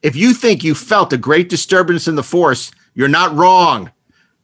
If 0.00 0.14
you 0.14 0.32
think 0.32 0.62
you 0.62 0.76
felt 0.76 1.12
a 1.12 1.18
great 1.18 1.48
disturbance 1.48 2.06
in 2.06 2.14
the 2.14 2.22
force, 2.22 2.70
you're 2.94 3.08
not 3.08 3.34
wrong. 3.34 3.90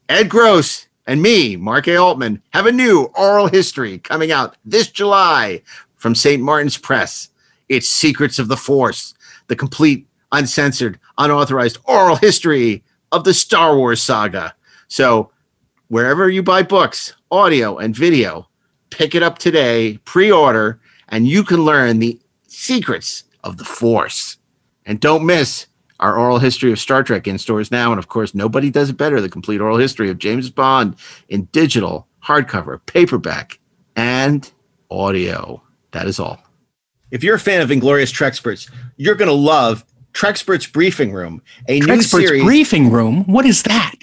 Ed 0.09 0.29
Gross 0.29 0.89
and 1.07 1.23
me, 1.23 1.55
Mark 1.57 1.87
A. 1.87 1.97
Altman, 1.97 2.43
have 2.51 2.67
a 2.67 2.73
new 2.73 3.05
oral 3.17 3.47
history 3.47 3.99
coming 3.99 4.33
out 4.33 4.57
this 4.65 4.91
July 4.91 5.63
from 5.95 6.17
St. 6.17 6.43
Martin's 6.43 6.77
Press. 6.77 7.29
It's 7.69 7.89
Secrets 7.89 8.41
of 8.41 8.49
the 8.49 8.57
Force, 8.57 9.15
the 9.47 9.55
complete, 9.55 10.09
uncensored, 10.33 10.99
unauthorized 11.19 11.79
oral 11.85 12.17
history 12.17 12.83
of 13.13 13.23
the 13.23 13.35
Star 13.35 13.77
Wars 13.77 14.03
saga. 14.03 14.55
So, 14.89 15.31
wherever 15.87 16.29
you 16.29 16.43
buy 16.43 16.65
books, 16.65 17.15
audio, 17.31 17.79
and 17.79 17.95
video, 17.95 18.49
pick 18.91 19.15
it 19.15 19.23
up 19.23 19.39
today, 19.39 19.99
pre 19.99 20.33
order, 20.33 20.81
and 21.09 21.29
you 21.29 21.45
can 21.45 21.65
learn 21.65 22.01
the 22.01 22.21
secrets 22.49 23.25
of 23.45 23.57
the 23.57 23.65
Force. 23.65 24.39
And 24.87 25.01
don't 25.01 25.25
miss 25.25 25.67
our 26.01 26.17
oral 26.19 26.39
history 26.39 26.73
of 26.73 26.79
Star 26.79 27.03
Trek 27.03 27.27
in 27.27 27.39
stores 27.39 27.71
now. 27.71 27.91
And 27.93 27.99
of 27.99 28.09
course, 28.09 28.35
nobody 28.35 28.71
does 28.71 28.91
it 28.91 28.97
better 28.97 29.21
the 29.21 29.29
complete 29.29 29.61
oral 29.61 29.79
history 29.79 30.11
of 30.11 30.19
James 30.19 30.51
Bond 30.51 30.97
in 31.29 31.45
digital, 31.53 32.07
hardcover, 32.25 32.81
paperback, 32.87 33.59
and 33.97 34.51
audio. 34.91 35.63
That 35.93 36.07
is 36.07 36.19
all. 36.19 36.41
If 37.11 37.23
you're 37.23 37.37
a 37.37 37.41
fan 37.41 37.61
of 37.61 37.71
Inglorious 37.71 38.13
Treksperts, 38.13 38.71
you're 38.97 39.15
going 39.15 39.29
to 39.29 39.33
love 39.35 39.85
Treksperts 40.13 40.71
Briefing 40.73 41.13
Room, 41.13 41.43
a 41.69 41.81
new 41.81 41.93
Experts 41.93 42.27
series. 42.27 42.43
briefing 42.45 42.91
room. 42.91 43.25
What 43.25 43.47
is 43.47 43.63
that? 43.65 43.95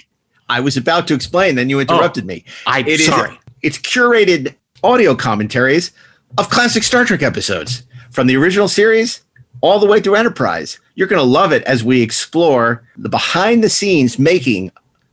I 0.48 0.60
was 0.60 0.76
about 0.76 1.06
to 1.08 1.14
explain, 1.14 1.54
then 1.54 1.70
you 1.70 1.78
oh, 1.78 1.80
interrupted 1.80 2.24
me. 2.26 2.44
I'm 2.66 2.86
It 2.86 3.00
is- 3.00 3.06
sorry. 3.06 3.38
it's 3.62 3.78
curated 3.78 4.54
audio 4.82 5.14
commentaries 5.14 5.92
of 6.38 6.50
classic 6.50 6.82
Star 6.82 7.04
Trek 7.04 7.22
episodes 7.22 7.84
from 8.10 8.26
the 8.26 8.36
original 8.36 8.68
series 8.68 9.22
all 9.62 9.78
the 9.78 9.86
way 9.86 10.00
through 10.00 10.16
Enterprise. 10.16 10.78
You're 10.94 11.08
going 11.08 11.22
to 11.22 11.26
love 11.26 11.52
it 11.52 11.62
as 11.64 11.82
we 11.82 12.02
explore 12.02 12.86
the 12.96 13.08
behind 13.08 13.64
the 13.64 13.70
scenes 13.70 14.18
making 14.18 14.70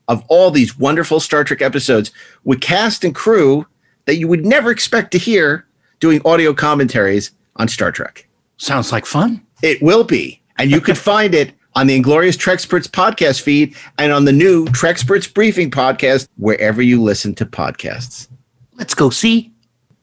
of 0.10 0.24
all 0.28 0.52
these 0.52 0.78
wonderful 0.78 1.20
Star 1.20 1.44
Trek 1.44 1.62
episodes 1.62 2.12
with 2.44 2.60
cast 2.60 3.06
and 3.06 3.16
crew 3.16 3.66
that 4.06 4.18
you 4.18 4.28
would 4.28 4.46
never 4.46 4.72
expect 4.72 5.12
to 5.12 5.18
hear 5.18 5.66
doing 6.00 6.22
audio 6.26 6.54
commentaries 6.54 7.32
on 7.56 7.68
Star 7.68 7.92
Trek. 7.92 8.28
Sounds 8.58 8.92
like 8.92 9.06
fun. 9.06 9.46
It 9.62 9.82
will 9.82 10.04
be. 10.04 10.42
And 10.58 10.72
you 10.72 10.82
can 10.82 10.96
find 11.12 11.34
it 11.34 11.54
on 11.76 11.88
the 11.88 11.96
Inglorious 11.96 12.36
Treksperts 12.36 12.88
podcast 12.88 13.42
feed 13.42 13.76
and 13.98 14.12
on 14.12 14.26
the 14.26 14.34
new 14.34 14.66
Treksperts 14.66 15.32
Briefing 15.32 15.70
podcast, 15.70 16.28
wherever 16.38 16.82
you 16.82 17.02
listen 17.02 17.36
to 17.36 17.46
podcasts. 17.46 18.28
Let's 18.74 18.96
go 18.96 19.10
see. 19.12 19.54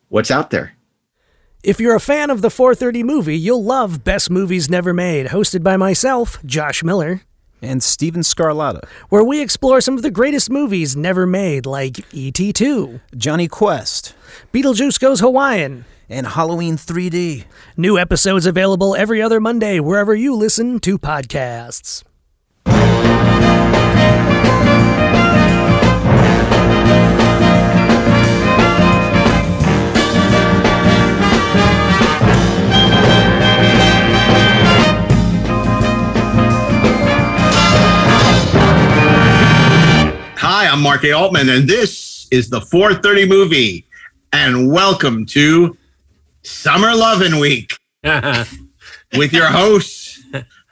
What's 0.08 0.30
out 0.30 0.50
there? 0.50 0.75
If 1.66 1.80
you're 1.80 1.96
a 1.96 2.00
fan 2.00 2.30
of 2.30 2.42
the 2.42 2.48
430 2.48 3.02
movie, 3.02 3.36
you'll 3.36 3.64
love 3.64 4.04
Best 4.04 4.30
Movies 4.30 4.70
Never 4.70 4.94
Made, 4.94 5.26
hosted 5.26 5.64
by 5.64 5.76
myself, 5.76 6.38
Josh 6.46 6.84
Miller, 6.84 7.22
and 7.60 7.82
Steven 7.82 8.20
Scarlatta, 8.20 8.86
where 9.08 9.24
we 9.24 9.42
explore 9.42 9.80
some 9.80 9.96
of 9.96 10.02
the 10.02 10.12
greatest 10.12 10.48
movies 10.48 10.94
never 10.96 11.26
made, 11.26 11.66
like 11.66 11.96
E.T. 12.14 12.52
2, 12.52 13.00
Jonny 13.16 13.48
Quest, 13.48 14.14
Beetlejuice 14.52 15.00
Goes 15.00 15.18
Hawaiian, 15.18 15.86
and 16.08 16.28
Halloween 16.28 16.76
3D. 16.76 17.46
New 17.76 17.98
episodes 17.98 18.46
available 18.46 18.94
every 18.94 19.20
other 19.20 19.40
Monday 19.40 19.80
wherever 19.80 20.14
you 20.14 20.36
listen 20.36 20.78
to 20.78 20.96
podcasts. 20.96 22.04
Hi, 40.66 40.72
I'm 40.72 40.82
Mark 40.82 41.04
A. 41.04 41.12
Altman, 41.12 41.48
and 41.48 41.68
this 41.68 42.26
is 42.32 42.50
the 42.50 42.60
430 42.60 43.28
movie. 43.28 43.86
And 44.32 44.68
welcome 44.68 45.24
to 45.26 45.78
Summer 46.42 46.92
Lovin' 46.92 47.38
Week 47.38 47.78
with 49.16 49.32
your 49.32 49.46
host, 49.46 50.18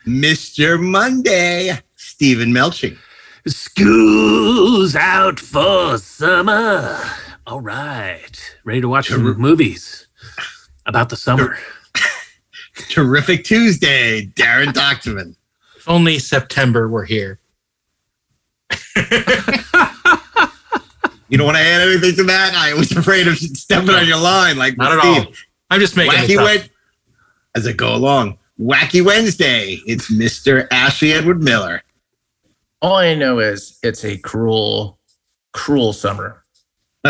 Mr. 0.05 0.83
Monday, 0.83 1.79
Steven 1.95 2.51
Melching. 2.51 2.99
School's 3.47 4.97
out 4.97 5.39
for 5.39 5.97
summer. 5.99 7.01
All 7.47 7.61
right. 7.61 8.57
Ready 8.65 8.81
to 8.81 8.89
watch 8.89 9.11
some 9.11 9.23
movies 9.39 10.09
about 10.87 11.09
the 11.09 11.17
summer. 11.17 11.57
Terrific 12.89 13.45
Tuesday, 13.45 14.27
Daren 14.27 14.73
Dochterman. 14.73 15.37
If 15.77 15.89
only 15.89 16.19
September 16.19 16.89
were 16.89 17.05
here. 17.05 17.39
You 21.31 21.39
don't 21.39 21.47
want 21.47 21.57
to 21.57 21.65
add 21.65 21.81
anything 21.89 22.15
to 22.17 22.25
that? 22.25 22.55
I 22.55 22.75
was 22.75 22.93
afraid 22.93 23.27
of 23.27 23.37
stepping 23.39 23.91
on 23.91 24.07
your 24.07 24.19
line 24.21 24.57
like 24.59 24.77
Not 24.77 24.93
at 24.93 25.01
Steve. 25.01 25.27
all. 25.27 25.33
I'm 25.71 25.81
just 25.81 25.97
making 25.97 26.13
Wacky 26.17 26.27
this 26.29 26.39
up. 26.39 26.45
Wed- 26.45 26.71
as 27.57 27.67
I 27.67 27.73
go 27.73 27.95
along. 27.95 28.39
Wacky 28.61 29.05
Wednesday. 29.05 29.81
It's 29.87 30.13
Mr. 30.13 30.69
Ashley 30.71 31.13
Edward 31.13 31.43
Miller. 31.43 31.83
All 32.83 32.97
I 32.97 33.15
know 33.15 33.39
is 33.41 33.79
it's 33.83 34.05
a 34.05 34.17
cruel, 34.19 34.99
cruel 35.53 35.93
summer. 35.93 36.45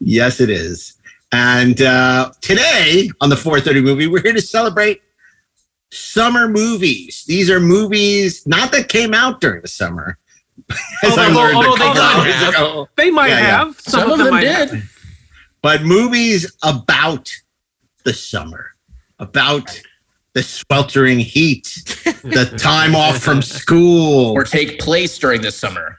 yes, 0.00 0.40
it 0.40 0.50
is. 0.50 0.94
And 1.30 1.82
uh, 1.82 2.32
today 2.40 3.10
on 3.20 3.28
the 3.28 3.36
430 3.36 3.80
movie, 3.82 4.06
we're 4.06 4.22
here 4.22 4.32
to 4.32 4.40
celebrate 4.40 5.02
summer 5.94 6.48
movies. 6.48 7.24
These 7.26 7.48
are 7.50 7.60
movies 7.60 8.46
not 8.46 8.72
that 8.72 8.88
came 8.88 9.14
out 9.14 9.40
during 9.40 9.62
the 9.62 9.68
summer. 9.68 10.18
As 11.02 11.18
I 11.18 11.26
Although- 11.28 11.40
learned 11.40 11.56
a 11.56 11.58
although 11.58 11.76
they 11.76 11.90
might 11.90 11.98
hours 11.98 12.34
have. 12.34 12.54
ago. 12.54 12.88
They 12.96 13.10
might 13.10 13.28
Yeah, 13.28 13.40
yeah. 13.40 13.64
Some, 13.64 14.00
Some 14.00 14.10
of 14.12 14.18
them 14.18 14.30
might 14.30 14.40
did. 14.42 14.70
have. 14.70 14.82
But 15.62 15.82
movies 15.82 16.52
about 16.62 17.30
the 18.04 18.12
summer, 18.12 18.70
about 19.18 19.80
the 20.34 20.42
sweltering 20.42 21.18
heat, 21.20 21.64
the 22.22 22.52
time 22.58 22.94
off 22.94 23.18
from 23.18 23.40
school, 23.42 24.32
Or 24.32 24.44
take 24.44 24.78
place 24.78 25.16
during 25.18 25.40
the 25.42 25.50
summer. 25.52 25.98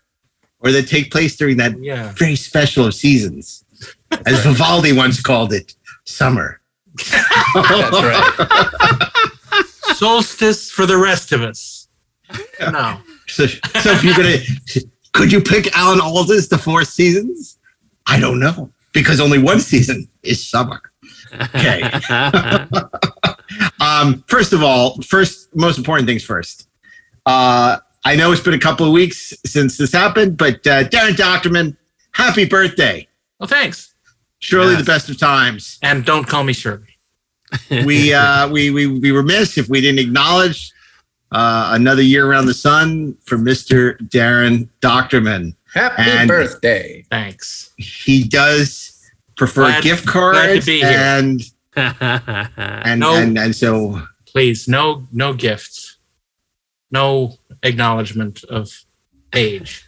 or 0.60 0.72
that 0.72 0.88
take 0.88 1.12
place 1.12 1.36
during 1.36 1.58
that 1.58 1.78
Yeah. 1.82 2.12
very 2.14 2.36
special 2.36 2.86
of 2.86 2.94
seasons, 2.94 3.64
as 4.26 4.44
Vivaldi 4.46 4.94
once 4.94 5.22
called 5.22 5.52
it, 5.54 5.74
summer. 6.06 6.60
That's 6.96 8.02
right. 8.02 9.30
Solstice 9.98 10.72
for 10.72 10.86
the 10.86 10.98
rest 10.98 11.32
of 11.32 11.42
us. 11.42 11.88
No. 12.60 13.00
So, 13.28 13.46
so 13.48 13.92
if 13.92 14.04
you're 14.04 14.16
gonna, 14.16 14.38
could 15.14 15.32
you 15.32 15.42
pick 15.42 15.76
Alan 15.76 16.00
Alda's 16.00 16.48
The 16.50 16.58
Four 16.58 16.84
Seasons? 16.84 17.58
I 18.08 18.20
don't 18.20 18.40
know 18.40 18.72
because 18.94 19.20
only 19.20 19.40
one 19.40 19.60
season 19.60 20.08
is 20.24 20.46
summer. 20.46 20.82
Okay. 21.34 21.82
um, 23.82 24.24
first 24.28 24.54
of 24.54 24.64
all, 24.64 25.02
first 25.02 25.56
most 25.56 25.78
important 25.78 26.08
things 26.08 26.24
first. 26.24 26.68
Uh, 27.26 27.78
I 28.06 28.16
know 28.16 28.32
it's 28.32 28.42
been 28.42 28.54
a 28.54 28.60
couple 28.60 28.86
of 28.86 28.94
weeks 28.94 29.34
since 29.46 29.78
this 29.78 29.92
happened, 29.92 30.38
but 30.38 30.56
uh, 30.68 30.84
Daren 30.86 31.14
Dochterman, 31.16 31.76
happy 32.12 32.46
birthday! 32.46 33.08
Well, 33.40 33.48
thanks. 33.48 33.94
Surely 34.40 34.72
Yes. 34.74 34.80
the 34.82 34.86
best 34.86 35.10
of 35.10 35.18
times. 35.18 35.80
And 35.82 36.06
don't 36.06 36.26
call 36.28 36.44
me 36.44 36.54
Shirley. 36.54 36.95
we 37.86 38.14
uh 38.14 38.48
we 38.50 38.70
we 38.72 38.88
we 38.88 39.12
remiss 39.12 39.58
if 39.58 39.68
we 39.70 39.82
didn't 39.82 40.00
acknowledge 40.00 40.72
uh 41.32 41.70
another 41.74 42.02
year 42.02 42.30
around 42.30 42.46
the 42.46 42.54
sun 42.54 43.16
for 43.26 43.38
Mr. 43.38 43.98
Daren 44.10 44.70
Dochterman. 44.82 45.56
Happy 45.74 46.02
And- 46.04 46.28
birthday. 46.28 47.06
Thanks. 47.10 47.72
He 47.78 48.24
does 48.24 48.92
prefer 49.36 49.64
Glad- 49.64 49.84
gift 49.84 50.06
glad 50.06 50.14
to 50.14 50.48
cards 50.48 50.66
be 50.66 50.80
here. 50.80 50.88
and 50.98 51.42
and, 51.76 53.00
no, 53.02 53.16
and 53.16 53.38
and 53.38 53.54
so 53.56 54.02
please, 54.26 54.68
no, 54.68 55.06
no 55.12 55.34
gifts, 55.34 55.98
no 56.90 57.36
acknowledgement 57.64 58.44
of 58.46 58.86
age. 59.34 59.84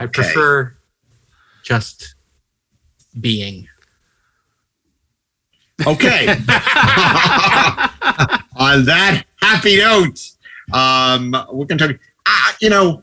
I 0.00 0.06
prefer 0.06 0.76
just 1.62 2.16
being. 3.20 3.68
Okay. 5.86 6.26
On 8.56 8.84
that 8.84 9.24
happy 9.40 9.78
note, 9.78 10.20
um 10.72 11.34
we're 11.52 11.66
gonna 11.66 11.88
talk 11.88 11.98
uh, 12.26 12.52
you 12.60 12.70
know, 12.70 13.02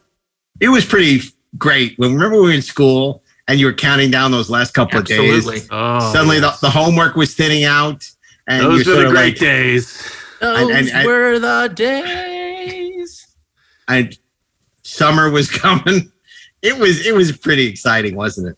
it 0.61 0.69
was 0.69 0.85
pretty 0.85 1.21
great 1.57 1.97
when 1.99 2.13
remember 2.13 2.37
we 2.37 2.47
were 2.49 2.53
in 2.53 2.61
school 2.61 3.23
and 3.47 3.59
you 3.59 3.65
were 3.65 3.73
counting 3.73 4.11
down 4.11 4.31
those 4.31 4.49
last 4.49 4.73
couple 4.73 4.99
of 4.99 5.05
days. 5.05 5.35
Absolutely. 5.45 5.67
Oh, 5.71 6.13
suddenly 6.13 6.37
yes. 6.37 6.59
the, 6.59 6.67
the 6.67 6.71
homework 6.71 7.15
was 7.15 7.33
thinning 7.35 7.63
out 7.65 8.07
and 8.47 8.63
Those 8.63 8.85
you're 8.85 8.97
were 8.97 9.03
the 9.05 9.09
great 9.09 9.33
like, 9.33 9.39
days. 9.39 10.11
Those 10.39 10.69
and- 10.69 10.89
and- 10.89 11.05
were 11.07 11.39
the 11.39 11.71
days. 11.73 13.27
and 13.87 14.17
summer 14.83 15.29
was 15.29 15.49
coming 15.63 16.11
it 16.61 16.77
was 16.77 17.05
it 17.05 17.13
was 17.13 17.35
pretty 17.37 17.67
exciting 17.67 18.15
wasn't 18.15 18.47
it 18.47 18.57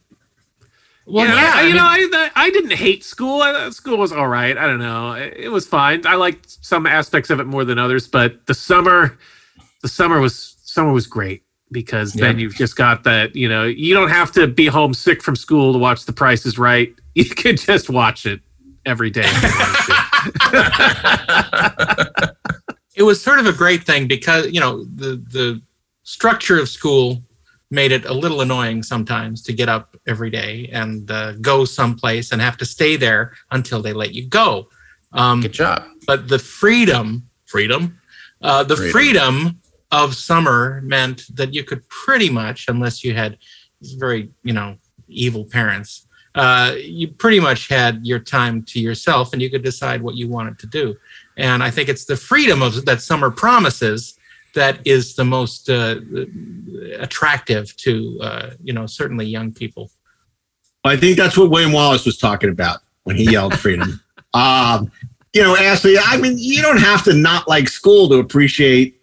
Well, 1.05 1.25
yeah, 1.25 1.35
yeah, 1.35 1.51
I, 1.53 1.59
I 1.59 1.63
you 1.63 1.73
know, 1.73 2.19
I, 2.19 2.31
I 2.35 2.49
didn't 2.51 2.73
hate 2.73 3.03
school. 3.03 3.41
I, 3.41 3.69
school 3.71 3.97
was 3.97 4.11
all 4.11 4.27
right. 4.27 4.57
I 4.57 4.67
don't 4.67 4.79
know. 4.79 5.13
It, 5.13 5.33
it 5.37 5.49
was 5.49 5.67
fine. 5.67 6.05
I 6.05 6.15
liked 6.15 6.63
some 6.63 6.85
aspects 6.85 7.29
of 7.29 7.39
it 7.39 7.45
more 7.45 7.65
than 7.65 7.79
others, 7.79 8.07
but 8.07 8.45
the 8.45 8.53
summer, 8.53 9.17
the 9.81 9.87
summer 9.87 10.19
was 10.19 10.55
summer 10.63 10.91
was 10.91 11.07
great 11.07 11.43
because 11.71 12.13
then 12.13 12.37
you've 12.39 12.55
just 12.55 12.75
got 12.75 13.03
that. 13.05 13.35
You 13.35 13.49
know, 13.49 13.63
you 13.65 13.93
don't 13.93 14.09
have 14.09 14.31
to 14.33 14.47
be 14.47 14.67
homesick 14.67 15.23
from 15.23 15.35
school 15.35 15.73
to 15.73 15.79
watch 15.79 16.05
The 16.05 16.13
Price 16.13 16.45
is 16.45 16.57
Right. 16.57 16.93
You 17.13 17.25
could 17.25 17.57
just 17.57 17.89
watch 17.89 18.25
it 18.25 18.39
every 18.85 19.09
day. 19.09 19.23
if 19.25 19.43
you 19.43 19.49
wanted 19.49 19.75
to. 22.15 22.35
it 22.95 23.03
was 23.03 23.21
sort 23.21 23.39
of 23.39 23.47
a 23.47 23.51
great 23.51 23.83
thing 23.83 24.07
because 24.07 24.49
you 24.51 24.61
know 24.61 24.85
the 24.85 25.21
the 25.29 25.61
structure 26.03 26.57
of 26.57 26.69
school 26.69 27.21
made 27.71 27.91
it 27.91 28.05
a 28.05 28.13
little 28.13 28.41
annoying 28.41 28.83
sometimes 28.83 29.41
to 29.43 29.53
get 29.53 29.69
up 29.69 29.95
every 30.05 30.29
day 30.29 30.69
and 30.73 31.09
uh, 31.09 31.31
go 31.33 31.65
someplace 31.65 32.31
and 32.31 32.41
have 32.41 32.57
to 32.57 32.65
stay 32.65 32.97
there 32.97 33.33
until 33.51 33.81
they 33.81 33.93
let 33.93 34.13
you 34.13 34.27
go. 34.27 34.67
Um, 35.13 35.41
Good 35.41 35.53
job. 35.53 35.83
but 36.05 36.27
the 36.27 36.37
freedom, 36.37 37.27
freedom, 37.45 37.97
uh, 38.41 38.63
the 38.63 38.75
Freedom. 38.75 38.91
freedom 38.91 39.61
of 39.91 40.15
summer 40.15 40.81
meant 40.83 41.23
that 41.35 41.53
you 41.53 41.63
could 41.63 41.87
pretty 41.89 42.29
much, 42.29 42.65
unless 42.67 43.03
you 43.03 43.13
had 43.13 43.37
very, 43.81 44.29
you 44.43 44.53
know, 44.53 44.77
evil 45.07 45.45
parents, 45.45 46.07
uh, 46.35 46.73
you 46.77 47.09
pretty 47.09 47.39
much 47.39 47.67
had 47.67 48.05
your 48.05 48.19
time 48.19 48.63
to 48.63 48.79
yourself 48.79 49.33
and 49.33 49.41
you 49.41 49.49
could 49.49 49.63
decide 49.63 50.01
what 50.01 50.15
you 50.15 50.29
wanted 50.29 50.57
to 50.59 50.67
do. 50.67 50.95
And 51.37 51.61
I 51.61 51.69
think 51.71 51.89
it's 51.89 52.05
the 52.05 52.15
freedom 52.15 52.61
of 52.61 52.85
that 52.85 53.01
summer 53.01 53.29
promises 53.31 54.17
that 54.53 54.79
is 54.85 55.15
the 55.15 55.25
most 55.25 55.69
uh, 55.69 55.95
attractive 56.99 57.75
to, 57.77 58.19
uh, 58.21 58.49
you 58.61 58.73
know, 58.73 58.85
certainly 58.85 59.25
young 59.25 59.53
people. 59.53 59.91
I 60.83 60.97
think 60.97 61.17
that's 61.17 61.37
what 61.37 61.49
William 61.49 61.71
Wallace 61.71 62.05
was 62.05 62.17
talking 62.17 62.49
about 62.49 62.79
when 63.03 63.15
he 63.15 63.31
yelled 63.31 63.57
freedom. 63.57 64.01
um, 64.33 64.91
you 65.33 65.41
know, 65.41 65.55
Ashley, 65.55 65.97
I 65.97 66.17
mean, 66.17 66.35
you 66.37 66.61
don't 66.61 66.79
have 66.79 67.03
to 67.05 67.13
not 67.13 67.47
like 67.47 67.69
school 67.69 68.09
to 68.09 68.15
appreciate 68.15 69.01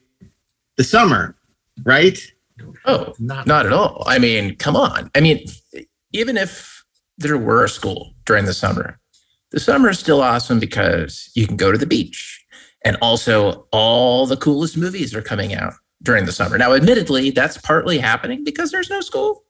the 0.76 0.84
summer, 0.84 1.36
right? 1.84 2.18
Oh, 2.84 3.14
Not, 3.18 3.46
not 3.46 3.66
at 3.66 3.72
all. 3.72 4.02
I 4.06 4.18
mean, 4.18 4.56
come 4.56 4.76
on. 4.76 5.10
I 5.14 5.20
mean, 5.20 5.46
even 6.12 6.36
if 6.36 6.84
there 7.16 7.38
were 7.38 7.64
a 7.64 7.68
school 7.68 8.14
during 8.24 8.44
the 8.44 8.54
summer, 8.54 8.98
the 9.50 9.60
summer 9.60 9.90
is 9.90 9.98
still 9.98 10.20
awesome 10.20 10.58
because 10.58 11.30
you 11.34 11.46
can 11.46 11.56
go 11.56 11.72
to 11.72 11.78
the 11.78 11.86
beach. 11.86 12.37
And 12.88 12.96
also, 13.02 13.66
all 13.70 14.24
the 14.24 14.38
coolest 14.38 14.78
movies 14.78 15.14
are 15.14 15.20
coming 15.20 15.52
out 15.54 15.74
during 16.02 16.24
the 16.24 16.32
summer. 16.32 16.56
Now, 16.56 16.72
admittedly, 16.72 17.30
that's 17.30 17.58
partly 17.58 17.98
happening 17.98 18.44
because 18.44 18.70
there's 18.70 18.88
no 18.88 19.02
school. 19.02 19.44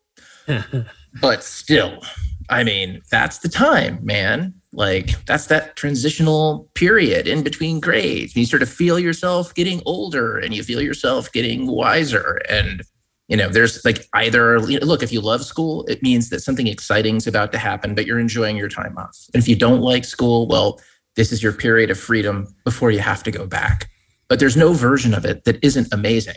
but 1.21 1.45
still, 1.45 2.03
I 2.51 2.65
mean, 2.65 3.01
that's 3.13 3.39
the 3.39 3.49
time, 3.49 4.01
man. 4.03 4.55
Like, 4.73 5.25
that's 5.27 5.47
that 5.47 5.77
transitional 5.77 6.69
period 6.75 7.29
in 7.29 7.45
between 7.45 7.79
grades. 7.79 8.35
You 8.35 8.45
sort 8.45 8.63
of 8.63 8.69
feel 8.69 8.99
yourself 8.99 9.55
getting 9.55 9.83
older 9.87 10.37
and 10.39 10.53
you 10.53 10.65
feel 10.65 10.83
yourself 10.83 11.31
getting 11.31 11.69
wiser. 11.69 12.41
And, 12.51 12.83
you 13.29 13.37
know, 13.37 13.49
there's 13.49 13.85
like 13.85 14.05
either, 14.15 14.59
you 14.69 14.81
know, 14.81 14.87
look, 14.87 15.05
if 15.05 15.13
you 15.13 15.21
love 15.21 15.45
school, 15.45 15.87
it 15.87 16.03
means 16.03 16.31
that 16.31 16.41
something 16.41 16.67
exciting 16.67 17.15
is 17.15 17.29
about 17.29 17.53
to 17.53 17.59
happen, 17.59 17.95
but 17.95 18.05
you're 18.05 18.19
enjoying 18.19 18.57
your 18.57 18.69
time 18.69 18.99
off. 18.99 19.17
And 19.33 19.41
if 19.41 19.47
you 19.47 19.55
don't 19.55 19.81
like 19.81 20.05
school, 20.05 20.49
well, 20.49 20.81
this 21.19 21.33
is 21.33 21.43
your 21.43 21.53
period 21.53 21.91
of 21.91 21.99
freedom 21.99 22.47
before 22.65 22.93
you 22.93 23.01
have 23.01 23.25
to 23.25 23.33
go 23.33 23.45
back. 23.45 23.91
But 24.29 24.39
there's 24.39 24.57
no 24.57 24.73
version 24.73 25.13
of 25.13 25.25
it 25.25 25.43
that 25.45 25.59
isn't 25.65 25.93
amazing 25.93 26.37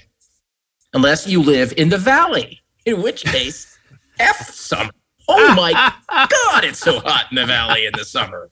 unless 0.91 1.27
you 1.27 1.39
live 1.43 1.71
in 1.77 1.89
the 1.89 1.99
valley, 1.99 2.59
in 2.85 3.03
which 3.03 3.23
case, 3.23 3.77
F 4.19 4.49
summer. 4.49 4.89
Oh 5.29 5.53
my 5.55 5.71
God, 6.09 6.63
it's 6.63 6.79
so 6.79 6.99
hot 6.99 7.27
in 7.29 7.35
the 7.35 7.45
valley 7.45 7.85
in 7.85 7.91
the 7.95 8.03
summer. 8.03 8.49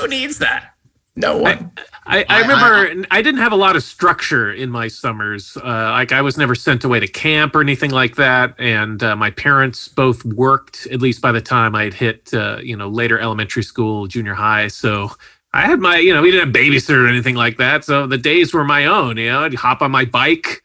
Who 0.00 0.08
needs 0.08 0.38
that? 0.38 0.72
No 1.14 1.36
one. 1.36 1.72
I, 2.06 2.20
I 2.20 2.24
I- 2.28 2.40
remember 2.40 3.06
I, 3.10 3.20
didn't 3.20 3.40
have 3.40 3.52
a 3.52 3.56
lot 3.56 3.76
of 3.76 3.82
structure 3.82 4.52
in 4.52 4.70
my 4.70 4.88
summers. 4.88 5.56
Uh, 5.56 5.90
like 5.92 6.12
I 6.12 6.22
was 6.22 6.38
never 6.38 6.54
sent 6.54 6.84
away 6.84 7.00
to 7.00 7.08
camp 7.08 7.54
or 7.54 7.60
anything 7.60 7.90
like 7.90 8.16
that, 8.16 8.54
and 8.58 9.02
uh, 9.02 9.14
my 9.16 9.30
parents 9.30 9.88
both 9.88 10.24
worked. 10.24 10.86
At 10.90 11.00
least 11.00 11.20
by 11.22 11.32
the 11.32 11.40
time 11.40 11.74
I'd 11.74 11.94
hit, 11.94 12.32
uh, 12.32 12.58
you 12.62 12.76
know, 12.76 12.88
later 12.88 13.18
elementary 13.18 13.62
school, 13.62 14.06
junior 14.06 14.34
high. 14.34 14.68
So 14.68 15.10
I 15.52 15.62
had 15.66 15.80
my, 15.80 15.96
you 15.98 16.12
know, 16.12 16.22
we 16.22 16.30
didn't 16.30 16.52
have 16.52 16.54
babysitter 16.62 17.04
or 17.04 17.08
anything 17.08 17.34
like 17.34 17.56
that. 17.56 17.84
So 17.84 18.06
the 18.06 18.18
days 18.18 18.52
were 18.52 18.64
my 18.64 18.86
own. 18.86 19.16
You 19.16 19.28
know, 19.30 19.40
I'd 19.44 19.54
hop 19.54 19.80
on 19.80 19.90
my 19.90 20.04
bike, 20.04 20.62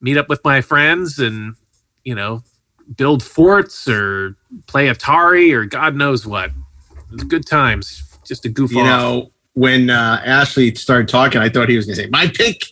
meet 0.00 0.16
up 0.16 0.28
with 0.28 0.42
my 0.44 0.60
friends, 0.60 1.18
and 1.18 1.54
you 2.04 2.14
know, 2.14 2.42
build 2.96 3.22
forts 3.22 3.88
or 3.88 4.36
play 4.66 4.88
Atari 4.88 5.52
or 5.52 5.64
God 5.64 5.94
knows 5.94 6.26
what. 6.26 6.50
It 6.50 7.12
was 7.12 7.24
good 7.24 7.46
times. 7.46 8.18
Just 8.26 8.44
a 8.44 8.48
goof 8.48 8.70
You 8.72 8.80
off. 8.80 8.86
know, 8.86 9.30
when 9.54 9.90
uh, 9.90 10.20
Ashley 10.24 10.74
started 10.74 11.08
talking, 11.08 11.40
I 11.40 11.48
thought 11.48 11.68
he 11.68 11.76
was 11.76 11.86
going 11.86 11.96
to 11.96 12.02
say, 12.02 12.08
my 12.10 12.26
pick, 12.28 12.64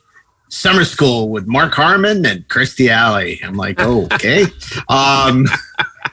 summer 0.49 0.85
school 0.85 1.29
with 1.31 1.47
Mark 1.47 1.73
Harmon 1.75 2.25
and 2.27 2.47
Kirstie 2.49 2.89
Alley. 2.91 3.41
I'm 3.43 3.57
like, 3.57 3.77
oh, 3.81 4.05
okay. 4.13 4.43
um, 4.89 5.47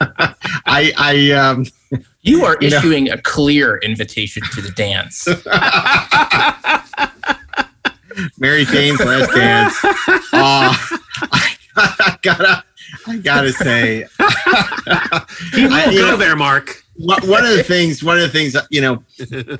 I, 0.66 0.92
I, 0.96 1.30
um, 1.32 1.66
You 2.24 2.44
are 2.44 2.56
You 2.60 2.70
know- 2.70 2.78
issuing 2.78 3.10
a 3.10 3.20
clear 3.20 3.76
invitation 3.78 4.42
to 4.54 4.60
the 4.62 4.70
dance. 4.70 5.26
Mary 8.38 8.64
Jane's 8.64 9.00
Last 9.00 9.34
Dance. 9.34 9.76
Uh, 10.32 10.32
I, 11.76 12.16
gotta, 12.22 12.64
I 13.08 13.16
gotta 13.18 13.52
say, 13.52 13.98
You 13.98 14.06
I- 15.68 15.86
will 15.86 15.92
you 15.92 15.98
go 16.00 16.10
know- 16.12 16.16
there, 16.16 16.36
Mark. 16.36 16.82
one 16.96 17.20
one 17.28 17.44
of 17.44 17.56
the 17.56 17.64
things, 17.64 18.04
one 18.04 18.16
of 18.16 18.22
the 18.22 18.28
things, 18.28 18.56
you 18.70 18.80
know, 18.80 19.02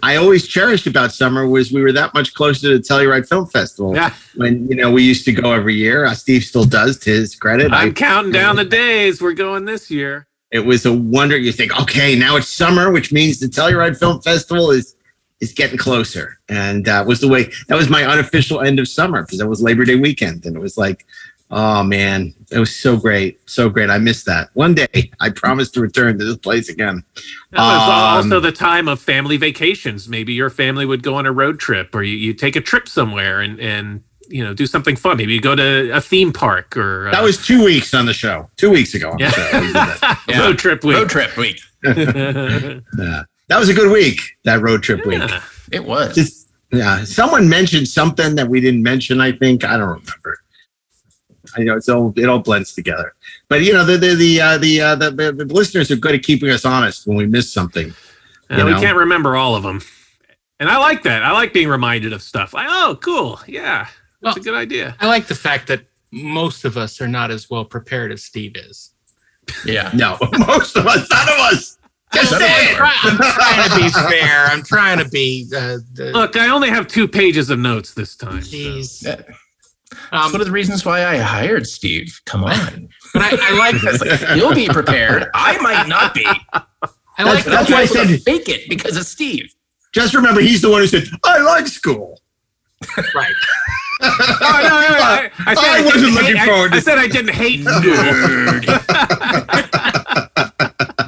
I 0.05 0.15
always 0.17 0.47
cherished 0.47 0.87
about 0.87 1.13
summer 1.13 1.49
was 1.49 1.73
we 1.73 1.83
were 1.83 1.91
that 1.93 2.15
much 2.15 2.33
closer 2.35 2.61
to 2.69 2.79
the 2.79 2.83
Telluride 2.83 3.29
Film 3.29 3.47
Festival. 3.47 3.93
Yeah, 3.95 4.15
When 4.37 4.69
you 4.69 4.77
know 4.77 4.91
we 4.93 5.03
used 5.03 5.25
to 5.25 5.33
go 5.33 5.53
every 5.53 5.75
year. 5.75 6.05
Uh, 6.07 6.15
Steve 6.15 6.45
still 6.45 6.65
does, 6.65 6.97
to 7.01 7.11
his 7.11 7.35
credit. 7.35 7.73
I- 7.73 7.83
I'm 7.83 7.93
counting 7.95 8.31
down 8.33 8.55
the 8.57 8.65
days. 8.65 9.21
We're 9.21 9.33
going 9.35 9.65
this 9.65 9.91
year. 9.91 10.29
It 10.55 10.65
was 10.65 10.87
a 10.87 10.93
wonder. 10.93 11.37
You 11.37 11.51
think, 11.51 11.79
okay, 11.81 12.15
now 12.15 12.37
it's 12.37 12.49
summer, 12.49 12.93
which 12.93 13.13
means 13.13 13.41
the 13.41 13.49
Telluride 13.49 13.99
Film 13.99 14.23
Festival 14.23 14.71
is 14.71 14.95
is 15.41 15.53
getting 15.53 15.77
closer, 15.77 16.39
and 16.49 16.85
that 16.85 17.07
was 17.07 17.21
the 17.21 17.27
way. 17.27 17.51
That 17.67 17.75
was 17.75 17.91
my 17.91 18.05
unofficial 18.05 18.61
end 18.61 18.79
of 18.79 18.87
summer 18.87 19.23
because 19.23 19.39
that 19.41 19.49
was 19.49 19.61
Labor 19.61 19.85
Day 19.85 19.97
weekend, 19.97 20.47
and 20.47 20.57
it 20.57 20.61
was 20.61 20.79
like, 20.79 21.07
oh 21.51 21.83
man, 21.83 22.33
it 22.53 22.61
was 22.61 22.75
so 22.75 22.97
great, 22.97 23.41
so 23.51 23.69
great. 23.69 23.91
I 23.91 23.99
missed 23.99 24.27
that. 24.27 24.51
One 24.55 24.75
day, 24.75 25.11
I 25.19 25.31
promise 25.31 25.73
to 25.73 25.81
return 25.81 26.21
to 26.21 26.25
this 26.25 26.37
place 26.37 26.69
again. 26.69 27.03
No, 27.51 27.61
Um, 27.61 28.17
also 28.17 28.39
the 28.39 28.53
time 28.53 28.87
of 28.87 29.01
family 29.01 29.37
vacations. 29.37 30.09
Maybe 30.09 30.35
your 30.35 30.51
family 30.51 30.87
would 30.87 31.03
go 31.03 31.17
on 31.17 31.27
a 31.27 31.33
road 31.33 31.59
trip, 31.59 31.93
or 31.97 32.05
you, 32.05 32.17
you 32.17 32.33
take 32.33 32.55
a 32.55 32.61
trip 32.61 32.89
somewhere 32.89 33.41
and 33.41 33.59
and 33.59 34.05
you 34.29 34.43
know 34.45 34.55
do 34.55 34.67
something 34.67 34.97
fun. 34.97 35.17
Maybe 35.17 35.33
you 35.35 35.41
go 35.41 35.55
to 35.55 35.91
a 35.91 36.01
theme 36.01 36.33
park 36.33 36.77
or 36.77 37.09
uh, 37.09 37.11
That 37.13 37.23
was 37.23 37.45
two 37.45 37.65
weeks 37.65 37.95
on 37.95 38.07
the 38.07 38.13
show. 38.15 38.49
Two 38.57 38.71
weeks 38.71 38.95
ago. 38.95 39.11
On 39.11 39.19
yeah. 39.19 39.31
the 39.31 39.37
show. 39.37 39.61
We 39.61 39.67
did 39.67 39.75
that. 39.75 40.21
Yeah. 40.29 40.41
road 40.41 40.59
trip 40.59 40.85
week. 40.85 40.97
Road 40.97 41.09
trip 41.11 41.37
week. 41.37 41.61
Yeah. 41.85 43.23
That 43.49 43.59
was 43.59 43.69
a 43.69 43.75
good 43.75 43.93
week. 43.93 44.21
That 44.45 44.63
road 44.63 44.83
trip 44.83 45.05
week. 45.05 45.23
It 45.71 45.85
was. 45.85 46.15
Just 46.15 46.49
yeah. 46.73 47.05
Someone 47.05 47.49
mentioned 47.49 47.89
something 47.89 48.35
that 48.37 48.49
we 48.49 48.61
didn't 48.61 48.83
mention. 48.83 49.21
I 49.21 49.33
think 49.33 49.65
I 49.65 49.77
don't 49.77 49.89
remember. 49.89 50.39
I 51.57 51.63
know 51.63 51.77
it's 51.77 51.89
all 51.89 52.13
it 52.17 52.25
all 52.29 52.39
blends 52.41 52.75
together. 52.75 53.15
But 53.49 53.63
you 53.63 53.73
know 53.73 53.85
the 53.85 53.97
the 53.99 54.15
the 54.15 54.41
uh, 54.41 54.59
the, 54.59 54.81
uh, 54.81 54.95
the, 54.97 55.11
the 55.11 55.33
the 55.45 55.55
listeners 55.55 55.91
are 55.91 55.97
good 55.97 56.15
at 56.15 56.23
keeping 56.23 56.51
us 56.51 56.65
honest 56.65 57.07
when 57.07 57.17
we 57.17 57.27
miss 57.27 57.53
something. 57.53 57.91
Uh, 58.51 58.57
You 58.57 58.65
we 58.65 58.71
know? 58.73 58.81
can't 58.81 58.97
remember 58.97 59.37
all 59.37 59.55
of 59.55 59.63
them, 59.63 59.83
and 60.59 60.69
I 60.71 60.79
like 60.79 61.03
that. 61.05 61.23
I 61.23 61.33
like 61.33 61.53
being 61.53 61.69
reminded 61.69 62.13
of 62.13 62.23
stuff. 62.23 62.55
Like, 62.55 62.67
oh, 62.69 62.99
cool, 63.01 63.41
yeah, 63.47 63.89
that's 64.25 64.37
a 64.39 64.41
good 64.41 64.55
idea. 64.55 64.97
I 65.01 65.07
like 65.07 65.27
the 65.27 65.35
fact 65.35 65.69
that 65.69 65.85
most 66.11 66.65
of 66.65 66.77
us 66.77 67.01
are 67.01 67.09
not 67.09 67.31
as 67.31 67.49
well 67.51 67.65
prepared 67.65 68.13
as 68.13 68.23
Steve 68.25 68.57
is. 68.57 68.91
Yeah. 69.65 69.91
No, 69.95 70.17
most 70.47 70.77
of 70.77 70.87
us, 70.87 71.09
none 71.11 71.29
of 71.29 71.39
us. 71.53 71.79
Just 72.13 72.31
None 72.33 72.43
of 72.43 72.49
say 72.49 72.75
us 72.75 72.79
I'm 73.03 73.17
trying 73.17 73.69
to 73.71 73.77
be 73.77 73.89
fair. 73.91 74.45
I'm 74.47 74.63
trying 74.63 74.99
to 74.99 75.09
be. 75.09 75.47
Uh, 75.55 75.79
the, 75.95 76.13
Look, 76.15 76.37
I 76.37 76.49
only 76.51 76.71
have 76.71 76.87
two 76.87 77.09
pages 77.09 77.51
of 77.51 77.59
notes 77.59 77.95
this 77.95 78.15
time. 78.17 78.41
so- 78.43 78.57
Jeez. 78.57 79.05
Yeah. 79.05 79.21
Um, 80.13 80.33
one 80.33 80.41
of 80.41 80.47
the 80.47 80.53
reasons 80.53 80.85
why 80.85 81.05
I 81.05 81.19
hired 81.19 81.67
Steve. 81.67 82.21
Come 82.27 82.45
on. 82.45 82.89
but 83.13 83.23
I, 83.23 83.37
I 83.41 83.57
like 83.59 83.75
It's 83.83 84.01
like, 84.23 84.37
You'll 84.37 84.55
be 84.55 84.69
prepared. 84.69 85.27
I 85.35 85.59
might 85.59 85.87
not 85.89 86.15
be. 86.15 86.25
I 86.27 87.23
like 87.23 87.45
That's 87.45 87.69
the 87.69 87.75
why 87.75 87.81
I 87.83 87.87
said- 87.87 88.23
fake 88.23 88.49
it 88.49 88.69
because 88.69 88.97
of 88.97 89.07
Steve. 89.07 89.53
Just 89.93 90.15
remember, 90.15 90.41
he's 90.41 90.63
the 90.63 90.71
one 90.71 90.81
who 90.81 90.89
said, 90.89 91.05
"I 91.23 91.39
like 91.39 91.69
school." 91.69 92.21
Right. 93.15 93.35
Oh, 94.07 94.17
no, 94.19 94.69
no, 94.69 94.81
no, 94.81 95.03
I, 95.03 95.31
I 95.47 95.55
said 95.55 95.65
I 95.65 95.77
didn't 95.79 95.95
wasn't 95.95 96.15
looking 96.15 96.37
hate- 96.37 96.47
forward 96.49 96.73
I, 96.75 96.77
I 96.77 96.81
said 96.81 96.99
I 96.99 97.07
didn't 97.07 97.33
hate 97.33 97.61
nerd. 97.61 98.67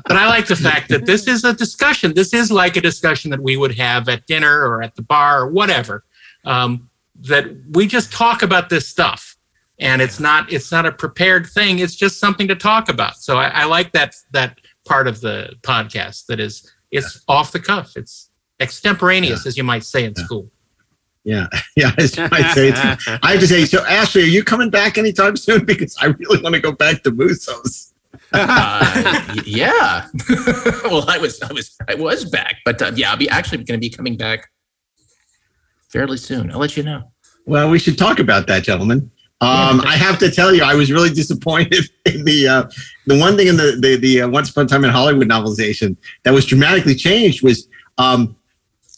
But 0.06 0.16
I 0.16 0.28
like 0.28 0.46
the 0.46 0.56
fact 0.56 0.88
that 0.90 1.04
this 1.04 1.26
is 1.26 1.44
a 1.44 1.52
discussion. 1.52 2.14
This 2.14 2.32
is 2.32 2.50
like 2.52 2.76
a 2.76 2.80
discussion 2.80 3.30
that 3.32 3.42
we 3.42 3.56
would 3.56 3.74
have 3.76 4.08
at 4.08 4.24
dinner 4.26 4.66
or 4.66 4.82
at 4.82 4.94
the 4.94 5.02
bar 5.02 5.40
or 5.42 5.48
whatever. 5.48 6.04
Um, 6.44 6.88
that 7.22 7.46
we 7.72 7.86
just 7.86 8.12
talk 8.12 8.42
about 8.42 8.68
this 8.70 8.88
stuff, 8.88 9.36
and 9.80 10.00
it's 10.00 10.20
not 10.20 10.50
it's 10.52 10.70
not 10.70 10.86
a 10.86 10.92
prepared 10.92 11.46
thing. 11.46 11.80
It's 11.80 11.96
just 11.96 12.20
something 12.20 12.46
to 12.48 12.54
talk 12.54 12.88
about. 12.88 13.16
So 13.16 13.36
I, 13.36 13.48
I 13.48 13.64
like 13.64 13.92
that 13.92 14.14
that 14.32 14.58
part 14.86 15.08
of 15.08 15.20
the 15.20 15.54
podcast 15.62 16.26
that 16.26 16.38
is 16.38 16.72
it's 16.92 17.22
off 17.26 17.50
the 17.52 17.60
cuff. 17.60 17.96
It's 17.96 18.30
extemporaneous, 18.60 19.44
as 19.44 19.56
you 19.56 19.64
might 19.64 19.82
say 19.84 20.04
in 20.04 20.14
school. 20.14 20.50
Yeah, 21.26 21.48
yeah. 21.76 21.90
as 21.98 22.16
you 22.16 22.28
might 22.30 22.52
say, 22.52 22.70
I 22.72 23.32
have 23.32 23.40
to 23.40 23.48
say. 23.48 23.64
So, 23.64 23.84
Ashley, 23.84 24.22
are 24.22 24.26
you 24.26 24.44
coming 24.44 24.70
back 24.70 24.96
anytime 24.96 25.36
soon? 25.36 25.64
Because 25.66 25.96
I 26.00 26.06
really 26.06 26.40
want 26.40 26.54
to 26.54 26.60
go 26.60 26.70
back 26.70 27.02
to 27.02 27.10
Mussos. 27.10 27.92
Uh, 28.32 29.34
yeah. 29.44 30.06
well, 30.84 31.04
I 31.10 31.18
was, 31.18 31.42
I 31.42 31.52
was, 31.52 31.76
I 31.88 31.96
was 31.96 32.24
back, 32.26 32.58
but 32.64 32.80
uh, 32.80 32.92
yeah, 32.94 33.10
I'll 33.10 33.16
be 33.16 33.28
actually 33.28 33.64
going 33.64 33.80
to 33.80 33.84
be 33.84 33.90
coming 33.90 34.16
back 34.16 34.50
fairly 35.88 36.16
soon. 36.16 36.52
I'll 36.52 36.60
let 36.60 36.76
you 36.76 36.84
know. 36.84 37.10
Well, 37.44 37.70
we 37.70 37.80
should 37.80 37.98
talk 37.98 38.20
about 38.20 38.46
that, 38.46 38.62
gentlemen. 38.62 39.10
Um, 39.40 39.80
I 39.80 39.96
have 39.96 40.18
to 40.20 40.30
tell 40.30 40.54
you, 40.54 40.62
I 40.62 40.74
was 40.74 40.92
really 40.92 41.10
disappointed 41.10 41.90
in 42.04 42.24
the 42.24 42.48
uh, 42.48 42.70
the 43.06 43.18
one 43.18 43.36
thing 43.36 43.48
in 43.48 43.56
the 43.56 43.78
the, 43.80 43.96
the 43.96 44.22
uh, 44.22 44.28
Once 44.28 44.50
Upon 44.50 44.66
a 44.66 44.68
Time 44.68 44.84
in 44.84 44.90
Hollywood 44.90 45.28
novelization 45.28 45.96
that 46.22 46.32
was 46.32 46.46
dramatically 46.46 46.94
changed 46.94 47.42
was 47.42 47.68
um, 47.98 48.35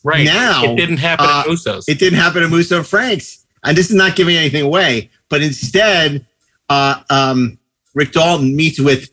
Right 0.08 0.24
Now, 0.24 0.64
it 0.64 0.76
didn't 0.76 0.96
happen 0.96 1.26
uh, 1.26 1.40
at 1.40 1.48
Mussos. 1.48 1.86
it 1.86 1.98
didn't 1.98 2.18
happen 2.18 2.40
to 2.40 2.48
Musso 2.48 2.78
and 2.78 2.86
Franks, 2.86 3.44
and 3.62 3.76
this 3.76 3.90
is 3.90 3.94
not 3.96 4.16
giving 4.16 4.36
anything 4.36 4.62
away, 4.62 5.10
but 5.28 5.42
instead, 5.42 6.24
uh, 6.70 7.02
um, 7.10 7.58
Rick 7.94 8.12
Dalton 8.12 8.56
meets 8.56 8.80
with 8.80 9.10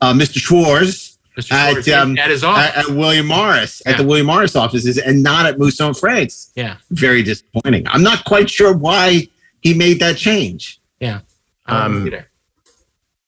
uh, 0.00 0.12
Mr. 0.12 0.38
Schwartz 0.38 1.18
Mr. 1.38 1.52
at, 1.52 1.70
Schwartz 1.72 1.88
um, 1.90 2.18
at 2.18 2.30
his 2.30 2.42
office. 2.42 2.88
at 2.88 2.96
William 2.96 3.26
Morris 3.26 3.80
at 3.86 3.96
the 3.96 4.04
William 4.04 4.26
Morris 4.26 4.56
offices, 4.56 4.98
and 4.98 5.22
not 5.22 5.46
at 5.46 5.56
Musso 5.56 5.86
and 5.86 5.96
Franks. 5.96 6.50
yeah. 6.56 6.78
Very 6.90 7.22
disappointing. 7.22 7.86
I'm 7.86 8.02
not 8.02 8.24
quite 8.24 8.50
sure 8.50 8.76
why 8.76 9.28
he 9.62 9.72
made 9.72 10.00
that 10.00 10.16
change. 10.16 10.80
Yeah. 10.98 11.20
Um, 11.66 12.02
Peter. 12.02 12.28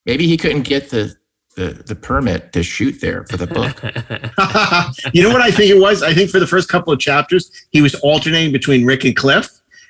Maybe 0.04 0.26
he 0.26 0.36
couldn't 0.36 0.62
get 0.62 0.90
the, 0.90 1.14
the, 1.56 1.82
the 1.86 1.94
permit 1.96 2.52
to 2.52 2.62
shoot 2.62 3.00
there 3.00 3.24
for 3.24 3.36
the 3.36 3.46
book. 3.46 3.82
you 5.14 5.22
know 5.22 5.30
what 5.30 5.40
I 5.42 5.50
think 5.50 5.70
it 5.70 5.80
was? 5.80 6.02
I 6.02 6.14
think 6.14 6.30
for 6.30 6.38
the 6.38 6.46
first 6.46 6.68
couple 6.68 6.92
of 6.92 7.00
chapters, 7.00 7.50
he 7.70 7.82
was 7.82 7.94
alternating 7.96 8.52
between 8.52 8.84
Rick 8.86 9.04
and 9.04 9.16
Cliff. 9.16 9.48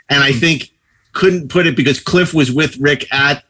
And 0.08 0.18
Hmm. 0.18 0.25
I 0.25 0.32
think 0.32 0.70
couldn't 1.12 1.49
put 1.49 1.66
it 1.66 1.76
because 1.76 1.99
Cliff 2.00 2.32
was 2.35 2.52
with 2.52 2.76
Rick 2.78 3.12
at 3.12 3.42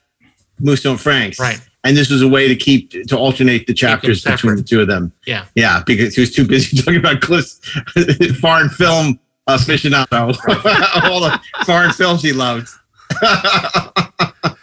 Musso 0.60 0.92
and 0.92 1.00
Franks. 1.00 1.38
Right. 1.38 1.60
And 1.84 1.96
this 1.96 2.10
was 2.10 2.22
a 2.22 2.28
way 2.28 2.48
to 2.48 2.56
keep 2.56 2.90
to 3.08 3.16
alternate 3.16 3.66
the 3.66 3.74
chapters 3.74 4.24
between 4.24 4.56
the 4.56 4.62
two 4.62 4.80
of 4.80 4.88
them. 4.88 5.12
Yeah. 5.26 5.44
Yeah, 5.54 5.82
because 5.86 6.14
he 6.14 6.20
was 6.22 6.34
too 6.34 6.46
busy 6.46 6.76
talking 6.82 6.96
about 6.96 7.20
Cliff's 7.20 7.60
foreign 8.40 8.70
film 8.70 9.20
aficionado, 9.48 10.36
all 11.04 11.20
the 11.20 11.40
foreign 11.64 11.92
films 11.92 12.22
he 12.22 12.32
loved. 12.32 12.68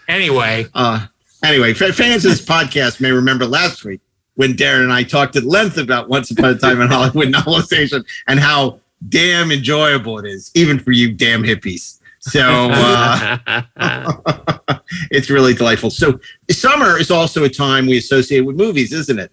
Anyway, 0.09 0.65
Uh, 0.73 1.05
anyway, 1.43 1.73
fans 1.73 2.25
of 2.25 2.31
this 2.31 2.43
podcast 2.43 2.99
may 2.99 3.11
remember 3.11 3.45
last 3.45 3.83
week 3.83 4.01
when 4.35 4.53
Daren 4.53 4.83
and 4.83 4.93
I 4.93 5.03
talked 5.03 5.35
at 5.35 5.43
length 5.43 5.77
about 5.77 6.09
Once 6.09 6.31
Upon 6.31 6.45
a 6.45 6.57
Time 6.57 6.81
in 6.81 6.87
Hollywood 6.87 7.27
novelization 7.33 8.03
and 8.27 8.39
how 8.39 8.79
damn 9.09 9.51
enjoyable 9.51 10.17
it 10.19 10.25
is, 10.25 10.51
even 10.55 10.79
for 10.79 10.91
you 10.91 11.11
damn 11.11 11.43
hippies. 11.43 11.99
So 12.19 12.69
uh, 12.71 13.37
it's 15.11 15.29
really 15.29 15.53
delightful. 15.53 15.89
So 15.89 16.19
summer 16.49 16.97
is 16.97 17.11
also 17.11 17.43
a 17.43 17.49
time 17.49 17.85
we 17.85 17.97
associate 17.97 18.41
with 18.41 18.55
movies, 18.55 18.93
isn't 18.93 19.19
it? 19.19 19.31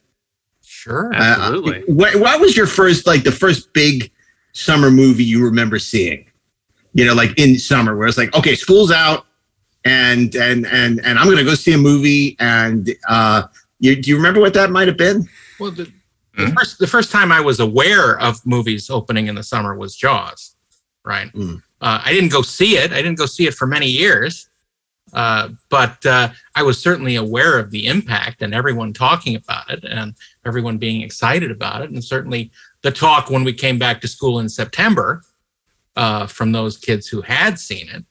sure. 0.81 1.13
Absolutely. 1.15 1.83
Uh, 1.83 1.95
what, 1.95 2.17
what 2.17 2.41
was 2.41 2.57
your 2.57 2.67
first, 2.67 3.07
like 3.07 3.23
the 3.23 3.33
first 3.33 3.73
big 3.73 4.11
summer 4.53 4.91
movie 4.91 5.25
you 5.25 5.45
remember 5.45 5.79
seeing? 5.79 6.27
You 6.95 7.05
know, 7.05 7.15
like 7.15 7.39
in 7.39 7.59
summer, 7.59 7.97
where 7.97 8.09
it's 8.09 8.19
like, 8.19 8.35
okay, 8.35 8.55
school's 8.55 8.91
out, 8.91 9.27
and 9.85 10.35
and 10.35 10.67
and 10.67 11.01
and 11.05 11.19
I'm 11.19 11.29
gonna 11.29 11.45
go 11.45 11.55
see 11.55 11.73
a 11.73 11.79
movie. 11.79 12.37
And 12.41 12.91
uh, 13.09 13.45
you, 13.79 14.01
do 14.01 14.11
you 14.11 14.17
remember 14.17 14.41
what 14.41 14.55
that 14.55 14.71
might 14.71 14.89
have 14.89 14.97
been? 14.97 15.29
Well, 15.59 15.71
the, 15.71 15.91
Hmm? 16.37 16.47
the 16.47 16.53
first 16.53 16.79
the 16.79 16.87
first 16.87 17.11
time 17.11 17.33
I 17.33 17.41
was 17.41 17.61
aware 17.61 18.19
of 18.19 18.45
movies 18.47 18.89
opening 18.89 19.27
in 19.27 19.35
the 19.35 19.43
summer 19.43 19.75
was 19.75 19.97
Jaws, 19.97 20.55
right? 21.05 21.29
Hmm. 21.31 21.57
Uh, 21.81 22.01
I 22.05 22.13
didn't 22.13 22.31
go 22.31 22.43
see 22.43 22.77
it. 22.77 22.93
I 22.93 22.97
didn't 22.97 23.19
go 23.19 23.27
see 23.27 23.47
it 23.47 23.55
for 23.55 23.67
many 23.67 23.87
years, 23.87 24.49
uh, 25.13 25.49
but 25.71 26.05
uh, 26.07 26.29
I 26.55 26.63
was 26.63 26.81
certainly 26.81 27.17
aware 27.17 27.59
of 27.59 27.71
the 27.71 27.87
impact 27.87 28.43
and 28.43 28.55
everyone 28.55 28.93
talking 28.93 29.35
about 29.35 29.71
it 29.71 29.85
and 29.85 30.15
everyone 30.45 30.79
being 30.79 31.01
excited 31.03 31.51
about 31.51 31.83
it, 31.83 31.91
and 31.91 32.05
certainly 32.05 32.51
the 32.83 32.91
talk 32.93 33.29
when 33.29 33.45
we 33.45 33.53
came 33.53 33.79
back 33.79 34.01
to 34.03 34.09
school 34.09 34.39
in 34.39 34.49
September 34.49 35.23
uh, 35.97 36.27
from 36.27 36.53
those 36.53 36.77
kids 36.77 37.09
who 37.09 37.23
had 37.23 37.59
seen 37.59 37.89
it 37.89 38.05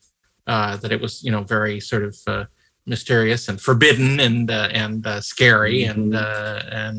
uh, 0.54 0.74
that 0.82 0.92
it 0.96 1.00
was 1.06 1.14
you 1.26 1.32
know 1.34 1.44
very 1.58 1.80
sort 1.92 2.04
of 2.10 2.14
uh, 2.34 2.46
mysterious 2.86 3.48
and 3.50 3.58
forbidden 3.68 4.20
and 4.28 4.50
uh, 4.52 4.68
and 4.84 5.06
uh, 5.08 5.22
scary 5.22 5.80
and 5.92 6.16
uh, 6.16 6.62
and 6.84 6.98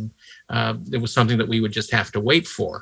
uh, 0.55 0.75
it 0.93 0.99
was 1.05 1.13
something 1.13 1.39
that 1.39 1.49
we 1.53 1.59
would 1.63 1.73
just 1.81 1.91
have 1.99 2.11
to 2.13 2.21
wait 2.31 2.47
for. 2.47 2.73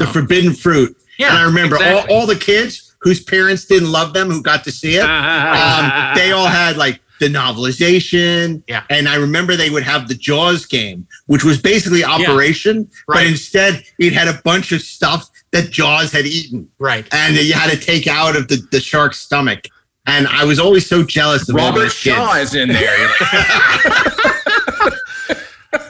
The 0.00 0.06
Um, 0.06 0.12
Forbidden 0.12 0.54
Fruit. 0.64 0.92
yeah, 1.18 1.28
and 1.30 1.38
I 1.42 1.44
remember 1.52 1.76
exactly. 1.76 2.14
all, 2.14 2.20
all 2.22 2.26
the 2.34 2.40
kids 2.50 2.72
whose 3.04 3.20
parents 3.34 3.62
didn't 3.72 3.90
love 3.98 4.10
them 4.16 4.28
who 4.30 4.40
got 4.42 4.60
to 4.64 4.72
see 4.80 4.94
it. 5.02 5.02
um, 5.04 5.84
they 6.18 6.32
all 6.32 6.46
had 6.62 6.76
like 6.84 6.96
the 7.20 7.28
novelization. 7.28 8.62
Yeah. 8.68 8.84
And 8.90 9.08
I 9.08 9.16
remember 9.16 9.56
they 9.56 9.70
would 9.70 9.82
have 9.82 10.08
the 10.08 10.14
Jaws 10.14 10.66
game, 10.66 11.06
which 11.26 11.44
was 11.44 11.60
basically 11.60 12.02
Operation, 12.04 12.88
but 13.06 13.16
Right. 13.16 13.26
instead 13.26 13.84
it 13.98 14.12
had 14.12 14.28
a 14.28 14.40
bunch 14.44 14.72
of 14.72 14.80
stuff 14.82 15.28
that 15.52 15.70
Jaws 15.70 16.12
had 16.12 16.26
eaten 16.26 16.68
right. 16.78 17.06
and 17.12 17.36
you 17.36 17.52
had 17.52 17.70
to 17.70 17.78
take 17.78 18.06
out 18.06 18.34
of 18.36 18.48
the, 18.48 18.56
the 18.70 18.80
shark's 18.80 19.18
stomach. 19.18 19.68
And 20.06 20.26
I 20.26 20.44
was 20.44 20.58
always 20.58 20.88
so 20.88 21.04
jealous 21.04 21.48
of 21.48 21.56
all 21.56 21.66
Robert 21.66 21.80
those 21.80 22.02
kids. 22.02 22.16
Shaw 22.16 22.36
is 22.36 22.54
in 22.54 22.68
there. 22.68 22.98
You're 22.98 23.10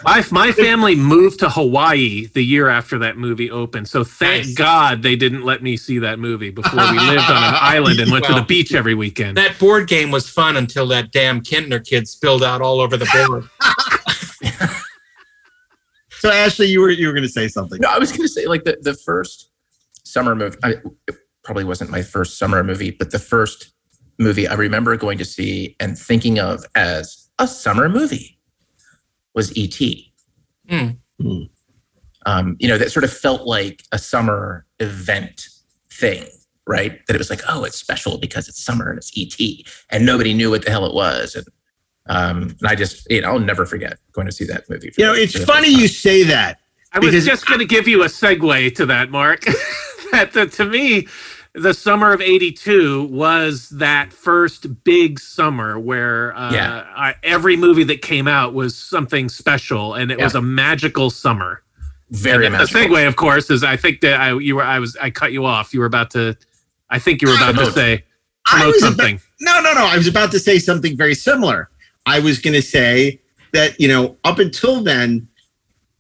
My, 0.05 0.25
my 0.31 0.53
family 0.53 0.95
moved 0.95 1.41
to 1.41 1.49
Hawaii 1.49 2.27
the 2.27 2.43
year 2.43 2.69
after 2.69 2.99
that 3.01 3.17
movie 3.17 3.51
opened. 3.51 3.89
So 3.89 4.05
thank 4.05 4.47
Nice. 4.47 4.55
God 4.55 5.03
they 5.03 5.17
didn't 5.17 5.45
let 5.45 5.63
me 5.63 5.77
see 5.77 5.99
that 6.01 6.19
movie 6.19 6.51
before 6.51 6.79
we 6.93 6.99
lived 6.99 7.31
on 7.31 7.43
an 7.43 7.55
island 7.61 8.01
and 8.01 8.11
went 8.11 8.25
to 8.27 8.35
the 8.35 8.43
beach 8.43 8.75
every 8.75 8.95
weekend. 8.95 9.37
That 9.37 9.59
board 9.59 9.89
game 9.89 10.11
was 10.11 10.29
fun 10.29 10.57
until 10.57 10.87
that 10.89 11.13
damn 11.13 11.41
Kintner 11.41 11.85
kid 11.85 12.09
spilled 12.09 12.43
out 12.43 12.61
all 12.61 12.81
over 12.81 12.97
the 12.97 13.09
board. 13.27 13.49
So 16.23 16.31
Ashley, 16.31 16.67
you 16.67 16.81
were 16.81 16.91
you 16.91 17.09
were 17.09 17.13
going 17.13 17.25
to 17.25 17.29
say 17.29 17.49
something. 17.49 17.81
No, 17.81 17.89
I 17.89 17.99
was 17.99 18.13
going 18.13 18.23
to 18.23 18.29
say 18.29 18.47
like 18.47 18.63
the, 18.63 18.79
the 18.81 18.95
first 18.95 19.51
summer 20.05 20.37
movie. 20.37 20.57
I, 20.63 20.75
it 21.09 21.17
probably 21.43 21.65
wasn't 21.65 21.91
my 21.91 22.03
first 22.03 22.39
summer 22.39 22.63
movie, 22.63 22.93
but 22.93 23.11
the 23.11 23.19
first 23.19 23.73
movie 24.19 24.47
I 24.47 24.55
remember 24.55 24.97
going 24.97 25.19
to 25.19 25.25
see 25.25 25.77
and 25.81 25.99
thinking 25.99 26.39
of 26.39 26.65
as 26.75 27.29
a 27.39 27.47
summer 27.47 27.89
movie 27.89 28.39
was 29.35 29.57
E.T. 29.57 30.13
Hmm. 30.69 30.89
Hmm. 31.21 31.43
Um, 32.25 32.57
you 32.61 32.69
know, 32.69 32.79
that 32.79 32.93
sort 32.93 33.05
of 33.05 33.13
felt 33.13 33.47
like 33.47 33.83
a 33.91 33.99
summer 33.99 34.67
event 34.79 35.49
thing, 35.91 36.27
right? 36.67 37.05
That 37.07 37.15
it 37.15 37.19
was 37.19 37.31
like, 37.31 37.43
oh, 37.49 37.65
it's 37.65 37.79
special 37.79 38.19
because 38.19 38.49
it's 38.49 38.63
summer 38.63 38.91
and 38.91 38.99
it's 38.99 39.17
E.T. 39.17 39.67
and 39.91 40.07
nobody 40.07 40.35
knew 40.35 40.51
what 40.51 40.65
the 40.65 40.71
hell 40.71 40.87
it 40.87 40.95
was. 40.95 41.35
And, 41.35 41.47
um, 42.09 42.43
and 42.61 42.67
I 42.67 42.75
just, 42.75 43.11
you 43.11 43.23
know, 43.23 43.33
I'll 43.33 43.41
never 43.41 43.67
forget 43.67 43.99
going 44.13 44.27
to 44.27 44.33
see 44.33 44.45
that 44.45 44.69
movie. 44.69 44.91
for 44.91 45.01
You 45.01 45.07
know, 45.07 45.15
it's 45.15 45.43
funny 45.45 45.69
you 45.69 45.89
say 45.89 46.23
that. 46.25 46.59
I 46.93 46.99
was 46.99 47.25
just 47.25 47.47
going 47.47 47.61
to 47.61 47.65
give 47.65 47.89
you 47.89 48.03
a 48.03 48.07
segue 48.07 48.75
to 48.75 48.87
that, 48.87 49.11
Mark. 49.11 49.45
that 50.13 50.33
the, 50.35 50.47
to 50.47 50.67
me, 50.67 51.09
the 51.55 51.75
summer 51.75 52.13
of 52.13 52.21
'82 52.21 53.05
was 53.05 53.69
that 53.71 54.13
first 54.13 54.85
big 54.85 55.19
summer 55.21 55.79
where 55.79 56.35
uh, 56.37 56.53
Yeah. 56.53 56.85
I, 56.97 57.15
every 57.23 57.57
movie 57.57 57.85
that 57.85 58.01
came 58.03 58.27
out 58.27 58.55
was 58.55 58.77
something 58.77 59.29
special, 59.29 59.95
and 59.95 60.11
it 60.11 60.19
was 60.19 60.35
a 60.35 60.43
magical 60.43 61.11
summer. 61.11 61.63
very 62.11 62.47
And 62.47 62.55
the 62.55 62.61
segue, 62.65 63.07
of 63.07 63.17
course, 63.17 63.51
is 63.51 63.63
I 63.65 63.77
think 63.77 64.01
that 64.01 64.21
I 64.21 64.39
you 64.39 64.57
were 64.57 64.63
I 64.63 64.79
was 64.79 64.97
I 64.97 65.11
cut 65.11 65.33
you 65.33 65.45
off. 65.45 65.73
You 65.75 65.81
were 65.81 65.87
about 65.87 66.11
to. 66.13 66.37
I 66.91 66.99
think 66.99 67.23
you 67.23 67.29
were 67.29 67.35
about 67.37 67.55
to 67.57 67.73
say 67.73 68.05
promote 68.45 68.67
was 68.75 68.83
about- 68.83 68.89
something. 68.97 69.21
No, 69.41 69.61
no, 69.61 69.73
no. 69.75 69.85
I 69.87 69.97
was 69.97 70.07
about 70.07 70.31
to 70.33 70.39
say 70.39 70.59
something 70.59 70.97
very 70.97 71.15
similar. 71.15 71.69
I 72.07 72.19
was 72.21 72.39
going 72.39 72.55
to 72.55 72.63
say 72.63 73.21
that, 73.53 73.79
you 73.81 73.89
know, 73.89 74.17
up 74.25 74.39
until 74.39 74.83
then, 74.83 75.29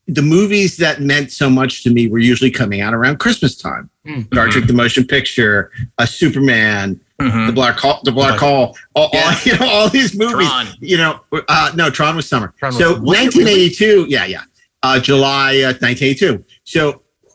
the 0.09 0.23
movies 0.23 0.76
that 0.78 1.00
meant 1.00 1.30
so 1.32 1.49
much 1.49 1.82
to 1.85 1.90
me 1.90 2.09
were 2.09 2.18
usually 2.18 2.50
coming 2.50 2.80
out 2.80 2.92
around 2.94 3.18
Christmas 3.18 3.56
time. 3.56 3.88
Hmm. 4.04 4.23
Star 4.32 4.49
Trek: 4.49 4.66
The 4.66 4.73
Motion 4.73 5.06
Picture, 5.06 5.71
a 5.99 6.06
Superman, 6.06 7.00
Mhm. 7.21 7.47
The 7.47 7.52
Black 7.52 7.78
Hole, 7.78 8.00
The 8.02 8.11
Black 8.11 8.38
Hole, 8.40 8.76
all, 8.94 9.11
all- 9.14 9.32
you 9.44 9.56
know, 9.59 9.68
all 9.68 9.88
these 9.88 10.16
movies. 10.18 10.49
Tron. 10.49 10.66
You 10.80 10.97
know, 10.97 11.21
uh, 11.49 11.71
no, 11.76 11.88
Tron 11.88 12.16
was 12.16 12.28
summer. 12.28 12.52
Tron 12.59 12.71
was 12.75 12.78
so 12.78 12.94
summer. 12.94 13.04
Was 13.06 13.18
it 13.18 13.44
1982, 13.44 14.06
yeah, 14.09 14.25
yeah, 14.25 14.42
uh, 14.82 14.99
July 14.99 15.59
uh, 15.61 15.73
1982. 15.80 16.44
So 16.64 16.90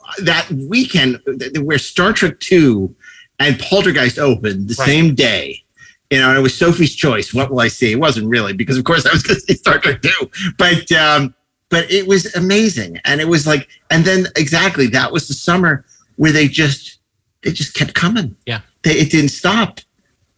uh, 0.05 0.23
that 0.23 0.51
weekend 0.51 1.21
where 1.61 1.77
Star 1.77 2.11
Trek 2.11 2.37
2 2.41 2.93
and 3.39 3.57
Poltergeist 3.59 4.19
opened 4.19 4.67
the 4.67 4.75
Right. 4.77 4.85
same 4.87 5.15
day. 5.15 5.63
You 6.09 6.19
know, 6.19 6.29
and 6.29 6.37
it 6.37 6.41
was 6.41 6.57
Sophie's 6.57 6.95
choice. 6.95 7.33
What 7.33 7.49
will 7.51 7.59
I 7.61 7.67
see? 7.69 7.91
It 7.91 7.99
wasn't 7.99 8.27
really 8.27 8.51
because, 8.53 8.77
of 8.77 8.83
course, 8.85 9.05
I 9.05 9.11
was 9.13 9.23
going 9.23 9.35
to 9.35 9.41
see 9.41 9.53
Star 9.55 9.77
Trek 9.77 10.01
2. 10.01 10.09
But 10.57 10.89
um, 10.93 11.33
but 11.69 11.89
it 11.91 12.07
was 12.07 12.33
amazing, 12.35 12.99
and 13.05 13.19
it 13.21 13.27
was 13.27 13.45
like, 13.47 13.67
and 13.89 14.05
then 14.05 14.27
exactly 14.35 14.87
that 14.87 15.11
was 15.11 15.27
the 15.27 15.33
summer 15.33 15.85
where 16.15 16.31
they 16.31 16.47
just 16.47 16.99
they 17.43 17.51
just 17.51 17.73
kept 17.73 17.93
coming. 17.93 18.35
Yeah. 18.45 18.61
they, 18.83 18.91
it 18.93 19.11
didn't 19.11 19.29
stop. 19.29 19.79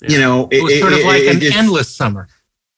You 0.07 0.19
know, 0.19 0.47
It 0.51 0.63
was 0.63 0.79
sort 0.79 0.93
of 0.93 0.99
like 0.99 1.23
it 1.23 1.35
an 1.35 1.39
just- 1.41 1.57
endless 1.57 1.93
summer. 1.95 2.27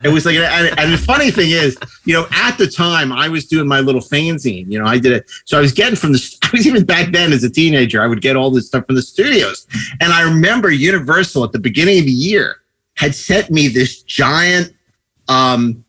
It 0.03 0.09
was 0.09 0.25
like, 0.25 0.35
and, 0.35 0.79
and 0.79 0.91
the 0.91 0.97
funny 0.97 1.29
thing 1.29 1.51
is, 1.51 1.77
you 2.05 2.13
know, 2.15 2.25
at 2.31 2.57
the 2.57 2.65
time 2.65 3.11
I 3.11 3.29
was 3.29 3.45
doing 3.45 3.67
my 3.67 3.81
little 3.81 4.01
fanzine. 4.01 4.65
You 4.71 4.79
know, 4.79 4.85
I 4.87 4.97
did 4.97 5.11
it. 5.11 5.29
So 5.45 5.59
I 5.59 5.61
was 5.61 5.71
getting 5.73 5.95
from 5.95 6.13
the. 6.13 6.37
I 6.43 6.49
was 6.53 6.65
even 6.65 6.83
back 6.85 7.11
then 7.11 7.31
as 7.31 7.43
a 7.43 7.49
teenager. 7.51 8.01
I 8.01 8.07
would 8.07 8.19
get 8.21 8.35
all 8.35 8.49
this 8.49 8.65
stuff 8.65 8.87
from 8.87 8.95
the 8.95 9.03
studios, 9.03 9.67
and 9.99 10.11
I 10.11 10.23
remember 10.23 10.71
Universal 10.71 11.43
at 11.43 11.51
the 11.51 11.59
beginning 11.59 11.99
of 11.99 12.05
the 12.05 12.11
year 12.11 12.57
had 12.95 13.13
sent 13.13 13.51
me 13.51 13.67
this 13.67 14.01
giant, 14.01 14.73
um, 15.27 15.85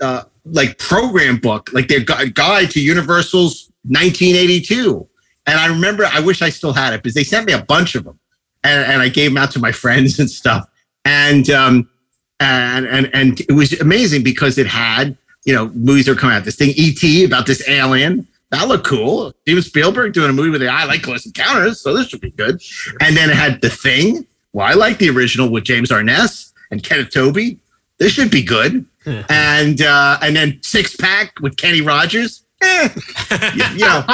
uh, 0.00 0.24
like 0.44 0.78
program 0.78 1.38
book, 1.38 1.70
like 1.72 1.88
their 1.88 2.00
gu- 2.00 2.30
guide 2.30 2.70
to 2.72 2.80
Universal's 2.80 3.70
1982. 3.84 5.06
And 5.46 5.58
I 5.58 5.66
remember, 5.66 6.06
I 6.06 6.20
wish 6.20 6.42
I 6.42 6.50
still 6.50 6.72
had 6.72 6.94
it 6.94 7.02
because 7.02 7.14
they 7.14 7.24
sent 7.24 7.46
me 7.46 7.52
a 7.52 7.62
bunch 7.62 7.94
of 7.94 8.04
them, 8.04 8.18
and, 8.62 8.84
and 8.90 9.02
I 9.02 9.08
gave 9.08 9.30
them 9.30 9.38
out 9.38 9.50
to 9.52 9.58
my 9.58 9.72
friends 9.82 10.18
and 10.18 10.30
stuff. 10.30 10.68
And 11.04 11.50
um, 11.50 11.88
and 12.40 12.86
and 12.86 13.10
and 13.14 13.40
it 13.40 13.52
was 13.52 13.78
amazing 13.80 14.22
because 14.22 14.56
it 14.56 14.66
had 14.66 15.16
you 15.44 15.54
know 15.54 15.68
movies 15.68 16.06
that 16.06 16.12
were 16.12 16.20
coming 16.20 16.36
out. 16.36 16.44
This 16.44 16.56
thing 16.56 16.72
ET 16.76 17.26
about 17.26 17.46
this 17.46 17.66
alien 17.68 18.26
that 18.54 18.68
looked 18.68 18.86
cool. 18.86 19.32
Steven 19.42 19.62
Spielberg 19.62 20.12
doing 20.12 20.30
a 20.30 20.32
movie 20.32 20.50
with 20.50 20.60
the 20.60 20.68
I 20.68 20.84
like 20.84 21.02
Close 21.02 21.26
Encounters, 21.26 21.80
so 21.80 21.94
this 21.94 22.08
should 22.08 22.20
be 22.20 22.30
good. 22.30 22.62
And 23.00 23.16
then 23.16 23.30
it 23.30 23.36
had 23.36 23.60
the 23.60 23.70
thing. 23.70 24.26
Well, 24.52 24.66
I 24.66 24.74
like 24.74 24.98
the 24.98 25.10
original 25.10 25.50
with 25.50 25.64
James 25.64 25.90
Arness 25.90 26.52
and 26.70 26.82
Kenneth 26.82 27.10
Tobey. 27.10 27.58
This 27.98 28.12
should 28.12 28.30
be 28.30 28.42
good. 28.42 28.86
and 29.28 29.80
uh, 29.82 30.18
and 30.22 30.34
then 30.36 30.58
Six 30.62 30.96
Pack 30.96 31.40
with 31.40 31.56
Kenny 31.56 31.80
Rogers. 31.80 32.44
Eh, 32.62 32.88
you, 33.54 33.64
you 33.72 33.78
know. 33.78 34.04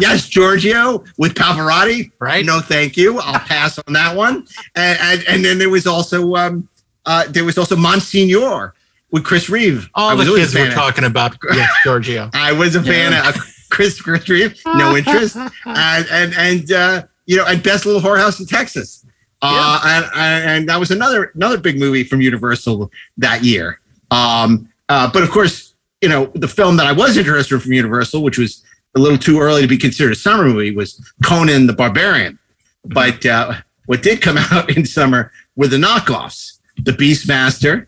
Yes, 0.00 0.28
Giorgio 0.28 1.04
with 1.18 1.34
Pavarotti. 1.34 2.12
Right. 2.20 2.44
No, 2.44 2.60
thank 2.60 2.96
you. 2.96 3.18
I'll 3.18 3.40
pass 3.40 3.78
on 3.78 3.92
that 3.94 4.14
one. 4.16 4.46
And, 4.76 4.98
and, 5.00 5.24
and 5.28 5.44
then 5.44 5.58
there 5.58 5.68
was 5.70 5.84
also 5.86 6.34
um, 6.36 6.68
uh, 7.06 7.24
there 7.28 7.44
was 7.44 7.58
also 7.58 7.74
Monsignor 7.74 8.74
with 9.10 9.24
Chris 9.24 9.48
Reeve. 9.48 9.88
I 9.96 10.10
All 10.10 10.16
was 10.16 10.26
the 10.28 10.34
kids 10.34 10.54
were 10.54 10.66
of- 10.68 10.74
talking 10.74 11.04
about 11.04 11.36
yes, 11.52 11.70
Giorgio. 11.84 12.30
I 12.34 12.52
was 12.52 12.76
a 12.76 12.82
fan 12.82 13.12
of 13.26 13.34
Chris 13.70 14.00
Chris 14.00 14.28
Reeve. 14.28 14.60
No 14.64 14.96
interest. 14.96 15.36
and 15.36 16.06
and 16.10 16.34
and 16.34 16.72
uh, 16.72 17.02
you 17.26 17.36
know, 17.36 17.44
and 17.46 17.60
Best 17.62 17.84
Little 17.86 18.00
Whorehouse 18.00 18.38
in 18.38 18.46
Texas. 18.46 19.04
Uh, 19.42 19.80
and, 19.84 20.04
and 20.14 20.50
and 20.50 20.68
that 20.68 20.78
was 20.80 20.90
another 20.90 21.32
another 21.34 21.58
big 21.58 21.78
movie 21.78 22.04
from 22.04 22.20
Universal 22.20 22.90
that 23.18 23.42
year. 23.42 23.80
Um, 24.10 24.68
uh, 24.88 25.10
but 25.12 25.22
of 25.22 25.30
course, 25.30 25.74
you 26.00 26.08
know, 26.08 26.30
the 26.34 26.48
film 26.48 26.76
that 26.76 26.86
I 26.86 26.92
was 26.92 27.16
interested 27.16 27.54
in 27.54 27.60
from 27.60 27.72
Universal, 27.72 28.22
which 28.22 28.38
was 28.38 28.62
a 28.94 29.00
little 29.00 29.18
too 29.18 29.40
early 29.40 29.62
to 29.62 29.68
be 29.68 29.78
considered 29.78 30.12
a 30.12 30.16
summer 30.16 30.44
movie, 30.44 30.74
was 30.74 31.00
Conan 31.24 31.66
the 31.66 31.72
Barbarian. 31.72 32.38
But 32.84 33.24
uh, 33.24 33.54
what 33.86 34.02
did 34.02 34.20
come 34.20 34.36
out 34.52 34.76
in 34.76 34.84
summer 34.84 35.32
were 35.56 35.68
the 35.68 35.78
knockoffs, 35.78 36.58
the 36.76 36.92
Beastmaster, 36.92 37.86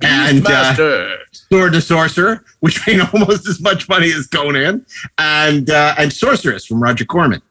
and 0.00 0.46
uh. 0.46 1.16
Sword 1.32 1.72
the 1.72 1.80
Sorcerer, 1.80 2.44
which 2.60 2.86
made 2.86 3.00
almost 3.12 3.48
as 3.48 3.60
much 3.60 3.88
money 3.88 4.12
as 4.12 4.26
Conan, 4.26 4.84
and 5.18 5.70
uh, 5.70 5.94
and 5.98 6.12
Sorceress 6.12 6.66
from 6.66 6.82
Roger 6.82 7.04
Corman. 7.04 7.42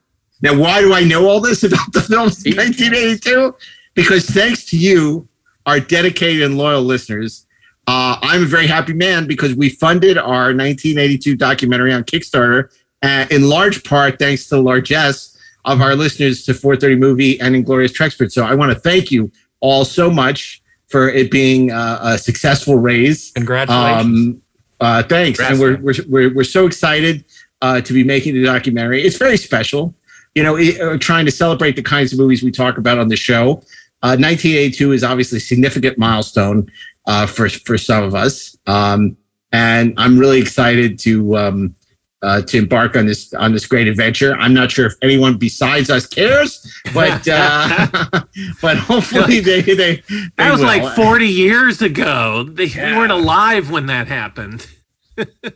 Now, 0.42 0.58
why 0.58 0.82
do 0.82 0.94
I 0.94 1.04
know 1.04 1.28
all 1.28 1.40
this 1.40 1.64
about 1.64 1.94
the 1.94 2.02
films 2.02 2.46
in 2.46 2.58
1982? 2.58 3.56
Because 3.94 4.26
thanks 4.26 4.66
to 4.66 4.78
you, 4.78 5.28
our 5.66 5.80
dedicated 5.80 6.44
and 6.44 6.58
loyal 6.58 6.82
listeners, 6.82 7.46
uh, 7.88 8.18
I'm 8.22 8.44
a 8.44 8.46
very 8.46 8.68
happy 8.68 8.94
man 8.94 9.28
because 9.28 9.56
we 9.56 9.70
funded 9.70 10.18
our 10.18 10.54
1982 10.54 11.36
documentary 11.36 11.94
on 11.94 12.04
Kickstarter, 12.04 12.70
uh, 13.02 13.26
in 13.30 13.50
large 13.50 13.84
part 13.84 14.20
thanks 14.20 14.48
to 14.48 14.56
the 14.56 14.62
largesse 14.62 15.38
of 15.66 15.82
our 15.82 15.96
listeners 15.96 16.44
to 16.46 16.54
430 16.54 16.96
Movie 16.96 17.40
and 17.40 17.56
Inglorious 17.56 17.92
Trekspert. 17.92 18.32
So 18.32 18.46
I 18.46 18.56
want 18.56 18.72
to 18.72 18.80
thank 18.80 19.12
you 19.12 19.32
all 19.60 19.86
so 19.86 20.10
much 20.10 20.62
for 20.88 21.10
it 21.10 21.32
being 21.32 21.72
uh, 21.72 22.00
a 22.02 22.18
successful 22.18 22.78
raise. 22.78 23.32
Congratulations. 23.32 24.06
Um, 24.06 24.42
uh, 24.80 25.04
thanks, 25.04 25.40
and 25.40 25.60
we're, 25.60 25.78
we're 25.78 25.96
we're 26.08 26.34
we're 26.36 26.44
so 26.44 26.66
excited 26.68 27.24
uh, 27.62 27.80
to 27.82 27.94
be 27.94 28.04
making 28.04 28.34
the 28.34 28.44
documentary. 28.44 29.02
It's 29.02 29.18
very 29.18 29.38
special, 29.38 29.96
you 30.36 30.44
know, 30.44 30.58
it, 30.58 30.80
uh, 30.80 30.98
trying 30.98 31.26
to 31.26 31.32
celebrate 31.32 31.78
the 31.78 31.82
kinds 31.82 32.12
of 32.12 32.20
movies 32.20 32.44
we 32.44 32.52
talk 32.52 32.78
about 32.78 32.98
on 32.98 33.08
the 33.08 33.16
show. 33.16 33.64
Uh, 34.04 34.20
1982 34.20 34.92
is 34.92 35.04
obviously 35.04 35.38
a 35.38 35.42
significant 35.42 35.98
milestone 35.98 36.70
uh, 37.06 37.26
for 37.26 37.50
for 37.50 37.78
some 37.78 38.04
of 38.04 38.16
us, 38.16 38.58
um, 38.68 39.18
and 39.52 39.94
I'm 39.98 40.18
really 40.18 40.40
excited 40.40 40.98
to 41.00 41.38
um, 41.38 41.76
uh, 42.22 42.42
to 42.42 42.58
embark 42.58 42.96
on 42.96 43.06
this 43.06 43.34
on 43.34 43.52
this 43.52 43.66
great 43.66 43.88
adventure. 43.88 44.34
I'm 44.36 44.54
not 44.54 44.72
sure 44.72 44.86
if 44.86 44.94
anyone 45.02 45.38
besides 45.38 45.90
us 45.90 46.08
cares, 46.08 46.66
but 46.94 47.28
uh, 47.32 47.88
but 48.62 48.78
hopefully 48.78 49.42
they 49.42 49.62
they, 49.62 49.76
they 49.76 50.04
That 50.38 50.52
was 50.52 50.62
will. 50.62 50.68
like 50.68 50.96
40 50.96 51.28
years 51.28 51.82
ago. 51.82 52.44
They, 52.44 52.66
We 52.66 52.98
weren't 52.98 53.12
alive 53.12 53.70
when 53.70 53.88
that 53.88 54.08
happened. 54.08 54.68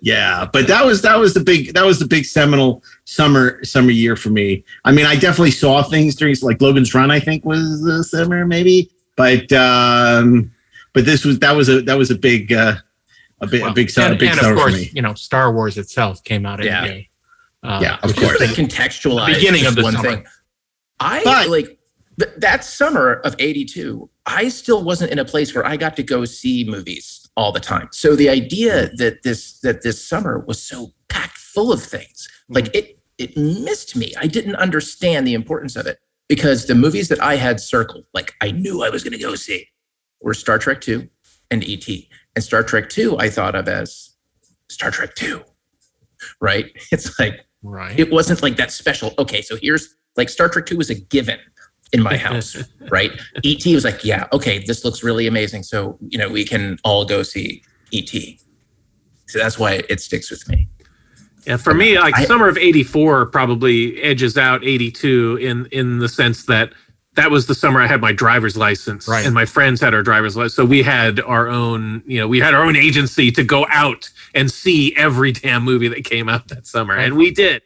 Yeah, 0.01 0.47
but 0.53 0.67
that 0.67 0.85
was 0.85 1.01
that 1.01 1.17
was 1.17 1.33
the 1.33 1.39
big 1.39 1.73
that 1.73 1.83
was 1.83 1.97
the 1.97 2.05
big 2.05 2.25
seminal 2.25 2.83
summer 3.05 3.63
summer 3.63 3.89
year 3.89 4.15
for 4.15 4.29
me. 4.29 4.63
I 4.85 4.91
mean, 4.91 5.07
I 5.07 5.15
definitely 5.15 5.49
saw 5.49 5.81
things 5.81 6.15
during 6.15 6.35
like 6.43 6.61
Logan's 6.61 6.93
Run. 6.93 7.09
I 7.09 7.19
think 7.19 7.43
was 7.43 7.81
the 7.81 8.03
summer 8.03 8.45
maybe, 8.45 8.91
but 9.15 9.51
um, 9.53 10.51
but 10.97 11.05
this 11.05 11.23
was 11.23 11.37
that 11.39 11.51
was 11.55 11.69
a 11.69 11.81
that 11.83 11.95
was 11.95 12.09
a 12.09 12.15
big 12.15 12.51
uh, 12.51 12.75
a 13.41 13.45
big 13.45 13.61
a 13.61 13.71
big 13.71 13.91
summer 13.91 14.09
and, 14.11 14.19
big 14.19 14.29
and 14.31 14.39
summer 14.39 14.53
of 14.53 14.57
for 14.57 14.63
course, 14.69 14.73
me. 14.81 14.89
you 14.95 15.01
know, 15.03 15.13
Star 15.13 15.53
Wars 15.53 15.77
itself 15.77 16.23
came 16.23 16.43
out 16.43 16.59
in 16.59 16.65
Yeah. 16.65 16.81
May. 16.81 17.09
Uh, 17.61 17.79
Yeah, 17.83 17.95
of 18.01 18.09
which 18.09 18.17
is 18.17 18.23
course. 18.23 18.39
Like 18.39 18.49
contextualize 18.49 19.35
beginning 19.35 19.67
of 19.67 19.75
the 19.75 19.83
one 19.83 19.93
summer. 19.93 20.09
thing. 20.09 20.25
I 20.99 21.21
But- 21.23 21.49
like 21.49 21.77
th- 22.19 22.31
that 22.37 22.63
summer 22.63 23.13
of 23.23 23.35
82, 23.37 24.09
I 24.25 24.49
still 24.49 24.83
wasn't 24.83 25.11
in 25.11 25.19
a 25.19 25.25
place 25.25 25.53
where 25.53 25.63
I 25.63 25.77
got 25.77 25.95
to 25.97 26.03
go 26.03 26.25
see 26.25 26.63
movies 26.67 27.29
all 27.37 27.51
the 27.51 27.59
time. 27.59 27.89
So 27.91 28.15
the 28.15 28.29
idea 28.29 28.89
that 28.97 29.21
this 29.21 29.59
that 29.59 29.83
this 29.83 30.03
summer 30.03 30.39
was 30.47 30.59
so 30.59 30.93
packed 31.09 31.37
full 31.37 31.71
of 31.71 31.83
things, 31.83 32.27
like 32.49 32.73
it 32.75 32.97
it 33.19 33.37
missed 33.37 33.95
me. 33.95 34.13
I 34.17 34.25
didn't 34.25 34.55
understand 34.55 35.27
the 35.27 35.35
importance 35.35 35.75
of 35.75 35.85
it 35.85 35.99
because 36.27 36.65
the 36.65 36.73
movies 36.75 37.07
that 37.09 37.21
I 37.21 37.35
had 37.35 37.59
circled, 37.59 38.05
like 38.15 38.33
I 38.41 38.49
knew 38.49 38.83
I 38.83 38.89
was 38.89 39.03
going 39.03 39.13
to 39.13 39.19
go 39.19 39.35
see, 39.35 39.67
were 40.21 40.33
Star 40.33 40.57
Trek 40.57 40.81
2 40.81 41.07
and 41.51 41.63
ET. 41.63 41.87
And 42.35 42.43
Star 42.43 42.63
Trek 42.63 42.89
2 42.89 43.17
I 43.17 43.29
thought 43.29 43.55
of 43.55 43.67
as 43.67 44.11
Star 44.69 44.91
Trek 44.91 45.15
2. 45.15 45.41
Right? 46.41 46.71
It's 46.91 47.17
like 47.19 47.41
Right. 47.63 47.99
it 47.99 48.11
wasn't 48.11 48.41
like 48.43 48.55
that 48.57 48.71
special. 48.71 49.13
Okay, 49.19 49.41
so 49.41 49.57
here's 49.61 49.95
like 50.15 50.29
Star 50.29 50.47
Trek 50.47 50.65
2 50.67 50.77
was 50.77 50.89
a 50.89 50.95
given 50.95 51.39
in 51.91 52.01
my 52.01 52.15
house, 52.27 52.55
right? 52.89 53.11
ET 53.43 53.65
was 53.65 53.83
like, 53.83 54.03
yeah, 54.05 54.27
okay, 54.31 54.63
this 54.65 54.85
looks 54.85 55.03
really 55.03 55.25
amazing. 55.27 55.63
So, 55.63 55.97
you 56.07 56.17
know, 56.17 56.29
we 56.29 56.45
can 56.45 56.77
all 56.83 57.03
go 57.05 57.23
see 57.23 57.63
ET. 57.93 58.09
So 59.27 59.39
that's 59.39 59.57
why 59.59 59.81
it 59.89 59.99
sticks 60.01 60.29
with 60.31 60.47
me. 60.47 60.69
Yeah, 61.45 61.57
for 61.57 61.73
me, 61.73 61.97
like 61.99 62.17
I- 62.17 62.25
summer 62.25 62.47
of 62.47 62.57
'84 62.57 63.27
probably 63.27 64.01
edges 64.01 64.37
out 64.37 64.63
'82 64.65 65.37
in 65.37 65.65
in 65.71 65.99
the 65.99 66.09
sense 66.09 66.45
that 66.45 66.73
that 67.17 67.29
was 67.29 67.45
the 67.47 67.53
summer 67.55 67.81
I 67.81 67.87
had 67.87 67.99
my 67.99 68.13
driver's 68.13 68.55
license, 68.55 69.07
Right. 69.07 69.25
and 69.25 69.33
my 69.33 69.45
friends 69.45 69.81
had 69.81 69.93
our 69.93 70.01
driver's 70.03 70.37
license, 70.37 70.53
so 70.55 70.63
we 70.63 70.81
had 70.81 71.19
our 71.19 71.47
own, 71.49 72.01
you 72.07 72.19
know, 72.19 72.27
we 72.27 72.39
had 72.39 72.53
our 72.53 72.63
own 72.63 72.75
agency 72.77 73.31
to 73.33 73.43
go 73.43 73.65
out 73.69 74.09
and 74.33 74.49
see 74.49 74.95
every 74.95 75.31
damn 75.33 75.63
movie 75.63 75.89
that 75.89 76.05
came 76.05 76.29
out 76.29 76.47
that 76.47 76.65
summer, 76.65 76.95
and 76.95 77.17
we 77.17 77.31
did. 77.31 77.61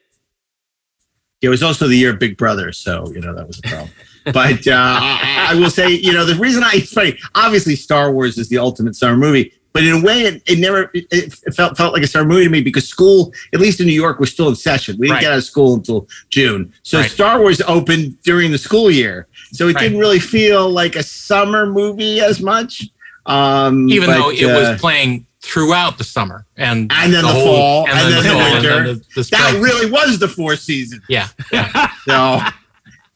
It 1.41 1.49
was 1.49 1.63
also 1.63 1.87
the 1.87 1.95
year 1.95 2.11
of 2.11 2.19
Big 2.19 2.37
Brother, 2.37 2.71
so 2.71 3.09
you 3.13 3.19
know 3.21 3.33
that 3.35 3.47
was 3.47 3.59
a 3.59 3.61
problem. 3.63 3.89
but 4.25 4.67
uh, 4.67 4.73
I, 4.75 5.47
I 5.49 5.55
will 5.55 5.71
say, 5.71 5.89
you 5.89 6.13
know, 6.13 6.23
the 6.25 6.35
reason 6.35 6.63
I 6.63 6.71
it's 6.75 6.93
funny, 6.93 7.17
obviously, 7.33 7.75
Star 7.75 8.11
Wars 8.11 8.37
is 8.37 8.47
the 8.49 8.59
ultimate 8.59 8.95
summer 8.95 9.17
movie, 9.17 9.51
but 9.73 9.84
in 9.84 9.93
a 9.93 10.01
way, 10.01 10.23
it, 10.23 10.43
it 10.47 10.60
never 10.60 10.91
it, 10.93 11.05
it 11.12 11.34
felt 11.55 11.77
felt 11.77 11.93
like 11.93 12.03
a 12.03 12.07
summer 12.07 12.27
movie 12.27 12.43
to 12.45 12.49
me 12.49 12.62
because 12.62 12.88
school, 12.88 13.34
at 13.53 13.60
least 13.60 13.79
in 13.79 13.88
New 13.88 13.93
York, 13.93 14.19
was 14.19 14.31
still 14.31 14.49
in 14.49 14.55
session. 14.55 14.97
We 14.99 15.07
didn't 15.07 15.15
Right. 15.15 15.21
get 15.21 15.31
out 15.31 15.38
of 15.38 15.43
school 15.43 15.75
until 15.75 16.07
June, 16.29 16.73
so 16.84 16.99
Right. 16.99 17.10
Star 17.12 17.39
Wars 17.39 17.62
opened 17.62 18.21
during 18.23 18.51
the 18.51 18.57
school 18.57 18.91
year, 18.91 19.27
so 19.51 19.67
it 19.67 19.75
Right. 19.75 19.81
didn't 19.84 19.99
really 19.99 20.19
feel 20.19 20.69
like 20.69 20.95
a 20.95 21.03
summer 21.03 21.65
movie 21.65 22.19
as 22.19 22.41
much. 22.41 22.84
Um, 23.25 23.88
Even 23.89 24.07
but, 24.10 24.17
though 24.17 24.29
it 24.31 24.43
uh, 24.43 24.71
was 24.71 24.81
playing 24.81 25.25
throughout 25.43 25.97
the 25.97 26.03
summer 26.03 26.45
and 26.57 26.91
And 26.93 27.13
then 27.13 27.21
the 27.23 27.27
whole- 27.29 27.45
fall, 27.45 27.88
and 27.89 27.97
then 28.13 28.23
the 28.23 28.29
fall, 28.29 28.53
winter. 28.53 28.69
and 28.77 28.88
then 28.88 29.01
the, 29.15 29.23
the 29.23 29.29
that 29.31 29.60
really 29.62 29.89
was 29.89 30.19
the 30.19 30.27
four 30.27 30.55
season. 30.55 31.01
yeah, 31.07 31.27
yeah. 31.51 31.89
so 32.07 32.41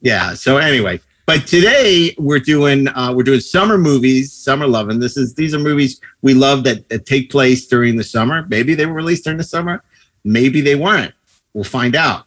yeah 0.02 0.34
so 0.36 0.58
anyway 0.58 1.00
but 1.26 1.48
today 1.48 2.16
we're 2.18 2.40
doing 2.40 2.88
uh 2.90 3.12
we're 3.16 3.24
doing 3.24 3.40
summer 3.40 3.78
movies 3.78 4.32
summer 4.32 4.68
loving. 4.68 5.00
This 5.00 5.18
is 5.18 5.34
these 5.34 5.54
are 5.54 5.60
movies 5.60 6.00
we 6.22 6.34
love 6.34 6.64
that, 6.66 6.88
that 6.90 7.06
take 7.06 7.32
place 7.32 7.66
during 7.68 7.96
the 7.96 8.04
summer. 8.04 8.46
Maybe 8.48 8.76
they 8.76 8.86
were 8.86 8.94
released 8.94 9.24
during 9.24 9.38
the 9.38 9.44
summer. 9.44 9.84
Maybe 10.24 10.62
they 10.62 10.76
weren't. 10.76 11.14
We'll 11.54 11.64
find 11.64 11.96
out. 11.96 12.26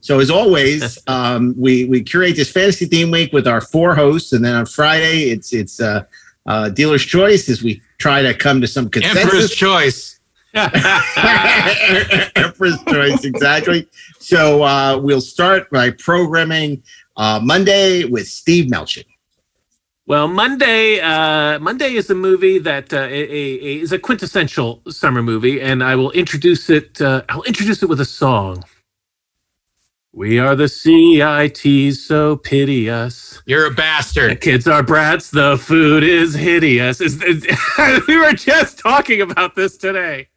So 0.00 0.18
as 0.18 0.30
always 0.30 0.98
um 1.06 1.54
we 1.56 1.84
we 1.84 2.02
curate 2.02 2.36
this 2.36 2.50
fantasy 2.50 2.86
theme 2.86 3.10
week 3.10 3.32
with 3.32 3.46
our 3.46 3.60
four 3.60 3.94
hosts. 3.94 4.32
And 4.32 4.44
then 4.44 4.54
on 4.54 4.66
friday 4.66 5.30
it's 5.30 5.52
it's 5.52 5.80
uh 5.80 6.04
uh 6.46 6.70
dealer's 6.70 7.04
choice 7.04 7.48
as 7.48 7.62
we 7.62 7.82
try 7.98 8.22
to 8.22 8.34
come 8.34 8.60
to 8.60 8.66
some 8.66 8.86
Emperor's 8.86 9.12
consensus. 9.12 9.54
Choice. 9.54 10.16
Emperor's 12.34 12.82
choice, 12.88 13.24
exactly. 13.24 13.88
So 14.18 14.64
uh, 14.64 14.98
we'll 14.98 15.20
start 15.20 15.70
by 15.70 15.90
programming 15.90 16.82
uh, 17.20 17.40
Monday 17.44 18.06
with 18.06 18.28
Steve 18.28 18.66
Melching. 18.72 19.06
Well, 20.06 20.28
Monday. 20.28 21.00
Uh, 21.00 21.60
Monday 21.60 21.94
is 21.94 22.10
a 22.10 22.16
movie 22.16 22.58
that 22.60 22.92
uh, 22.92 22.98
a, 22.98 23.22
a, 23.22 23.80
is 23.82 23.92
a 23.92 23.98
quintessential 24.00 24.82
summer 24.90 25.22
movie, 25.22 25.62
and 25.62 25.82
I 25.84 25.96
will 25.96 26.12
introduce 26.12 26.70
it. 26.70 27.00
Uh, 27.00 27.22
I'll 27.30 27.44
introduce 27.44 27.82
it 27.82 27.88
with 27.88 28.00
a 28.02 28.06
song. 28.06 28.64
We 30.12 30.40
are 30.40 30.56
the 30.56 30.68
CITs, 30.68 31.98
so 31.98 32.36
pity 32.38 32.90
us. 32.90 33.42
You're 33.46 33.68
a 33.68 33.72
bastard. 33.72 34.24
The 34.32 34.36
bastard. 34.36 34.42
kids 34.42 34.68
are 34.68 34.82
brats. 34.84 35.30
The 35.30 35.58
food 35.58 36.04
is 36.04 36.34
hideous. 36.34 37.00
Is- 37.00 37.22
is- 37.22 37.46
we 38.08 38.18
were 38.18 38.34
just 38.34 38.80
talking 38.80 39.22
about 39.22 39.56
this 39.56 39.78
today. 39.78 40.29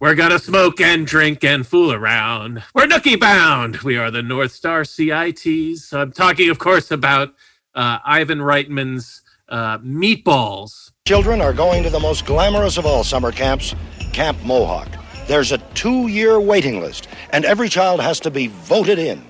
We're 0.00 0.14
gonna 0.14 0.38
smoke 0.38 0.80
and 0.80 1.06
drink 1.06 1.44
and 1.44 1.66
fool 1.66 1.92
around. 1.92 2.62
We're 2.74 2.86
nookie 2.86 3.20
bound. 3.20 3.76
We 3.82 3.98
are 3.98 4.10
the 4.10 4.22
North 4.22 4.50
Star 4.50 4.82
CITs. 4.82 5.92
I'm 5.92 6.10
talking, 6.10 6.48
of 6.48 6.58
course, 6.58 6.90
about 6.90 7.34
uh, 7.74 7.98
Ivan 8.02 8.38
Reitman's 8.38 9.20
uh, 9.50 9.76
Meatballs. 9.80 10.92
Children 11.06 11.42
are 11.42 11.52
going 11.52 11.82
to 11.82 11.90
the 11.90 12.00
most 12.00 12.24
glamorous 12.24 12.78
of 12.78 12.86
all 12.86 13.04
summer 13.04 13.30
camps, 13.30 13.74
Camp 14.14 14.42
Mohawk. 14.42 14.88
There's 15.28 15.52
a 15.52 15.58
two 15.74 16.08
year 16.08 16.40
waiting 16.40 16.80
list, 16.80 17.06
and 17.34 17.44
every 17.44 17.68
child 17.68 18.00
has 18.00 18.20
to 18.20 18.30
be 18.30 18.46
voted 18.46 18.98
in. 18.98 19.22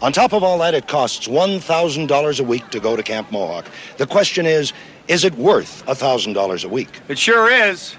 On 0.00 0.12
top 0.12 0.32
of 0.32 0.44
all 0.44 0.58
that, 0.58 0.74
it 0.74 0.86
costs 0.86 1.26
$1,000 1.26 2.40
a 2.40 2.44
week 2.44 2.70
to 2.70 2.78
go 2.78 2.94
to 2.94 3.02
Camp 3.02 3.32
Mohawk. 3.32 3.66
The 3.96 4.06
question 4.06 4.46
is 4.46 4.72
is 5.08 5.24
it 5.24 5.34
worth 5.34 5.84
$1,000 5.86 6.64
a 6.64 6.68
week? 6.68 7.00
It 7.08 7.18
sure 7.18 7.50
is. 7.50 7.96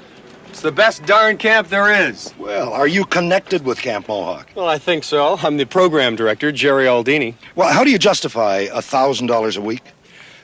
It's 0.50 0.62
the 0.62 0.72
best 0.72 1.06
darn 1.06 1.38
camp 1.38 1.70
there 1.70 2.10
is. 2.10 2.34
Well, 2.38 2.74
are 2.74 2.88
you 2.88 3.06
connected 3.06 3.64
with 3.64 3.80
Camp 3.82 4.08
Mohawk? 4.08 4.50
Well, 4.56 4.68
I 4.68 4.78
think 4.78 5.04
so. 5.04 5.38
I'm 5.42 5.58
the 5.58 5.66
program 5.66 6.16
director, 6.16 6.52
Jerry 6.52 6.86
Aldini. 6.86 7.36
Well, 7.56 7.72
how 7.72 7.84
do 7.84 7.92
you 7.92 8.00
justify 8.00 8.62
a 8.72 8.82
$1,000 8.82 9.58
a 9.58 9.62
week? 9.62 9.84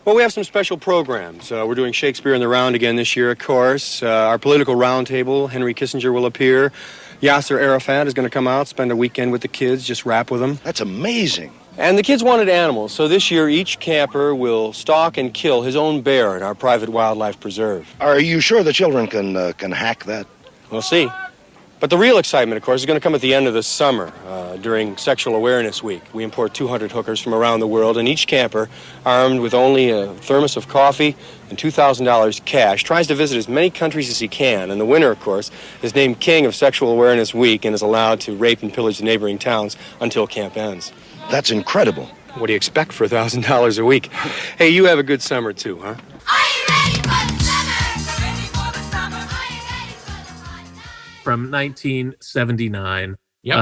Well, 0.06 0.16
we 0.16 0.22
have 0.22 0.32
some 0.32 0.44
special 0.44 0.78
programs. 0.78 1.52
Uh, 1.52 1.66
we're 1.68 1.74
doing 1.76 1.92
Shakespeare 1.92 2.36
in 2.36 2.40
the 2.40 2.48
Round 2.48 2.76
again 2.76 2.96
this 2.96 3.16
year, 3.16 3.32
of 3.32 3.40
course. 3.40 4.04
Uh, 4.04 4.08
our 4.08 4.38
political 4.38 4.76
roundtable, 4.76 5.50
Henry 5.50 5.74
Kissinger 5.74 6.14
will 6.14 6.28
appear. 6.28 6.72
Yasser 7.22 7.60
Arafat 7.60 8.06
is 8.06 8.14
going 8.14 8.28
to 8.28 8.30
come 8.30 8.48
out, 8.48 8.68
spend 8.68 8.92
a 8.92 8.96
weekend 8.96 9.32
with 9.32 9.42
the 9.42 9.48
kids, 9.48 9.84
just 9.84 10.06
rap 10.06 10.30
with 10.30 10.42
them. 10.42 10.60
That's 10.64 10.82
amazing. 10.82 11.52
And 11.78 11.98
the 11.98 12.04
kids 12.04 12.24
wanted 12.24 12.48
animals, 12.48 12.94
so 12.94 13.10
this 13.10 13.30
year 13.30 13.50
each 13.50 13.80
camper 13.80 14.34
will 14.34 14.72
stalk 14.72 15.18
and 15.18 15.34
kill 15.34 15.62
his 15.62 15.76
own 15.76 16.02
bear 16.02 16.38
in 16.38 16.44
our 16.44 16.56
private 16.56 16.88
wildlife 16.88 17.38
preserve. 17.40 17.94
Are 18.00 18.18
you 18.18 18.40
sure 18.40 18.64
the 18.64 18.72
children 18.72 19.08
can, 19.08 19.36
uh, 19.36 19.52
can 19.58 19.74
hack 19.74 20.06
that? 20.06 20.26
We'll 20.72 20.82
see. 20.82 21.10
But 21.82 21.90
the 21.90 21.98
real 21.98 22.18
excitement, 22.18 22.56
of 22.56 22.64
course, 22.64 22.80
is 22.80 22.86
going 22.86 22.98
to 22.98 23.04
come 23.04 23.14
at 23.14 23.20
the 23.20 23.34
end 23.34 23.48
of 23.48 23.54
the 23.54 23.62
summer 23.62 24.14
uh, 24.26 24.56
during 24.56 24.96
Sexual 24.96 25.36
Awareness 25.36 25.84
Week. 25.84 26.02
We 26.14 26.24
import 26.24 26.54
200 26.54 26.94
hookers 26.94 27.20
from 27.20 27.34
around 27.34 27.60
the 27.60 27.68
world, 27.68 27.98
and 27.98 28.08
each 28.08 28.26
camper, 28.28 28.70
armed 29.06 29.42
with 29.42 29.54
only 29.54 29.90
a 29.90 30.14
thermos 30.14 30.56
of 30.56 30.70
coffee 30.70 31.18
and 31.50 31.58
$2,000 31.58 32.46
cash, 32.46 32.84
tries 32.84 33.08
to 33.08 33.16
visit 33.16 33.38
as 33.38 33.50
many 33.50 33.70
countries 33.70 34.10
as 34.10 34.20
he 34.20 34.30
can. 34.30 34.72
And 34.72 34.80
the 34.80 34.86
winner, 34.86 35.12
of 35.12 35.20
course, 35.20 35.52
is 35.82 35.94
named 35.94 36.22
King 36.22 36.46
of 36.46 36.56
Sexual 36.56 36.90
Awareness 36.90 37.34
Week 37.34 37.66
and 37.66 37.76
is 37.76 37.82
allowed 37.82 38.22
to 38.22 38.36
rape 38.38 38.64
and 38.64 38.74
pillage 38.74 39.00
the 39.00 39.04
neighboring 39.04 39.38
towns 39.38 39.76
until 40.00 40.26
camp 40.26 40.56
ends. 40.56 40.94
That's 41.30 41.52
incredible. 41.52 42.06
What 42.36 42.48
do 42.48 42.54
you 42.54 42.58
expect 42.58 42.92
for 42.92 43.08
$1,000 43.08 43.80
a 43.80 43.86
week? 43.86 44.08
Hey, 44.58 44.70
you 44.70 44.86
have 44.86 45.00
a 45.00 45.04
good 45.04 45.22
summer, 45.22 45.54
too, 45.54 45.80
huh? 45.80 45.96
from 51.26 51.52
1979. 51.52 53.16
Yep. 53.42 53.58
Uh, 53.58 53.60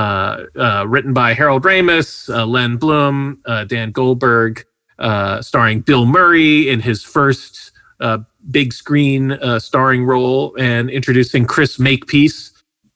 uh, 0.60 0.86
written 0.88 1.14
by 1.14 1.34
Harold 1.34 1.64
Ramis, 1.64 2.34
uh, 2.34 2.46
Len 2.46 2.78
Blum, 2.78 3.42
uh, 3.46 3.64
Dan 3.64 3.92
Goldberg, 3.92 4.66
uh, 5.00 5.42
starring 5.42 5.80
Bill 5.80 6.06
Murray 6.06 6.70
in 6.70 6.82
his 6.82 7.04
first 7.04 7.72
uh, 8.00 8.20
big 8.52 8.74
screen 8.74 9.32
uh, 9.32 9.60
starring 9.60 10.06
role, 10.06 10.56
and 10.60 10.90
introducing 10.90 11.46
Chris 11.46 11.80
Makepeace, 11.80 12.52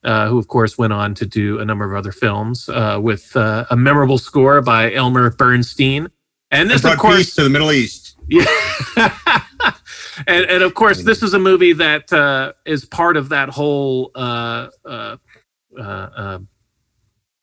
uh, 0.08 0.30
who 0.30 0.40
of 0.40 0.48
course 0.48 0.78
went 0.78 0.94
on 0.94 1.14
to 1.16 1.26
do 1.28 1.60
a 1.60 1.66
number 1.66 1.86
of 1.86 1.98
other 1.98 2.14
films 2.14 2.70
uh, 2.70 3.00
with 3.02 3.36
uh, 3.38 3.66
a 3.70 3.76
memorable 3.78 4.18
score 4.18 4.62
by 4.62 4.94
Elmer 4.94 5.30
Bernstein. 5.32 6.10
And 6.52 6.70
this, 6.72 6.86
of 6.86 6.98
course, 6.98 7.36
to 7.36 7.44
the 7.44 7.50
Middle 7.50 7.74
East. 7.74 8.16
yeah. 8.30 8.46
and, 10.28 10.46
and 10.46 10.64
of 10.64 10.74
course, 10.74 11.04
this 11.04 11.22
is 11.24 11.34
a 11.34 11.40
movie 11.40 11.74
that 11.74 12.12
uh, 12.14 12.54
is 12.66 12.86
part 12.86 13.18
of 13.18 13.30
that 13.30 13.50
whole 13.50 14.12
uh, 14.16 14.70
uh, 14.86 15.18
uh, 15.78 15.82
uh, 15.84 16.40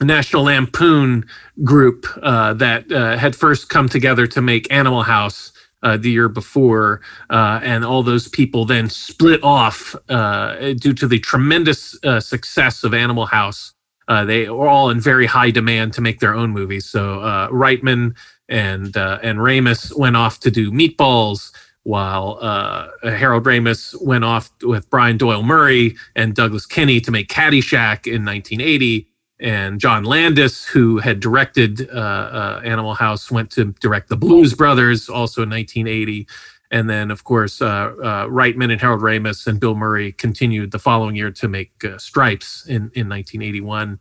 National 0.02 0.44
Lampoon 0.44 1.26
group 1.64 2.06
uh, 2.22 2.54
that 2.54 2.90
uh, 2.92 3.16
had 3.18 3.36
first 3.36 3.68
come 3.68 3.88
together 3.88 4.26
to 4.28 4.42
make 4.42 4.72
Animal 4.72 5.02
House. 5.02 5.52
Uh, 5.84 5.98
the 5.98 6.10
year 6.10 6.30
before, 6.30 7.02
uh, 7.28 7.60
and 7.62 7.84
all 7.84 8.02
those 8.02 8.26
people 8.26 8.64
then 8.64 8.88
split 8.88 9.38
off 9.44 9.94
uh, 10.08 10.72
due 10.80 10.94
to 10.94 11.06
the 11.06 11.18
tremendous 11.18 11.94
uh, 12.04 12.18
success 12.18 12.84
of 12.84 12.94
Animal 12.94 13.26
House. 13.26 13.74
Uh, 14.08 14.24
they 14.24 14.48
were 14.48 14.66
all 14.66 14.88
in 14.88 14.98
very 14.98 15.26
high 15.26 15.50
demand 15.50 15.92
to 15.92 16.00
make 16.00 16.20
their 16.20 16.34
own 16.34 16.52
movies. 16.52 16.86
So 16.86 17.20
Reitman 17.52 18.16
and 18.48 18.96
and 18.96 19.40
Ramis 19.40 19.94
went 19.94 20.16
off 20.16 20.40
to 20.40 20.50
do 20.50 20.70
Meatballs, 20.70 21.52
while 21.84 22.38
uh, 22.40 22.88
Harold 23.02 23.44
Ramis 23.44 23.94
went 24.02 24.24
off 24.24 24.50
with 24.62 24.88
Brian 24.90 25.16
Doyle 25.18 25.42
Murray 25.42 25.96
and 26.16 26.34
Douglas 26.34 26.66
Kenney 26.66 27.00
to 27.02 27.10
make 27.10 27.28
Caddyshack 27.28 28.06
in 28.06 28.24
1980. 28.24 29.06
And 29.40 29.80
John 29.80 30.04
Landis, 30.04 30.64
who 30.64 30.98
had 30.98 31.20
directed 31.20 31.88
uh, 31.90 31.94
uh, 31.94 32.60
Animal 32.64 32.94
House, 32.94 33.30
went 33.30 33.50
to 33.52 33.72
direct 33.80 34.08
The 34.08 34.16
Blues 34.16 34.54
Brothers, 34.54 35.08
also 35.08 35.42
in 35.42 35.50
1980. 35.50 36.26
And 36.70 36.88
then, 36.88 37.10
of 37.10 37.24
course, 37.24 37.60
uh, 37.60 37.66
uh, 37.66 38.26
Reitman 38.26 38.72
and 38.72 38.80
Harold 38.80 39.00
Ramis 39.00 39.46
and 39.46 39.60
Bill 39.60 39.74
Murray 39.74 40.12
continued 40.12 40.70
the 40.72 40.78
following 40.78 41.14
year 41.14 41.30
to 41.32 41.48
make 41.48 41.72
uh, 41.84 41.98
Stripes 41.98 42.66
in, 42.66 42.90
in 42.94 43.08
1981. 43.08 44.00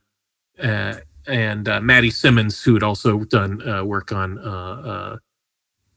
Uh, 0.61 0.95
and 1.27 1.65
Matty 1.81 2.11
Simmons, 2.11 2.61
who 2.63 2.73
had 2.73 2.83
also 2.83 3.19
done 3.23 3.87
work 3.87 4.11
on 4.11 4.37
uh, 4.39 4.41
uh, 4.41 5.17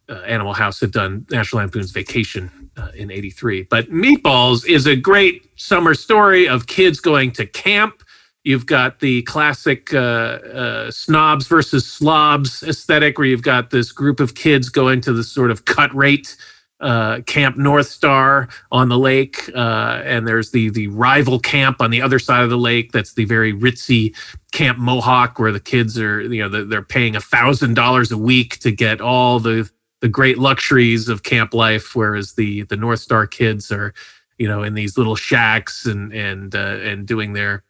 uh, 0.09 0.14
Animal 0.20 0.53
House, 0.53 0.81
had 0.81 0.92
done 0.92 1.27
National 1.31 1.62
Lampoon's 1.62 1.90
Vacation 1.90 2.70
in 2.94 3.11
'83. 3.11 3.64
But 3.64 3.90
Meatballs 3.90 4.64
is 4.68 4.87
a 4.87 4.94
great 4.94 5.51
summer 5.57 5.94
story 5.94 6.49
of 6.49 6.68
kids 6.68 7.01
going 7.01 7.33
to 7.33 7.46
camp. 7.46 8.05
You've 8.46 8.66
got 8.66 9.00
the 9.00 9.22
classic 9.22 9.92
uh, 9.92 9.98
uh, 9.98 10.90
snobs 10.92 11.48
versus 11.48 11.85
slobs 11.85 12.62
aesthetic, 12.62 13.18
where 13.18 13.26
you've 13.26 13.42
got 13.42 13.70
this 13.70 13.90
group 13.90 14.20
of 14.20 14.37
kids 14.37 14.68
going 14.68 15.00
to 15.00 15.12
this 15.12 15.28
sort 15.32 15.50
of 15.50 15.64
cut 15.64 15.92
rate 15.92 16.37
uh, 16.78 17.22
Camp 17.22 17.56
North 17.56 17.88
Star 17.88 18.48
on 18.70 18.88
the 18.88 19.00
lake, 19.00 19.50
uh, 19.52 20.00
and 20.04 20.28
there's 20.28 20.52
the 20.52 20.70
the 20.70 20.87
rival 20.87 21.40
camp 21.40 21.80
on 21.80 21.90
the 21.90 22.00
other 22.00 22.20
side 22.20 22.44
of 22.44 22.50
the 22.50 22.56
lake. 22.56 22.92
That's 22.92 23.14
the 23.14 23.24
very 23.24 23.52
ritzy 23.52 24.14
Camp 24.52 24.78
Mohawk, 24.78 25.40
where 25.40 25.50
the 25.50 25.59
kids 25.59 25.98
are, 25.98 26.20
you 26.20 26.48
know, 26.48 26.64
they're, 26.64 26.82
paying 26.82 27.16
a 27.16 27.20
thousand 27.20 27.74
dollars 27.74 28.12
a 28.12 28.18
week 28.18 28.61
to 28.61 28.70
get 28.70 29.00
all 29.00 29.40
the 29.40 29.68
the 30.02 30.09
great 30.09 30.38
luxuries 30.38 31.09
of 31.09 31.24
camp 31.24 31.52
life, 31.52 31.96
whereas 31.96 32.35
the 32.35 32.62
the 32.62 32.76
North 32.76 33.00
Star 33.00 33.26
kids 33.26 33.72
are, 33.72 33.92
you 34.38 34.46
know, 34.46 34.62
in 34.62 34.74
these 34.74 34.96
little 34.96 35.16
shacks 35.16 35.85
and 35.85 36.12
and 36.12 36.54
uh, 36.54 36.78
and 36.80 37.09
doing 37.09 37.32
their 37.32 37.64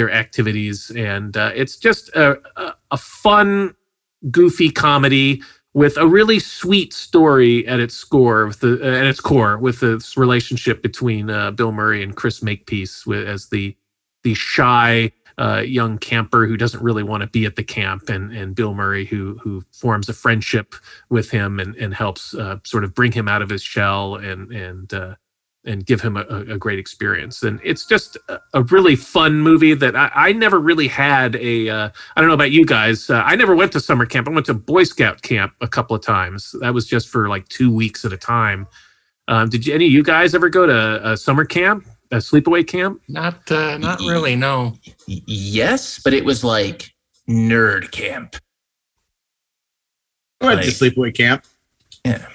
their 0.00 0.10
activities, 0.10 0.90
and 0.96 1.36
uh, 1.36 1.52
it's 1.54 1.76
just 1.76 2.08
a, 2.16 2.38
a, 2.90 2.96
fun, 2.96 3.74
goofy 4.30 4.70
comedy 4.70 5.42
with 5.74 5.98
a 5.98 6.06
really 6.06 6.38
sweet 6.38 6.94
story 6.94 7.66
at 7.68 7.80
its 7.80 7.94
score, 7.94 8.46
with 8.46 8.60
the 8.60 8.80
at 8.82 9.04
its 9.04 9.20
core, 9.20 9.58
with 9.58 9.80
this 9.80 10.16
relationship 10.16 10.82
between 10.82 11.28
uh, 11.28 11.50
Bill 11.50 11.70
Murray 11.70 12.02
and 12.02 12.16
Chris 12.16 12.42
Makepeace 12.42 13.04
with, 13.04 13.28
as 13.28 13.50
the 13.50 13.76
the 14.24 14.32
shy 14.32 15.12
uh, 15.36 15.62
young 15.66 15.98
camper 15.98 16.46
who 16.46 16.56
doesn't 16.56 16.82
really 16.82 17.02
want 17.02 17.20
to 17.22 17.26
be 17.26 17.44
at 17.44 17.56
the 17.56 17.62
camp, 17.62 18.08
and 18.08 18.32
and 18.32 18.54
Bill 18.54 18.72
Murray 18.72 19.04
who 19.04 19.38
who 19.42 19.62
forms 19.70 20.08
a 20.08 20.14
friendship 20.14 20.74
with 21.10 21.30
him 21.30 21.60
and 21.60 21.76
and 21.76 21.92
helps 21.92 22.34
uh, 22.34 22.56
sort 22.64 22.84
of 22.84 22.94
bring 22.94 23.12
him 23.12 23.28
out 23.28 23.42
of 23.42 23.50
his 23.50 23.62
shell 23.62 24.14
and 24.14 24.50
and 24.50 24.94
uh, 24.94 25.16
and 25.64 25.84
give 25.84 26.00
him 26.00 26.16
a, 26.16 26.22
a 26.22 26.58
great 26.58 26.78
experience. 26.78 27.42
And 27.42 27.60
it's 27.62 27.84
just 27.84 28.16
a, 28.28 28.40
a 28.54 28.62
really 28.62 28.96
fun 28.96 29.40
movie 29.40 29.74
that 29.74 29.94
I, 29.94 30.10
I 30.14 30.32
never 30.32 30.58
really 30.58 30.88
had 30.88 31.36
a. 31.36 31.68
Uh, 31.68 31.90
I 32.16 32.20
don't 32.20 32.28
know 32.28 32.34
about 32.34 32.50
you 32.50 32.64
guys. 32.64 33.10
Uh, 33.10 33.22
I 33.24 33.36
never 33.36 33.54
went 33.54 33.72
to 33.72 33.80
summer 33.80 34.06
camp. 34.06 34.28
I 34.28 34.30
went 34.30 34.46
to 34.46 34.54
Boy 34.54 34.84
Scout 34.84 35.22
camp 35.22 35.52
a 35.60 35.68
couple 35.68 35.94
of 35.94 36.02
times. 36.02 36.54
That 36.60 36.72
was 36.72 36.86
just 36.86 37.08
for 37.08 37.28
like 37.28 37.46
two 37.48 37.70
weeks 37.72 38.04
at 38.04 38.12
a 38.12 38.16
time. 38.16 38.66
Um, 39.28 39.48
did 39.48 39.66
you, 39.66 39.74
any 39.74 39.86
of 39.86 39.92
you 39.92 40.02
guys 40.02 40.34
ever 40.34 40.48
go 40.48 40.66
to 40.66 41.10
a 41.10 41.16
summer 41.16 41.44
camp, 41.44 41.86
a 42.10 42.16
sleepaway 42.16 42.66
camp? 42.66 43.02
Not 43.08 43.50
uh, 43.50 43.78
not 43.78 44.00
really. 44.00 44.36
No. 44.36 44.74
Yes, 45.06 46.00
but 46.02 46.14
it 46.14 46.24
was 46.24 46.42
like 46.42 46.94
nerd 47.28 47.90
camp. 47.90 48.36
I 50.40 50.46
went 50.46 50.62
to 50.62 50.70
sleepaway 50.70 51.14
camp. 51.14 51.44
Yeah. 52.04 52.26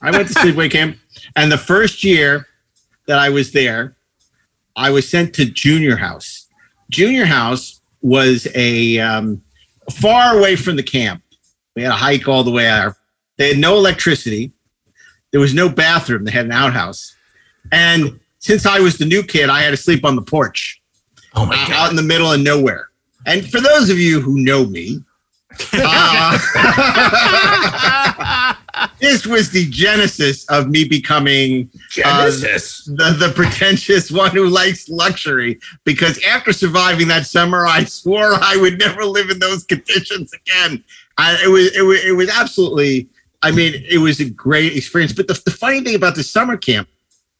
I 0.00 0.10
went 0.10 0.28
to 0.28 0.34
sleepaway 0.34 0.70
camp, 0.70 0.96
and 1.36 1.50
the 1.50 1.58
first 1.58 2.02
year 2.04 2.46
that 3.12 3.18
I 3.18 3.28
was 3.28 3.52
there, 3.52 3.94
I 4.74 4.88
was 4.88 5.06
sent 5.06 5.34
to 5.34 5.44
junior 5.44 5.96
house. 5.96 6.48
Junior 6.88 7.26
house 7.26 7.82
was 8.00 8.48
a 8.54 8.98
um, 9.00 9.42
far 9.90 10.38
away 10.38 10.56
from 10.56 10.76
the 10.76 10.82
camp. 10.82 11.22
We 11.76 11.82
had 11.82 11.90
to 11.90 11.94
hike 11.94 12.26
all 12.26 12.42
the 12.42 12.50
way 12.50 12.66
out. 12.68 12.94
They 13.36 13.48
had 13.48 13.58
no 13.58 13.76
electricity. 13.76 14.50
there 15.30 15.42
was 15.42 15.52
no 15.52 15.68
bathroom. 15.68 16.24
They 16.24 16.30
had 16.32 16.46
an 16.46 16.52
outhouse, 16.52 17.14
and 17.70 18.18
since 18.38 18.64
I 18.64 18.80
was 18.80 18.96
the 18.96 19.04
new 19.04 19.22
kid, 19.22 19.50
I 19.50 19.60
had 19.60 19.72
to 19.72 19.76
sleep 19.76 20.06
on 20.06 20.16
the 20.16 20.22
porch 20.22 20.80
Oh 21.34 21.44
my 21.44 21.54
uh, 21.54 21.68
god. 21.68 21.72
out 21.72 21.90
in 21.90 21.96
the 21.96 22.02
middle 22.02 22.32
of 22.32 22.40
nowhere. 22.40 22.88
And 23.26 23.46
for 23.50 23.60
those 23.60 23.90
of 23.90 23.98
you 23.98 24.20
who 24.22 24.40
know 24.40 24.64
me, 24.64 25.04
uh, 25.74 26.38
this 29.00 29.26
was 29.26 29.50
the 29.50 29.68
genesis 29.70 30.44
of 30.48 30.68
me 30.68 30.84
becoming 30.84 31.70
uh, 32.04 32.28
Genesis. 32.28 32.84
the, 32.84 33.16
the 33.18 33.32
pretentious 33.34 34.10
one 34.10 34.30
who 34.30 34.48
likes 34.48 34.88
luxury. 34.88 35.60
Because 35.84 36.22
after 36.24 36.52
surviving 36.52 37.08
that 37.08 37.26
summer, 37.26 37.66
I 37.66 37.84
swore 37.84 38.34
I 38.34 38.56
would 38.56 38.78
never 38.78 39.04
live 39.04 39.30
in 39.30 39.38
those 39.38 39.64
conditions 39.64 40.32
again. 40.32 40.84
I, 41.18 41.42
it 41.44 41.48
was 41.48 41.76
it 41.76 41.82
was 41.82 42.04
it 42.04 42.12
was 42.12 42.30
absolutely. 42.30 43.08
I 43.44 43.50
mean, 43.50 43.84
it 43.90 43.98
was 43.98 44.20
a 44.20 44.30
great 44.30 44.76
experience. 44.76 45.12
But 45.12 45.26
the, 45.26 45.40
the 45.44 45.50
funny 45.50 45.80
thing 45.80 45.96
about 45.96 46.14
the 46.14 46.22
summer 46.22 46.56
camp 46.56 46.88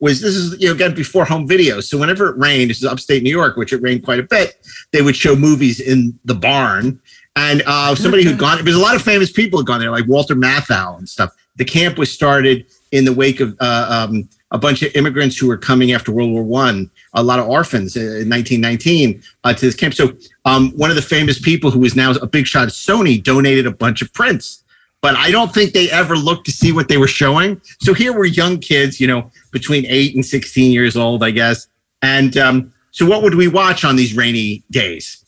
was 0.03 0.21
this 0.21 0.35
is 0.35 0.61
you 0.61 0.67
know 0.67 0.75
again 0.75 0.95
before 0.95 1.25
home 1.25 1.47
video. 1.47 1.81
So 1.81 1.97
whenever 1.97 2.31
it 2.31 2.37
rained, 2.37 2.71
this 2.71 2.79
is 2.79 2.85
upstate 2.85 3.23
New 3.23 3.31
York, 3.31 3.57
which 3.57 3.73
it 3.73 3.81
rained 3.81 4.03
quite 4.03 4.19
a 4.19 4.25
bit. 4.25 4.57
They 4.93 5.01
would 5.01 5.17
show 5.17 5.37
movies 5.37 5.81
in 5.81 6.19
the 6.25 6.35
barn, 6.35 7.01
and 7.37 7.63
uh, 7.67 7.95
somebody 7.95 8.25
who'd 8.25 8.39
gone. 8.39 8.63
There's 8.65 8.77
a 8.77 8.81
lot 8.81 8.97
of 8.97 9.03
famous 9.03 9.31
people 9.31 9.59
who'd 9.59 9.67
gone 9.67 9.81
there, 9.81 9.91
like 9.91 10.07
Walter 10.07 10.35
Matthau 10.35 10.99
and 10.99 11.09
stuff. 11.09 11.35
The 11.57 11.65
camp 11.65 11.99
was 11.99 12.11
started 12.11 12.67
in 12.93 13.05
the 13.05 13.13
wake 13.13 13.41
of 13.41 13.57
uh, 13.61 14.07
um, 14.11 14.29
a 14.51 14.59
bunch 14.59 14.83
of 14.83 14.95
immigrants 14.95 15.39
who 15.39 15.49
were 15.49 15.57
coming 15.57 15.93
after 15.93 16.13
World 16.13 16.31
War 16.31 16.43
One. 16.43 16.91
A 17.15 17.23
lot 17.23 17.39
of 17.39 17.49
orphans 17.49 17.97
in 17.97 18.29
1919 18.29 19.23
uh, 19.45 19.55
to 19.55 19.61
this 19.61 19.75
camp. 19.75 19.95
So 19.95 20.15
um, 20.45 20.71
one 20.73 20.91
of 20.91 20.97
the 20.97 21.03
famous 21.03 21.39
people 21.39 21.71
who 21.71 21.85
is 21.85 21.97
now 21.97 22.13
a 22.13 22.27
big 22.27 22.47
shot 22.47 22.69
Sony 22.69 23.23
donated 23.23 23.67
a 23.67 23.71
bunch 23.71 24.03
of 24.03 24.13
prints 24.13 24.63
but 25.03 25.17
I 25.17 25.33
don't 25.33 25.53
think 25.53 25.73
they 25.73 25.91
ever 25.91 26.17
looked 26.17 26.47
to 26.47 26.53
see 26.53 26.73
what 26.73 26.89
they 26.89 26.97
were 26.97 27.09
showing. 27.09 27.61
So 27.81 27.93
here 27.93 28.13
were 28.13 28.25
young 28.25 28.59
kids, 28.59 29.01
you 29.01 29.09
know, 29.09 29.31
between 29.51 29.85
eight 29.87 30.15
and 30.15 30.25
16 30.25 30.71
years 30.71 30.97
old, 30.97 31.25
I 31.25 31.33
guess. 31.33 31.67
And 32.03 32.37
um, 32.37 32.73
so 32.93 33.05
what 33.05 33.23
would 33.23 33.35
we 33.35 33.49
watch 33.49 33.85
on 33.85 33.97
these 33.97 34.17
rainy 34.17 34.63
days? 34.71 35.25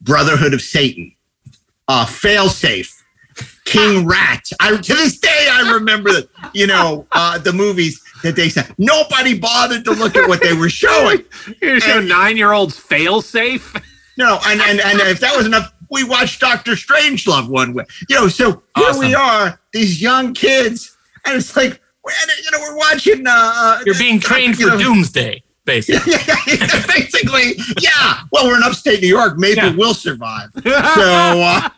Brotherhood 0.00 0.54
of 0.54 0.62
Satan, 0.62 1.12
uh, 1.90 2.06
Failsafe, 2.06 3.02
King 3.64 4.06
Rat. 4.14 4.44
I, 4.60 4.76
to 4.76 4.94
this 4.94 5.18
day, 5.18 5.48
I 5.50 5.72
remember, 5.74 6.10
you 6.54 6.66
know, 6.68 7.06
uh, 7.10 7.38
the 7.38 7.52
movies 7.52 8.00
that 8.22 8.36
they 8.36 8.48
said 8.48 8.72
nobody 8.78 9.36
bothered 9.38 9.84
to 9.86 9.92
look 9.92 10.14
at 10.14 10.28
what 10.28 10.40
they 10.40 10.52
were 10.52 10.68
showing. 10.70 11.24
You're 11.60 12.02
nine 12.02 12.36
year 12.36 12.52
olds 12.52 12.78
Failsafe. 12.78 13.82
No, 14.16 14.38
and, 14.46 14.60
and 14.60 14.78
and 14.80 15.00
if 15.00 15.18
that 15.20 15.36
was 15.36 15.46
enough, 15.46 15.72
we 15.90 16.04
watched 16.04 16.40
Doctor 16.40 16.72
Strangelove 16.72 17.48
one 17.48 17.72
way. 17.74 17.84
You 18.08 18.16
know, 18.16 18.28
so 18.28 18.62
here 18.76 18.98
we 18.98 19.14
are, 19.14 19.58
these 19.72 20.00
young 20.00 20.34
kids, 20.34 20.96
and 21.24 21.36
it's 21.36 21.56
like, 21.56 21.80
we're- 22.04 22.16
you 22.44 22.50
know, 22.52 22.58
we're 22.60 22.76
watching. 22.76 23.24
Uh, 23.26 23.80
You're 23.86 23.98
being 23.98 24.20
trained 24.20 24.56
for 24.58 24.68
know, 24.68 24.78
doomsday, 24.78 25.42
basically. 25.64 26.12
basically, 26.88 27.54
yeah. 27.80 28.22
Well, 28.32 28.46
we're 28.46 28.56
in 28.56 28.62
upstate 28.62 29.00
New 29.00 29.08
York. 29.08 29.38
Maybe 29.38 29.56
Yeah. 29.56 29.74
we'll 29.76 29.94
survive. 29.94 30.50
So 30.54 30.62
uh, 30.64 31.68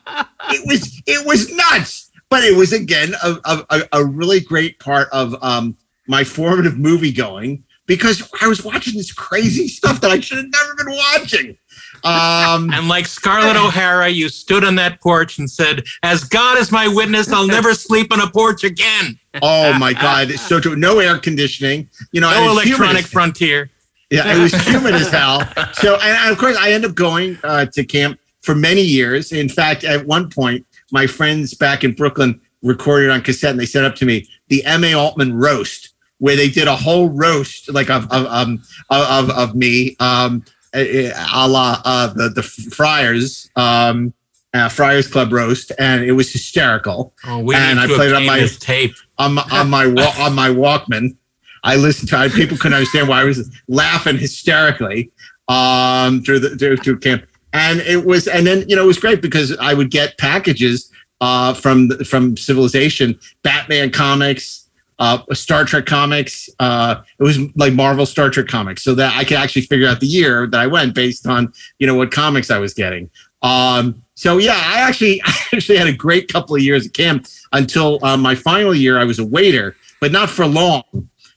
it 0.51 0.67
was 0.67 1.03
it 1.07 1.27
was 1.27 1.51
nuts, 1.53 2.11
but 2.31 2.43
it 2.45 2.57
was 2.57 2.73
again 2.73 3.15
a, 3.23 3.37
a, 3.45 3.65
a- 3.71 3.89
a 4.01 4.05
really 4.05 4.41
great 4.41 4.79
part 4.79 5.09
of 5.13 5.35
um, 5.43 5.77
my 6.09 6.25
formative 6.25 6.79
movie 6.79 7.13
going 7.13 7.65
because 7.87 8.29
I 8.41 8.47
was 8.49 8.65
watching 8.65 8.95
this 8.97 9.13
crazy 9.13 9.69
stuff 9.69 10.01
that 10.01 10.11
I 10.11 10.21
should 10.21 10.39
have 10.39 10.51
never 10.51 10.75
been 10.77 10.91
watching. 10.97 11.59
Um, 12.05 12.71
And 12.73 12.89
like 12.89 13.07
Scarlett 13.07 13.57
O'Hara, 13.57 14.09
you 14.09 14.29
stood 14.29 14.65
on 14.65 14.75
that 14.77 15.01
porch 15.01 15.39
and 15.39 15.49
said, 15.51 15.85
As 16.03 16.25
God 16.25 16.59
is 16.59 16.73
my 16.73 16.89
witness, 16.89 17.31
I'll 17.33 17.47
never 17.47 17.75
sleep 17.87 18.13
on 18.13 18.21
a 18.21 18.29
porch 18.31 18.65
again. 18.65 19.19
Oh 19.41 19.73
my 19.79 19.93
God! 19.93 20.31
It's 20.31 20.47
so 20.47 20.61
true. 20.61 20.77
No 20.77 20.99
air 20.99 21.19
conditioning. 21.19 21.89
You 22.13 22.21
know, 22.21 22.31
No 22.31 22.51
electronic 22.51 23.07
frontier. 23.07 23.71
Yeah, 24.11 24.37
it 24.37 24.39
was 24.39 24.53
humid 24.67 24.95
as 24.95 25.09
hell. 25.09 25.41
So, 25.75 25.99
and, 25.99 26.31
of 26.31 26.37
course, 26.37 26.55
I 26.59 26.73
end 26.73 26.85
up 26.85 26.95
going 26.95 27.39
uh, 27.43 27.65
to 27.65 27.83
camp 27.83 28.19
for 28.43 28.55
many 28.55 28.83
years. 28.83 29.33
In 29.33 29.49
fact, 29.49 29.85
at 29.85 30.07
one 30.07 30.29
point, 30.29 30.67
my 30.91 31.07
friends 31.07 31.55
back 31.55 31.83
in 31.83 31.95
Brooklyn 31.95 32.39
recorded 32.63 33.09
on 33.09 33.23
cassette, 33.23 33.53
and 33.53 33.61
they 33.61 33.65
sent 33.65 33.87
up 33.87 33.95
to 33.97 34.05
me 34.05 34.29
the 34.49 34.63
M. 34.67 34.85
A. 34.85 34.93
Altman 34.93 35.33
roast, 35.33 35.95
where 36.19 36.37
they 36.37 36.51
did 36.51 36.69
a 36.69 36.77
whole 36.77 37.09
roast 37.09 37.73
like 37.73 37.89
of 37.89 38.05
of 38.13 38.27
um, 38.27 38.63
of, 38.91 39.31
of 39.31 39.55
me, 39.55 39.97
um, 39.99 40.45
a 40.75 41.11
a 41.11 41.49
la 41.49 41.81
uh, 41.85 42.09
the 42.09 42.29
the 42.29 42.43
Friars. 42.43 43.51
Um, 43.57 44.13
uh, 44.55 44.69
Friars 44.69 45.09
Club 45.09 45.33
roast, 45.33 45.73
and 45.79 46.05
it 46.05 46.13
was 46.13 46.31
hysterical. 46.33 47.15
Oh, 47.27 47.39
we 47.39 47.55
And 47.55 47.81
I 47.81 47.87
played 47.87 48.11
it 48.11 48.15
on 48.17 48.27
my- 48.27 48.47
tape. 48.61 48.95
on 49.19 49.35
my 49.35 49.43
on 49.51 49.71
my 49.71 49.87
wa- 49.87 50.15
on 50.19 50.35
my 50.35 50.49
Walkman. 50.49 51.17
I 51.65 51.77
listened 51.77 52.09
to 52.11 52.25
it. 52.25 52.33
People 52.35 52.57
couldn't 52.57 52.75
understand 52.75 53.09
why 53.09 53.21
I 53.21 53.25
was 53.25 53.49
laughing 53.69 54.19
hysterically 54.19 55.11
um, 55.49 56.23
through 56.23 56.41
the 56.41 56.57
through, 56.57 56.77
through 56.79 56.99
camp, 56.99 57.25
and 57.53 57.81
it 57.81 58.05
was 58.05 58.27
and 58.27 58.47
then 58.47 58.69
you 58.69 58.77
know 58.77 58.83
it 58.85 58.87
was 58.87 58.99
great 58.99 59.23
because 59.23 59.57
I 59.59 59.73
would 59.75 59.91
get 59.91 60.19
packages 60.19 60.91
uh, 61.21 61.55
from 61.55 61.91
from 62.05 62.37
Civilization, 62.37 63.19
Batman 63.43 63.91
comics, 63.91 64.69
uh, 64.99 65.19
Star 65.33 65.65
Trek 65.65 65.87
comics. 65.87 66.49
Uh, 66.59 66.97
it 67.19 67.23
was 67.23 67.39
like 67.55 67.73
Marvel 67.75 68.07
Star 68.07 68.29
Trek 68.29 68.49
comics, 68.49 68.83
so 68.83 68.95
that 68.97 69.17
I 69.17 69.23
could 69.25 69.37
actually 69.37 69.63
figure 69.63 69.87
out 69.89 70.01
the 70.01 70.07
year 70.09 70.47
that 70.49 70.61
I 70.61 70.67
went 70.67 70.95
based 70.95 71.27
on 71.27 71.53
you 71.79 71.87
know 71.87 71.95
what 71.95 72.11
comics 72.11 72.51
I 72.51 72.59
was 72.59 72.75
getting. 72.75 73.09
Um, 73.43 74.03
so 74.15 74.39
yeah, 74.39 74.55
I 74.57 74.81
actually 74.81 75.21
I 75.25 75.35
actually 75.53 75.79
had 75.79 75.89
a 75.89 75.93
great 75.93 76.33
couple 76.33 76.57
of 76.57 76.63
years 76.63 76.87
at 76.87 76.95
camp 76.95 77.27
until 77.53 78.05
uh, 78.05 78.17
my 78.17 78.35
final 78.35 78.75
year. 78.75 78.99
I 78.99 79.05
was 79.05 79.19
a 79.19 79.27
waiter, 79.27 79.77
but 80.01 80.13
not 80.13 80.31
for 80.31 80.47
long 80.47 80.85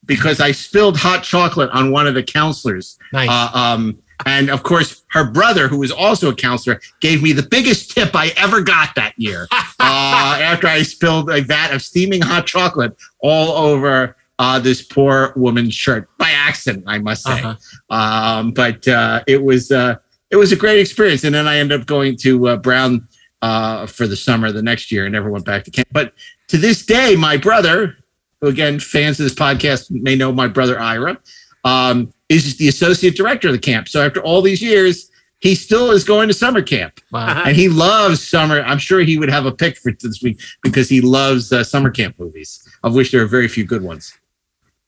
because 0.05 0.39
I 0.39 0.51
spilled 0.51 0.97
hot 0.97 1.23
chocolate 1.23 1.69
on 1.71 1.91
one 1.91 2.07
of 2.07 2.13
the 2.13 2.23
counselors. 2.23 2.97
Nice. 3.11 3.29
Uh, 3.29 3.57
um, 3.57 3.99
and 4.25 4.49
of 4.49 4.63
course, 4.63 5.03
her 5.09 5.29
brother, 5.29 5.67
who 5.67 5.79
was 5.79 5.91
also 5.91 6.29
a 6.29 6.35
counselor, 6.35 6.79
gave 7.01 7.21
me 7.21 7.33
the 7.33 7.43
biggest 7.43 7.91
tip 7.91 8.15
I 8.15 8.31
ever 8.37 8.61
got 8.61 8.95
that 8.95 9.13
year. 9.17 9.47
uh, 9.51 9.63
after 9.79 10.67
I 10.67 10.83
spilled 10.83 11.29
a 11.29 11.41
vat 11.41 11.73
of 11.73 11.81
steaming 11.81 12.21
hot 12.21 12.45
chocolate 12.45 12.95
all 13.19 13.51
over 13.51 14.15
uh, 14.39 14.59
this 14.59 14.81
poor 14.81 15.33
woman's 15.35 15.73
shirt 15.73 16.09
by 16.17 16.29
accident, 16.29 16.85
I 16.87 16.99
must 16.99 17.23
say. 17.23 17.41
Uh-huh. 17.41 17.95
Um, 17.95 18.51
but 18.51 18.87
uh, 18.87 19.23
it 19.27 19.41
was 19.41 19.71
uh, 19.71 19.95
it 20.31 20.35
was 20.37 20.51
a 20.51 20.55
great 20.55 20.79
experience. 20.79 21.23
And 21.23 21.33
then 21.33 21.47
I 21.47 21.57
ended 21.57 21.79
up 21.79 21.87
going 21.87 22.17
to 22.17 22.47
uh, 22.49 22.57
Brown 22.57 23.07
uh, 23.41 23.85
for 23.85 24.07
the 24.07 24.15
summer 24.15 24.51
the 24.51 24.61
next 24.61 24.91
year 24.91 25.05
and 25.05 25.13
never 25.13 25.29
went 25.29 25.45
back 25.45 25.63
to 25.65 25.71
camp. 25.71 25.87
But 25.91 26.13
to 26.47 26.57
this 26.57 26.85
day, 26.85 27.15
my 27.15 27.37
brother, 27.37 27.97
who 28.41 28.47
again 28.47 28.79
fans 28.79 29.19
of 29.19 29.25
this 29.25 29.35
podcast 29.35 29.91
may 29.91 30.15
know 30.15 30.31
my 30.31 30.47
brother 30.47 30.79
Ira, 30.79 31.17
um, 31.63 32.11
is 32.29 32.57
the 32.57 32.67
associate 32.67 33.15
director 33.15 33.47
of 33.49 33.53
the 33.53 33.59
camp. 33.59 33.87
So 33.87 34.03
after 34.05 34.21
all 34.21 34.41
these 34.41 34.61
years, 34.61 35.11
he 35.39 35.53
still 35.53 35.91
is 35.91 36.03
going 36.03 36.27
to 36.27 36.33
summer 36.33 36.61
camp, 36.61 36.99
Wow. 37.11 37.43
and 37.45 37.55
he 37.55 37.69
loves 37.69 38.25
summer. 38.25 38.61
I'm 38.61 38.79
sure 38.79 39.01
he 39.01 39.19
would 39.19 39.29
have 39.29 39.45
a 39.45 39.51
pick 39.51 39.77
for 39.77 39.91
this 39.91 40.21
week 40.23 40.39
because 40.63 40.89
he 40.89 41.01
loves 41.01 41.51
uh, 41.51 41.63
summer 41.63 41.91
camp 41.91 42.17
movies, 42.17 42.67
of 42.83 42.95
which 42.95 43.11
there 43.11 43.21
are 43.21 43.27
very 43.27 43.47
few 43.47 43.63
good 43.63 43.83
ones. 43.83 44.13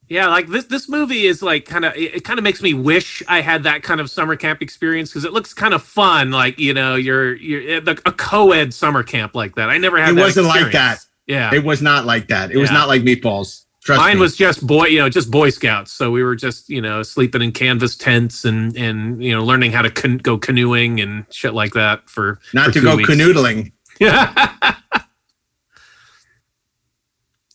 Yeah, 0.09 0.27
like 0.27 0.47
this 0.47 0.65
this 0.65 0.87
movie 0.87 1.25
is 1.25 1.41
like 1.41 1.65
kind 1.65 1.83
of 1.83 1.93
it, 1.95 2.15
it 2.15 2.23
kind 2.23 2.39
of 2.39 2.43
makes 2.43 2.61
me 2.61 2.73
wish 2.73 3.21
I 3.27 3.41
had 3.41 3.63
that 3.63 3.83
kind 3.83 3.99
of 3.99 4.09
summer 4.09 4.37
camp 4.37 4.61
experience 4.61 5.09
because 5.09 5.25
it 5.25 5.33
looks 5.33 5.53
kind 5.53 5.73
of 5.73 5.83
fun. 5.83 6.31
Like 6.31 6.57
you 6.59 6.73
know, 6.73 6.95
you're 6.95 7.35
you're 7.35 7.69
eh, 7.69 7.77
at 7.77 7.87
a 7.89 8.11
co-ed 8.13 8.73
summer 8.73 9.03
camp 9.03 9.35
like 9.35 9.55
that. 9.55 9.69
I 9.69 9.77
never 9.77 9.99
had. 9.99 10.11
It 10.11 10.15
that 10.15 10.21
wasn't 10.21 10.47
like 10.47 10.71
that. 10.71 10.99
Yeah, 11.25 11.53
It 11.53 11.65
was 11.65 11.81
not 11.81 12.05
like 12.05 12.29
that. 12.29 12.51
It 12.51 12.57
was 12.57 12.71
not 12.71 12.87
like 12.87 13.01
meatballs. 13.01 13.65
Trust 13.83 13.99
mine 14.01 14.15
me. 14.15 14.21
was 14.21 14.35
just 14.35 14.65
boy, 14.65 14.85
you 14.87 14.99
know, 14.99 15.09
just 15.09 15.29
Boy 15.31 15.49
Scouts. 15.49 15.91
So 15.91 16.09
we 16.11 16.23
were 16.23 16.35
just 16.35 16.69
you 16.69 16.81
know 16.81 17.03
sleeping 17.03 17.41
in 17.41 17.51
canvas 17.51 17.95
tents 17.97 18.45
and 18.45 18.75
and 18.77 19.21
you 19.21 19.33
know 19.35 19.43
learning 19.43 19.71
how 19.71 19.81
to 19.81 19.89
can- 19.91 20.17
go 20.17 20.37
canoeing 20.37 20.99
and 21.01 21.25
shit 21.31 21.53
like 21.53 21.73
that 21.73 22.09
for 22.09 22.39
not 22.53 22.67
for 22.67 22.71
to 22.73 22.81
go 22.81 22.95
weeks. 22.95 23.09
canoodling. 23.09 23.71
Yeah. 23.99 24.75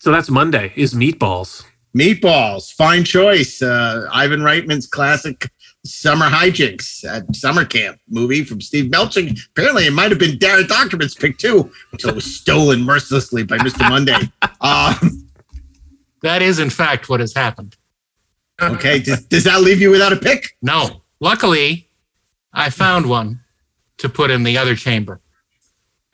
so 0.00 0.10
that's 0.10 0.28
Monday 0.30 0.72
is 0.76 0.94
meatballs. 0.94 1.64
Meatballs, 1.96 2.72
fine 2.72 3.04
choice. 3.04 3.60
Uh, 3.62 4.08
Ivan 4.12 4.40
Reitman's 4.40 4.86
classic 4.86 5.50
summer 5.84 6.26
hijinks 6.26 7.04
at 7.04 7.34
summer 7.34 7.64
camp 7.64 7.98
movie 8.08 8.44
from 8.44 8.60
Steve 8.60 8.90
Melching. 8.90 9.38
Apparently, 9.50 9.86
it 9.86 9.92
might 9.92 10.10
have 10.10 10.18
been 10.18 10.38
Daren 10.38 10.64
Dochterman's 10.64 11.14
pick 11.14 11.38
too, 11.38 11.70
until 11.92 12.10
it 12.10 12.14
was 12.14 12.36
stolen 12.36 12.82
mercilessly 12.82 13.42
by 13.42 13.58
Mr. 13.58 13.88
Monday. 13.88 14.16
Um, 14.60 15.28
That 16.22 16.40
is, 16.40 16.60
in 16.60 16.70
fact, 16.70 17.08
what 17.08 17.18
has 17.18 17.34
happened. 17.34 17.76
okay, 18.62 19.00
does, 19.00 19.24
does 19.24 19.42
that 19.44 19.60
leave 19.60 19.80
you 19.80 19.90
without 19.90 20.12
a 20.12 20.16
pick? 20.16 20.56
No. 20.62 21.02
Luckily, 21.18 21.88
I 22.52 22.70
found 22.70 23.06
one 23.06 23.40
to 23.98 24.08
put 24.08 24.30
in 24.30 24.44
the 24.44 24.56
other 24.56 24.76
chamber. 24.76 25.20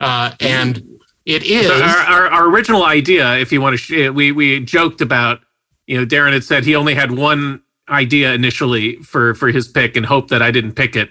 Uh, 0.01 0.31
and 0.39 0.99
it 1.27 1.43
is. 1.43 1.67
So 1.67 1.79
our, 1.79 1.97
our, 1.97 2.27
our 2.27 2.45
original 2.49 2.85
idea, 2.85 3.37
if 3.37 3.51
you 3.51 3.61
want 3.61 3.73
to, 3.73 3.77
sh- 3.77 4.09
we 4.09 4.31
we 4.31 4.59
joked 4.65 5.01
about, 5.01 5.41
you 5.89 5.97
know, 5.97 6.05
Daren 6.05 6.33
had 6.33 6.43
said 6.43 6.63
he 6.65 6.75
only 6.75 6.93
had 6.93 7.09
one 7.11 7.63
idea 7.89 8.31
initially 8.33 8.97
for 8.97 9.33
for 9.33 9.47
his 9.49 9.67
pick 9.67 9.97
and 9.97 10.05
hoped 10.05 10.29
that 10.29 10.41
I 10.43 10.51
didn't 10.51 10.73
pick 10.73 10.95
it. 10.95 11.09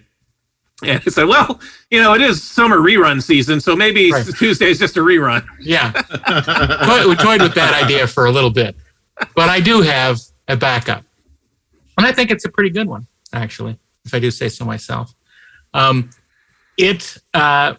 And 0.84 1.02
he 1.02 1.10
said, 1.10 1.26
well, 1.26 1.60
you 1.90 2.00
know, 2.00 2.14
it 2.14 2.20
is 2.20 2.40
summer 2.40 2.78
rerun 2.78 3.20
season, 3.20 3.60
so 3.60 3.74
maybe 3.74 4.12
Right. 4.12 4.24
Tuesday 4.38 4.70
is 4.70 4.78
just 4.78 4.96
a 4.96 5.00
rerun. 5.00 5.44
yeah. 5.60 5.90
We 7.08 7.16
toyed 7.16 7.42
with 7.42 7.54
that 7.54 7.74
idea 7.82 8.06
for 8.06 8.26
a 8.26 8.30
little 8.30 8.50
bit. 8.50 8.76
but 9.34 9.48
I 9.48 9.58
do 9.58 9.80
have 9.82 10.20
a 10.46 10.56
backup, 10.56 11.02
and 11.96 12.06
I 12.06 12.12
think 12.12 12.30
it's 12.30 12.44
a 12.44 12.48
pretty 12.48 12.70
good 12.70 12.86
one, 12.86 13.08
actually, 13.32 13.76
if 14.04 14.14
I 14.14 14.20
do 14.20 14.30
say 14.30 14.48
so 14.48 14.64
myself. 14.64 15.12
Um, 15.74 16.10
it 16.76 17.16
uh, 17.34 17.74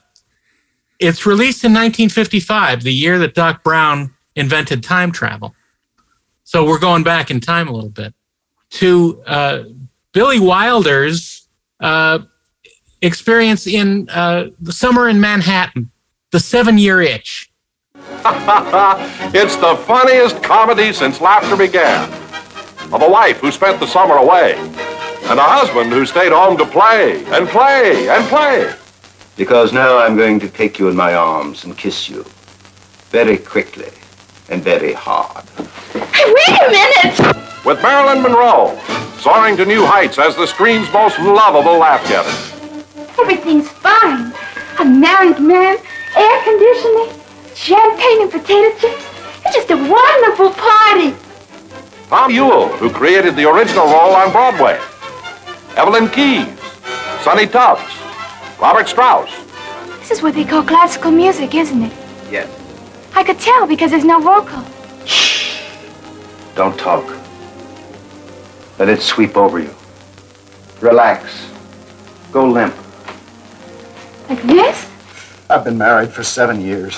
it's 1.00 1.26
released 1.26 1.64
in 1.64 1.72
1955, 1.72 2.84
the 2.84 2.94
year 2.94 3.18
that 3.20 3.34
Doc 3.34 3.64
Brown 3.64 4.14
invented 4.36 4.84
time 4.84 5.14
travel. 5.14 5.56
So 6.50 6.66
we're 6.66 6.80
going 6.80 7.04
back 7.04 7.30
in 7.30 7.42
time 7.42 7.68
a 7.68 7.72
little 7.72 7.92
bit 7.92 8.12
to 8.72 9.22
uh, 9.28 9.66
Billy 10.14 10.40
Wilder's 10.40 11.48
uh, 11.80 12.22
experience 13.04 13.68
in 13.68 14.10
uh, 14.10 14.46
the 14.60 14.72
summer 14.72 15.08
in 15.10 15.22
Manhattan, 15.22 15.92
the 16.32 16.40
seven 16.40 16.80
year 16.80 17.04
itch. 17.04 17.52
it's 17.96 19.58
the 19.58 19.76
funniest 19.86 20.42
comedy 20.42 20.92
since 20.92 21.22
laughter 21.22 21.56
began. 21.56 22.12
Of 22.92 23.04
a 23.04 23.08
wife 23.08 23.38
who 23.38 23.52
spent 23.52 23.80
the 23.80 23.86
summer 23.86 24.16
away, 24.16 24.56
and 24.56 25.40
a 25.40 25.44
husband 25.44 25.92
who 25.92 26.04
stayed 26.08 26.32
home 26.32 26.58
to 26.58 26.66
play 26.66 27.24
and 27.26 27.48
play 27.48 28.10
and 28.10 28.28
play. 28.28 28.74
Because 29.38 29.72
now 29.72 30.00
I'm 30.00 30.18
going 30.18 30.40
to 30.40 30.50
take 30.50 30.80
you 30.80 30.90
in 30.90 30.96
my 30.96 31.14
arms 31.14 31.64
and 31.66 31.78
kiss 31.78 32.10
you. 32.10 32.26
Very 33.12 33.38
quickly 33.38 33.92
and 34.50 34.64
very 34.64 34.94
hard. 34.94 35.46
Hey, 36.14 36.26
wait 36.26 36.60
a 36.60 36.72
minute! 36.72 37.66
With 37.66 37.82
Marilyn 37.82 38.22
Monroe, 38.24 38.80
soaring 39.20 39.58
to 39.58 39.66
new 39.66 39.86
heights 39.86 40.18
as 40.18 40.36
the 40.36 40.48
screen's 40.48 40.92
most 40.92 41.20
lovable 41.20 41.78
laugh 41.78 42.02
getter. 42.08 42.30
Everything's 43.22 43.70
fine. 43.70 44.34
A 44.80 44.86
married 44.86 45.40
man, 45.40 45.78
air 46.16 46.44
conditioning, 46.44 47.10
champagne 47.54 48.22
and 48.22 48.32
potato 48.32 48.72
chips. 48.80 49.06
It's 49.46 49.56
just 49.56 49.72
a 49.72 49.78
wonderful 49.78 50.52
party. 50.52 51.16
Tom 52.08 52.32
Ewell, 52.32 52.70
who 52.78 52.90
created 52.90 53.36
the 53.36 53.50
original 53.50 53.86
role 53.86 54.16
on 54.16 54.32
Broadway. 54.32 54.80
Evelyn 55.76 56.10
Keyes, 56.10 56.48
Sonny 57.24 57.46
Tufts, 57.46 57.94
Robert 58.60 58.88
Strauss. 58.88 59.30
This 60.00 60.12
is 60.12 60.24
what 60.24 60.34
they 60.34 60.44
call 60.44 60.64
classical 60.64 61.12
music, 61.12 61.54
isn't 61.54 61.84
it? 61.84 61.99
Yes. 63.20 63.28
I 63.28 63.34
could 63.34 63.42
tell 63.42 63.68
because 63.68 63.92
there's 63.92 64.06
no 64.06 64.20
vocal. 64.20 64.64
Shh. 65.06 65.58
Don't 66.56 66.78
talk. 66.80 67.06
Let 68.78 68.88
it 68.88 69.02
sweep 69.02 69.36
over 69.36 69.60
you. 69.60 69.76
Relax. 70.80 71.50
Go 72.32 72.46
limp. 72.46 72.74
Like 74.30 74.42
this? 74.44 74.90
I've 75.50 75.66
been 75.66 75.78
married 75.78 76.12
for 76.12 76.24
seven 76.24 76.62
years, 76.62 76.98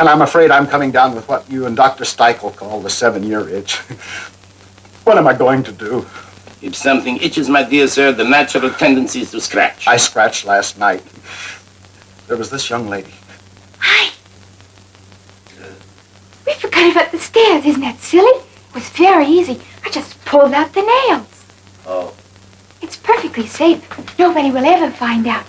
and 0.00 0.08
I'm 0.08 0.20
afraid 0.22 0.50
I'm 0.50 0.66
coming 0.66 0.90
down 0.90 1.14
with 1.14 1.26
what 1.28 1.48
you 1.50 1.66
and 1.66 1.76
Dr. 1.76 2.04
Steichel 2.04 2.54
call 2.54 2.80
the 2.80 2.90
seven-year 2.90 3.48
itch. 3.48 3.76
what 5.04 5.16
am 5.16 5.26
I 5.26 5.34
going 5.34 5.62
to 5.62 5.72
do? 5.72 6.04
If 6.60 6.74
something 6.74 7.16
itches, 7.18 7.48
my 7.48 7.62
dear 7.62 7.86
sir, 7.86 8.12
the 8.12 8.24
natural 8.24 8.70
tendency 8.72 9.20
is 9.20 9.30
to 9.30 9.40
scratch. 9.40 9.86
I 9.86 9.96
scratched 9.96 10.44
last 10.44 10.78
night. 10.78 11.02
There 12.26 12.36
was 12.36 12.50
this 12.50 12.68
young 12.68 12.88
lady. 12.88 13.14
Hi. 13.78 14.15
We 16.46 16.54
forgot 16.54 16.92
about 16.92 17.12
the 17.12 17.18
stairs. 17.18 17.64
Isn't 17.64 17.80
that 17.82 17.98
silly? 17.98 18.30
It 18.30 18.74
was 18.74 18.88
very 18.90 19.26
easy. 19.26 19.60
I 19.84 19.90
just 19.90 20.22
pulled 20.24 20.52
out 20.52 20.72
the 20.72 20.82
nails. 20.82 21.46
Oh. 21.86 22.14
It's 22.82 22.96
perfectly 22.96 23.46
safe. 23.46 24.18
Nobody 24.18 24.50
will 24.50 24.64
ever 24.64 24.90
find 24.90 25.26
out. 25.26 25.44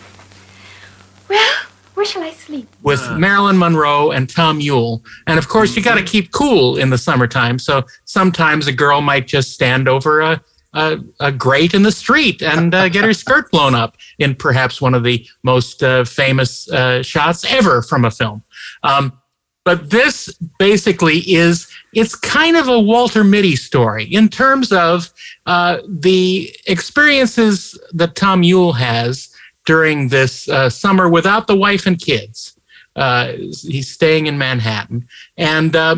Well, 1.30 1.56
where 1.94 2.06
shall 2.06 2.24
I 2.24 2.32
sleep? 2.32 2.68
with 2.84 3.02
Marilyn 3.18 3.58
Monroe 3.58 4.12
and 4.12 4.30
Tom 4.30 4.62
Ewell. 4.62 5.04
And 5.26 5.38
of 5.38 5.50
course, 5.50 5.76
you 5.76 5.84
got 5.84 5.96
to 5.96 6.04
keep 6.04 6.32
cool 6.32 6.78
in 6.78 6.90
the 6.90 6.98
summertime. 6.98 7.60
So 7.60 7.84
sometimes 8.06 8.68
a 8.68 8.72
girl 8.72 9.02
might 9.02 9.28
just 9.28 9.52
stand 9.52 9.90
over 9.90 10.22
a, 10.22 10.42
a, 10.74 11.00
a 11.20 11.32
grate 11.32 11.74
in 11.74 11.84
the 11.84 11.92
street 11.92 12.42
and 12.42 12.74
uh, 12.74 12.88
get 12.88 13.04
her 13.04 13.14
skirt 13.26 13.52
blown 13.52 13.76
up 13.76 13.98
in 14.20 14.36
perhaps 14.36 14.80
one 14.80 14.94
of 14.94 15.04
the 15.04 15.28
most 15.44 15.84
uh, 15.84 16.06
famous 16.06 16.70
uh, 16.72 17.04
shots 17.04 17.44
ever 17.52 17.82
from 17.82 18.06
a 18.06 18.12
film. 18.12 18.42
Um, 18.84 19.20
but 19.68 19.90
this 19.90 20.34
basically 20.60 21.18
is 21.30 21.68
it's 21.92 22.16
kind 22.16 22.56
of 22.56 22.70
a 22.70 22.80
Walter 22.80 23.26
Mitty 23.26 23.58
story 23.58 24.06
in 24.06 24.30
terms 24.30 24.72
of 24.72 25.10
uh, 25.46 25.80
the 25.86 26.56
experiences 26.68 27.78
that 27.92 28.16
Tom 28.16 28.44
Ewell 28.44 28.72
has 28.72 29.30
during 29.66 30.08
this 30.08 30.48
uh, 30.48 30.70
summer 30.70 31.10
without 31.10 31.48
the 31.48 31.56
wife 31.58 31.86
and 31.86 32.00
kids. 32.00 32.58
Uh, 32.96 33.34
he's 33.62 33.92
staying 33.92 34.28
in 34.28 34.38
Manhattan, 34.38 35.06
and 35.36 35.76
uh, 35.76 35.98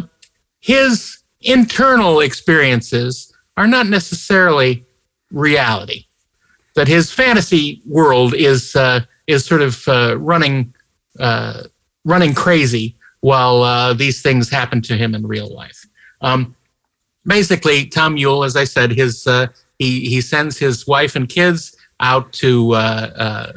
his 0.62 1.20
internal 1.42 2.22
experiences 2.22 3.32
are 3.56 3.68
not 3.68 3.86
necessarily 3.86 4.84
reality. 5.30 6.08
That 6.74 6.88
his 6.88 7.12
fantasy 7.12 7.84
world 7.86 8.34
is 8.34 8.76
uh, 8.76 9.02
is 9.28 9.46
sort 9.46 9.62
of 9.62 9.88
uh, 9.88 10.18
running 10.18 10.74
running 12.04 12.34
crazy 12.34 12.96
while 13.22 13.64
uh, 13.64 13.94
these 13.94 14.22
things 14.22 14.50
happen 14.50 14.82
to 14.84 14.96
him 14.96 15.14
in 15.16 15.28
real 15.28 15.54
life. 15.54 15.86
Um, 16.22 16.56
basically, 17.26 17.86
Tom 17.86 18.18
Ewell, 18.18 18.44
as 18.44 18.56
I 18.56 18.64
said, 18.64 18.92
his 18.92 19.28
uh, 19.28 19.48
he 19.78 20.10
he 20.10 20.22
sends 20.22 20.58
his 20.58 20.88
wife 20.88 21.16
and 21.16 21.28
kids 21.28 21.76
out 22.00 22.32
to 22.34 22.74
uh, 22.74 23.12
uh, 23.16 23.52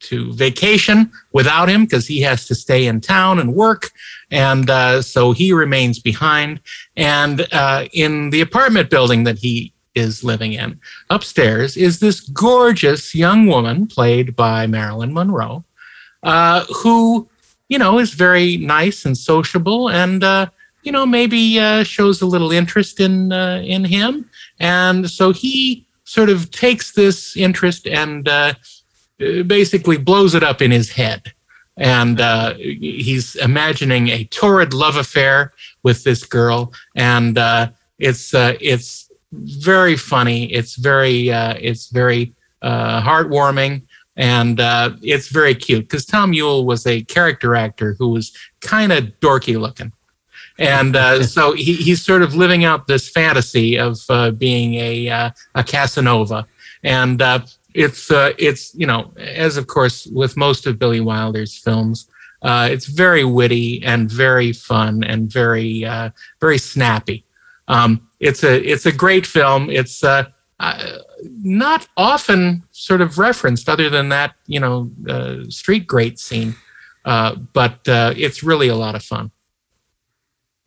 to 0.00 0.32
vacation 0.32 1.10
without 1.32 1.68
him 1.68 1.84
because 1.84 2.06
he 2.06 2.20
has 2.22 2.46
to 2.46 2.54
stay 2.54 2.86
in 2.86 3.00
town 3.00 3.38
and 3.38 3.54
work, 3.54 3.90
and 4.30 4.68
uh, 4.68 5.02
so 5.02 5.32
he 5.32 5.52
remains 5.52 5.98
behind. 5.98 6.60
And 6.96 7.46
uh, 7.52 7.86
in 7.92 8.30
the 8.30 8.40
apartment 8.40 8.90
building 8.90 9.24
that 9.24 9.38
he 9.38 9.72
is 9.94 10.24
living 10.24 10.54
in, 10.54 10.80
upstairs 11.10 11.76
is 11.76 12.00
this 12.00 12.20
gorgeous 12.20 13.14
young 13.14 13.46
woman 13.46 13.86
played 13.86 14.34
by 14.34 14.66
Marilyn 14.66 15.12
Monroe, 15.12 15.64
uh, 16.22 16.64
who 16.64 17.28
you 17.68 17.78
know 17.78 17.98
is 17.98 18.12
very 18.12 18.56
nice 18.56 19.04
and 19.04 19.16
sociable 19.16 19.88
and. 19.88 20.22
Uh, 20.24 20.46
you 20.84 20.90
know, 20.90 21.06
maybe 21.06 21.60
uh, 21.60 21.84
shows 21.84 22.20
a 22.22 22.26
little 22.26 22.50
interest 22.50 22.98
in 22.98 23.30
uh, 23.30 23.62
in 23.64 23.84
him, 23.84 24.28
and 24.58 25.08
so 25.08 25.32
he 25.32 25.86
sort 26.02 26.28
of 26.28 26.50
takes 26.50 26.92
this 26.92 27.36
interest 27.36 27.86
and 27.86 28.28
uh, 28.28 28.54
basically 29.46 29.96
blows 29.96 30.34
it 30.34 30.42
up 30.42 30.60
in 30.60 30.70
his 30.70 30.90
head. 30.90 31.32
And 31.76 32.20
uh, 32.20 32.54
he's 32.54 33.34
imagining 33.36 34.08
a 34.08 34.24
torrid 34.24 34.74
love 34.74 34.96
affair 34.96 35.52
with 35.82 36.04
this 36.04 36.22
girl, 36.22 36.72
and 36.96 37.38
uh, 37.38 37.70
it's 37.98 38.34
uh, 38.34 38.54
it's 38.60 39.10
very 39.32 39.96
funny. 39.96 40.52
It's 40.52 40.74
very 40.76 41.32
uh, 41.32 41.54
it's 41.58 41.88
very 41.88 42.34
uh, 42.60 43.00
heartwarming, 43.02 43.82
and 44.16 44.60
uh, 44.60 44.90
it's 45.02 45.28
very 45.28 45.54
cute 45.54 45.88
because 45.88 46.04
Tom 46.04 46.32
Ewell 46.32 46.64
was 46.64 46.86
a 46.86 47.02
character 47.04 47.56
actor 47.56 47.94
who 47.98 48.08
was 48.08 48.36
kind 48.60 48.92
of 48.92 49.04
dorky 49.20 49.58
looking 49.58 49.92
and 50.58 50.96
uh, 50.96 51.22
so 51.36 51.52
he, 51.52 51.74
he's 51.74 52.02
sort 52.02 52.22
of 52.22 52.34
living 52.34 52.64
out 52.64 52.86
this 52.86 53.08
fantasy 53.08 53.78
of 53.78 53.98
uh, 54.08 54.30
being 54.30 54.74
a 54.74 55.08
uh, 55.08 55.30
a 55.54 55.64
Casanova, 55.64 56.46
and 56.82 57.20
uh, 57.20 57.40
it's 57.74 58.10
uh, 58.10 58.32
it's 58.38 58.74
you 58.74 58.86
know 58.86 59.12
as 59.18 59.56
of 59.56 59.66
course 59.66 60.06
with 60.06 60.36
most 60.36 60.66
of 60.66 60.78
Billy 60.78 61.00
Wilder's 61.00 61.56
films, 61.56 62.08
uh, 62.42 62.68
it's 62.70 62.86
very 62.86 63.24
witty 63.24 63.82
and 63.84 64.10
very 64.10 64.52
fun 64.52 65.04
and 65.04 65.30
very 65.30 65.84
very 66.40 66.58
snappy. 66.58 67.24
Um, 67.68 68.08
it's 68.20 68.44
a 68.44 68.60
it's 68.62 68.86
a 68.86 68.92
great 68.92 69.26
film. 69.26 69.70
It's 69.70 70.02
not 71.22 71.88
often 71.96 72.64
sort 72.72 73.00
of 73.00 73.18
referenced 73.18 73.68
other 73.68 73.88
than 73.88 74.08
that 74.08 74.34
you 74.46 74.60
know 74.60 74.90
street 75.48 75.86
great 75.86 76.18
scene, 76.18 76.54
but 77.04 77.80
it's 77.86 78.42
really 78.42 78.68
a 78.68 78.76
lot 78.76 78.94
of 78.94 79.02
fun. 79.02 79.30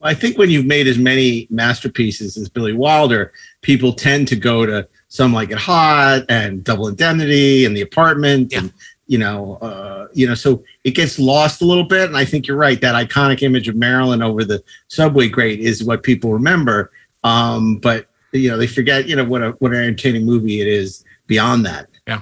I 0.02 0.14
think 0.14 0.38
when 0.38 0.52
you've 0.52 0.68
made 0.68 0.88
as 0.88 1.00
many 1.00 1.48
masterpieces 1.50 2.38
as 2.38 2.48
Billy 2.48 2.74
Wilder, 2.74 3.34
people 3.62 3.92
tend 3.92 4.28
to 4.28 4.36
go 4.36 4.66
to 4.66 4.88
some 5.08 5.34
like 5.34 5.50
It 5.50 5.58
Hot 5.58 6.24
and 6.30 6.64
Double 6.64 6.88
Indemnity 6.88 7.66
and 7.66 7.76
The 7.76 7.82
Apartment, 7.82 8.54
and 8.54 8.72
you 9.08 9.18
know, 9.18 9.56
uh, 9.56 10.08
you 10.14 10.28
know, 10.28 10.36
so 10.36 10.64
it 10.84 10.92
gets 10.92 11.18
lost 11.18 11.62
a 11.62 11.66
little 11.66 11.84
bit. 11.84 12.08
And 12.08 12.18
I 12.18 12.26
think 12.26 12.48
you're 12.48 12.58
right. 12.58 12.80
That 12.82 12.96
iconic 12.96 13.42
image 13.42 13.68
of 13.68 13.76
Marilyn 13.76 14.22
over 14.22 14.44
the 14.44 14.64
subway 14.88 15.28
grate 15.28 15.60
is 15.60 15.84
what 15.84 16.04
people 16.04 16.34
remember. 16.34 16.92
Um, 17.24 17.78
but 17.78 18.08
you 18.40 18.50
know, 18.50 18.58
they 18.58 18.68
forget, 18.68 19.08
you 19.08 19.16
know, 19.16 19.24
what 19.24 19.42
a 19.44 19.52
what 19.60 19.72
an 19.74 19.80
entertaining 19.84 20.26
movie 20.26 20.62
it 20.62 20.68
is 20.68 21.04
beyond 21.28 21.66
that. 21.66 21.88
Yeah. 22.08 22.22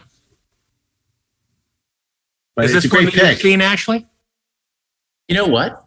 But 2.55 2.66
Is 2.66 2.76
it's 2.76 2.84
this 2.84 2.91
a 2.91 2.95
one 2.95 3.03
great 3.05 3.16
that 3.16 3.20
you've 3.22 3.30
pick. 3.38 3.41
seen, 3.41 3.61
Ashley? 3.61 4.07
You 5.28 5.36
know 5.36 5.47
what? 5.47 5.86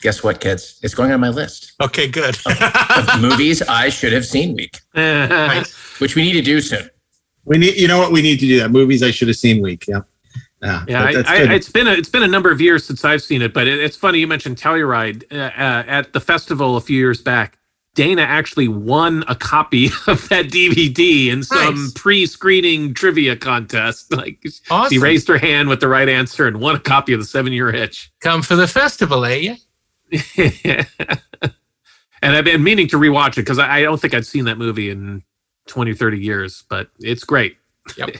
Guess 0.00 0.22
what, 0.22 0.40
kids? 0.40 0.78
It's 0.82 0.94
going 0.94 1.10
on 1.12 1.20
my 1.20 1.28
list. 1.28 1.72
Okay, 1.82 2.06
good. 2.08 2.36
of 2.46 3.20
movies 3.20 3.62
I 3.62 3.88
should 3.88 4.12
have 4.12 4.24
seen 4.24 4.54
week, 4.54 4.80
which 5.98 6.14
we 6.14 6.22
need 6.22 6.34
to 6.34 6.42
do 6.42 6.60
soon. 6.60 6.88
We 7.44 7.58
need, 7.58 7.76
you 7.76 7.88
know 7.88 7.98
what, 7.98 8.12
we 8.12 8.22
need 8.22 8.38
to 8.40 8.46
do 8.46 8.60
that. 8.60 8.70
Movies 8.70 9.02
I 9.02 9.10
should 9.10 9.28
have 9.28 9.36
seen 9.36 9.60
week. 9.62 9.86
Yeah. 9.88 10.00
Yeah, 10.62 10.84
Yeah, 10.88 11.02
I, 11.02 11.24
I, 11.26 11.54
it's 11.54 11.68
been 11.70 11.86
a 11.86 11.92
it's 11.92 12.08
been 12.08 12.24
a 12.24 12.28
number 12.28 12.50
of 12.50 12.60
years 12.60 12.84
since 12.84 13.04
I've 13.04 13.22
seen 13.22 13.42
it, 13.42 13.54
but 13.54 13.68
it, 13.68 13.78
it's 13.78 13.96
funny 13.96 14.18
you 14.18 14.26
mentioned 14.26 14.56
Telluride 14.56 15.24
uh, 15.32 15.36
uh, 15.36 15.84
at 15.86 16.12
the 16.12 16.20
festival 16.20 16.76
a 16.76 16.80
few 16.80 16.98
years 16.98 17.20
back. 17.22 17.58
Dana 17.98 18.22
actually 18.22 18.68
won 18.68 19.24
a 19.26 19.34
copy 19.34 19.86
of 20.06 20.28
that 20.28 20.46
DVD 20.46 21.26
in 21.32 21.42
some 21.42 21.74
Nice. 21.74 21.92
pre-screening 21.96 22.94
trivia 22.94 23.34
contest. 23.34 24.12
Like 24.16 24.38
she 24.88 24.98
raised 24.98 25.26
her 25.26 25.36
hand 25.36 25.68
with 25.68 25.80
the 25.80 25.88
right 25.88 26.08
answer 26.08 26.46
and 26.46 26.60
won 26.60 26.76
a 26.76 26.78
copy 26.78 27.12
of 27.12 27.18
the 27.18 27.26
Seven 27.26 27.52
Year 27.52 27.74
Itch. 27.74 28.12
Come 28.20 28.42
for 28.42 28.54
the 28.54 28.68
festival, 28.68 29.24
eh? 29.24 29.56
and 30.36 30.86
I've 32.22 32.44
been 32.44 32.62
meaning 32.62 32.86
to 32.88 32.98
rewatch 32.98 33.32
it 33.32 33.36
because 33.42 33.58
I, 33.58 33.78
I 33.78 33.82
don't 33.82 34.00
think 34.00 34.14
I'd 34.14 34.24
seen 34.26 34.44
that 34.44 34.58
movie 34.58 34.90
in 34.90 35.24
20, 35.66 35.92
30 35.92 36.20
years, 36.20 36.62
but 36.68 36.90
it's 37.00 37.24
great. 37.24 37.56
Yep. 37.96 38.10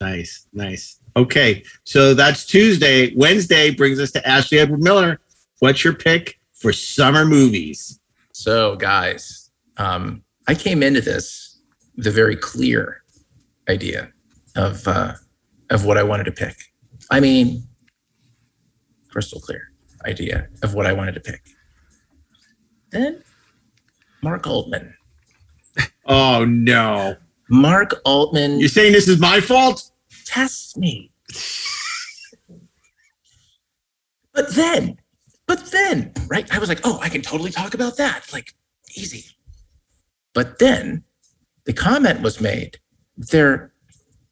Nice, 0.00 0.46
nice. 0.52 0.98
Okay, 1.16 1.62
so 1.84 2.14
that's 2.14 2.44
Tuesday. 2.44 3.14
Wednesday 3.14 3.70
brings 3.70 4.00
us 4.00 4.10
to 4.12 4.28
Ashley 4.28 4.58
Edward 4.58 4.80
Miller. 4.82 5.20
What's 5.60 5.84
your 5.84 5.94
pick 5.94 6.40
for 6.52 6.72
summer 6.72 7.24
movies? 7.24 7.97
So, 8.38 8.76
guys, 8.76 9.50
um, 9.78 10.22
I 10.46 10.54
came 10.54 10.80
into 10.80 11.00
this 11.00 11.60
with 11.96 12.06
a 12.06 12.12
very 12.12 12.36
clear 12.36 13.02
idea 13.68 14.12
of 14.54 14.86
uh, 14.86 15.14
of 15.70 15.84
what 15.84 15.98
I 15.98 16.04
wanted 16.04 16.22
to 16.26 16.30
pick. 16.30 16.54
I 17.10 17.18
mean, 17.18 17.64
crystal 19.10 19.40
clear 19.40 19.72
idea 20.06 20.46
of 20.62 20.72
what 20.72 20.86
I 20.86 20.92
wanted 20.92 21.14
to 21.14 21.20
pick. 21.20 21.42
Then, 22.92 23.24
Mark 24.22 24.46
Altman. 24.46 24.94
Oh 26.06 26.44
no, 26.44 27.16
Mark 27.50 28.00
Altman. 28.04 28.60
You're 28.60 28.68
saying 28.68 28.92
this 28.92 29.08
is 29.08 29.18
my 29.18 29.40
fault? 29.40 29.90
Test 30.26 30.78
me. 30.78 31.10
but 34.32 34.54
then, 34.54 35.00
but 35.48 35.72
then, 35.72 36.12
right? 36.28 36.46
I 36.54 36.58
was 36.60 36.68
like, 36.68 36.80
oh, 36.84 37.00
I 37.02 37.08
can 37.08 37.22
totally 37.22 37.50
talk 37.50 37.74
about 37.74 37.96
that. 37.96 38.32
Like, 38.32 38.54
easy. 38.94 39.24
But 40.34 40.58
then 40.60 41.04
the 41.64 41.72
comment 41.72 42.20
was 42.20 42.40
made 42.40 42.78
there, 43.16 43.72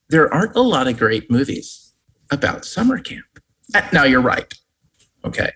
there 0.09 0.33
aren't 0.33 0.55
a 0.55 0.61
lot 0.61 0.87
of 0.87 0.99
great 0.99 1.31
movies 1.31 1.95
about 2.31 2.65
summer 2.65 2.99
camp. 2.99 3.41
Uh, 3.75 3.83
Now 3.93 4.05
you're 4.05 4.21
right. 4.21 4.53
Okay. 5.25 5.51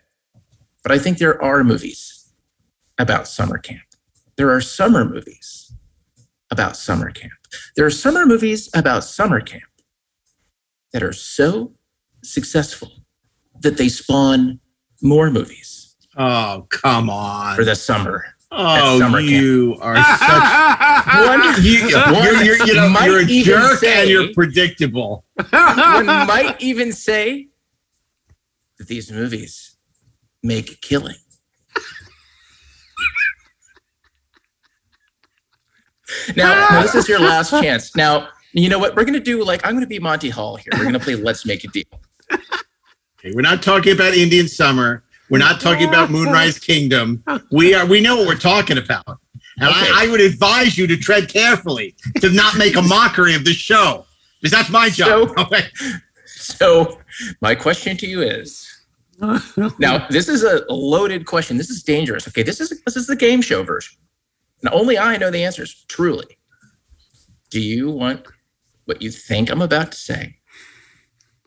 But 0.82 0.92
I 0.92 0.98
think 0.98 1.18
there 1.18 1.40
are 1.42 1.62
movies 1.62 2.32
about 2.98 3.28
summer 3.28 3.58
camp. 3.58 3.82
There 4.36 4.50
are 4.50 4.61
summer 4.61 5.04
movies 5.04 5.72
about 6.50 6.76
summer 6.76 7.11
camp. 7.11 7.32
There 7.76 7.84
are 7.84 7.90
summer 7.90 8.24
movies 8.24 8.70
about 8.74 9.04
summer 9.04 9.40
camp 9.40 9.64
that 10.92 11.02
are 11.02 11.12
so 11.12 11.72
successful 12.24 12.90
that 13.61 13.76
they 13.76 13.88
spawn 13.88 14.59
more 15.03 15.30
movies 15.30 15.96
Oh, 16.16 16.66
come 16.68 17.09
on. 17.11 17.57
for 17.57 17.64
the 17.64 17.74
summer. 17.74 18.24
Oh, 18.53 18.98
summer 18.98 19.20
you 19.20 19.76
are 19.80 19.94
such. 20.18 21.26
One, 21.28 21.64
You, 21.64 21.82
one 22.12 22.24
you're, 22.24 22.42
you're, 22.57 22.66
you 22.66 22.74
know, 22.74 22.88
might 22.88 23.07
you're 23.07 23.20
a 23.20 23.24
even 23.24 23.44
jerk 23.44 23.78
say- 23.78 24.01
and 24.03 24.11
you're 24.11 24.32
predictable. 24.34 25.24
one 25.51 26.07
might 26.07 26.57
even 26.61 26.92
say 26.92 27.48
that 28.78 28.88
these 28.88 29.12
movies 29.12 29.76
make 30.42 30.72
a 30.72 30.76
killing. 30.76 31.16
Now, 36.34 36.68
now, 36.70 36.82
this 36.82 36.94
is 36.96 37.09
your 37.09 37.20
last 37.20 37.51
chance. 37.51 37.94
Now, 37.94 38.28
you 38.53 38.68
know 38.68 38.78
what? 38.80 38.96
We're 38.96 39.05
going 39.05 39.14
to 39.14 39.20
do 39.20 39.44
like, 39.44 39.64
I'm 39.64 39.72
going 39.74 39.82
to 39.84 39.88
be 39.88 40.01
Monty 40.01 40.28
Hall 40.28 40.57
here. 40.57 40.70
We're 40.72 40.80
going 40.82 40.92
to 40.94 40.98
play 40.98 41.14
Let's 41.14 41.46
Make 41.46 41.62
a 41.64 41.68
Deal. 41.68 41.84
Okay, 43.21 43.33
we're 43.35 43.43
not 43.43 43.62
talking 43.62 43.93
about 43.93 44.14
Indian 44.14 44.49
summer. 44.49 45.03
We're 45.29 45.39
not 45.39 45.61
talking 45.61 45.89
about 45.89 46.11
Moonrise 46.14 46.59
Kingdom. 46.59 47.23
We 47.53 47.75
are. 47.75 47.87
We 47.87 48.01
know 48.01 48.16
what 48.16 48.27
we're 48.27 48.35
talking 48.39 48.79
about. 48.79 49.05
And 49.59 49.68
Okay. 49.68 49.91
I, 49.93 50.05
I 50.07 50.11
would 50.11 50.21
advise 50.21 50.79
you 50.79 50.87
to 50.87 50.97
tread 50.97 51.29
carefully 51.29 51.95
to 52.21 52.31
not 52.31 52.57
make 52.57 52.77
a 52.77 52.83
mockery 52.97 53.35
of 53.35 53.45
the 53.45 53.53
show, 53.53 54.07
because 54.41 54.53
that's 54.53 54.71
my 54.71 54.89
job. 54.89 55.37
So, 56.27 56.99
my 57.43 57.55
question 57.55 57.97
to 57.99 58.07
you 58.07 58.23
is 58.23 58.66
now, 59.79 60.07
this 60.09 60.29
is 60.29 60.43
a 60.43 60.64
loaded 60.71 61.27
question. 61.27 61.59
This 61.59 61.68
is 61.68 61.83
dangerous. 61.83 62.27
Okay, 62.27 62.43
this 62.43 62.59
is 62.61 62.71
this 62.87 62.97
is 62.97 63.07
the 63.07 63.16
game 63.16 63.43
show 63.43 63.62
version. 63.62 63.99
and 64.62 64.73
only 64.73 64.97
I 64.99 65.18
know 65.18 65.31
the 65.31 65.45
answers. 65.45 65.85
Truly, 65.89 66.39
do 67.51 67.61
you 67.61 67.91
want 67.91 68.27
what 68.87 69.03
you 69.03 69.11
think 69.11 69.51
I'm 69.51 69.61
about 69.62 69.93
to 69.93 69.99
say, 69.99 70.37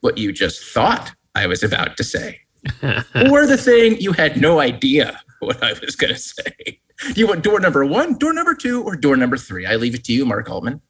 what 0.01 0.19
you 0.19 0.31
just 0.31 0.63
thought 0.63 1.13
I 1.35 1.47
was 1.47 1.63
about 1.63 1.97
to 1.97 2.03
say, 2.03 2.41
or 2.83 3.45
the 3.45 3.57
thing 3.57 3.99
you 3.99 4.13
had 4.13 4.39
no 4.39 4.59
idea 4.59 5.21
what 5.39 5.61
I 5.63 5.73
was 5.81 5.95
going 5.95 6.13
to 6.13 6.19
say? 6.19 6.79
Do 7.13 7.19
you 7.19 7.27
want 7.27 7.43
door 7.43 7.59
number 7.59 7.83
one, 7.85 8.17
door 8.17 8.33
number 8.33 8.55
two, 8.55 8.81
or 8.83 8.95
door 8.95 9.17
number 9.17 9.37
three? 9.37 9.65
I 9.65 9.75
leave 9.75 9.95
it 9.95 10.03
to 10.05 10.13
you, 10.13 10.25
Mark 10.25 10.49
Altman. 10.49 10.81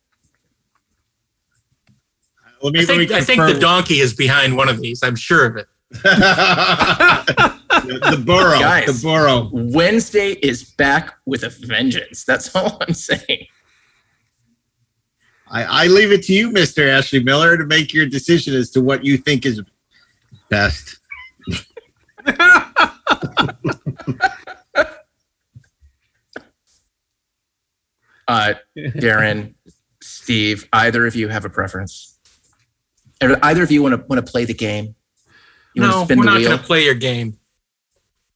Let 2.61 2.77
I 2.77 2.85
think, 2.85 3.11
I 3.11 3.21
think 3.21 3.41
the 3.41 3.59
donkey 3.59 3.99
is 3.99 4.13
behind 4.13 4.55
one 4.55 4.69
of 4.69 4.79
these. 4.79 5.03
I'm 5.03 5.17
sure 5.17 5.45
of 5.45 5.57
it. 5.57 5.67
the 5.91 5.99
burro. 8.25 8.57
Guys, 8.59 9.01
the 9.01 9.05
burro. 9.05 9.49
Wednesday 9.51 10.31
is 10.31 10.63
back 10.63 11.13
with 11.25 11.43
a 11.43 11.49
vengeance. 11.49 12.23
That's 12.23 12.55
all 12.55 12.77
I'm 12.81 12.93
saying. 12.93 13.47
I, 15.49 15.83
I 15.83 15.87
leave 15.87 16.13
it 16.13 16.23
to 16.23 16.33
you, 16.33 16.51
Mr. 16.51 16.87
Ashley 16.87 17.21
Miller, 17.21 17.57
to 17.57 17.65
make 17.65 17.93
your 17.93 18.05
decision 18.05 18.55
as 18.55 18.69
to 18.71 18.81
what 18.81 19.03
you 19.03 19.17
think 19.17 19.45
is 19.45 19.61
best. 20.49 20.97
Uh, 28.27 28.53
Daren, 28.77 29.53
Steve, 30.01 30.67
either 30.71 31.05
of 31.05 31.15
you 31.15 31.27
have 31.27 31.45
a 31.45 31.49
preference? 31.49 32.17
Or 33.21 33.37
Either 33.43 33.63
of 33.63 33.71
you 33.71 33.83
want 33.83 33.93
to 33.99 34.05
want 34.07 34.25
to 34.25 34.31
play 34.31 34.45
the 34.45 34.53
game? 34.53 34.95
You 35.73 35.81
want 35.81 35.93
to 35.93 35.99
no, 35.99 36.05
spin 36.05 36.17
we're 36.19 36.25
the 36.25 36.31
not 36.31 36.41
going 36.41 36.57
to 36.57 36.63
play 36.63 36.85
your 36.85 36.93
game. 36.95 37.37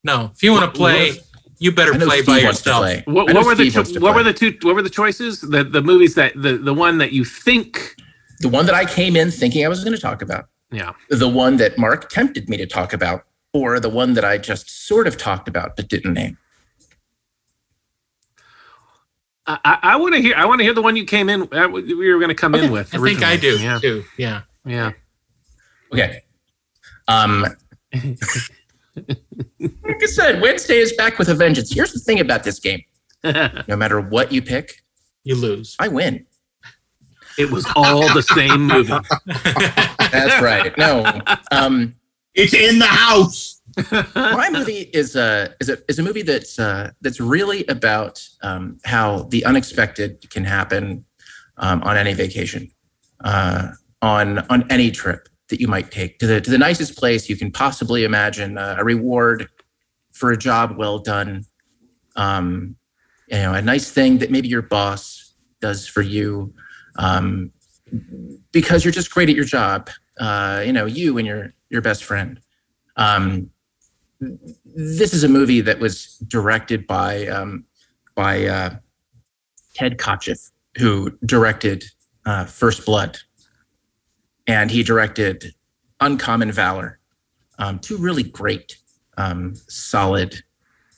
No, 0.03 0.31
if 0.33 0.43
you 0.43 0.51
want 0.51 0.65
to 0.71 0.77
play, 0.77 1.13
you 1.59 1.71
better 1.71 1.93
play 1.93 2.21
Steve 2.21 2.25
by 2.25 2.37
yourself. 2.39 2.79
play. 2.81 3.03
What, 3.05 3.33
what 3.33 3.45
were 3.45 3.55
the 3.55 3.69
Steve 3.69 3.73
cho- 3.73 3.79
wants 3.79 3.91
to 3.93 3.99
what 3.99 4.15
were 4.15 4.23
the 4.23 4.33
two 4.33 4.57
what 4.63 4.75
were 4.75 4.81
the 4.81 4.89
choices? 4.89 5.41
The 5.41 5.63
the 5.63 5.81
movies 5.81 6.15
that 6.15 6.33
the 6.35 6.57
the 6.57 6.73
one 6.73 6.97
that 6.99 7.11
you 7.13 7.23
think 7.25 7.95
The 8.39 8.49
one 8.49 8.65
that 8.65 8.75
I 8.75 8.85
came 8.85 9.15
in 9.15 9.31
thinking 9.31 9.65
I 9.65 9.67
was 9.67 9.83
going 9.83 9.95
to 9.95 10.01
talk 10.01 10.21
about, 10.21 10.45
yeah. 10.71 10.93
the 11.09 11.29
one 11.29 11.57
that 11.57 11.77
Mark 11.77 12.09
tempted 12.09 12.49
me 12.49 12.57
to 12.57 12.65
talk 12.65 12.93
about, 12.93 13.25
or 13.53 13.79
the 13.79 13.89
one 13.89 14.13
that 14.13 14.25
I 14.25 14.37
just 14.37 14.85
sort 14.87 15.07
of 15.07 15.17
talked 15.17 15.47
about 15.47 15.75
but 15.75 15.87
didn't 15.87 16.13
name. 16.13 16.37
I, 19.45 19.59
I- 19.63 19.79
I 19.83 19.95
want 19.95 20.15
to 20.15 20.21
hear. 20.21 20.35
I 20.35 20.45
want 20.45 20.59
to 20.59 20.63
hear 20.65 20.73
the 20.73 20.81
one 20.81 20.95
you 20.95 21.05
came 21.05 21.29
in. 21.29 21.43
Uh, 21.53 21.67
we 21.69 22.11
were 22.11 22.19
going 22.19 22.29
to 22.29 22.35
come 22.35 22.53
in 22.55 22.71
with. 22.71 22.93
I 22.93 22.97
think 22.99 23.23
I 23.23 23.37
do. 23.37 23.57
Yeah. 23.57 23.79
too. 23.79 24.03
Yeah. 24.17 24.41
Yeah. 24.65 24.91
Okay. 25.93 26.23
Um, 27.07 27.45
like 27.93 28.19
I 30.03 30.05
said, 30.07 30.41
Wednesday 30.41 30.79
is 30.79 30.91
back 30.93 31.17
with 31.17 31.29
a 31.29 31.35
vengeance. 31.35 31.73
Here's 31.73 31.93
the 31.93 31.99
thing 31.99 32.19
about 32.19 32.43
this 32.43 32.59
game: 32.59 32.81
no 33.23 33.75
matter 33.77 34.01
what 34.01 34.33
you 34.33 34.41
pick, 34.41 34.81
you 35.23 35.35
lose. 35.35 35.77
I 35.79 35.87
win. 35.87 36.25
It 37.37 37.51
was 37.51 37.65
all 37.75 38.01
the 38.13 38.23
same 38.23 38.65
movie. 38.67 38.91
That's 40.11 40.41
right. 40.41 40.75
No, 40.77 41.05
um, 41.51 41.95
it's 42.33 42.53
in 42.53 42.79
the 42.79 42.85
house. 42.85 43.61
my 44.15 44.49
movie 44.51 44.89
is 44.93 45.15
a 45.15 45.53
is 45.59 45.69
a 45.69 45.77
is 45.87 45.99
a 45.99 46.03
movie 46.03 46.23
that's 46.23 46.57
uh, 46.57 46.91
that's 47.01 47.19
really 47.19 47.65
about 47.67 48.27
um, 48.41 48.79
how 48.85 49.23
the 49.23 49.45
unexpected 49.45 50.29
can 50.29 50.43
happen 50.43 51.05
um, 51.57 51.83
on 51.83 51.97
any 51.97 52.13
vacation, 52.13 52.69
uh, 53.23 53.69
on 54.01 54.39
on 54.49 54.65
any 54.71 54.89
trip 54.89 55.29
that 55.49 55.61
you 55.61 55.67
might 55.67 55.91
take 55.91 56.19
to 56.19 56.27
the 56.27 56.41
to 56.41 56.49
the 56.49 56.57
nicest 56.57 56.97
place 56.97 57.29
you 57.29 57.37
can 57.37 57.51
possibly 57.51 58.03
imagine, 58.03 58.57
uh, 58.57 58.75
a 58.79 58.83
reward 58.83 59.47
for 60.11 60.31
a 60.31 60.37
job 60.37 60.75
well 60.77 60.97
done, 60.97 61.45
um, 62.15 62.75
you 63.27 63.37
know, 63.37 63.53
a 63.53 63.61
nice 63.61 63.91
thing 63.91 64.17
that 64.17 64.31
maybe 64.31 64.47
your 64.47 64.63
boss 64.63 65.35
does 65.61 65.87
for 65.87 66.01
you. 66.01 66.53
Um, 66.97 67.51
because 68.51 68.83
you're 68.83 68.91
just 68.91 69.11
great 69.11 69.29
at 69.29 69.35
your 69.35 69.45
job, 69.45 69.89
uh, 70.19 70.63
you 70.65 70.73
know, 70.73 70.85
you 70.85 71.17
and 71.17 71.27
your 71.27 71.53
your 71.69 71.81
best 71.81 72.03
friend. 72.03 72.39
Um, 72.95 73.51
this 74.19 75.13
is 75.13 75.23
a 75.23 75.29
movie 75.29 75.61
that 75.61 75.79
was 75.79 76.17
directed 76.27 76.87
by 76.87 77.27
um, 77.27 77.65
by 78.15 78.45
uh, 78.45 78.75
Ted 79.73 79.97
Kotcheff, 79.97 80.51
who 80.77 81.11
directed 81.25 81.83
uh, 82.25 82.45
First 82.45 82.85
Blood, 82.85 83.19
and 84.47 84.71
he 84.71 84.83
directed 84.83 85.53
Uncommon 85.99 86.51
Valor, 86.51 86.99
um, 87.59 87.79
two 87.79 87.97
really 87.97 88.23
great, 88.23 88.77
um, 89.17 89.55
solid 89.67 90.41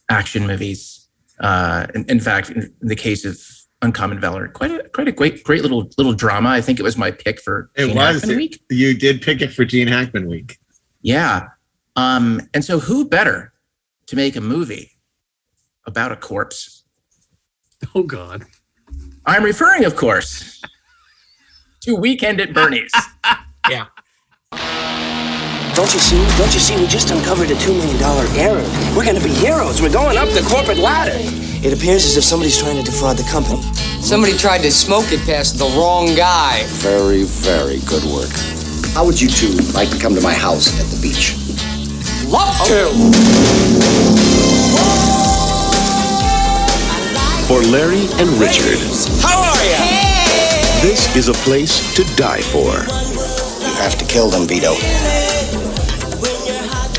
action 0.09 0.47
movies. 0.47 1.07
Uh, 1.39 1.87
in, 1.95 2.05
in 2.09 2.19
fact, 2.19 2.49
in 2.49 2.73
the 2.81 2.95
case 2.95 3.23
of 3.23 3.39
Uncommon 3.81 4.19
Valor, 4.19 4.47
quite 4.49 4.71
a 4.71 4.89
quite 4.89 5.07
a 5.07 5.11
great 5.11 5.43
great 5.43 5.61
little 5.61 5.89
little 5.97 6.13
drama. 6.13 6.49
I 6.49 6.61
think 6.61 6.79
it 6.79 6.83
was 6.83 6.97
my 6.97 7.11
pick 7.11 7.39
for 7.39 7.69
It 7.75 7.87
Gene 7.87 7.95
was. 7.95 8.21
Hackman 8.21 8.37
Week. 8.37 8.61
You 8.69 8.93
did 8.93 9.21
pick 9.21 9.41
it 9.41 9.53
for 9.53 9.63
Gene 9.63 9.87
Hackman 9.87 10.27
Week. 10.27 10.57
Yeah. 11.01 11.47
Um, 11.95 12.41
and 12.53 12.63
so 12.63 12.79
who 12.79 13.07
better 13.07 13.53
to 14.07 14.15
make 14.15 14.35
a 14.35 14.41
movie 14.41 14.91
about 15.85 16.11
a 16.11 16.15
corpse 16.15 16.79
Oh 17.95 18.03
God. 18.03 18.43
I'm 19.25 19.43
referring, 19.43 19.85
of 19.85 19.95
course, 19.95 20.61
to 21.81 21.95
Weekend 21.95 22.41
at 22.41 22.53
Bernie's. 22.53 22.91
yeah. 23.69 23.85
Don't 25.75 25.93
you 25.93 25.99
see? 25.99 26.17
Don't 26.37 26.53
you 26.53 26.59
see? 26.59 26.75
We 26.75 26.87
just 26.87 27.09
uncovered 27.11 27.51
a 27.51 27.55
$2 27.55 27.67
million 27.77 28.01
error. 28.37 28.95
We're 28.97 29.05
going 29.05 29.15
to 29.15 29.23
be 29.23 29.33
heroes. 29.33 29.81
We're 29.81 29.93
going 29.93 30.17
up 30.17 30.27
the 30.29 30.45
corporate 30.49 30.77
ladder. 30.79 31.17
It 31.61 31.73
appears 31.73 32.05
as 32.05 32.15
if 32.15 32.23
somebody's 32.23 32.57
trying 32.57 32.77
to 32.77 32.83
defraud 32.83 33.17
the 33.17 33.27
company. 33.29 33.61
Somebody 34.01 34.37
tried 34.37 34.59
to 34.59 34.71
smoke 34.71 35.11
it 35.11 35.19
past 35.25 35.57
the 35.59 35.65
wrong 35.77 36.15
guy. 36.15 36.63
Very, 36.79 37.23
very 37.23 37.79
good 37.81 38.03
work. 38.05 38.31
How 38.95 39.05
would 39.05 39.19
you 39.19 39.27
two 39.27 39.51
like 39.73 39.89
to 39.91 39.99
come 39.99 40.15
to 40.15 40.21
my 40.21 40.33
house 40.33 40.71
at 40.79 40.85
the 40.87 40.99
beach? 41.01 41.35
Love 42.31 42.55
to! 42.67 42.87
For 47.47 47.59
Larry 47.67 48.07
and 48.21 48.29
Richard, 48.39 48.79
How 49.19 49.41
are 49.41 49.63
you? 49.65 50.87
this 50.87 51.13
is 51.17 51.27
a 51.27 51.33
place 51.43 51.93
to 51.95 52.03
die 52.15 52.41
for. 52.41 52.71
You 53.67 53.75
have 53.83 53.97
to 53.97 54.05
kill 54.05 54.29
them, 54.29 54.47
Vito. 54.47 54.73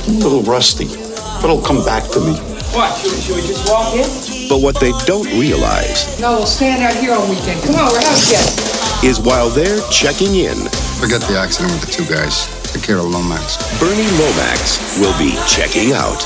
A 0.07 0.13
little 0.21 0.43
rusty, 0.43 0.87
but 1.41 1.45
it'll 1.45 1.63
come 1.63 1.83
back 1.85 2.05
to 2.11 2.21
me. 2.21 2.35
What? 2.75 2.97
Should, 2.99 3.13
should 3.23 3.37
we 3.37 3.43
just 3.43 3.69
walk 3.71 3.95
in? 3.95 4.30
But 4.51 4.63
what 4.63 4.75
they 4.81 4.91
don't 5.07 5.27
realize 5.39 6.19
No, 6.21 6.35
we'll 6.43 6.47
stand 6.47 6.83
out 6.83 6.97
here 6.99 7.15
on 7.15 7.29
weekend. 7.31 7.63
Come 7.63 7.77
on, 7.77 7.87
we're 7.93 8.03
house 8.03 8.29
guests. 8.31 9.05
is 9.05 9.21
while 9.21 9.49
they're 9.49 9.79
checking 9.91 10.35
in, 10.35 10.59
Forget 10.99 11.23
the 11.31 11.39
accident 11.39 11.71
with 11.73 11.87
the 11.87 11.93
two 11.93 12.05
guys. 12.05 12.51
Take 12.73 12.83
care 12.83 12.99
of 12.99 13.07
Lomax. 13.07 13.57
Bernie 13.79 14.11
Lomax 14.19 14.99
will 14.99 15.17
be 15.19 15.33
checking 15.49 15.93
out. 15.95 16.19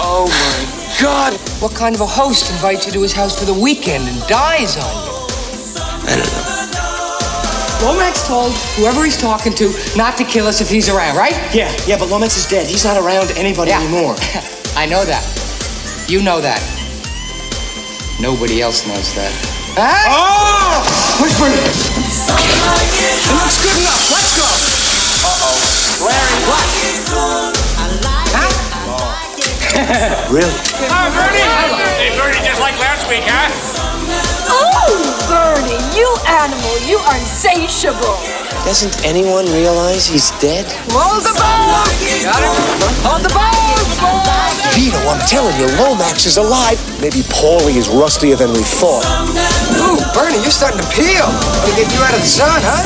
Oh 0.00 0.30
my 0.30 1.02
God! 1.02 1.34
What 1.60 1.74
kind 1.74 1.94
of 1.94 2.00
a 2.00 2.06
host 2.06 2.48
invites 2.52 2.86
you 2.86 2.92
to 2.92 3.02
his 3.02 3.12
house 3.12 3.38
for 3.38 3.44
the 3.44 3.52
weekend 3.58 4.08
and 4.08 4.16
dies 4.28 4.76
on 4.78 4.94
you? 5.04 5.12
I 6.08 6.14
don't 6.16 6.30
know. 7.82 7.90
Lomax 7.90 8.26
told 8.26 8.52
whoever 8.78 9.04
he's 9.04 9.20
talking 9.20 9.52
to 9.54 9.70
not 9.96 10.16
to 10.18 10.24
kill 10.24 10.46
us 10.46 10.60
if 10.60 10.70
he's 10.70 10.88
around, 10.88 11.16
right? 11.16 11.34
Yeah, 11.54 11.70
yeah, 11.86 11.98
but 11.98 12.08
Lomax 12.08 12.36
is 12.38 12.46
dead. 12.46 12.66
He's 12.66 12.84
not 12.84 12.96
around 12.96 13.30
anybody 13.36 13.70
Yeah. 13.70 13.82
anymore. 13.82 14.14
I 14.76 14.86
know 14.86 15.04
that. 15.04 15.22
You 16.08 16.22
know 16.22 16.40
that. 16.40 16.62
Nobody 18.20 18.60
else 18.60 18.84
knows 18.84 19.14
that. 19.14 19.30
Ah! 19.78 19.94
Huh? 19.94 20.10
Oh! 20.10 20.82
Push 21.22 21.38
Bernie. 21.38 21.54
It 21.54 21.70
looks 23.30 23.62
good 23.62 23.78
enough. 23.78 24.10
Let's 24.10 24.34
go. 24.34 24.42
Uh-oh. 25.22 25.54
Larry. 26.02 26.34
What? 26.50 27.77
Huh? 29.74 30.30
Really? 30.34 30.52
Hi, 30.92 31.08
Bernie. 31.12 31.40
Hey, 31.96 32.12
Bernie, 32.16 32.40
just 32.44 32.60
like 32.60 32.76
last 32.80 33.08
week, 33.08 33.24
huh? 33.24 33.48
Oh, 34.48 34.92
Bernie, 35.28 35.80
you 35.96 36.08
animal, 36.28 36.74
you 36.84 37.00
are 37.08 37.16
insatiable. 37.16 38.16
Doesn't 38.68 39.04
anyone 39.04 39.46
realize 39.56 40.04
he's 40.06 40.30
dead? 40.36 40.68
Hold 40.92 41.24
the 41.24 41.32
boat. 41.32 41.88
Got 42.20 42.44
him. 42.44 42.52
Hold 43.04 43.24
the 43.24 43.32
boat. 43.32 43.56
Vito, 44.76 45.00
I'm 45.08 45.20
telling 45.26 45.56
you, 45.58 45.66
Lomax 45.80 46.26
is 46.26 46.36
alive. 46.36 46.78
Maybe 47.00 47.24
Paulie 47.32 47.76
is 47.76 47.88
rustier 47.88 48.36
than 48.36 48.52
we 48.52 48.62
thought. 48.62 49.04
Ooh, 49.80 49.96
Bernie, 50.12 50.40
you're 50.44 50.52
starting 50.54 50.80
to 50.80 50.88
peel. 50.92 51.24
Gotta 51.24 51.72
get 51.76 51.88
you 51.92 52.00
out 52.04 52.14
of 52.14 52.20
the 52.20 52.28
sun, 52.28 52.60
huh? 52.62 52.84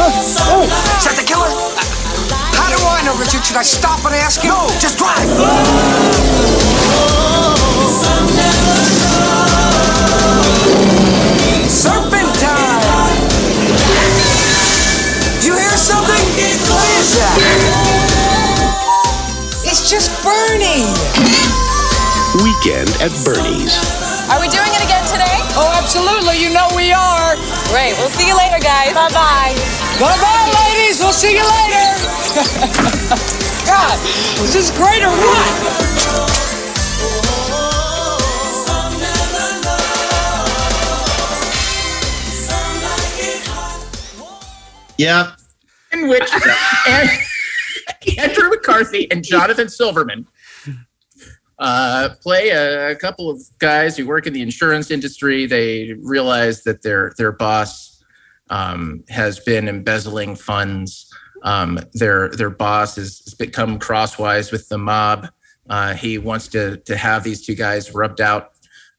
Oh, 0.00 0.62
is 0.98 1.04
that 1.04 1.16
the 1.18 1.26
killer? 1.26 1.67
How 3.08 3.14
do 3.14 3.20
I 3.20 3.24
know, 3.24 3.24
Richard? 3.24 3.44
Should 3.46 3.56
I 3.56 3.62
stop 3.62 4.04
and 4.04 4.14
ask 4.14 4.42
him? 4.42 4.52
No, 4.52 4.68
just 4.78 4.98
drive. 4.98 5.24
Serpentine! 11.72 12.84
Did 15.40 15.44
you 15.46 15.56
hear 15.56 15.76
something? 15.80 16.20
What 16.68 16.84
is 17.00 17.16
that? 17.16 17.40
It's 19.64 19.88
just 19.88 20.12
Bernie! 20.20 20.84
Weekend 22.44 22.92
at 23.00 23.16
Bernie's. 23.24 23.72
Are 24.28 24.36
we 24.36 24.52
doing 24.52 24.68
it 24.68 24.84
again 24.84 25.08
today? 25.08 25.40
Oh, 25.56 25.72
absolutely. 25.80 26.44
You 26.44 26.52
know 26.52 26.68
we 26.76 26.92
are. 26.92 27.36
Great. 27.72 27.96
We'll 27.96 28.12
see 28.12 28.28
you 28.28 28.36
later, 28.36 28.60
guys. 28.60 28.92
Bye 28.92 29.08
bye. 29.08 29.78
Bye-bye, 29.98 30.52
ladies. 30.52 31.00
We'll 31.00 31.12
see 31.12 31.34
you 31.34 31.42
later. 31.42 32.94
God, 33.80 33.98
is 34.42 34.52
this 34.52 34.76
great 34.76 35.04
or 35.04 35.08
what? 35.08 35.78
Yep. 44.98 45.28
in 45.92 46.08
which 46.08 46.28
Andrew 48.18 48.48
McCarthy 48.50 49.08
and 49.12 49.24
Jonathan 49.24 49.68
Silverman 49.68 50.26
uh, 51.60 52.08
play 52.20 52.48
a, 52.48 52.90
a 52.90 52.96
couple 52.96 53.30
of 53.30 53.40
guys 53.60 53.96
who 53.96 54.08
work 54.08 54.26
in 54.26 54.32
the 54.32 54.42
insurance 54.42 54.90
industry. 54.90 55.46
They 55.46 55.94
realize 56.02 56.64
that 56.64 56.82
their 56.82 57.12
their 57.16 57.30
boss 57.30 58.02
um, 58.50 59.04
has 59.08 59.38
been 59.38 59.68
embezzling 59.68 60.34
funds. 60.34 61.07
Um, 61.42 61.78
their 61.94 62.30
their 62.30 62.50
boss 62.50 62.96
has, 62.96 63.20
has 63.24 63.34
become 63.34 63.78
crosswise 63.78 64.50
with 64.50 64.68
the 64.68 64.78
mob. 64.78 65.28
Uh, 65.68 65.94
he 65.94 66.18
wants 66.18 66.48
to 66.48 66.78
to 66.78 66.96
have 66.96 67.24
these 67.24 67.44
two 67.44 67.54
guys 67.54 67.94
rubbed 67.94 68.20
out, 68.20 68.52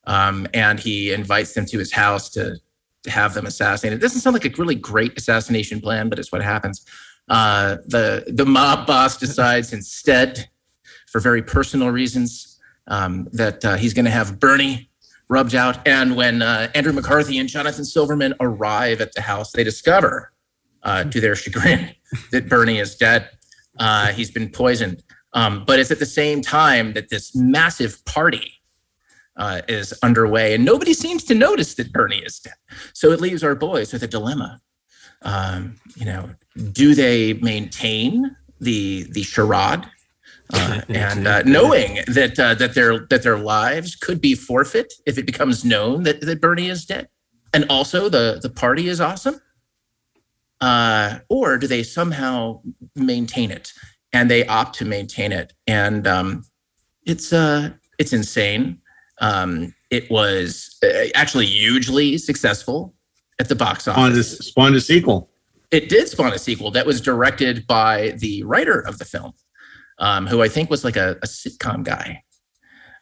um, 0.05 0.47
and 0.53 0.79
he 0.79 1.11
invites 1.11 1.53
them 1.53 1.65
to 1.65 1.77
his 1.77 1.91
house 1.91 2.29
to 2.31 2.55
to 3.03 3.11
have 3.11 3.33
them 3.33 3.45
assassinated. 3.45 3.99
It 3.99 4.01
doesn't 4.01 4.21
sound 4.21 4.33
like 4.33 4.45
a 4.45 4.55
really 4.57 4.75
great 4.75 5.17
assassination 5.17 5.81
plan, 5.81 6.09
but 6.09 6.19
it's 6.19 6.31
what 6.31 6.43
happens. 6.43 6.85
Uh, 7.29 7.77
the 7.85 8.25
the 8.27 8.45
mob 8.45 8.87
boss 8.87 9.17
decides 9.17 9.73
instead, 9.73 10.49
for 11.07 11.19
very 11.19 11.41
personal 11.41 11.91
reasons, 11.91 12.59
um, 12.87 13.27
that 13.31 13.63
uh, 13.63 13.75
he's 13.75 13.93
going 13.93 14.05
to 14.05 14.11
have 14.11 14.39
Bernie 14.39 14.89
rubbed 15.29 15.55
out. 15.55 15.87
And 15.87 16.15
when 16.15 16.41
uh, 16.41 16.71
Andrew 16.73 16.91
McCarthy 16.91 17.37
and 17.37 17.47
Jonathan 17.47 17.85
Silverman 17.85 18.33
arrive 18.39 18.99
at 18.99 19.13
the 19.13 19.21
house, 19.21 19.51
they 19.51 19.63
discover, 19.63 20.33
uh, 20.83 21.03
to 21.03 21.21
their 21.21 21.35
chagrin, 21.35 21.91
that 22.31 22.49
Bernie 22.49 22.79
is 22.79 22.95
dead. 22.95 23.29
Uh, 23.77 24.07
he's 24.07 24.31
been 24.31 24.49
poisoned. 24.49 25.03
Um, 25.33 25.63
but 25.65 25.79
it's 25.79 25.91
at 25.91 25.99
the 25.99 26.05
same 26.05 26.41
time 26.41 26.93
that 26.93 27.09
this 27.09 27.35
massive 27.35 28.03
party 28.05 28.53
uh, 29.37 29.61
is 29.67 29.93
underway, 30.03 30.53
and 30.53 30.65
nobody 30.65 30.93
seems 30.93 31.23
to 31.25 31.35
notice 31.35 31.75
that 31.75 31.93
Bernie 31.93 32.17
is 32.17 32.39
dead. 32.39 32.55
So 32.93 33.11
it 33.11 33.21
leaves 33.21 33.43
our 33.43 33.55
boys 33.55 33.93
with 33.93 34.03
a 34.03 34.07
dilemma. 34.07 34.59
Um, 35.21 35.75
you 35.95 36.05
know, 36.05 36.31
do 36.71 36.95
they 36.95 37.33
maintain 37.33 38.35
the 38.59 39.03
the 39.11 39.23
charade, 39.23 39.85
uh, 40.53 40.81
and 40.89 41.27
uh, 41.27 41.43
knowing 41.43 41.99
that 42.07 42.37
uh, 42.39 42.55
that 42.55 42.73
their 42.73 42.99
that 43.07 43.23
their 43.23 43.37
lives 43.37 43.95
could 43.95 44.19
be 44.19 44.35
forfeit 44.35 44.93
if 45.05 45.17
it 45.17 45.25
becomes 45.25 45.63
known 45.63 46.03
that, 46.03 46.21
that 46.21 46.41
Bernie 46.41 46.69
is 46.69 46.85
dead, 46.85 47.07
and 47.53 47.65
also 47.69 48.09
the 48.09 48.39
the 48.41 48.49
party 48.49 48.87
is 48.89 48.99
awesome, 48.99 49.39
uh, 50.61 51.19
or 51.29 51.57
do 51.57 51.67
they 51.67 51.83
somehow 51.83 52.61
maintain 52.95 53.51
it? 53.51 53.71
And 54.11 54.29
they 54.29 54.45
opt 54.47 54.75
to 54.77 54.85
maintain 54.85 55.31
it, 55.31 55.53
and 55.67 56.07
um, 56.07 56.43
it's 57.05 57.31
uh 57.31 57.69
it's 57.99 58.11
insane. 58.11 58.81
Um, 59.21 59.75
it 59.91 60.09
was 60.09 60.77
uh, 60.83 61.07
actually 61.13 61.45
hugely 61.45 62.17
successful 62.17 62.95
at 63.39 63.49
the 63.49 63.55
box 63.55 63.83
Spawned 63.83 64.13
a, 64.15 64.19
office. 64.19 64.37
spawned 64.39 64.75
a 64.75 64.81
sequel. 64.81 65.29
It 65.71 65.89
did 65.89 66.07
spawn 66.07 66.33
a 66.33 66.39
sequel 66.39 66.71
that 66.71 66.85
was 66.87 67.01
directed 67.01 67.67
by 67.67 68.11
the 68.17 68.41
writer 68.43 68.79
of 68.79 68.97
the 68.97 69.05
film, 69.05 69.33
um, 69.99 70.25
who 70.25 70.41
I 70.41 70.47
think 70.47 70.69
was 70.71 70.83
like 70.83 70.95
a, 70.95 71.11
a 71.21 71.27
sitcom 71.27 71.83
guy, 71.83 72.23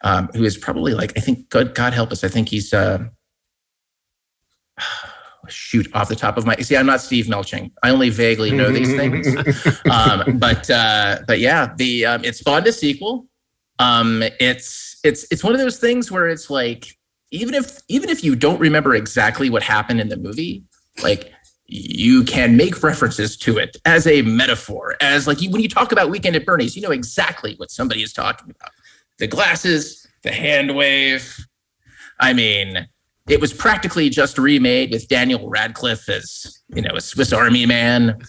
um, 0.01 0.27
who 0.33 0.43
is 0.43 0.57
probably 0.57 0.93
like 0.93 1.13
I 1.17 1.21
think 1.21 1.49
God, 1.49 1.73
God 1.73 1.93
help 1.93 2.11
us, 2.11 2.23
I 2.23 2.27
think 2.27 2.49
he's 2.49 2.73
uh, 2.73 3.05
shoot 5.49 5.87
off 5.93 6.09
the 6.09 6.15
top 6.15 6.37
of 6.37 6.45
my 6.45 6.55
see. 6.57 6.77
I'm 6.77 6.85
not 6.85 7.01
Steve 7.01 7.25
Melching. 7.25 7.71
I 7.83 7.89
only 7.89 8.09
vaguely 8.09 8.51
know 8.51 8.71
these 8.71 8.93
things, 8.95 9.27
um, 9.89 10.37
but 10.37 10.69
uh, 10.69 11.19
but 11.27 11.39
yeah, 11.39 11.73
the 11.75 12.05
um, 12.05 12.23
it 12.23 12.35
spawned 12.35 12.67
a 12.67 12.71
sequel. 12.71 13.27
Um, 13.79 14.23
it's 14.39 14.99
it's 15.03 15.25
it's 15.31 15.43
one 15.43 15.53
of 15.53 15.59
those 15.59 15.79
things 15.79 16.11
where 16.11 16.27
it's 16.27 16.49
like 16.49 16.97
even 17.31 17.53
if 17.53 17.79
even 17.87 18.09
if 18.09 18.23
you 18.23 18.35
don't 18.35 18.59
remember 18.59 18.95
exactly 18.95 19.49
what 19.49 19.63
happened 19.63 19.99
in 19.99 20.09
the 20.09 20.17
movie, 20.17 20.63
like 21.03 21.31
you 21.67 22.23
can 22.23 22.55
make 22.55 22.81
references 22.81 23.35
to 23.37 23.57
it 23.57 23.75
as 23.85 24.07
a 24.07 24.21
metaphor, 24.21 24.95
as 25.01 25.27
like 25.27 25.41
you, 25.41 25.49
when 25.51 25.61
you 25.61 25.67
talk 25.67 25.91
about 25.91 26.09
Weekend 26.09 26.35
at 26.35 26.45
Bernie's, 26.45 26.75
you 26.75 26.81
know 26.81 26.91
exactly 26.91 27.55
what 27.57 27.71
somebody 27.71 28.01
is 28.01 28.13
talking 28.13 28.49
about. 28.49 28.71
The 29.19 29.27
glasses, 29.27 30.07
the 30.23 30.31
hand 30.31 30.75
wave. 30.75 31.45
I 32.19 32.33
mean, 32.33 32.87
it 33.27 33.41
was 33.41 33.53
practically 33.53 34.09
just 34.09 34.37
remade 34.37 34.91
with 34.91 35.07
Daniel 35.07 35.49
Radcliffe 35.49 36.07
as 36.09 36.61
you 36.69 36.81
know 36.81 36.95
a 36.95 37.01
Swiss 37.01 37.33
Army 37.33 37.65
man. 37.65 38.19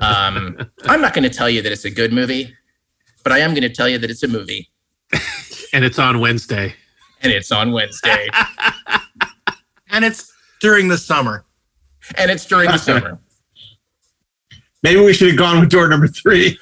Um, 0.00 0.56
I'm 0.84 1.00
not 1.00 1.14
going 1.14 1.28
to 1.28 1.30
tell 1.30 1.50
you 1.50 1.62
that 1.62 1.72
it's 1.72 1.84
a 1.84 1.90
good 1.90 2.12
movie, 2.12 2.54
but 3.22 3.32
I 3.32 3.38
am 3.38 3.50
going 3.50 3.62
to 3.62 3.70
tell 3.70 3.88
you 3.88 3.98
that 3.98 4.10
it's 4.10 4.22
a 4.22 4.28
movie. 4.28 4.70
and 5.72 5.84
it's 5.84 5.98
on 5.98 6.20
Wednesday. 6.20 6.74
And 7.22 7.32
it's 7.32 7.52
on 7.52 7.72
Wednesday. 7.72 8.28
and 9.90 10.04
it's 10.04 10.32
during 10.60 10.88
the 10.88 10.98
summer. 10.98 11.44
And 12.16 12.30
it's 12.30 12.46
during 12.46 12.70
the 12.70 12.78
summer. 12.78 13.18
Maybe 14.82 15.00
we 15.00 15.12
should 15.12 15.28
have 15.28 15.38
gone 15.38 15.60
with 15.60 15.70
door 15.70 15.88
number 15.88 16.06
three. 16.06 16.58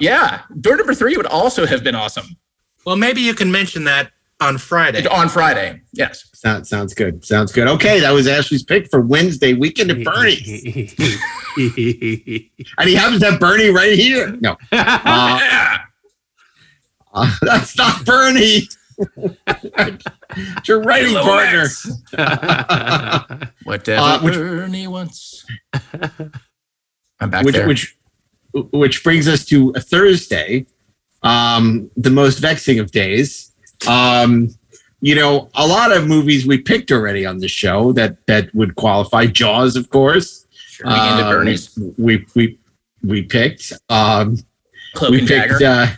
yeah, 0.00 0.42
door 0.60 0.76
number 0.76 0.94
three 0.94 1.16
would 1.16 1.26
also 1.26 1.66
have 1.66 1.82
been 1.82 1.94
awesome. 1.94 2.36
Well, 2.84 2.96
maybe 2.96 3.22
you 3.22 3.32
can 3.32 3.50
mention 3.50 3.84
that 3.84 4.12
on 4.40 4.58
Friday. 4.58 5.06
On 5.06 5.28
Friday, 5.28 5.82
yes. 5.92 6.28
Sounds 6.34 6.68
sounds 6.68 6.92
good. 6.94 7.24
Sounds 7.24 7.52
good. 7.52 7.66
Okay, 7.68 8.00
that 8.00 8.10
was 8.10 8.26
Ashley's 8.26 8.62
pick 8.62 8.90
for 8.90 9.00
Wednesday 9.00 9.54
weekend 9.54 9.90
at 9.90 10.04
Bernie's, 10.04 10.92
and 11.56 12.88
he 12.88 12.94
happens 12.94 13.20
to 13.20 13.30
have 13.30 13.40
Bernie 13.40 13.70
right 13.70 13.98
here. 13.98 14.36
No, 14.40 14.56
uh, 14.72 15.78
uh, 17.14 17.34
that's 17.42 17.76
not 17.78 18.04
Bernie. 18.04 18.68
it's 18.98 20.68
your 20.68 20.82
writing 20.82 21.14
partner. 21.14 21.66
Whatever 23.64 24.00
Uh, 24.02 24.20
which- 24.22 24.34
Bernie 24.34 24.86
wants. 24.88 25.46
I'm 27.20 27.30
back 27.30 27.44
which, 27.46 27.54
there. 27.54 27.66
which 27.66 27.96
which 28.52 29.02
brings 29.02 29.26
us 29.28 29.44
to 29.46 29.72
a 29.74 29.80
Thursday, 29.80 30.66
um, 31.22 31.90
the 31.96 32.10
most 32.10 32.38
vexing 32.38 32.78
of 32.80 32.90
days. 32.90 33.50
Um, 33.88 34.54
you 35.00 35.14
know, 35.14 35.50
a 35.54 35.66
lot 35.66 35.92
of 35.92 36.06
movies 36.06 36.46
we 36.46 36.58
picked 36.58 36.90
already 36.90 37.26
on 37.26 37.38
the 37.38 37.48
show 37.48 37.92
that 37.92 38.26
that 38.26 38.54
would 38.54 38.74
qualify. 38.76 39.26
Jaws, 39.26 39.76
of 39.76 39.90
course. 39.90 40.46
At 40.84 41.20
Uh, 41.20 41.56
We 41.98 42.24
we 42.34 42.58
we 43.02 43.22
picked. 43.22 43.72
Um, 43.90 44.38
we 45.10 45.26
picked. 45.26 45.60
Uh, 45.62 45.88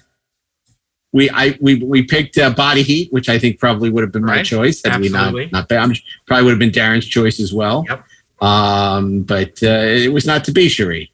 we 1.12 1.30
I 1.30 1.57
we 1.61 1.76
we 1.76 2.03
picked 2.03 2.37
uh, 2.37 2.51
Body 2.51 2.82
Heat, 2.82 3.12
which 3.12 3.28
I 3.28 3.39
think 3.39 3.59
probably 3.59 3.91
would 3.91 4.03
have 4.03 4.12
been 4.12 4.24
my 4.24 4.37
Right. 4.37 4.45
choice. 4.45 4.82
I 4.84 4.99
mean, 4.99 5.12
not 5.12 5.28
Absolutely. 5.28 5.51
not 5.53 5.68
bad. 5.68 5.78
I'm- 5.78 5.93
Probably 6.26 6.45
would 6.45 6.51
have 6.51 6.59
been 6.59 6.72
Daren's 6.72 7.07
choice 7.07 7.39
as 7.41 7.53
well. 7.55 7.84
Yep. 7.89 8.05
Um, 8.43 9.22
but 9.22 9.62
uh, 9.62 9.87
it 10.05 10.12
was 10.12 10.26
not 10.26 10.45
to 10.45 10.53
be, 10.53 10.68
Cherie. 10.68 11.11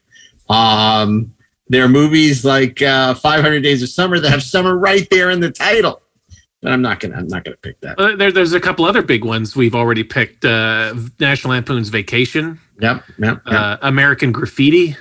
Um, 0.49 1.33
there 1.69 1.85
are 1.85 1.89
movies 1.89 2.43
like 2.43 2.81
uh, 2.81 3.13
500 3.13 3.61
Days 3.63 3.81
of 3.81 3.87
Summer 3.89 4.19
that 4.19 4.29
have 4.29 4.43
summer 4.43 4.77
right 4.77 5.07
there 5.09 5.29
in 5.31 5.39
the 5.39 5.51
title. 5.51 6.01
But 6.63 6.71
I'm 6.71 6.81
not 6.81 6.99
gonna. 7.01 7.15
I'm 7.17 7.27
not 7.27 7.43
gonna 7.43 7.57
pick 7.57 7.79
that. 7.81 7.99
Uh, 7.99 8.15
there, 8.15 8.31
there's 8.31 8.53
a 8.53 8.59
couple 8.59 8.85
other 8.85 9.01
big 9.01 9.23
ones 9.25 9.55
we've 9.55 9.75
already 9.75 10.03
picked. 10.03 10.45
Uh, 10.45 10.95
National 11.19 11.51
Lampoon's 11.51 11.89
Vacation, 11.89 12.57
Yep. 12.79 13.03
Yep. 13.19 13.41
Yep. 13.45 13.53
uh, 13.53 13.77
American 13.81 14.31
Graffiti, 14.31 14.95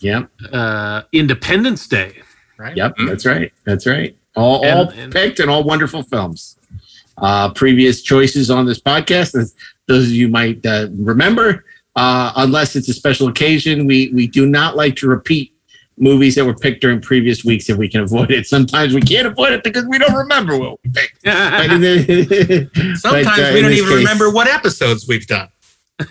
yep. 0.00 0.30
uh, 0.52 1.02
Independence 1.12 1.86
Day. 1.86 2.22
Right. 2.56 2.74
Yep. 2.76 2.94
That's 3.06 3.26
right. 3.26 3.52
That's 3.64 3.86
right. 3.86 4.16
All, 4.34 4.64
And- 4.64 4.78
all 4.78 4.88
and- 4.96 5.12
picked 5.12 5.38
and 5.38 5.50
all 5.50 5.62
wonderful 5.62 6.02
films. 6.02 6.56
Uh, 7.18 7.50
previous 7.52 8.00
choices 8.00 8.50
on 8.50 8.64
this 8.64 8.80
podcast, 8.80 9.38
as 9.38 9.54
those 9.86 10.04
of 10.06 10.12
you 10.12 10.28
might 10.28 10.64
uh, 10.64 10.88
remember, 10.96 11.62
uh, 11.94 12.32
unless 12.36 12.74
it's 12.74 12.88
a 12.88 12.94
special 12.94 13.28
occasion, 13.28 13.86
we 13.86 14.10
we 14.14 14.26
do 14.26 14.46
not 14.46 14.76
like 14.76 14.96
to 14.96 15.06
repeat 15.08 15.51
movies 16.02 16.34
that 16.34 16.44
were 16.44 16.54
picked 16.54 16.80
during 16.80 17.00
previous 17.00 17.44
weeks 17.44 17.70
if 17.70 17.76
we 17.78 17.88
can 17.88 18.00
avoid 18.00 18.30
it. 18.32 18.44
Sometimes 18.46 18.92
we 18.92 19.00
can't 19.00 19.26
avoid 19.26 19.52
it 19.52 19.62
because 19.62 19.84
we 19.86 19.98
don't 19.98 20.14
remember 20.14 20.58
what 20.58 20.78
we 20.84 20.90
picked. 20.90 21.22
The- 21.22 22.68
Sometimes 22.98 23.26
but, 23.26 23.38
uh, 23.38 23.54
we 23.54 23.62
don't 23.62 23.72
even 23.72 23.88
case- 23.88 23.96
remember 23.98 24.30
what 24.30 24.48
episodes 24.48 25.06
we've 25.06 25.26
done. 25.26 25.48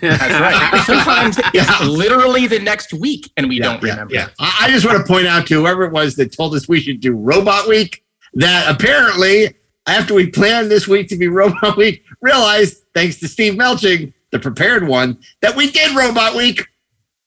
right. 0.00 0.82
Sometimes 0.86 1.38
Yeah. 1.52 1.64
it's 1.68 1.84
literally 1.86 2.46
the 2.46 2.58
next 2.58 2.94
week 2.94 3.30
and 3.36 3.48
we 3.48 3.58
don't 3.58 3.82
yeah, 3.82 3.90
remember. 3.90 4.14
Yeah. 4.14 4.28
I 4.38 4.60
I 4.62 4.70
just 4.70 4.86
want 4.86 4.96
to 4.98 5.04
point 5.04 5.26
out 5.26 5.46
to 5.48 5.54
whoever 5.60 5.84
it 5.84 5.92
was 5.92 6.16
that 6.16 6.34
told 6.34 6.54
us 6.54 6.66
we 6.68 6.80
should 6.80 7.00
do 7.00 7.12
Robot 7.14 7.68
Week 7.68 8.02
that 8.34 8.74
apparently, 8.74 9.54
after 9.86 10.14
we 10.14 10.28
planned 10.30 10.70
this 10.70 10.88
week 10.88 11.08
to 11.08 11.16
be 11.16 11.28
Robot 11.28 11.76
Week, 11.76 12.02
realized, 12.22 12.78
thanks 12.94 13.18
to 13.20 13.28
Steve 13.28 13.54
Melching, 13.54 14.14
the 14.30 14.38
prepared 14.38 14.88
one, 14.88 15.18
that 15.42 15.54
we 15.54 15.70
did 15.70 15.94
Robot 15.94 16.34
Week 16.34 16.66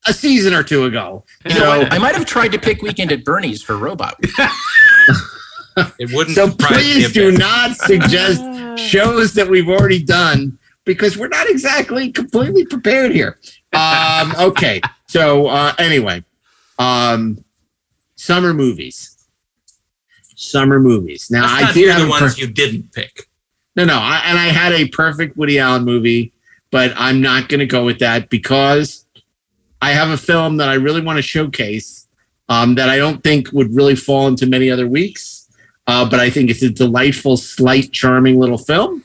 a 0.07 0.13
season 0.13 0.53
or 0.53 0.63
two 0.63 0.85
ago. 0.85 1.23
You 1.45 1.55
know 1.59 1.79
what? 1.79 1.93
I 1.93 1.97
might 1.97 2.15
have 2.15 2.25
tried 2.25 2.49
to 2.49 2.59
pick 2.59 2.81
Weekend 2.81 3.11
at 3.11 3.23
Bernie's 3.23 3.61
for 3.63 3.77
Robot 3.77 4.15
It 5.99 6.13
wouldn't 6.13 6.35
So 6.35 6.49
surprise 6.49 6.71
me 6.71 6.77
please 6.77 7.11
do 7.11 7.31
not 7.31 7.75
suggest 7.75 8.41
shows 8.79 9.33
that 9.33 9.47
we've 9.49 9.67
already 9.67 10.01
done 10.01 10.57
because 10.85 11.17
we're 11.17 11.27
not 11.27 11.49
exactly 11.49 12.11
completely 12.11 12.65
prepared 12.65 13.11
here. 13.11 13.39
Um, 13.73 14.33
okay. 14.39 14.79
So 15.07 15.47
uh, 15.47 15.73
anyway, 15.77 16.23
um, 16.79 17.43
summer 18.15 18.53
movies. 18.53 19.27
Summer 20.35 20.79
movies. 20.79 21.29
Now 21.29 21.41
Let's 21.41 21.53
I 21.53 21.61
not 21.61 21.73
did 21.73 21.79
hear 21.79 21.93
have 21.93 22.01
the 22.03 22.09
ones 22.09 22.35
per- 22.35 22.41
you 22.41 22.47
didn't 22.47 22.93
pick. 22.93 23.27
no, 23.75 23.83
no, 23.85 23.97
I, 23.97 24.21
and 24.25 24.37
I 24.37 24.45
had 24.47 24.73
a 24.73 24.87
perfect 24.89 25.35
Woody 25.37 25.59
Allen 25.59 25.83
movie, 25.83 26.31
but 26.71 26.93
I'm 26.95 27.21
not 27.21 27.49
going 27.49 27.59
to 27.61 27.65
go 27.65 27.83
with 27.83 27.99
that 27.99 28.29
because 28.29 29.04
I 29.81 29.91
have 29.91 30.09
a 30.09 30.17
film 30.17 30.57
that 30.57 30.69
I 30.69 30.75
really 30.75 31.01
want 31.01 31.17
to 31.17 31.21
showcase 31.21 32.07
um, 32.49 32.75
that 32.75 32.89
I 32.89 32.97
don't 32.97 33.23
think 33.23 33.51
would 33.51 33.73
really 33.75 33.95
fall 33.95 34.27
into 34.27 34.45
many 34.45 34.69
other 34.69 34.87
weeks, 34.87 35.49
uh, 35.87 36.09
but 36.09 36.19
I 36.19 36.29
think 36.29 36.49
it's 36.49 36.61
a 36.61 36.69
delightful, 36.69 37.37
slight, 37.37 37.91
charming 37.91 38.39
little 38.39 38.57
film. 38.57 39.03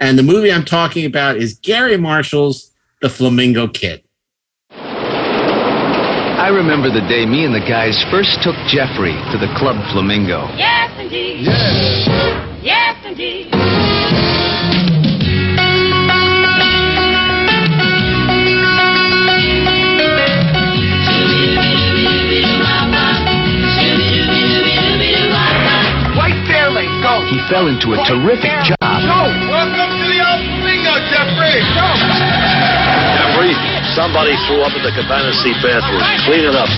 And 0.00 0.18
the 0.18 0.22
movie 0.22 0.52
I'm 0.52 0.64
talking 0.64 1.06
about 1.06 1.36
is 1.36 1.54
Garry 1.54 1.96
Marshall's 1.96 2.72
The 3.00 3.08
Flamingo 3.08 3.68
Kid. 3.68 4.02
I 4.70 6.48
remember 6.48 6.90
the 6.90 7.00
day 7.08 7.24
me 7.24 7.46
and 7.46 7.54
the 7.54 7.60
guys 7.60 8.04
first 8.10 8.42
took 8.42 8.56
Jeffrey 8.66 9.14
to 9.32 9.38
the 9.38 9.48
Club 9.56 9.76
Flamingo. 9.92 10.46
Yes, 10.56 10.90
indeed. 11.00 11.40
Yes. 11.40 12.06
Yes, 12.62 12.96
indeed. 13.06 13.48
Fell 27.48 27.68
into 27.68 27.92
a 27.92 28.00
terrific 28.04 28.52
job. 28.64 28.76
Welcome 28.80 29.92
to 30.00 30.06
the 30.08 30.20
old 30.20 30.44
bingo, 30.64 30.94
Jeffrey. 31.12 31.60
Go. 31.76 31.88
Jeffrey, 33.20 33.52
somebody 33.92 34.32
threw 34.48 34.64
up 34.64 34.72
in 34.72 34.82
the 34.82 34.92
Cabana 34.92 35.32
Sea 35.44 35.52
bathroom. 35.60 36.00
Clean 36.24 36.44
it 36.44 36.56
up. 36.56 36.70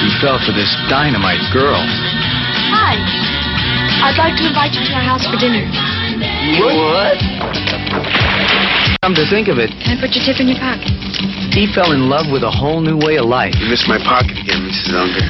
He 0.00 0.08
fell 0.24 0.40
for 0.40 0.52
this 0.52 0.72
dynamite 0.88 1.42
girl. 1.52 1.84
Hi. 2.72 2.96
I'd 4.00 4.16
like 4.16 4.36
to 4.40 4.46
invite 4.48 4.72
you 4.72 4.84
to 4.88 4.92
our 4.96 5.04
house 5.04 5.26
for 5.28 5.36
dinner. 5.36 5.68
What? 6.64 8.29
Come 9.02 9.16
to 9.16 9.24
think 9.32 9.48
of 9.48 9.56
it, 9.56 9.72
Can 9.80 9.96
I 9.96 10.00
put 10.04 10.12
your 10.12 10.20
tip 10.28 10.44
in 10.44 10.48
your 10.52 10.60
pocket? 10.60 10.92
he 11.56 11.64
fell 11.72 11.96
in 11.96 12.12
love 12.12 12.28
with 12.28 12.44
a 12.44 12.52
whole 12.52 12.84
new 12.84 13.00
way 13.00 13.16
of 13.16 13.24
life. 13.24 13.56
You 13.56 13.64
missed 13.72 13.88
my 13.88 13.96
pocket 13.96 14.36
again, 14.36 14.60
Mrs. 14.68 14.92
Unger. 14.92 15.24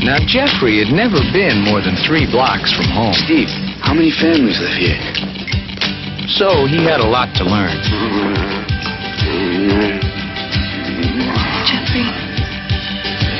Now, 0.00 0.16
Jeffrey 0.24 0.80
had 0.80 0.88
never 0.96 1.20
been 1.28 1.60
more 1.60 1.84
than 1.84 1.92
three 2.08 2.24
blocks 2.24 2.72
from 2.72 2.88
home. 2.88 3.12
Steve, 3.12 3.52
how 3.84 3.92
many 3.92 4.08
families 4.10 4.56
live 4.64 4.72
here? 4.80 4.96
So 6.40 6.64
he 6.64 6.80
had 6.80 7.04
a 7.04 7.06
lot 7.06 7.36
to 7.36 7.44
learn. 7.44 7.76
Jeffrey. 11.68 12.08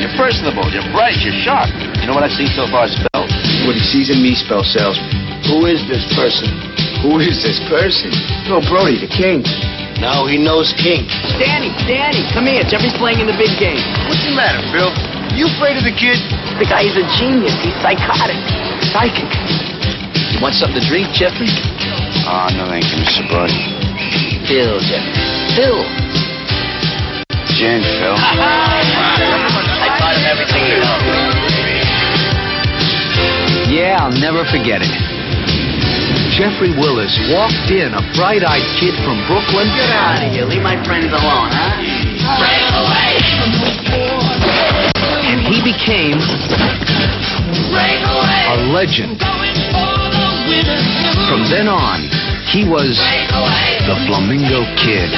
You're 0.04 0.12
personable, 0.20 0.68
you're 0.68 0.84
bright, 0.92 1.16
you're 1.24 1.40
sharp. 1.40 1.72
You 1.96 2.06
know 2.06 2.14
what 2.14 2.28
I've 2.28 2.36
seen 2.36 2.52
so 2.52 2.68
far 2.68 2.86
spell? 2.92 3.24
What 3.64 3.72
he 3.72 3.80
sees 3.88 4.12
in 4.12 4.20
me 4.22 4.36
spell 4.36 4.62
salesman. 4.62 5.08
Who 5.48 5.64
is 5.64 5.80
this 5.88 6.04
person? 6.12 6.71
Who 7.02 7.18
is 7.18 7.42
this 7.42 7.58
person? 7.66 8.14
Oh, 8.46 8.62
Brody, 8.62 8.94
the 8.94 9.10
king. 9.10 9.42
No, 9.98 10.26
he 10.26 10.38
knows 10.38 10.70
King. 10.78 11.06
Danny, 11.38 11.74
Danny, 11.86 12.22
come 12.30 12.46
here. 12.46 12.62
Jeffrey's 12.62 12.94
playing 12.94 13.18
in 13.18 13.26
the 13.26 13.34
big 13.34 13.50
game. 13.58 13.78
What's 14.06 14.22
the 14.22 14.34
matter, 14.34 14.62
Bill? 14.70 14.94
You 15.34 15.50
afraid 15.50 15.78
of 15.78 15.82
the 15.82 15.94
kid? 15.94 16.18
The 16.62 16.66
guy 16.66 16.86
is 16.86 16.94
a 16.98 17.02
genius. 17.18 17.54
He's 17.58 17.74
psychotic. 17.82 18.38
Psychic. 18.94 19.26
You 20.30 20.38
want 20.38 20.54
something 20.54 20.78
to 20.78 20.86
drink, 20.86 21.10
Jeffrey? 21.14 21.50
Oh, 22.26 22.50
no, 22.54 22.66
thank 22.70 22.86
you, 22.90 22.98
Mr. 23.02 23.26
Brody. 23.30 23.54
Phil, 24.46 24.78
Jeffrey. 24.82 25.14
Phil. 25.58 25.82
Gin, 27.58 27.82
Phil. 27.98 28.14
I 28.18 29.90
taught 29.98 30.14
him 30.18 30.26
everything 30.30 30.62
he 30.66 30.78
knows. 30.82 31.02
Yeah, 33.70 34.02
I'll 34.02 34.18
never 34.18 34.46
forget 34.50 34.82
it. 34.82 35.11
Jeffrey 36.36 36.70
Willis 36.70 37.12
walked 37.28 37.68
in, 37.68 37.92
a 37.92 38.00
bright-eyed 38.16 38.64
kid 38.80 38.94
from 39.04 39.20
Brooklyn. 39.28 39.68
Get 39.76 39.90
out 39.92 40.24
of 40.24 40.32
here. 40.32 40.46
Leave 40.46 40.62
my 40.62 40.82
friends 40.82 41.12
alone, 41.12 41.52
huh? 41.52 41.76
And 45.28 45.40
he 45.44 45.60
became 45.60 46.16
a 48.48 48.72
legend. 48.72 49.20
From 51.28 51.44
then 51.52 51.68
on, 51.68 52.00
he 52.48 52.64
was 52.64 52.96
the 53.84 53.96
Flamingo 54.08 54.64
Kid. 54.80 55.12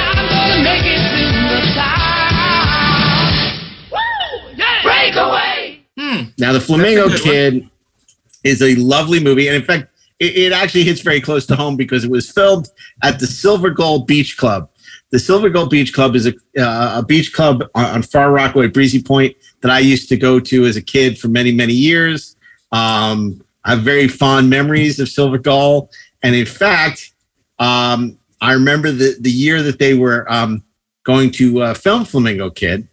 Breakaway. 4.83 5.79
Hmm. 5.97 6.23
Now, 6.37 6.51
The 6.51 6.59
Flamingo 6.59 7.07
That's 7.07 7.21
a 7.21 7.23
good 7.23 7.53
Kid 7.63 7.69
is 8.43 8.61
a 8.61 8.75
lovely 8.75 9.19
movie, 9.21 9.47
and 9.47 9.55
in 9.55 9.63
fact, 9.63 9.94
it, 10.19 10.37
it 10.37 10.51
actually 10.53 10.83
hits 10.83 11.01
very 11.01 11.21
close 11.21 11.45
to 11.47 11.55
home 11.55 11.75
because 11.75 12.03
it 12.03 12.11
was 12.11 12.29
filmed 12.31 12.69
at 13.03 13.19
the 13.19 13.27
Silver 13.27 13.69
Gull 13.69 13.99
Beach 13.99 14.37
Club. 14.37 14.69
The 15.11 15.19
Silver 15.19 15.49
Gull 15.49 15.67
Beach 15.67 15.93
Club 15.93 16.15
is 16.15 16.27
a, 16.27 16.33
uh, 16.57 16.99
a 16.99 17.03
beach 17.03 17.33
club 17.33 17.63
on, 17.75 17.85
on 17.85 18.03
Far 18.03 18.31
Rockaway, 18.31 18.67
Breezy 18.67 19.01
Point, 19.01 19.35
that 19.61 19.71
I 19.71 19.79
used 19.79 20.09
to 20.09 20.17
go 20.17 20.39
to 20.39 20.65
as 20.65 20.75
a 20.75 20.81
kid 20.81 21.17
for 21.17 21.27
many, 21.27 21.51
many 21.51 21.73
years. 21.73 22.35
Um, 22.71 23.43
I 23.63 23.71
have 23.71 23.81
very 23.81 24.07
fond 24.07 24.49
memories 24.49 24.99
of 24.99 25.09
Silver 25.09 25.37
Gull. 25.37 25.89
And 26.23 26.35
in 26.35 26.45
fact, 26.45 27.13
um, 27.59 28.17
I 28.41 28.53
remember 28.53 28.91
the, 28.91 29.15
the 29.19 29.31
year 29.31 29.63
that 29.63 29.79
they 29.79 29.93
were 29.93 30.31
um, 30.31 30.63
going 31.03 31.31
to 31.31 31.61
uh, 31.61 31.73
film 31.73 32.05
Flamingo 32.05 32.49
Kid, 32.49 32.87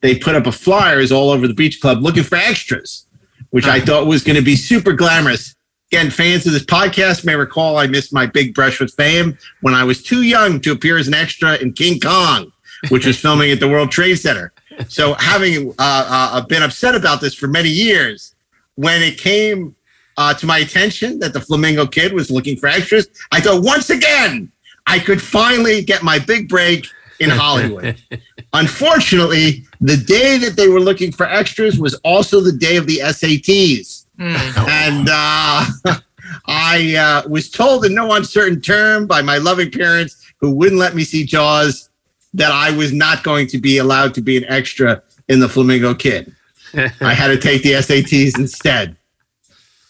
they 0.00 0.18
put 0.18 0.34
up 0.34 0.46
a 0.46 0.52
flyers 0.52 1.12
all 1.12 1.30
over 1.30 1.46
the 1.46 1.54
beach 1.54 1.80
club 1.80 2.02
looking 2.02 2.22
for 2.22 2.36
extras, 2.36 3.06
which 3.50 3.66
I 3.66 3.80
thought 3.80 4.06
was 4.06 4.22
going 4.22 4.36
to 4.36 4.42
be 4.42 4.56
super 4.56 4.92
glamorous. 4.92 5.54
Again, 5.90 6.10
fans 6.10 6.46
of 6.46 6.52
this 6.52 6.64
podcast 6.64 7.24
may 7.24 7.34
recall 7.34 7.78
I 7.78 7.86
missed 7.86 8.12
my 8.12 8.26
big 8.26 8.54
brush 8.54 8.78
with 8.78 8.92
fame 8.92 9.38
when 9.62 9.72
I 9.72 9.84
was 9.84 10.02
too 10.02 10.20
young 10.20 10.60
to 10.60 10.72
appear 10.72 10.98
as 10.98 11.08
an 11.08 11.14
extra 11.14 11.54
in 11.56 11.72
King 11.72 11.98
Kong, 11.98 12.52
which 12.90 13.06
was 13.06 13.18
filming 13.20 13.50
at 13.50 13.58
the 13.58 13.68
World 13.68 13.90
Trade 13.90 14.16
Center. 14.16 14.52
So, 14.88 15.14
having 15.14 15.70
uh, 15.70 15.74
uh, 15.78 16.40
been 16.42 16.62
upset 16.62 16.94
about 16.94 17.22
this 17.22 17.34
for 17.34 17.48
many 17.48 17.70
years, 17.70 18.34
when 18.74 19.02
it 19.02 19.16
came 19.16 19.74
uh, 20.18 20.34
to 20.34 20.44
my 20.44 20.58
attention 20.58 21.20
that 21.20 21.32
the 21.32 21.40
Flamingo 21.40 21.86
Kid 21.86 22.12
was 22.12 22.30
looking 22.30 22.58
for 22.58 22.66
extras, 22.66 23.08
I 23.32 23.40
thought 23.40 23.62
once 23.62 23.88
again 23.88 24.52
I 24.86 24.98
could 24.98 25.22
finally 25.22 25.82
get 25.82 26.02
my 26.02 26.18
big 26.18 26.50
break 26.50 26.86
in 27.18 27.30
Hollywood. 27.30 27.96
Unfortunately, 28.52 29.64
the 29.80 29.96
day 29.96 30.36
that 30.38 30.54
they 30.54 30.68
were 30.68 30.80
looking 30.80 31.12
for 31.12 31.26
extras 31.26 31.78
was 31.78 31.94
also 32.04 32.40
the 32.40 32.52
day 32.52 32.76
of 32.76 32.86
the 32.86 32.98
SATs. 32.98 33.97
And 34.20 35.08
uh, 35.08 35.64
I 36.46 36.96
uh, 36.96 37.28
was 37.28 37.50
told 37.50 37.84
in 37.84 37.94
no 37.94 38.12
uncertain 38.14 38.60
term 38.60 39.06
by 39.06 39.22
my 39.22 39.38
loving 39.38 39.70
parents 39.70 40.24
who 40.40 40.50
wouldn't 40.50 40.78
let 40.78 40.94
me 40.94 41.04
see 41.04 41.24
Jaws 41.24 41.88
that 42.34 42.50
I 42.50 42.70
was 42.70 42.92
not 42.92 43.22
going 43.22 43.46
to 43.48 43.58
be 43.58 43.78
allowed 43.78 44.14
to 44.14 44.20
be 44.20 44.36
an 44.36 44.44
extra 44.44 45.02
in 45.28 45.40
the 45.40 45.48
Flamingo 45.48 45.94
Kid. 45.94 46.34
I 46.74 47.14
had 47.14 47.28
to 47.28 47.38
take 47.38 47.62
the 47.62 47.72
SATs 47.72 48.38
instead. 48.38 48.96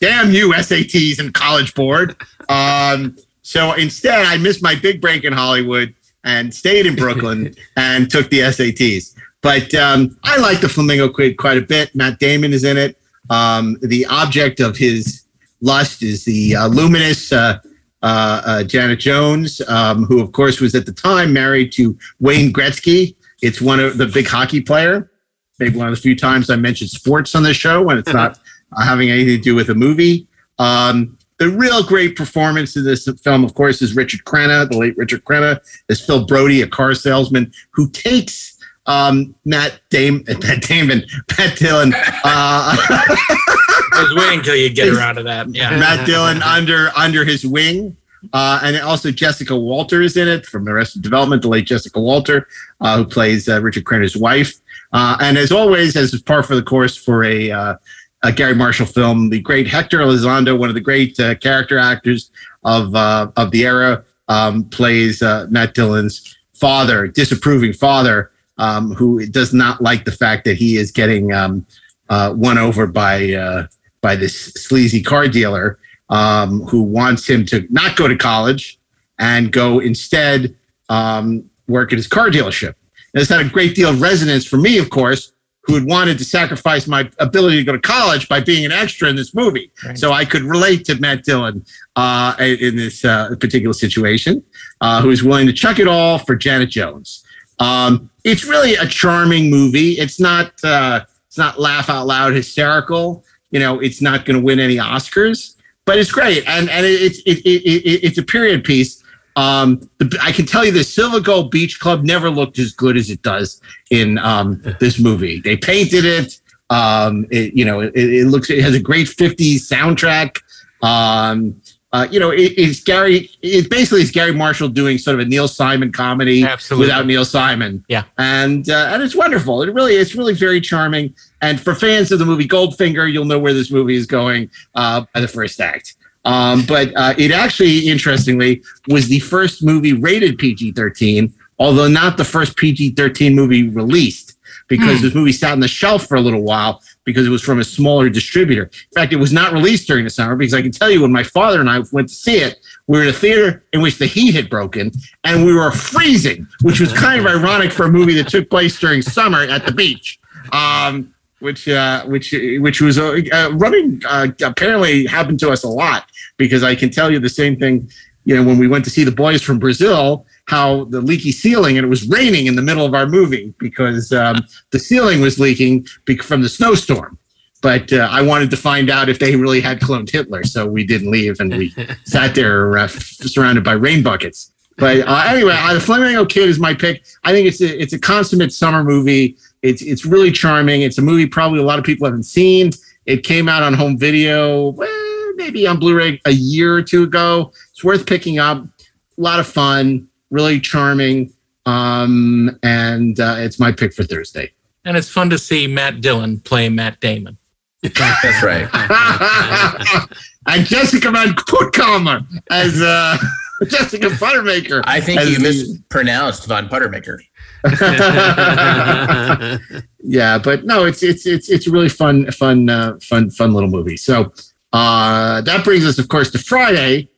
Damn 0.01 0.31
you, 0.31 0.53
SATs 0.53 1.19
and 1.19 1.35
College 1.35 1.75
Board. 1.75 2.17
Um, 2.49 3.17
so 3.43 3.73
instead, 3.73 4.27
I 4.27 4.37
missed 4.37 4.63
my 4.63 4.75
big 4.75 5.01
break 5.01 5.25
in 5.25 5.33
Hollywood 5.33 5.95
and 6.25 6.55
stayed 6.55 6.87
in 6.87 6.95
Brooklyn 6.95 7.55
and 7.77 8.11
took 8.11 8.31
the 8.31 8.41
SATs. 8.41 9.17
But 9.41 9.75
um, 9.75 10.19
I 10.23 10.37
like 10.37 10.61
the 10.61 10.69
Flamingo 10.69 11.09
Kid 11.09 11.37
quite 11.37 11.59
a 11.59 11.63
bit. 11.63 11.95
Matt 11.95 12.19
Damon 12.19 12.53
is 12.53 12.65
in 12.65 12.77
it. 12.77 12.99
Um, 13.31 13.77
the 13.83 14.07
object 14.07 14.61
of 14.61 14.77
his 14.77 15.25
lust 15.61 16.03
is 16.03 16.25
the 16.25 16.57
uh, 16.57 16.69
luminous 16.69 17.33
uh, 17.33 17.59
uh, 18.03 18.43
uh, 18.45 18.65
Janet 18.65 19.01
Jones, 19.01 19.61
um, 19.69 20.05
who, 20.05 20.21
of 20.21 20.33
course, 20.33 20.61
was 20.61 20.75
at 20.75 20.87
the 20.87 20.93
time 20.93 21.33
married 21.33 21.73
to 21.73 21.99
Wayne 22.21 22.53
Gretzky. 22.53 23.17
It's 23.43 23.61
one 23.61 23.81
of 23.81 23.99
the 23.99 24.07
big 24.07 24.27
hockey 24.27 24.61
player. 24.61 25.11
Maybe 25.59 25.77
one 25.77 25.89
of 25.89 25.95
the 25.95 26.01
few 26.01 26.15
times 26.15 26.51
I 26.51 26.57
mentioned 26.57 26.91
sports 26.91 27.35
on 27.35 27.43
this 27.43 27.57
show 27.57 27.83
when 27.83 27.99
it's 27.99 28.13
not 28.13 28.39
uh, 28.77 28.83
having 28.85 29.11
anything 29.11 29.37
to 29.37 29.43
do 29.43 29.55
with 29.55 29.71
a 29.71 29.75
movie. 29.75 30.29
Um, 30.59 31.19
the 31.39 31.49
real 31.49 31.85
great 31.85 32.17
performance 32.17 32.77
in 32.77 32.85
this 32.85 33.09
film, 33.23 33.45
of 33.45 33.55
course, 33.55 33.81
is 33.81 33.95
Richard 33.95 34.25
Crenna, 34.25 34.69
the 34.69 34.77
late 34.77 34.97
Richard 34.97 35.25
Crenna, 35.25 35.61
as 35.89 36.05
Phil 36.05 36.27
Brody, 36.27 36.63
a 36.63 36.67
car 36.67 36.95
salesman 36.95 37.53
who 37.73 37.89
takes 37.91 38.58
um, 38.89 39.35
Matt 39.45 39.81
Damon, 39.91 40.25
Matt 40.41 40.63
Damon, 40.63 41.05
Matt 41.39 41.57
Dillon. 41.57 41.95
Uh, 41.95 42.01
I 42.25 44.03
was 44.03 44.15
waiting 44.17 44.41
until 44.41 44.57
you 44.57 44.71
get 44.71 44.89
around 44.89 45.17
to 45.17 45.23
that. 45.25 45.55
Yeah. 45.55 45.79
Matt 45.79 46.07
Dillon 46.07 46.43
under 46.43 46.91
under 46.97 47.25
his 47.25 47.47
wing. 47.47 47.97
Uh, 48.33 48.59
and 48.65 48.77
also 48.79 49.13
Jessica 49.13 49.57
Walter 49.57 50.03
is 50.03 50.17
in 50.17 50.27
it 50.27 50.45
from 50.45 50.69
Arrested 50.69 51.03
Development, 51.03 51.41
the 51.41 51.49
late 51.49 51.67
Jessica 51.67 52.01
Walter, 52.01 52.49
uh, 52.81 52.97
who 52.97 53.05
plays 53.05 53.49
uh, 53.49 53.63
Richard 53.63 53.85
Crenna's 53.85 54.17
wife. 54.17 54.55
Uh, 54.93 55.17
and 55.21 55.39
as 55.39 55.53
always, 55.53 55.95
as 55.95 56.13
is 56.13 56.21
par 56.21 56.43
for 56.43 56.57
the 56.57 56.63
course 56.63 56.97
for 56.97 57.23
a, 57.23 57.53
uh, 57.53 57.77
a 58.25 58.33
Garry 58.33 58.57
Marshall 58.57 58.87
film, 58.87 59.31
the 59.31 59.41
great 59.41 59.69
Hector 59.69 59.99
Elizondo, 59.99 60.59
one 60.59 60.69
of 60.69 60.75
the 60.75 60.81
great 60.81 61.19
uh, 61.21 61.37
character 61.37 61.79
actors 61.79 62.33
of 62.65 62.93
of 62.97 63.51
the 63.53 63.65
era, 63.65 64.05
um, 64.27 64.65
plays 64.65 65.23
Matt 65.23 65.75
Dillon's 65.75 66.37
father, 66.55 67.07
disapproving 67.07 67.73
father, 67.73 68.33
um, 68.59 68.93
who 68.95 69.25
does 69.27 69.55
not 69.55 69.81
like 69.81 70.05
the 70.05 70.13
fact 70.13 70.45
that 70.45 70.57
he 70.57 70.77
is 70.77 70.91
getting 70.91 71.33
um, 71.33 71.67
won 72.09 72.59
over 72.59 72.87
by 72.87 73.67
by 74.01 74.15
this 74.15 74.53
sleazy 74.55 75.03
car 75.03 75.29
dealer 75.29 75.79
um, 76.11 76.63
who 76.63 76.83
wants 76.83 77.29
him 77.29 77.45
to 77.47 77.67
not 77.71 77.97
go 77.97 78.09
to 78.09 78.17
college 78.17 78.79
and 79.19 79.53
go 79.53 79.81
instead 79.81 80.57
um, 80.89 81.49
work 81.67 81.93
at 81.93 81.99
his 81.99 82.07
car 82.07 82.29
dealership. 82.29 82.75
And 83.15 83.21
it's 83.21 83.31
had 83.31 83.45
a 83.45 83.49
great 83.49 83.75
deal 83.75 83.91
of 83.91 84.01
resonance 84.01 84.47
for 84.47 84.59
me, 84.59 84.79
of 84.79 84.91
course, 84.91 85.33
who 85.63 85.75
had 85.75 85.85
wanted 85.85 86.17
to 86.17 86.25
sacrifice 86.25 86.87
my 86.87 87.11
ability 87.19 87.57
to 87.57 87.65
go 87.65 87.73
to 87.73 87.79
college 87.79 88.27
by 88.29 88.41
being 88.41 88.65
an 88.65 88.73
extra 88.73 89.09
in 89.09 89.17
this 89.17 89.35
movie. 89.35 89.71
So 89.97 90.13
I 90.13 90.25
could 90.25 90.43
relate 90.43 90.85
to 90.87 90.95
Matt 90.95 91.25
Dillon 91.25 91.65
uh, 91.97 92.35
in 92.39 92.77
this 92.77 93.05
uh, 93.05 93.35
particular 93.39 93.75
situation, 93.75 94.43
uh, 94.81 95.03
who 95.03 95.11
is 95.11 95.23
willing 95.23 95.47
to 95.47 95.53
chuck 95.53 95.79
it 95.79 95.87
all 95.87 96.19
for 96.19 96.37
Janet 96.37 96.71
Jones. 96.71 97.23
Um, 97.61 98.11
it's 98.25 98.45
really 98.45 98.75
a 98.75 98.87
charming 98.87 99.51
movie. 99.51 99.93
It's 99.93 100.21
not 100.21 100.53
uh, 100.65 101.05
it's 101.27 101.39
not 101.39 101.59
laugh 101.59 101.91
out 101.91 102.07
loud 102.07 102.35
hysterical. 102.35 103.25
You 103.51 103.61
know, 103.61 103.81
it's 103.81 104.03
not 104.03 104.25
going 104.25 104.39
to 104.39 104.45
win 104.45 104.61
any 104.61 104.77
Oscars, 104.77 105.57
but 105.85 105.99
it's 105.99 106.13
great, 106.13 106.47
and 106.47 106.69
and 106.69 106.85
it's 106.85 107.19
it, 107.21 107.39
it, 107.39 107.63
it, 107.65 108.05
it's 108.05 108.19
a 108.19 108.23
period 108.23 108.65
piece. 108.65 109.03
Um, 109.37 109.89
the, 109.99 110.19
I 110.21 110.33
can 110.33 110.47
tell 110.47 110.65
you, 110.65 110.73
the 110.73 110.83
Silver 110.83 111.21
Gull 111.21 111.45
Beach 111.45 111.79
Club 111.79 112.03
never 112.03 112.29
looked 112.29 112.59
as 112.59 112.73
good 112.73 112.97
as 112.97 113.09
it 113.09 113.23
does 113.23 113.61
in 113.91 114.19
um, 114.19 114.61
this 114.81 114.99
movie. 114.99 115.41
They 115.41 115.57
painted 115.57 116.05
it. 116.05 116.41
Um, 116.71 117.27
it 117.31 117.55
you 117.55 117.65
know, 117.65 117.81
it, 117.81 117.93
it 117.95 118.27
looks. 118.27 118.51
It 118.51 118.63
has 118.63 118.75
a 118.75 118.81
great 118.81 119.07
'50s 119.07 119.61
soundtrack. 119.71 120.43
Um, 120.83 121.61
uh, 121.93 122.07
you 122.11 122.21
know, 122.21 122.31
it, 122.31 122.53
it's 122.57 122.81
Gary. 122.83 123.31
It's 123.41 123.67
basically 123.69 124.03
it's 124.03 124.11
Garry 124.11 124.33
Marshall 124.33 124.69
doing 124.69 124.99
sort 124.99 125.15
of 125.19 125.27
a 125.27 125.29
Neil 125.29 125.49
Simon 125.49 125.91
comedy 125.93 126.45
Absolutely. 126.45 126.87
without 126.87 127.07
Neil 127.07 127.25
Simon. 127.25 127.85
Yeah. 127.89 128.05
and 128.19 128.69
uh, 128.69 128.91
and 128.93 129.03
it's 129.03 129.15
wonderful. 129.15 129.63
It 129.63 129.73
really, 129.73 129.95
it's 129.95 130.15
really 130.15 130.35
very 130.35 130.61
charming. 130.61 131.15
And 131.41 131.61
for 131.61 131.75
fans 131.75 132.13
of 132.13 132.19
the 132.19 132.27
movie 132.27 132.47
Goldfinger, 132.47 133.11
you'll 133.11 133.25
know 133.25 133.39
where 133.39 133.55
this 133.55 133.71
movie 133.71 133.97
is 133.97 134.07
going 134.07 134.51
uh, 134.75 135.05
by 135.15 135.21
the 135.21 135.29
first 135.29 135.61
act. 135.61 135.97
Um, 136.25 136.65
but 136.67 136.95
uh, 136.95 137.15
it 137.17 137.31
actually, 137.31 137.89
interestingly, 137.89 138.63
was 138.89 139.09
the 139.09 139.21
first 139.21 139.65
movie 139.65 139.95
rated 139.95 140.37
PG-13, 140.37 141.33
although 141.59 141.89
not 141.89 142.17
the 142.19 142.25
first 142.25 142.57
PG-13 142.59 143.35
movie 143.35 143.69
released, 143.69 144.37
because 144.67 144.99
Hmm. 144.99 145.05
this 145.07 145.15
movie 145.15 145.33
sat 145.33 145.53
on 145.53 145.61
the 145.61 145.69
shelf 145.69 146.07
for 146.07 146.17
a 146.17 146.21
little 146.21 146.43
while 146.43 146.83
because 147.09 147.27
it 147.27 147.31
was 147.31 147.41
from 147.41 147.59
a 147.59 147.65
smaller 147.65 148.11
distributor. 148.11 148.65
In 148.65 148.95
fact, 148.95 149.15
it 149.15 149.17
was 149.17 149.33
not 149.33 149.55
released 149.55 149.87
during 149.87 150.05
the 150.05 150.11
summer 150.11 150.37
because 150.37 150.53
I 150.53 150.61
can 150.61 150.73
tell 150.73 150.91
you 150.91 151.01
when 151.01 151.11
my 151.11 151.23
father 151.23 151.59
and 151.59 151.71
I 151.71 151.81
went 151.91 152.11
to 152.11 152.15
see 152.15 152.37
it, 152.37 152.59
we 152.87 152.99
were 152.99 153.05
in 153.05 153.09
a 153.09 153.15
theater 153.15 153.65
in 153.73 153.81
which 153.81 153.97
the 153.97 154.05
heat 154.05 154.35
had 154.35 154.51
broken 154.51 154.93
and 155.25 155.47
we 155.47 155.55
were 155.55 155.71
freezing, 155.71 156.47
which 156.61 156.81
was 156.81 156.93
kind 156.93 157.19
of 157.19 157.27
ironic 157.27 157.73
for 157.73 157.87
a 157.87 157.91
movie 157.91 158.13
that 158.17 158.29
took 158.29 158.51
place 158.51 158.79
during 158.79 159.01
summer 159.01 159.41
at 159.41 159.65
the 159.65 159.73
beach. 159.73 160.21
Um, 160.53 161.15
which 161.39 161.67
uh, 161.67 162.05
which 162.05 162.35
which 162.59 162.83
was 162.83 162.99
uh, 162.99 163.21
uh, 163.33 163.51
running 163.55 164.03
uh, 164.07 164.27
apparently 164.45 165.07
happened 165.07 165.41
to 165.41 165.51
us 165.51 165.65
a 165.65 165.69
lot 165.69 166.11
because 166.37 166.63
I 166.63 166.75
can 166.75 166.91
tell 166.91 167.11
you 167.11 167.21
the 167.21 167.31
same 167.31 167.57
thing. 167.57 167.91
You 168.27 168.37
know, 168.37 168.45
when 168.45 168.59
we 168.59 168.69
went 168.69 168.85
to 168.85 168.91
see 168.91 169.05
the 169.05 169.13
boys 169.13 169.41
from 169.41 169.59
Brazil, 169.59 170.27
how 170.49 170.85
the 170.85 171.01
leaky 171.01 171.31
ceiling 171.31 171.77
and 171.77 171.85
it 171.85 171.91
was 171.91 172.09
raining 172.09 172.47
in 172.47 172.57
the 172.57 172.63
middle 172.63 172.87
of 172.87 172.95
our 172.95 173.07
movie 173.07 173.53
because 173.59 174.13
um, 174.13 174.43
the 174.71 174.79
ceiling 174.79 175.21
was 175.21 175.39
leaking 175.39 175.85
from 176.23 176.41
the 176.41 176.49
snowstorm. 176.49 177.19
But 177.61 177.93
uh, 177.93 178.09
I 178.11 178.23
wanted 178.23 178.51
to 178.51 178.57
find 178.57 178.89
out 178.89 179.11
if 179.11 179.19
they 179.19 179.37
really 179.37 179.61
had 179.61 179.79
cloned 179.81 180.11
Hitler, 180.11 180.45
so 180.45 180.67
we 180.67 180.87
didn't 180.87 181.11
leave 181.11 181.39
and 181.41 181.55
we 181.55 181.75
sat 182.05 182.35
there 182.35 182.79
uh, 182.79 182.89
surrounded 182.89 183.63
by 183.63 183.73
rain 183.73 184.03
buckets. 184.03 184.53
But 184.79 185.07
uh, 185.07 185.25
anyway, 185.27 185.55
uh, 185.59 185.75
the 185.75 185.81
Flamingo 185.81 186.25
Kid 186.25 186.49
is 186.49 186.59
my 186.59 186.73
pick. 186.73 187.05
I 187.25 187.33
think 187.33 187.47
it's 187.47 187.61
a, 187.61 187.83
it's 187.83 187.93
a 187.93 187.99
consummate 187.99 188.53
summer 188.53 188.83
movie. 188.83 189.37
It's 189.61 189.83
it's 189.83 190.07
really 190.07 190.31
charming. 190.31 190.83
It's 190.83 190.97
a 190.97 191.03
movie 191.03 191.27
probably 191.27 191.59
a 191.59 191.65
lot 191.65 191.79
of 191.79 191.85
people 191.85 192.07
haven't 192.07 192.23
seen. 192.23 192.71
It 193.05 193.23
came 193.23 193.49
out 193.49 193.63
on 193.63 193.75
home 193.75 193.99
video, 193.99 194.69
well, 194.69 195.33
maybe 195.35 195.67
on 195.67 195.79
Blu-ray 195.79 196.21
a 196.25 196.31
year 196.31 196.75
or 196.75 196.83
two 196.83 197.03
ago. 197.03 197.53
It's 197.71 197.85
worth 197.85 198.07
picking 198.07 198.39
up. 198.39 198.63
A 198.63 199.21
lot 199.21 199.41
of 199.41 199.49
fun, 199.49 200.08
really 200.31 200.61
charming, 200.61 201.33
um, 201.67 202.59
and 202.63 203.19
uh, 203.21 203.37
it's 203.39 203.59
my 203.59 203.73
pick 203.73 203.93
for 203.95 204.05
Thursday. 204.05 204.53
And 204.85 204.97
it's 204.97 205.09
fun 205.11 205.29
to 205.31 205.39
see 205.39 205.67
Matt 205.67 206.01
Dillon 206.01 206.41
play 206.41 206.69
Matt 206.69 207.01
Damon. 207.01 207.37
That's 207.83 208.43
right. 208.43 208.69
and 210.47 210.67
Jessica 210.67 211.11
Van 211.11 211.29
Puttkamer 211.35 212.27
as 212.51 212.81
uh, 212.83 213.17
Jessica 213.69 214.07
Buttermaker. 214.09 214.83
I 214.85 215.01
think 215.01 215.23
you 215.25 215.39
mispronounced 215.39 216.47
Von 216.47 216.69
Puttermaker. 216.69 217.19
yeah, 220.03 220.39
but 220.39 220.65
no, 220.65 220.85
it's 220.85 221.03
it's 221.03 221.27
it's 221.27 221.49
it's 221.51 221.67
a 221.67 221.71
really 221.71 221.89
fun, 221.89 222.31
fun, 222.33 222.69
uh, 222.69 222.99
fun, 223.03 223.31
fun 223.31 223.53
little 223.53 223.71
movie. 223.71 223.97
So 223.97 224.33
Uh, 224.73 225.41
that 225.43 225.65
brings 225.65 225.87
us, 225.87 225.99
of 225.99 226.09
course, 226.09 226.31
to 226.31 226.39
Friday, 226.39 227.09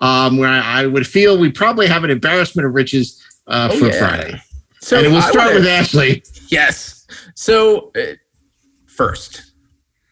um, 0.00 0.36
where 0.38 0.48
I, 0.48 0.82
I 0.82 0.86
would 0.86 1.06
feel 1.06 1.38
we 1.38 1.50
probably 1.50 1.86
have 1.86 2.04
an 2.04 2.10
embarrassment 2.10 2.66
of 2.66 2.74
riches 2.74 3.22
uh, 3.46 3.68
Oh, 3.72 3.78
for 3.78 3.86
yeah. 3.86 3.98
Friday. 3.98 4.40
So 4.80 4.98
and 5.02 5.12
we'll 5.12 5.22
start 5.22 5.36
wanna- 5.48 5.54
with 5.60 5.66
Ashley. 5.66 6.22
Yes. 6.48 7.06
So 7.34 7.90
uh, 7.96 8.14
first, 8.86 9.52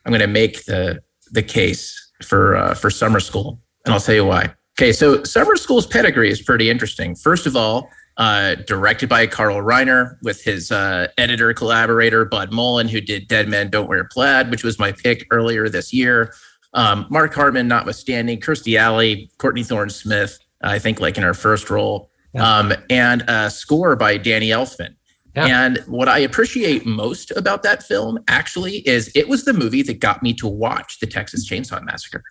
I'm 0.04 0.10
going 0.10 0.20
to 0.20 0.26
make 0.26 0.64
the 0.64 1.02
the 1.32 1.42
case 1.42 2.12
for 2.22 2.56
uh, 2.56 2.74
for 2.74 2.90
summer 2.90 3.20
school, 3.20 3.60
and 3.84 3.94
I'll 3.94 4.00
tell 4.00 4.14
you 4.14 4.24
why. 4.24 4.52
Okay, 4.78 4.92
so 4.92 5.22
summer 5.24 5.56
school's 5.56 5.86
pedigree 5.86 6.30
is 6.30 6.42
pretty 6.42 6.68
interesting. 6.70 7.14
First 7.14 7.46
of 7.46 7.54
all, 7.56 7.88
uh, 8.16 8.56
directed 8.66 9.08
by 9.08 9.26
Carl 9.26 9.56
Reiner 9.58 10.16
with 10.22 10.42
his 10.42 10.70
uh, 10.72 11.06
editor 11.18 11.52
collaborator 11.54 12.24
Bud 12.24 12.52
Molin, 12.52 12.88
who 12.88 13.00
did 13.00 13.28
Dead 13.28 13.48
Men 13.48 13.70
Don't 13.70 13.88
Wear 13.88 14.04
Plaid, 14.04 14.50
which 14.50 14.64
was 14.64 14.78
my 14.78 14.90
pick 14.92 15.26
earlier 15.30 15.68
this 15.68 15.92
year. 15.92 16.32
Um, 16.74 17.06
Mark 17.08 17.32
Hartman, 17.34 17.68
notwithstanding, 17.68 18.40
Kirstie 18.40 18.78
Alley, 18.78 19.30
Courtney 19.38 19.62
Thorne 19.62 19.90
Smith, 19.90 20.38
I 20.62 20.78
think 20.78 21.00
like 21.00 21.16
in 21.16 21.22
her 21.22 21.34
first 21.34 21.70
role, 21.70 22.10
um, 22.36 22.72
and 22.90 23.22
a 23.28 23.48
score 23.50 23.96
by 23.96 24.16
Danny 24.16 24.48
Elfman. 24.48 24.96
And 25.36 25.78
what 25.86 26.08
I 26.08 26.18
appreciate 26.18 26.86
most 26.86 27.32
about 27.32 27.62
that 27.64 27.82
film 27.82 28.18
actually 28.28 28.86
is 28.88 29.10
it 29.14 29.28
was 29.28 29.44
the 29.44 29.52
movie 29.52 29.82
that 29.82 29.98
got 29.98 30.22
me 30.22 30.32
to 30.34 30.46
watch 30.46 31.00
the 31.00 31.06
Texas 31.06 31.48
Chainsaw 31.48 31.82
Massacre. 31.82 32.22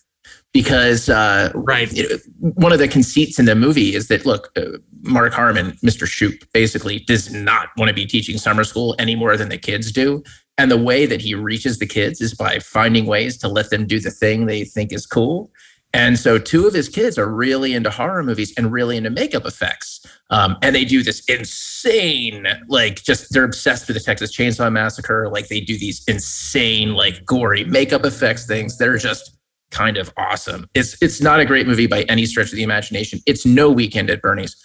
Because 0.53 1.09
uh, 1.09 1.51
right, 1.53 1.91
one 2.39 2.71
of 2.71 2.79
the 2.79 2.87
conceits 2.87 3.39
in 3.39 3.45
the 3.45 3.55
movie 3.55 3.93
is 3.93 4.07
that 4.07 4.25
look, 4.25 4.51
uh, 4.55 4.77
Mark 5.01 5.33
Harmon, 5.33 5.71
Mr. 5.83 6.07
Shoop, 6.07 6.45
basically 6.53 6.99
does 6.99 7.33
not 7.33 7.69
want 7.75 7.89
to 7.89 7.93
be 7.93 8.05
teaching 8.05 8.37
summer 8.37 8.63
school 8.63 8.95
any 8.99 9.15
more 9.15 9.35
than 9.35 9.49
the 9.49 9.57
kids 9.57 9.91
do. 9.91 10.23
And 10.57 10.69
the 10.69 10.77
way 10.77 11.05
that 11.05 11.21
he 11.21 11.33
reaches 11.33 11.79
the 11.79 11.87
kids 11.87 12.21
is 12.21 12.33
by 12.33 12.59
finding 12.59 13.05
ways 13.05 13.37
to 13.39 13.47
let 13.47 13.69
them 13.69 13.87
do 13.87 13.99
the 13.99 14.11
thing 14.11 14.45
they 14.45 14.63
think 14.63 14.93
is 14.93 15.05
cool. 15.05 15.51
And 15.95 16.17
so 16.17 16.39
two 16.39 16.65
of 16.65 16.73
his 16.73 16.89
kids 16.89 17.19
are 17.19 17.27
really 17.27 17.73
into 17.73 17.91
horror 17.91 18.23
movies 18.23 18.51
and 18.57 18.71
really 18.71 18.97
into 18.97 19.11
makeup 19.11 19.45
effects. 19.45 20.03
Um, 20.31 20.57
and 20.63 20.75
they 20.75 20.85
do 20.85 21.03
this 21.03 21.23
insane, 21.25 22.47
like 22.67 23.03
just 23.03 23.31
they're 23.31 23.43
obsessed 23.43 23.87
with 23.87 23.95
the 23.95 24.03
Texas 24.03 24.35
Chainsaw 24.35 24.71
Massacre. 24.71 25.29
Like 25.29 25.49
they 25.49 25.59
do 25.59 25.77
these 25.77 26.03
insane, 26.07 26.95
like 26.95 27.23
gory 27.25 27.63
makeup 27.65 28.05
effects 28.05 28.47
things 28.47 28.77
that 28.79 28.87
are 28.87 28.97
just 28.97 29.37
kind 29.69 29.97
of 29.97 30.11
awesome. 30.17 30.67
It's 30.73 30.99
it's 31.01 31.21
not 31.21 31.39
a 31.39 31.45
great 31.45 31.67
movie 31.67 31.87
by 31.87 32.03
any 32.03 32.25
stretch 32.25 32.49
of 32.49 32.55
the 32.55 32.63
imagination. 32.63 33.19
It's 33.27 33.45
no 33.45 33.69
weekend 33.69 34.09
at 34.09 34.21
Bernie's, 34.21 34.55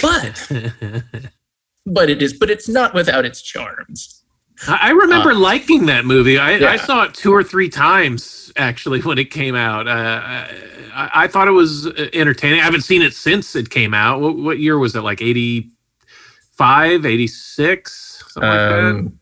but 0.00 0.50
but 1.86 2.08
it 2.08 2.22
is. 2.22 2.32
But 2.32 2.48
it's 2.48 2.68
not 2.68 2.94
without 2.94 3.26
its 3.26 3.42
charms. 3.42 4.17
I 4.66 4.90
remember 4.90 5.30
Uh, 5.30 5.36
liking 5.38 5.86
that 5.86 6.04
movie. 6.04 6.38
I, 6.38 6.72
I 6.72 6.76
saw 6.76 7.04
it 7.04 7.14
two 7.14 7.32
or 7.32 7.44
three 7.44 7.68
times 7.68 8.52
actually 8.56 9.00
when 9.08 9.18
it 9.18 9.30
came 9.30 9.54
out. 9.54 9.86
Uh, 9.86 10.46
I, 10.94 11.10
I 11.14 11.26
thought 11.28 11.46
it 11.48 11.52
was 11.52 11.86
uh, 11.86 12.08
entertaining. 12.12 12.60
I 12.60 12.64
haven't 12.64 12.80
seen 12.82 13.02
it 13.02 13.14
since 13.14 13.54
it 13.54 13.70
came 13.70 13.94
out. 13.94 14.20
What, 14.20 14.36
what 14.36 14.58
year 14.58 14.78
was 14.78 14.96
it? 14.96 15.02
Like 15.02 15.22
85, 15.22 17.06
86? 17.06 18.24
Something 18.28 18.48
like 18.48 18.58
that? 18.58 18.78
Um, 18.78 19.18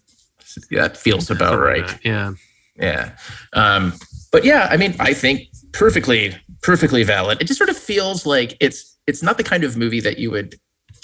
yeah, 0.71 0.83
that 0.83 0.97
feels 0.97 1.31
about 1.31 1.59
right. 1.59 1.99
Yeah. 2.03 2.33
Yeah. 2.79 3.17
Um, 3.53 3.93
but 4.33 4.45
yeah, 4.45 4.69
I 4.71 4.77
mean, 4.79 4.95
I 4.99 5.13
think 5.13 5.49
perfectly, 5.73 6.35
perfectly 6.63 7.03
valid. 7.03 7.41
It 7.41 7.45
just 7.47 7.59
sort 7.59 7.69
of 7.71 7.77
feels 7.77 8.25
like 8.27 8.57
it's 8.61 8.97
it's 9.07 9.23
not 9.23 9.37
the 9.37 9.45
kind 9.45 9.65
of 9.65 9.77
movie 9.77 10.01
that 10.01 10.19
you 10.19 10.31
would 10.31 10.59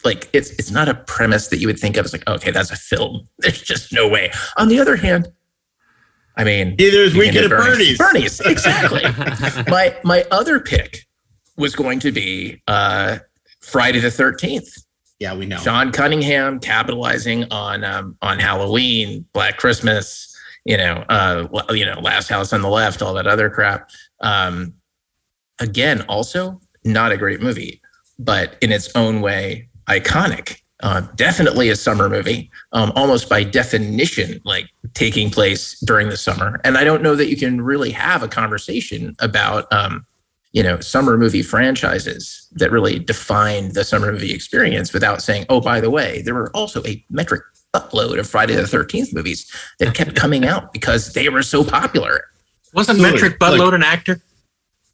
like. 0.05 0.29
It's 0.33 0.51
it's 0.51 0.71
not 0.71 0.89
a 0.89 0.95
premise 0.95 1.49
that 1.49 1.59
you 1.59 1.67
would 1.67 1.79
think 1.79 1.97
of 1.97 2.05
as 2.05 2.13
like, 2.13 2.27
okay, 2.29 2.51
that's 2.51 2.71
a 2.71 2.77
film. 2.77 3.29
There's 3.39 3.63
just 3.63 3.93
no 3.93 4.09
way. 4.09 4.31
On 4.57 4.69
the 4.69 4.81
other 4.81 4.97
hand, 4.97 5.29
I 6.37 6.45
mean, 6.45 6.77
Either 6.79 7.03
it's 7.03 7.15
Weekend 7.15 7.37
Weekend 7.37 7.53
at 7.53 7.59
Bernie's. 7.59 7.99
Bernie's, 7.99 8.41
exactly. 8.41 9.03
my 9.71 9.97
my 10.05 10.25
other 10.31 10.61
pick 10.61 11.07
was 11.57 11.75
going 11.75 12.01
to 12.01 12.13
be 12.13 12.63
uh, 12.69 13.19
Friday 13.61 14.01
the 14.01 14.11
Thirteenth. 14.11 14.77
Yeah, 15.19 15.35
we 15.35 15.47
know. 15.47 15.59
Sean 15.59 15.93
Cunningham 15.93 16.59
capitalizing 16.59 17.45
on 17.53 17.85
um, 17.85 18.17
on 18.23 18.39
Halloween, 18.39 19.27
Black 19.33 19.57
Christmas, 19.57 20.37
you 20.65 20.77
know, 20.77 21.05
uh, 21.09 21.47
you 21.71 21.85
know, 21.85 22.01
Last 22.01 22.29
House 22.29 22.53
on 22.53 22.63
the 22.63 22.69
Left, 22.69 23.03
all 23.03 23.15
that 23.15 23.27
other 23.27 23.51
crap. 23.51 23.91
Um, 24.21 24.75
again, 25.61 26.03
also 26.03 26.61
not 26.85 27.13
a 27.13 27.17
great 27.17 27.41
movie, 27.41 27.81
but 28.19 28.57
in 28.61 28.73
its 28.73 28.91
own 28.95 29.21
way, 29.21 29.69
iconic. 29.89 30.59
Uh, 30.83 31.01
definitely 31.15 31.69
a 31.69 31.77
summer 31.77 32.09
movie, 32.09 32.51
um, 32.73 32.91
almost 32.97 33.29
by 33.29 33.45
definition, 33.45 34.41
like 34.45 34.67
taking 34.95 35.31
place 35.31 35.79
during 35.81 36.09
the 36.09 36.17
summer. 36.17 36.61
And 36.65 36.77
I 36.77 36.83
don't 36.83 37.03
know 37.05 37.15
that 37.15 37.29
you 37.29 37.37
can 37.37 37.61
really 37.61 37.93
have 37.93 38.25
a 38.25 38.29
conversation 38.29 39.15
about, 39.21 39.73
um, 39.73 40.05
you 40.51 40.61
know, 40.61 40.81
summer 40.81 41.17
movie 41.17 41.43
franchises 41.43 42.49
that 42.55 42.73
really 42.73 42.99
define 42.99 43.73
the 43.75 43.85
summer 43.85 44.11
movie 44.11 44.33
experience 44.35 44.93
without 44.93 45.23
saying, 45.23 45.47
oh, 45.49 45.61
by 45.61 45.81
the 45.81 45.89
way, 45.89 46.21
there 46.23 46.35
were 46.35 46.51
also 46.51 46.83
a 46.85 47.05
metric 47.11 47.43
buttload 47.73 48.19
of 48.19 48.29
Friday 48.29 48.57
the 48.57 48.63
13th 48.63 49.15
movies 49.15 49.49
that 49.79 49.95
kept 49.95 50.17
coming 50.17 50.45
out 50.45 50.73
because 50.73 51.13
they 51.13 51.29
were 51.29 51.45
so 51.45 51.63
popular. 51.63 52.25
Wasn't 52.75 53.01
Metric 53.01 53.39
Buttload 53.39 53.67
Like- 53.67 53.75
an 53.75 53.83
actor? 53.85 54.21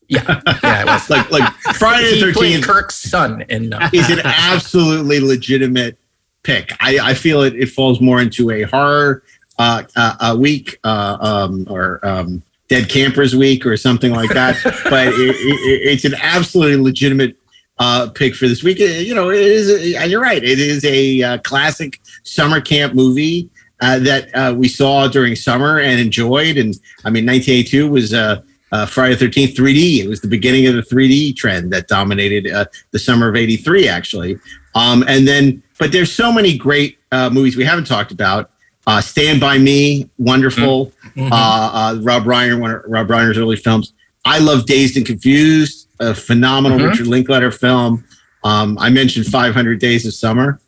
Yeah, 0.08 0.40
yeah, 0.62 0.82
it 0.82 0.86
was. 0.86 1.10
like 1.10 1.30
like 1.30 1.52
Friday 1.76 2.14
he 2.14 2.20
the 2.20 2.32
Thirteenth 2.32 2.64
Kirk's 2.66 2.96
son 2.96 3.42
in 3.48 3.72
uh, 3.74 3.90
is 3.92 4.08
an 4.08 4.20
absolutely 4.24 5.20
legitimate 5.20 5.98
pick. 6.42 6.72
I, 6.80 6.98
I 7.10 7.14
feel 7.14 7.42
it. 7.42 7.54
It 7.54 7.68
falls 7.68 8.00
more 8.00 8.20
into 8.20 8.50
a 8.50 8.62
horror 8.62 9.22
uh, 9.58 9.82
uh, 9.96 10.14
a 10.20 10.36
week 10.36 10.78
uh, 10.84 11.18
um, 11.20 11.66
or 11.68 12.04
um, 12.06 12.42
Dead 12.68 12.88
Campers 12.88 13.36
Week 13.36 13.66
or 13.66 13.76
something 13.76 14.12
like 14.12 14.30
that. 14.30 14.58
but 14.90 15.08
it, 15.08 15.14
it, 15.18 15.92
it's 15.92 16.04
an 16.04 16.14
absolutely 16.22 16.82
legitimate 16.82 17.36
uh, 17.78 18.08
pick 18.14 18.34
for 18.34 18.48
this 18.48 18.62
week. 18.62 18.80
Uh, 18.80 18.84
You 18.84 19.14
know, 19.14 19.30
it 19.30 19.40
is. 19.40 19.68
A, 19.70 20.06
you're 20.06 20.22
right. 20.22 20.42
It 20.42 20.58
is 20.58 20.84
a 20.84 21.22
uh, 21.22 21.38
classic 21.38 22.00
summer 22.22 22.60
camp 22.60 22.94
movie. 22.94 23.50
Uh, 23.80 23.96
that 24.00 24.34
uh, 24.34 24.52
we 24.52 24.66
saw 24.66 25.06
during 25.06 25.36
summer 25.36 25.78
and 25.78 26.00
enjoyed, 26.00 26.58
and 26.58 26.74
I 27.04 27.10
mean, 27.10 27.24
1982 27.24 27.88
was 27.88 28.12
uh, 28.12 28.42
uh, 28.72 28.86
Friday 28.86 29.14
the 29.14 29.26
13th 29.28 29.54
3D. 29.54 29.98
It 30.04 30.08
was 30.08 30.20
the 30.20 30.28
beginning 30.28 30.66
of 30.66 30.74
the 30.74 30.82
3D 30.82 31.36
trend 31.36 31.72
that 31.72 31.88
dominated 31.88 32.50
uh, 32.52 32.66
the 32.90 32.98
summer 32.98 33.28
of 33.28 33.36
83, 33.36 33.88
actually. 33.88 34.38
Um, 34.74 35.04
and 35.08 35.26
then, 35.26 35.62
but 35.78 35.92
there's 35.92 36.12
so 36.12 36.32
many 36.32 36.56
great 36.56 36.98
uh, 37.12 37.30
movies 37.30 37.56
we 37.56 37.64
haven't 37.64 37.86
talked 37.86 38.12
about. 38.12 38.50
Uh, 38.86 39.00
Stand 39.00 39.40
by 39.40 39.58
Me, 39.58 40.08
wonderful. 40.18 40.92
Mhm. 41.16 41.30
Uh, 41.30 41.34
uh, 41.34 41.98
Rob 42.02 42.24
Reiner, 42.24 42.58
one 42.58 42.70
of 42.70 42.82
Rob 42.86 43.08
Reiner's 43.08 43.36
early 43.38 43.56
films. 43.56 43.92
I 44.24 44.38
love 44.38 44.66
Dazed 44.66 44.96
and 44.96 45.04
Confused, 45.06 45.88
a 46.00 46.14
phenomenal 46.14 46.78
Mhm. 46.78 46.90
Richard 46.90 47.06
Linklater 47.06 47.50
film. 47.50 48.04
Um, 48.44 48.78
I 48.80 48.88
mentioned 48.90 49.26
500 49.26 49.78
Days 49.78 50.06
of 50.06 50.14
Summer. 50.14 50.60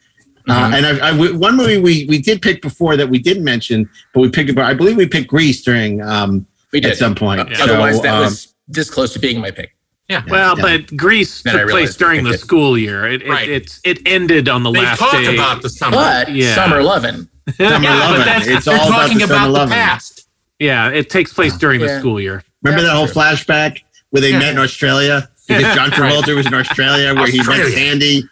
Uh, 0.49 0.71
Mhm. 0.71 0.75
and 0.75 0.87
I, 1.03 1.09
I, 1.09 1.13
one 1.33 1.57
movie 1.57 1.79
we, 1.79 2.07
we 2.07 2.19
did 2.19 2.43
pick 2.43 2.61
before 2.63 2.97
that 2.97 3.09
we 3.09 3.19
didn't 3.19 3.45
mention, 3.45 3.89
but 4.13 4.21
we 4.21 4.29
picked 4.31 4.51
it. 4.51 4.59
I 4.59 4.75
believe 4.75 4.97
we 4.97 5.07
picked 5.07 5.29
Grease 5.29 5.63
during 5.63 6.01
um, 6.03 6.47
We 6.73 6.81
did. 6.81 6.93
at 6.93 6.97
some 6.99 7.15
point. 7.15 7.41
So, 7.57 7.65
Otherwise, 7.65 8.01
that 8.03 8.15
um, 8.15 8.21
was 8.25 8.55
this 8.69 8.89
close 8.91 9.13
to 9.15 9.19
being 9.19 9.41
my 9.41 9.51
pick. 9.51 9.75
Yeah. 10.09 10.23
Well, 10.29 10.57
yeah. 10.57 10.63
but 10.79 10.97
Grease 10.97 11.43
Then 11.43 11.57
took 11.57 11.71
place 11.71 11.95
during 11.97 12.25
the 12.25 12.37
school 12.37 12.77
year. 12.77 13.07
It, 13.07 13.23
it, 13.23 13.29
Right. 13.29 13.49
it's, 13.49 13.81
it 13.85 14.01
ended 14.07 14.49
on 14.49 14.63
the 14.65 14.71
They 14.73 14.81
last 14.83 14.99
talk 14.99 15.13
day. 15.13 15.35
about 15.35 15.63
the 15.63 15.69
summer. 15.71 15.97
But 15.97 16.33
Yeah. 16.33 16.55
Summer 16.55 16.83
Lovin'. 16.83 17.29
Summer 17.57 17.71
Yeah, 17.71 17.79
but 17.81 18.11
Lovin'. 18.11 18.19
that's- 18.27 18.47
It's 18.49 18.65
they're 18.65 18.79
all 18.79 18.89
about 18.89 19.03
talking 19.03 19.19
the 19.19 19.25
about, 19.25 19.53
Summer 19.55 19.67
the 19.67 19.73
past. 19.73 20.27
Yeah, 20.59 20.89
it 20.91 21.11
takes 21.11 21.33
place 21.33 21.57
during 21.57 21.81
the 21.81 21.99
school 22.01 22.21
year. 22.21 22.43
Remember 22.63 22.83
Yeah, 22.83 22.89
that 22.89 22.97
whole 22.97 23.07
true. 23.07 23.15
flashback 23.23 23.83
where 24.11 24.21
they 24.21 24.31
Yeah. 24.33 24.39
met 24.41 24.51
in 24.53 24.59
Australia? 24.59 25.29
Because 25.49 25.75
John 25.77 25.91
Travolta 25.91 26.35
was 26.37 26.47
in 26.47 26.55
Australia 26.55 27.15
where 27.15 27.27
he 27.29 27.39
met 27.39 27.49
Australia. 27.49 27.75
Sandy. 27.75 28.23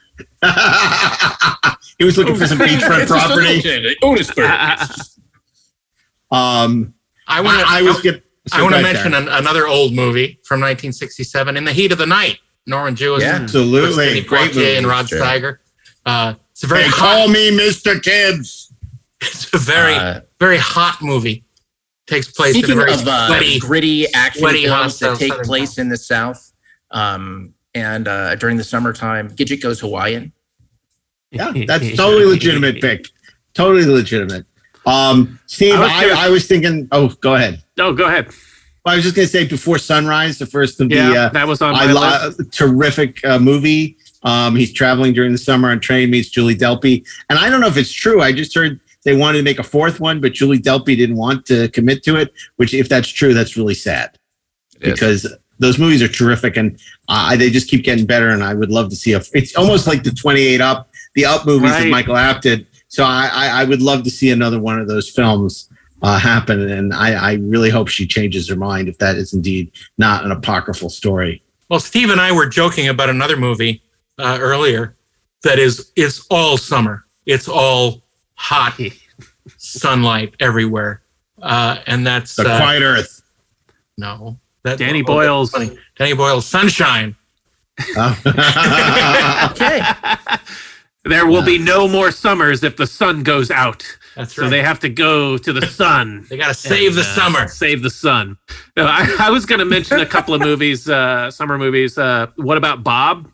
he 1.98 2.04
was 2.04 2.18
looking 2.18 2.34
for 2.36 2.46
some 2.46 2.58
beachfront 2.58 3.02
It's 3.02 3.10
just 3.10 3.24
a 3.24 3.28
property. 3.28 3.62
little- 3.62 3.94
Otisburg. 4.02 4.50
Um, 6.30 6.92
I 7.26 7.40
want 7.40 7.56
I, 7.66 7.78
I 7.78 7.82
was 7.82 8.02
gonna. 8.52 8.60
I 8.60 8.64
want 8.64 8.74
to 8.76 8.82
mention 8.82 9.14
an, 9.14 9.28
another 9.28 9.66
old 9.66 9.92
movie 9.94 10.38
from 10.44 10.60
1967, 10.60 11.56
In 11.56 11.64
the 11.64 11.72
Heat 11.72 11.92
of 11.92 11.98
the 11.98 12.06
Night. 12.06 12.38
Norman 12.66 12.94
Jewison, 12.94 13.20
Yeah. 13.20 13.36
Absolutely. 13.36 14.04
Sidney 14.06 14.20
Great 14.22 14.50
Poitier 14.52 14.76
and 14.76 14.86
movie. 14.86 14.94
Rod 14.94 15.08
Sure. 15.08 15.20
Steiger. 15.20 15.58
Uh, 16.04 16.34
it's 16.50 16.62
a 16.64 16.66
very 16.66 16.82
They 16.82 16.88
hot, 16.88 16.98
call 16.98 17.28
me 17.28 17.50
Mr. 17.50 18.02
Tibbs. 18.02 18.72
it's 19.22 19.52
a 19.54 19.58
very 19.58 19.94
Uh, 19.94 20.20
very 20.38 20.58
hot 20.58 20.98
movie. 21.00 21.44
Takes 22.06 22.30
place 22.30 22.56
in 22.56 22.64
a 22.70 22.74
very 22.74 22.92
of 22.92 23.06
uh, 23.06 23.40
gritty 23.60 24.06
action 24.14 24.40
sweaty, 24.40 24.64
films 24.64 24.82
hostile 24.82 25.10
that 25.12 25.18
take 25.18 25.28
Southern 25.32 25.44
place 25.46 25.76
in 25.78 25.88
the 25.90 25.96
South, 25.98 26.52
um, 26.90 27.52
and 27.74 28.08
uh, 28.08 28.34
during 28.36 28.56
the 28.56 28.64
summertime, 28.64 29.28
Gidget 29.30 29.60
goes 29.62 29.80
Hawaiian. 29.80 30.32
Yeah, 31.30 31.52
that's 31.66 31.94
totally 31.96 32.24
legitimate 32.24 32.80
pick. 32.80 33.08
Totally 33.52 33.84
legitimate. 33.84 34.46
Um, 34.86 35.38
Steve, 35.46 35.74
I 35.74 35.80
was 35.80 35.90
I, 36.18 36.26
I 36.26 36.28
was 36.30 36.46
thinking. 36.46 36.88
Oh, 36.92 37.08
go 37.20 37.34
ahead. 37.34 37.62
Oh, 37.78 37.92
go 37.92 38.06
ahead. 38.06 38.26
Well, 38.84 38.94
I 38.94 38.96
was 38.96 39.04
just 39.04 39.16
gonna 39.16 39.28
say 39.28 39.46
before 39.46 39.78
sunrise, 39.78 40.38
the 40.38 40.46
first 40.46 40.80
of 40.80 40.90
Yeah, 40.90 41.10
the 41.10 41.16
uh, 41.16 41.28
that 41.30 41.46
was 41.46 41.60
on 41.62 41.74
I 41.74 41.86
my 41.86 41.92
lo- 41.92 42.32
terrific 42.50 43.24
uh, 43.24 43.38
movie. 43.38 43.96
Um, 44.22 44.56
he's 44.56 44.72
traveling 44.72 45.12
during 45.12 45.32
the 45.32 45.38
summer 45.38 45.70
on 45.70 45.80
train, 45.80 46.10
meets 46.10 46.28
Julie 46.28 46.56
Delpy, 46.56 47.06
and 47.30 47.38
I 47.38 47.50
don't 47.50 47.60
know 47.60 47.68
if 47.68 47.76
it's 47.76 47.92
true. 47.92 48.20
I 48.20 48.32
just 48.32 48.54
heard 48.54 48.80
they 49.04 49.16
wanted 49.16 49.38
to 49.38 49.44
make 49.44 49.58
a 49.58 49.62
fourth 49.62 50.00
one, 50.00 50.20
but 50.20 50.32
Julie 50.32 50.58
Delpy 50.58 50.96
didn't 50.96 51.16
want 51.16 51.46
to 51.46 51.68
commit 51.68 52.02
to 52.04 52.16
it. 52.16 52.32
Which, 52.56 52.74
if 52.74 52.88
that's 52.88 53.08
true, 53.08 53.32
that's 53.34 53.56
really 53.56 53.74
sad. 53.74 54.18
is. 54.80 54.92
because 54.92 55.34
those 55.58 55.78
movies 55.78 56.02
are 56.02 56.08
terrific 56.08 56.56
and 56.56 56.80
uh, 57.08 57.36
they 57.36 57.50
just 57.50 57.68
keep 57.68 57.84
getting 57.84 58.06
better. 58.06 58.30
And 58.30 58.42
I 58.42 58.54
would 58.54 58.70
love 58.70 58.90
to 58.90 58.96
see 58.96 59.12
a. 59.12 59.20
It's 59.34 59.56
almost 59.56 59.86
like 59.86 60.02
the 60.02 60.10
28 60.10 60.60
Up, 60.60 60.90
the 61.14 61.26
Up 61.26 61.46
movies 61.46 61.70
that 61.70 61.88
Michael 61.88 62.14
Apted. 62.14 62.66
So 62.88 63.04
I, 63.04 63.30
I, 63.32 63.48
I 63.62 63.64
would 63.64 63.82
love 63.82 64.02
to 64.04 64.10
see 64.10 64.30
another 64.30 64.58
one 64.60 64.80
of 64.80 64.88
those 64.88 65.10
films 65.10 65.68
uh, 66.02 66.18
happen. 66.18 66.70
And 66.70 66.94
I, 66.94 67.12
I 67.12 67.32
really 67.34 67.70
hope 67.70 67.88
she 67.88 68.06
changes 68.06 68.48
her 68.48 68.56
mind 68.56 68.88
if 68.88 68.98
that 68.98 69.16
is 69.16 69.32
indeed 69.32 69.70
not 69.96 70.24
an 70.24 70.32
apocryphal 70.32 70.90
story. 70.90 71.42
Well, 71.68 71.80
Steve 71.80 72.10
and 72.10 72.20
I 72.20 72.32
were 72.32 72.46
joking 72.46 72.88
about 72.88 73.10
another 73.10 73.36
movie 73.36 73.82
uh, 74.18 74.38
earlier 74.40 74.96
that 75.42 75.58
is 75.58 75.92
it's 75.96 76.26
all 76.30 76.56
summer. 76.56 77.04
It's 77.26 77.48
all 77.48 78.02
hot 78.34 78.78
sunlight 79.58 80.34
everywhere, 80.40 81.02
uh, 81.42 81.78
and 81.86 82.06
that's 82.06 82.36
The 82.36 82.48
uh, 82.48 82.58
Quiet 82.58 82.82
Earth. 82.82 83.22
No, 83.98 84.38
that 84.62 84.78
Danny 84.78 85.02
oh, 85.02 85.06
Boyle's- 85.06 85.50
funny. 85.50 85.76
Danny 85.96 86.14
Boyle's 86.14 86.46
Sunshine. 86.46 87.16
okay. 87.96 89.80
There 91.04 91.26
will 91.26 91.42
be 91.42 91.56
no 91.56 91.88
more 91.88 92.10
summers 92.10 92.62
if 92.62 92.76
the 92.76 92.86
sun 92.86 93.22
goes 93.22 93.50
out. 93.50 93.97
That's 94.18 94.34
so 94.34 94.48
they 94.50 94.62
have 94.62 94.80
to 94.80 94.88
go 94.88 95.38
to 95.38 95.52
the 95.52 95.66
sun. 95.66 96.26
They 96.28 96.36
got 96.36 96.48
to 96.48 96.54
save 96.54 96.94
the 96.96 97.00
uh, 97.02 97.04
summer. 97.04 97.48
Save 97.48 97.82
the 97.82 97.90
sun. 97.90 98.36
No, 98.76 98.84
I, 98.86 99.16
I 99.20 99.30
was 99.30 99.46
going 99.46 99.60
to 99.60 99.64
mention 99.64 100.00
a 100.00 100.06
couple 100.06 100.34
of 100.34 100.40
movies, 100.42 100.88
uh, 100.88 101.30
summer 101.30 101.56
movies. 101.56 101.96
Uh, 101.96 102.26
what 102.36 102.58
about 102.58 102.82
Bob? 102.82 103.30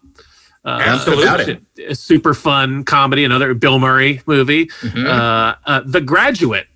Uh, 0.64 0.78
Absolutely. 0.82 1.60
a- 1.78 1.90
a 1.90 1.94
super 1.94 2.32
fun 2.34 2.84
comedy, 2.84 3.24
another 3.24 3.52
Bill 3.54 3.78
Murray 3.78 4.22
movie. 4.26 4.66
Mhm. 4.66 5.06
Uh, 5.06 5.54
uh, 5.66 5.80
the 5.86 6.00
Graduate. 6.00 6.66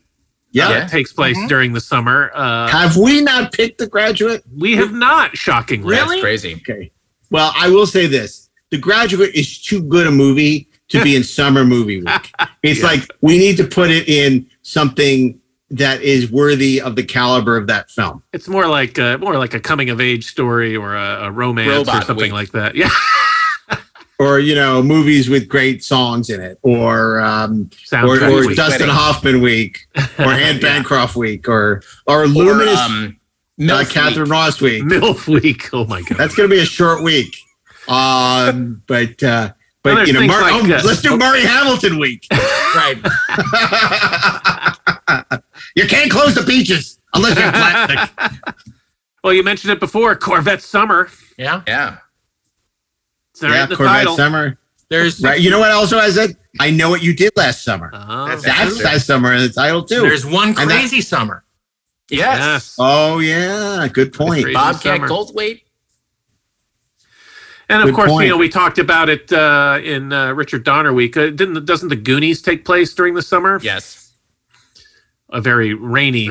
Yeah. 0.50 0.68
uh, 0.70 0.88
takes 0.88 1.12
place 1.12 1.36
Mm-hmm. 1.36 1.46
during 1.48 1.72
the 1.74 1.80
summer. 1.80 2.30
Uh, 2.34 2.68
Have 2.68 2.96
we 2.96 3.20
not 3.20 3.52
picked 3.52 3.78
The 3.78 3.86
Graduate? 3.86 4.42
we 4.56 4.76
have 4.76 4.92
not, 4.92 5.36
shockingly. 5.36 5.94
That's 5.96 6.20
crazy. 6.20 6.54
Okay. 6.54 6.90
Well, 7.30 7.52
I 7.54 7.68
will 7.68 7.86
say 7.86 8.06
this: 8.06 8.48
The 8.70 8.78
Graduate 8.78 9.34
is 9.34 9.60
too 9.60 9.82
good 9.82 10.06
a 10.06 10.10
movie 10.10 10.70
to 10.88 11.02
be 11.02 11.16
in 11.16 11.22
summer 11.24 11.64
movie 11.64 12.02
week. 12.02 12.32
It's 12.62 12.82
like 12.82 13.02
we 13.20 13.38
need 13.38 13.56
to 13.58 13.64
put 13.64 13.90
it 13.90 14.08
in 14.08 14.48
something 14.62 15.40
that 15.70 16.00
is 16.02 16.30
worthy 16.30 16.80
of 16.80 16.96
the 16.96 17.02
caliber 17.04 17.56
of 17.56 17.66
that 17.68 17.90
film. 17.90 18.22
It's 18.32 18.48
more 18.48 18.66
like 18.66 18.96
a, 18.98 19.18
more 19.18 19.36
like 19.38 19.54
a 19.54 19.60
coming 19.60 19.90
of 19.90 20.00
age 20.00 20.26
story 20.26 20.74
or 20.76 20.96
a, 20.96 21.24
a 21.26 21.30
romance 21.30 21.88
or 21.88 22.02
something 22.02 22.16
Week. 22.16 22.32
like 22.32 22.50
that. 22.52 22.74
Yeah, 22.74 22.88
Or 24.18 24.40
you 24.40 24.54
know, 24.56 24.82
movies 24.82 25.28
with 25.28 25.46
great 25.46 25.84
songs 25.84 26.28
in 26.30 26.40
it, 26.40 26.58
or 26.62 27.20
um, 27.20 27.70
or, 27.92 28.20
or 28.24 28.46
week. 28.48 28.56
Dustin 28.56 28.80
Wedding. 28.88 28.94
Hoffman 28.94 29.40
week, 29.40 29.86
or 30.18 30.24
Anne 30.24 30.56
Yeah. 30.60 30.60
Bancroft 30.60 31.14
week, 31.14 31.48
or 31.48 31.82
or 32.06 32.22
Or, 32.22 32.26
Luminous 32.26 32.80
um, 32.80 33.16
uh, 33.70 33.84
Katharine 33.88 34.24
Week. 34.24 34.32
Ross 34.32 34.60
week. 34.60 34.82
MILF 34.82 35.28
week. 35.28 35.68
Oh 35.72 35.84
my 35.84 36.02
god. 36.02 36.18
That's 36.18 36.34
going 36.34 36.48
to 36.50 36.56
be 36.56 36.60
a 36.60 36.66
short 36.66 37.02
week. 37.04 37.36
Um, 37.86 38.82
but 38.88 39.22
uh, 39.22 39.52
Well, 39.52 39.54
but 39.82 39.94
there's 39.94 40.08
you 40.08 40.14
know, 40.14 40.20
things 40.20 40.32
Mur- 40.32 40.40
like, 40.42 40.54
oh, 40.54 40.74
uh, 40.74 40.82
let's 40.84 41.02
do 41.02 41.16
Murray 41.16 41.42
Hamilton 41.42 41.98
week. 41.98 42.26
Right. 42.30 42.96
you 45.76 45.86
can't 45.86 46.10
close 46.10 46.34
the 46.34 46.44
beaches 46.46 47.00
unless 47.14 47.38
you're 47.38 47.52
plastic. 47.52 48.34
well, 49.24 49.32
you 49.32 49.42
mentioned 49.42 49.72
it 49.72 49.80
before. 49.80 50.14
Corvette 50.16 50.62
Summer. 50.62 51.08
Yeah. 51.36 51.62
Yeah. 51.66 51.98
It's 53.32 53.40
there 53.40 53.50
yeah, 53.50 53.66
the 53.66 53.76
Corvette 53.76 53.96
title. 53.98 54.16
Summer. 54.16 54.58
There's 54.90 55.22
Right. 55.22 55.40
You 55.40 55.50
know 55.50 55.58
what 55.60 55.70
also 55.70 55.98
I 55.98 56.10
said? 56.10 56.36
I 56.60 56.70
know 56.70 56.90
what 56.90 57.02
you 57.02 57.14
did 57.14 57.32
last 57.36 57.62
summer. 57.62 57.90
Oh, 57.92 58.26
That's 58.26 58.42
That's 58.42 58.82
last 58.82 59.06
summer 59.06 59.32
in 59.34 59.42
the 59.42 59.48
title 59.50 59.84
too. 59.84 60.02
there's 60.02 60.26
one 60.26 60.48
And 60.48 60.70
that- 60.70 60.80
crazy 60.80 61.00
summer. 61.00 61.44
Yes. 62.10 62.38
yes. 62.38 62.76
oh 62.78 63.18
yeah, 63.18 63.86
good 63.92 64.14
point. 64.14 64.54
Bobcat. 64.54 65.00
Goldthwait. 65.02 65.60
And 67.70 67.82
of 67.82 67.88
Good 67.88 67.94
course, 67.94 68.10
point. 68.10 68.24
you 68.24 68.32
know, 68.32 68.38
we 68.38 68.48
talked 68.48 68.78
about 68.78 69.08
it 69.10 69.30
uh, 69.30 69.78
in 69.82 70.12
uh, 70.12 70.32
Richard 70.32 70.64
Donner 70.64 70.92
week. 70.92 71.16
Uh, 71.16 71.26
didn't 71.26 71.66
doesn't 71.66 71.88
the 71.88 71.96
Goonies 71.96 72.40
take 72.40 72.64
place 72.64 72.94
during 72.94 73.14
the 73.14 73.22
summer? 73.22 73.60
Yes. 73.62 74.14
A 75.30 75.40
very 75.42 75.74
rainy, 75.74 76.30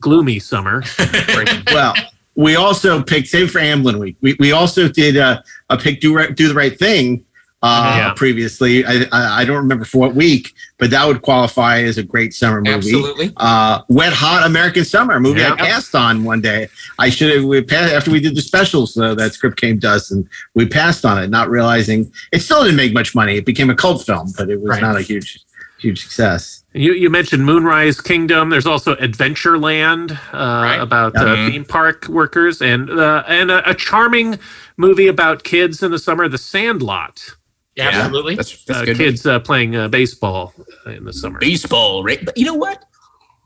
gloomy 0.00 0.40
summer. 0.40 0.82
well, 1.72 1.94
we 2.34 2.56
also 2.56 3.00
picked 3.00 3.28
same 3.28 3.46
for 3.46 3.60
Amblin 3.60 4.00
week. 4.00 4.16
We, 4.20 4.36
we 4.40 4.50
also 4.50 4.88
did 4.88 5.16
uh, 5.16 5.42
a 5.70 5.78
pick 5.78 6.00
do 6.00 6.16
right, 6.16 6.34
do 6.34 6.48
the 6.48 6.54
right 6.54 6.76
thing 6.76 7.24
uh, 7.62 7.94
Yeah. 7.96 8.12
previously. 8.14 8.84
I, 8.84 9.04
I 9.12 9.42
I 9.42 9.44
don't 9.44 9.56
remember 9.56 9.84
for 9.84 9.98
what 9.98 10.14
week, 10.14 10.52
but 10.78 10.90
that 10.90 11.06
would 11.06 11.22
qualify 11.22 11.80
as 11.82 11.96
a 11.98 12.02
great 12.02 12.34
summer 12.34 12.60
movie. 12.60 12.74
Absolutely. 12.74 13.32
Uh, 13.36 13.82
Wet 13.88 14.12
Hot 14.12 14.44
American 14.46 14.84
Summer, 14.84 15.18
movie 15.20 15.40
Yeah. 15.40 15.52
I 15.54 15.56
passed 15.56 15.94
on 15.94 16.24
one 16.24 16.40
day. 16.40 16.68
I 16.98 17.08
should 17.10 17.34
have 17.34 17.44
we 17.44 17.62
passed 17.62 17.92
after 17.92 18.10
we 18.10 18.20
did 18.20 18.34
the 18.34 18.42
specials. 18.42 18.96
Uh, 18.96 19.14
that 19.14 19.34
script 19.34 19.60
came 19.60 19.78
to 19.80 19.90
us, 19.90 20.10
and 20.10 20.28
we 20.54 20.66
passed 20.66 21.04
on 21.04 21.22
it, 21.22 21.30
not 21.30 21.48
realizing 21.50 22.12
it 22.32 22.40
still 22.40 22.62
didn't 22.64 22.76
make 22.76 22.92
much 22.94 23.14
money. 23.14 23.36
It 23.36 23.46
became 23.46 23.70
a 23.70 23.74
cult 23.76 24.04
film, 24.04 24.32
but 24.36 24.50
it 24.50 24.60
was 24.60 24.70
Right. 24.70 24.82
not 24.82 24.96
a 24.96 25.02
huge 25.02 25.40
huge 25.78 26.02
success. 26.04 26.62
You 26.74 26.92
you 26.94 27.10
mentioned 27.10 27.44
Moonrise 27.44 28.00
Kingdom. 28.00 28.50
There's 28.50 28.66
also 28.66 28.94
Adventureland 28.96 30.12
uh, 30.32 30.80
about 30.80 31.16
uh, 31.16 31.24
Mhm. 31.24 31.50
theme 31.50 31.64
park 31.64 32.08
workers, 32.08 32.62
and 32.62 32.88
uh, 32.90 33.24
and 33.28 33.50
a, 33.50 33.68
a 33.70 33.74
charming 33.74 34.38
movie 34.76 35.08
about 35.08 35.42
kids 35.44 35.82
in 35.82 35.90
the 35.90 35.98
summer, 35.98 36.28
The 36.28 36.38
Sandlot. 36.38 37.34
Yeah, 37.76 37.88
absolutely. 37.88 38.34
That's, 38.36 38.64
that's 38.64 38.80
Uh, 38.80 38.84
good. 38.84 38.96
kids 38.98 39.24
uh, 39.26 39.40
playing 39.40 39.74
uh, 39.76 39.88
baseball 39.88 40.52
in 40.86 41.04
the 41.04 41.12
summer. 41.12 41.38
Baseball, 41.38 42.04
right? 42.04 42.22
But 42.24 42.36
you 42.36 42.44
know 42.44 42.54
what? 42.54 42.84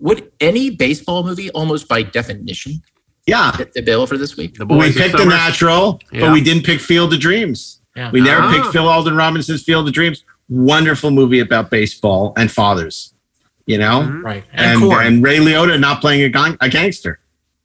Would 0.01 0.31
any 0.41 0.71
baseball 0.71 1.23
movie, 1.25 1.51
almost 1.51 1.89
by 1.89 2.03
definition, 2.03 2.83
Yeah, 3.27 3.51
fit 3.53 3.73
the 3.73 3.83
bill 3.83 4.07
for 4.07 4.17
this 4.19 4.37
week? 4.37 4.55
The 4.55 4.67
we 4.67 4.77
Boys 4.77 4.97
of 4.97 5.03
picked 5.03 5.17
the 5.17 5.25
natural, 5.25 6.01
Yeah. 6.13 6.21
but 6.23 6.33
we 6.33 6.41
didn't 6.41 6.65
pick 6.65 6.81
Field 6.81 7.13
of 7.13 7.19
Dreams. 7.21 7.81
Yeah. 7.97 8.11
We 8.11 8.21
never 8.21 8.43
Ah. 8.43 8.53
picked 8.53 8.73
Phil 8.73 8.87
Alden 8.89 9.17
Robinson's 9.17 9.63
Field 9.63 9.89
of 9.89 9.95
Dreams. 9.95 10.23
Wonderful 10.49 11.11
movie 11.11 11.41
about 11.41 11.71
baseball 11.71 12.33
and 12.37 12.53
fathers, 12.53 13.15
you 13.67 13.79
know, 13.79 14.03
Mhm. 14.03 14.23
Right. 14.23 14.45
And, 14.53 14.83
and, 14.83 14.93
and 14.93 15.23
Ray 15.25 15.39
Liotta 15.39 15.81
not 15.81 16.01
playing 16.01 16.23
a, 16.23 16.29
gang- 16.29 16.57
a 16.61 16.69
gangster. 16.69 17.19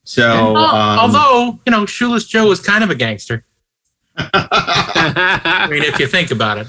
So, 0.04 0.24
Al- 0.24 0.58
um, 0.58 1.00
although 1.00 1.60
you 1.66 1.72
know, 1.72 1.86
Shoeless 1.86 2.26
Joe 2.26 2.48
was 2.48 2.60
kind 2.60 2.84
of 2.84 2.90
a 2.90 2.96
gangster. 2.96 3.46
I 4.34 5.68
mean, 5.70 5.84
if 5.84 6.00
you 6.00 6.08
think 6.08 6.32
about 6.32 6.58
it. 6.58 6.68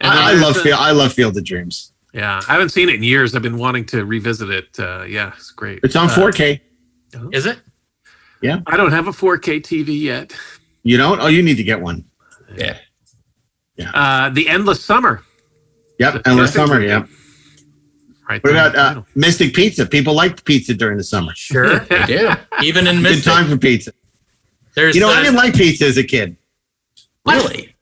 And 0.00 0.10
I, 0.12 0.32
I 0.32 0.34
love 0.34 0.54
the- 0.54 0.60
Field, 0.60 0.78
I 0.80 0.90
love 0.92 1.12
Field 1.12 1.36
of 1.36 1.44
Dreams. 1.44 1.92
Yeah, 2.12 2.40
I 2.48 2.52
haven't 2.52 2.68
seen 2.68 2.88
it 2.88 2.96
in 2.96 3.02
years. 3.02 3.34
I've 3.34 3.42
been 3.42 3.58
wanting 3.58 3.86
to 3.86 4.04
revisit 4.04 4.48
it. 4.50 4.78
Uh, 4.78 5.02
yeah, 5.02 5.32
it's 5.36 5.50
great. 5.50 5.80
It's 5.82 5.96
on 5.96 6.08
Uh, 6.08 6.14
4K. 6.14 6.60
Is 7.32 7.46
it? 7.46 7.58
Yeah. 8.40 8.60
I 8.66 8.76
don't 8.76 8.92
have 8.92 9.08
a 9.08 9.12
4K 9.12 9.60
TV 9.62 10.00
yet. 10.00 10.32
You 10.84 10.96
don't? 10.96 11.20
Oh, 11.20 11.26
you 11.28 11.42
need 11.42 11.56
to 11.56 11.64
get 11.64 11.80
one. 11.80 12.04
Yeah. 12.56 12.78
Uh, 13.94 14.30
the 14.30 14.48
Endless 14.48 14.84
Summer. 14.84 15.22
Yep, 15.98 16.12
the 16.22 16.28
Endless 16.28 16.52
Summer. 16.54 16.80
Yep. 16.80 17.08
Right. 18.28 18.42
What 18.44 18.52
about 18.52 18.76
uh, 18.76 19.02
Mystic 19.16 19.52
Pizza? 19.54 19.84
People 19.84 20.14
like 20.14 20.44
pizza 20.44 20.72
during 20.74 20.96
the 20.98 21.04
summer. 21.04 21.32
Sure. 21.34 21.80
They 21.80 22.06
do. 22.06 22.30
Even 22.62 22.86
in 22.86 23.02
Good 23.02 23.22
time 23.24 23.48
for 23.48 23.56
pizza. 23.58 23.92
There's 24.74 24.94
You 24.94 25.00
know, 25.00 25.08
uh, 25.08 25.14
I 25.14 25.22
didn't 25.22 25.36
like 25.36 25.54
pizza 25.54 25.86
as 25.86 25.96
a 25.96 26.04
kid. 26.04 26.36
Really? 27.26 27.74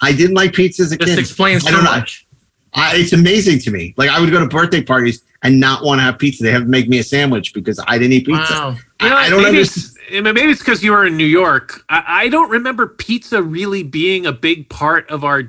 I 0.00 0.12
didn't 0.12 0.34
like 0.34 0.54
pizza 0.54 0.82
as 0.82 0.92
a 0.92 0.96
this 0.96 1.10
kid. 1.10 1.18
explains 1.18 1.66
I 1.66 1.70
don't 1.70 1.84
know. 1.84 1.90
much. 1.90 2.26
I, 2.74 2.96
it's 2.96 3.12
amazing 3.12 3.58
to 3.60 3.70
me. 3.70 3.94
Like 3.96 4.10
I 4.10 4.20
would 4.20 4.30
go 4.30 4.40
to 4.40 4.46
birthday 4.46 4.82
parties 4.82 5.22
and 5.42 5.58
not 5.60 5.84
want 5.84 5.98
to 5.98 6.02
have 6.02 6.18
pizza. 6.18 6.42
They 6.42 6.52
have 6.52 6.62
to 6.62 6.68
make 6.68 6.88
me 6.88 6.98
a 6.98 7.02
sandwich 7.02 7.54
because 7.54 7.80
I 7.86 7.98
didn't 7.98 8.12
eat 8.12 8.26
pizza. 8.26 8.52
Wow. 8.52 8.76
You 9.00 9.08
know, 9.08 9.16
I 9.16 9.28
don't 9.28 9.42
maybe 9.42 9.58
understand. 9.58 9.96
It's, 10.10 10.22
maybe 10.22 10.50
it's 10.50 10.60
because 10.60 10.82
you 10.82 10.92
were 10.92 11.06
in 11.06 11.16
New 11.16 11.26
York. 11.26 11.84
I, 11.88 12.04
I 12.06 12.28
don't 12.28 12.50
remember 12.50 12.86
pizza 12.86 13.42
really 13.42 13.82
being 13.82 14.26
a 14.26 14.32
big 14.32 14.68
part 14.68 15.08
of 15.10 15.24
our 15.24 15.44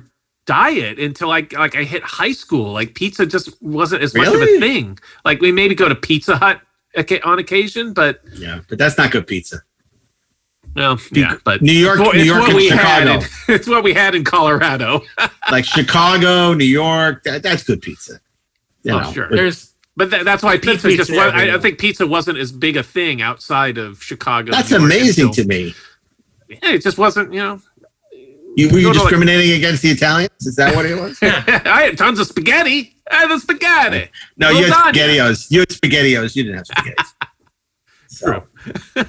diet 0.46 0.98
until 0.98 1.28
like 1.28 1.52
like 1.52 1.76
I 1.76 1.84
hit 1.84 2.02
high 2.02 2.32
school. 2.32 2.72
Like 2.72 2.94
pizza 2.94 3.26
just 3.26 3.60
wasn't 3.62 4.02
as 4.02 4.14
much 4.14 4.28
of 4.28 4.40
a 4.40 4.58
thing. 4.58 4.98
Like 5.24 5.40
we 5.40 5.52
maybe 5.52 5.74
go 5.74 5.88
to 5.88 5.94
Pizza 5.94 6.36
Hut 6.36 6.60
on 7.24 7.38
occasion, 7.38 7.92
but 7.92 8.20
Yeah, 8.34 8.60
but 8.68 8.78
that's 8.78 8.98
not 8.98 9.10
good 9.10 9.26
pizza. 9.26 9.62
No, 10.76 10.96
yeah, 11.12 11.36
but 11.44 11.62
New 11.62 11.72
York- 11.72 11.98
it's 12.00 12.14
New 12.14 12.22
York 12.22 12.40
what 12.40 12.48
and 12.50 12.56
we 12.56 12.68
had. 12.68 12.78
Chicago. 13.02 13.24
In, 13.24 13.26
it's 13.54 13.66
what 13.68 13.82
we 13.84 13.92
had 13.92 14.14
in 14.14 14.24
Colorado. 14.24 15.02
Like 15.50 15.64
Chicago, 15.64 16.54
New 16.54 16.64
York, 16.64 17.24
that, 17.24 17.42
that's 17.42 17.64
good 17.64 17.82
pizza. 17.82 18.20
You 18.84 18.92
Oh, 18.94 19.00
know, 19.00 19.12
sure. 19.12 19.26
but- 19.28 19.34
There's 19.36 19.72
But 19.96 20.10
tha- 20.12 20.22
that's 20.24 20.44
why 20.44 20.58
pizza, 20.58 20.86
pizza 20.86 21.04
just. 21.06 21.10
wa- 21.10 21.32
I, 21.34 21.54
I 21.56 21.58
think 21.58 21.78
pizza 21.80 22.06
wasn't 22.06 22.38
as 22.38 22.52
big 22.52 22.76
a 22.76 22.84
thing 22.84 23.20
outside 23.20 23.76
of 23.78 24.00
Chicago. 24.00 24.52
that's 24.52 24.70
amazing 24.70 25.32
to 25.32 25.44
me. 25.44 25.74
Yeah, 26.48 26.58
it 26.74 26.82
just 26.82 26.98
wasn't. 26.98 27.32
You 27.32 27.40
know, 27.40 27.62
You 28.54 28.68
were 28.70 28.78
you 28.78 28.92
to, 28.92 28.98
like- 28.98 29.08
discriminating 29.08 29.56
against 29.56 29.82
the 29.82 29.88
Italians? 29.90 30.30
Is 30.46 30.54
that 30.56 30.76
what 30.76 30.86
it 30.86 30.94
was? 31.00 31.18
I 31.22 31.82
had 31.86 31.98
tons 31.98 32.20
of 32.20 32.28
spaghetti. 32.28 32.94
I 33.10 33.16
had 33.22 33.30
the 33.30 33.40
spaghetti. 33.40 34.08
No, 34.36 34.50
you 34.50 34.66
had 34.66 34.94
spaghettios. 34.94 35.50
You 35.50 35.60
had 35.60 35.68
spaghettios. 35.70 36.36
You 36.36 36.44
didn't 36.44 36.58
have 36.58 36.66
spaghettis. 36.66 37.12
True. 38.20 38.42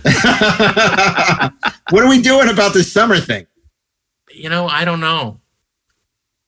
what 1.90 2.04
are 2.04 2.10
we 2.10 2.22
doing 2.22 2.50
about 2.50 2.74
this 2.74 2.92
summer 2.92 3.20
thing? 3.20 3.46
you 4.34 4.50
know, 4.50 4.68
I 4.68 4.86
don't 4.86 5.00
know, 5.00 5.40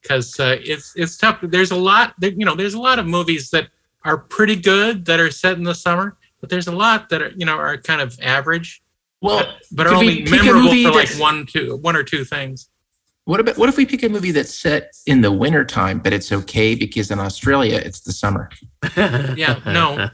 because 0.02 0.40
uh, 0.40 0.58
it's 0.60 0.94
it's 0.96 1.18
tough. 1.18 1.40
There's 1.42 1.72
a 1.72 1.76
lot, 1.76 2.14
there, 2.20 2.32
you 2.32 2.46
know, 2.46 2.56
there's 2.56 2.74
a 2.74 2.80
lot 2.80 3.00
of 3.00 3.06
movies 3.06 3.50
that 3.52 3.70
are 4.04 4.18
pretty 4.18 4.56
good 4.56 5.06
that 5.06 5.20
are 5.20 5.32
set 5.32 5.58
in 5.58 5.64
the 5.64 5.76
summer, 5.76 6.18
but 6.42 6.50
there's 6.50 6.68
a 6.68 6.72
lot 6.72 7.10
that 7.10 7.22
are 7.22 7.32
you 7.36 7.46
know 7.46 7.56
are 7.58 7.78
kind 7.78 8.02
of 8.02 8.18
average. 8.22 8.82
Well, 9.22 9.58
but 9.72 9.88
could 9.88 9.94
are 9.94 10.00
we 10.00 10.24
only 10.24 10.24
memorable 10.24 10.84
for 10.84 10.92
like 10.92 11.14
one, 11.18 11.46
two, 11.46 11.78
one 11.78 11.96
or 11.96 12.04
two 12.04 12.26
things. 12.26 12.70
What 13.26 13.40
about 13.40 13.58
what 13.58 13.70
if 13.70 13.78
we 13.78 13.86
pick 13.86 14.04
a 14.04 14.10
movie 14.10 14.32
that's 14.32 14.54
set 14.54 14.92
in 15.06 15.22
the 15.22 15.32
wintertime, 15.32 16.00
but 16.00 16.12
it's 16.12 16.32
okay 16.34 16.76
because 16.76 17.10
in 17.10 17.20
Australia 17.20 17.78
it's 17.78 18.02
the 18.02 18.12
summer? 18.12 18.50
Yeah, 18.98 19.60
no, 19.66 20.10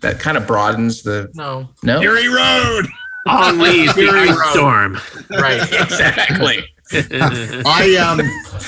That 0.00 0.16
kind 0.18 0.36
of 0.38 0.46
broadens 0.46 1.02
the 1.02 1.30
no. 1.34 1.68
no. 1.82 2.00
Fury 2.00 2.28
Road. 2.28 2.86
Ang 3.28 3.58
Lee's 3.58 3.88
the 3.94 4.00
Fury 4.02 4.20
ice 4.20 4.30
Road. 4.30 4.50
storm. 4.50 4.98
Right. 5.30 5.62
exactly. 5.72 6.64
I 6.92 7.96
um 7.96 8.18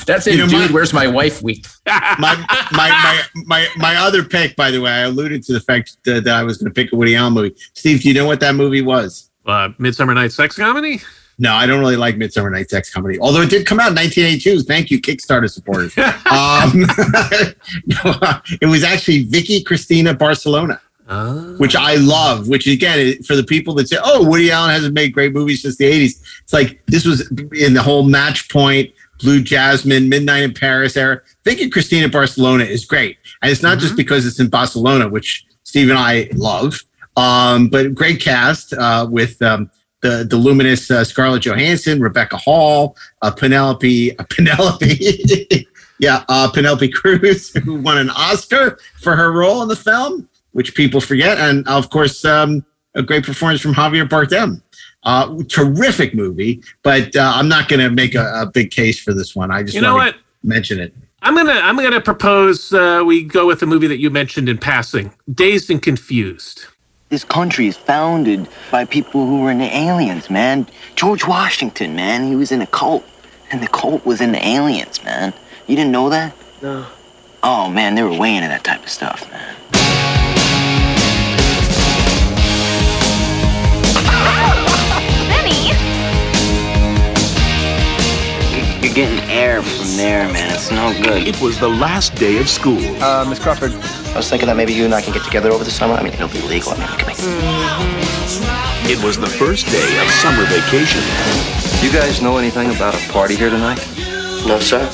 That's 0.07 0.27
it, 0.27 0.33
You 0.35 0.39
know, 0.41 0.47
dude. 0.49 0.71
my- 0.71 0.75
where's 0.75 0.93
my 0.93 1.07
wife 1.07 1.43
week? 1.43 1.67
my 1.87 2.15
my 2.19 2.67
my 2.73 3.23
my 3.47 3.67
my 3.77 3.97
other 3.97 4.23
pick, 4.25 4.57
by 4.57 4.71
the 4.71 4.81
way, 4.81 4.91
I 4.91 5.01
alluded 5.01 5.43
to 5.45 5.53
the 5.55 5.61
fact 5.61 5.97
that, 6.05 6.25
that 6.25 6.35
I 6.37 6.43
was 6.43 6.59
going 6.59 6.71
to 6.73 6.75
pick 6.75 6.93
a 6.93 6.97
Woody 6.97 7.17
Allen 7.17 7.33
movie. 7.33 7.55
Steve, 7.75 8.03
do 8.03 8.09
you 8.09 8.15
know 8.15 8.27
what 8.27 8.41
that 8.41 8.55
movie 8.55 8.83
was? 8.83 9.31
Uh, 9.47 9.71
Midsummer 9.79 10.15
Night 10.15 10.33
Sex 10.33 10.57
Comedy? 10.57 11.01
No, 11.39 11.53
I 11.53 11.66
don't 11.66 11.80
really 11.80 11.97
like 11.97 12.16
Midsummer 12.16 12.49
Night's 12.51 12.70
Sex 12.70 12.93
Comedy, 12.93 13.18
although 13.18 13.41
it 13.43 13.51
did 13.51 13.66
come 13.66 13.80
out 13.80 13.89
in 13.89 13.97
1982. 13.97 14.62
Thank 14.62 14.91
you, 14.91 15.01
Kickstarter 15.01 15.51
supporters. 15.51 15.97
um, 15.99 16.87
it 18.61 18.66
was 18.66 18.85
actually 18.85 19.24
Vicky 19.24 19.62
Cristina 19.62 20.14
Barcelona, 20.14 20.80
Oh. 21.09 21.57
which 21.59 21.76
I 21.76 21.97
love. 21.97 22.49
Which 22.49 22.66
again, 22.66 23.22
for 23.24 23.37
the 23.37 23.45
people 23.45 23.74
that 23.74 23.89
say, 23.89 23.99
"Oh, 24.03 24.24
Woody 24.26 24.51
Allen 24.51 24.70
hasn't 24.70 24.95
made 24.95 25.12
great 25.12 25.32
movies 25.32 25.62
since 25.62 25.76
the 25.76 25.85
80s," 25.85 26.20
it's 26.43 26.53
like 26.53 26.80
this 26.87 27.05
was 27.05 27.30
in 27.53 27.74
the 27.74 27.82
whole 27.82 28.05
Match 28.05 28.49
Point, 28.49 28.91
Blue 29.20 29.43
Jasmine, 29.43 30.09
Midnight 30.09 30.45
in 30.45 30.55
Paris 30.55 30.97
era. 30.97 31.20
Vicky 31.45 31.68
Cristina 31.68 32.09
Barcelona 32.09 32.64
is 32.64 32.85
great, 32.87 33.18
and 33.43 33.51
it's 33.51 33.62
not 33.62 33.78
just 33.78 33.97
because 33.97 34.24
it's 34.24 34.41
in 34.41 34.49
Barcelona, 34.49 35.09
which 35.09 35.45
Steve 35.64 35.91
and 35.91 35.99
I 35.99 36.28
love, 36.35 36.80
um, 37.16 37.68
but 37.68 37.95
great 37.95 38.20
cast 38.20 38.72
uh, 38.72 39.07
with. 39.11 39.43
Um, 39.43 39.70
the, 40.05 40.23
the 40.29 40.37
luminous 40.37 40.91
uh, 40.91 41.03
Scarlett 41.03 41.43
Johansson, 41.47 41.99
Rebecca 41.99 42.37
Hall, 42.37 42.95
uh, 43.23 43.31
Penelope, 43.31 44.17
uh, 44.19 44.25
Penelope, 44.31 45.67
yeah, 45.99 46.25
uh, 46.29 46.51
Penelope 46.53 46.89
Cruz, 46.91 47.53
who 47.65 47.77
won 47.81 47.97
an 47.97 48.11
Oscar 48.11 48.79
for 49.01 49.17
her 49.17 49.33
role 49.33 49.63
in 49.63 49.69
the 49.69 49.77
film, 49.77 50.29
which 50.53 50.75
people 50.75 51.01
forget, 51.01 51.39
and 51.39 51.67
of 51.67 51.89
course, 51.89 52.23
um, 52.25 52.65
a 52.95 53.03
great 53.03 53.25
performance 53.25 53.61
from 53.63 53.73
Javier 53.75 54.07
Bardem. 54.07 54.61
Uh, 55.05 55.43
terrific 55.49 56.15
movie, 56.15 56.63
but 56.83 57.15
uh, 57.17 57.33
I'm 57.35 57.49
not 57.49 57.69
going 57.69 57.81
to 57.81 57.91
make 57.91 58.15
a, 58.15 58.43
a 58.43 58.47
big 58.47 58.71
case 58.71 58.99
for 59.03 59.13
this 59.13 59.35
one. 59.37 59.51
I 59.51 59.63
just 59.63 59.75
You 59.75 59.83
know 59.83 59.95
what? 59.97 60.17
mention 60.43 60.81
it. 60.81 60.95
I'm 61.21 61.35
gonna 61.35 61.53
I'm 61.53 61.77
gonna 61.77 62.03
propose 62.03 62.71
uh, 62.75 63.03
we 63.05 63.23
go 63.23 63.47
with 63.47 63.61
the 63.61 63.67
movie 63.67 63.87
that 63.87 63.99
you 63.99 64.11
mentioned 64.11 64.47
in 64.49 64.59
passing, 64.59 65.13
Dazed 65.33 65.71
and 65.71 65.81
Confused. 65.83 66.67
This 67.11 67.23
country 67.23 67.67
is 67.67 67.77
founded 67.77 68.49
by 68.71 68.87
people 68.87 69.27
who 69.27 69.41
were 69.43 69.51
into 69.51 69.67
aliens, 69.77 70.31
man. 70.31 70.67
George 70.97 71.27
Washington, 71.27 71.95
man, 71.95 72.27
he 72.29 72.35
was 72.35 72.51
in 72.51 72.63
a 72.63 72.67
cult, 72.67 73.05
and 73.51 73.63
the 73.63 73.69
cult 73.69 74.07
was 74.07 74.23
into 74.23 74.45
aliens, 74.45 75.05
man. 75.05 75.35
You 75.67 75.77
didn't 75.77 75.93
know 75.93 76.09
that? 76.09 76.35
No. 76.63 76.87
Oh 77.43 77.69
man, 77.69 77.95
they 77.95 78.03
were 78.03 78.19
way 78.19 78.35
into 78.35 78.49
that 78.49 78.65
type 78.65 78.83
of 78.83 78.89
stuff, 78.89 79.31
man. 79.31 79.55
Benny! 85.29 85.67
You're 88.83 88.95
getting 88.95 89.21
air 89.31 89.63
from 89.63 89.97
there, 89.99 90.27
man. 90.33 90.55
It's 90.55 90.71
no 90.71 90.95
good. 91.03 91.29
It 91.29 91.39
was 91.43 91.61
the 91.61 91.69
last 91.69 92.15
day 92.15 92.39
of 92.39 92.49
school. 92.49 92.79
Uh, 93.03 93.27
Miss 93.29 93.39
Crawford, 93.39 93.73
I 94.15 94.17
was 94.17 94.31
thinking 94.31 94.47
that 94.47 94.57
maybe 94.57 94.73
you 94.73 94.85
and 94.85 94.95
I 94.95 95.03
can 95.03 95.12
get 95.12 95.25
together 95.25 95.51
over 95.51 95.65
the 95.65 95.73
summer. 95.73 95.95
I 95.95 96.03
mean, 96.05 96.12
it'll 96.12 96.29
be 96.29 96.41
legal. 96.43 96.71
I 96.71 96.79
mean, 96.79 96.89
we 96.89 96.97
can 96.99 97.07
make. 97.09 97.17
Mm-hmm. 97.19 98.87
It 98.87 99.03
was 99.03 99.19
the 99.19 99.27
first 99.27 99.67
day 99.67 99.99
of 99.99 100.09
summer 100.23 100.47
vacation. 100.47 101.03
You 101.83 101.91
guys 101.91 102.23
know 102.23 102.39
anything 102.39 102.71
about 102.71 102.95
a 102.95 103.12
party 103.12 103.35
here 103.35 103.51
tonight? 103.51 103.83
No, 104.47 104.61
sir. 104.61 104.87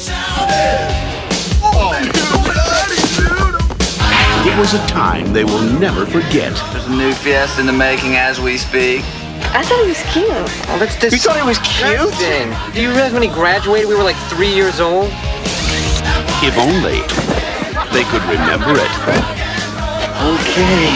It 4.41 4.59
was 4.59 4.73
a 4.73 4.87
time 4.89 5.35
they 5.35 5.45
will 5.45 5.69
never 5.79 6.07
forget. 6.07 6.57
There's 6.73 6.87
a 6.87 6.97
new 6.97 7.13
fiesta 7.13 7.61
in 7.61 7.67
the 7.67 7.75
making 7.75 8.17
as 8.17 8.41
we 8.41 8.57
speak. 8.57 9.03
I 9.53 9.63
thought 9.63 9.83
he 9.83 9.89
was 9.89 10.03
cute. 10.15 10.31
Oh, 10.73 10.79
that's 10.81 10.97
dis- 10.99 11.13
You 11.13 11.19
thought 11.19 11.37
he 11.37 11.47
was 11.47 11.59
cute? 11.59 12.09
Then. 12.17 12.73
Do 12.73 12.81
you 12.81 12.89
realize 12.89 13.13
when 13.13 13.23
he 13.23 13.29
graduated, 13.29 13.87
we 13.87 13.97
were 13.97 14.03
like 14.03 14.17
three 14.33 14.55
years 14.55 14.81
old? 14.81 15.11
If 16.41 16.57
only 16.57 17.05
they 17.93 18.05
could 18.05 18.23
remember 18.23 18.75
it. 18.75 18.91
Okay. 20.21 20.91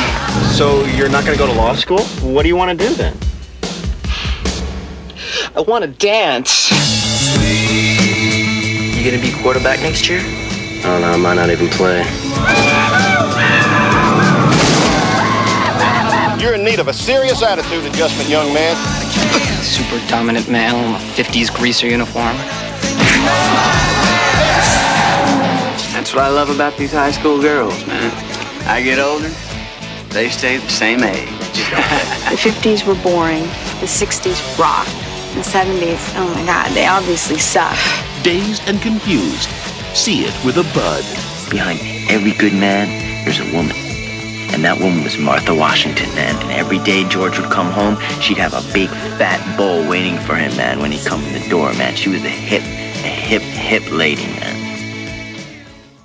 So 0.54 0.84
you're 0.96 1.08
not 1.08 1.24
going 1.24 1.36
to 1.36 1.44
go 1.44 1.46
to 1.46 1.58
law 1.58 1.74
school? 1.74 2.02
What 2.22 2.42
do 2.42 2.48
you 2.48 2.56
want 2.56 2.78
to 2.78 2.88
do 2.88 2.94
then? 2.94 3.16
I 5.56 5.60
want 5.60 5.84
to 5.84 5.90
dance. 5.90 6.70
You 8.96 9.04
gonna 9.04 9.22
be 9.22 9.30
quarterback 9.42 9.80
next 9.80 10.08
year? 10.08 10.20
I 10.20 10.82
don't 10.82 11.00
know. 11.00 11.12
I 11.12 11.16
might 11.16 11.34
not 11.34 11.50
even 11.50 11.68
play. 11.68 12.02
You're 16.42 16.54
in 16.54 16.64
need 16.64 16.80
of 16.80 16.88
a 16.88 16.92
serious 16.92 17.42
attitude 17.42 17.84
adjustment, 17.84 18.28
young 18.28 18.52
man. 18.52 18.76
Super 19.62 20.00
dominant 20.08 20.48
male 20.48 20.76
in 20.76 20.94
a 20.94 20.98
50s 20.98 21.54
greaser 21.54 21.86
uniform. 21.86 22.36
That's 26.04 26.14
what 26.14 26.24
I 26.24 26.28
love 26.28 26.50
about 26.50 26.76
these 26.76 26.92
high 26.92 27.12
school 27.12 27.40
girls, 27.40 27.86
man. 27.86 28.12
I 28.68 28.82
get 28.82 28.98
older, 28.98 29.30
they 30.10 30.28
stay 30.28 30.58
the 30.58 30.68
same 30.68 31.02
age. 31.02 31.30
The 32.28 32.36
50s 32.36 32.86
were 32.86 33.00
boring. 33.02 33.44
The 33.80 33.88
60s 33.88 34.36
rocked. 34.58 34.92
The 35.32 35.40
70s, 35.40 36.12
oh 36.20 36.28
my 36.34 36.44
god, 36.44 36.72
they 36.74 36.84
obviously 36.84 37.38
suck. 37.38 37.74
Dazed 38.22 38.60
and 38.66 38.82
confused. 38.82 39.48
See 39.96 40.26
it 40.26 40.44
with 40.44 40.58
a 40.58 40.64
bud. 40.76 41.04
Behind 41.48 41.80
every 42.10 42.32
good 42.32 42.52
man, 42.52 42.84
there's 43.24 43.40
a 43.40 43.50
woman. 43.56 43.74
And 44.52 44.62
that 44.62 44.78
woman 44.78 45.04
was 45.04 45.16
Martha 45.16 45.54
Washington, 45.54 46.14
man. 46.14 46.36
And 46.42 46.52
every 46.52 46.80
day 46.80 47.08
George 47.08 47.38
would 47.38 47.50
come 47.50 47.72
home, 47.72 47.96
she'd 48.20 48.36
have 48.36 48.52
a 48.52 48.72
big 48.74 48.90
fat 49.16 49.40
bowl 49.56 49.88
waiting 49.88 50.18
for 50.18 50.36
him, 50.36 50.54
man, 50.54 50.80
when 50.80 50.92
he'd 50.92 51.06
come 51.06 51.24
in 51.24 51.32
the 51.32 51.48
door, 51.48 51.72
man. 51.72 51.96
She 51.96 52.10
was 52.10 52.22
a 52.24 52.28
hip, 52.28 52.60
a 52.60 53.08
hip, 53.08 53.40
hip 53.40 53.90
lady, 53.90 54.26
man. 54.26 54.53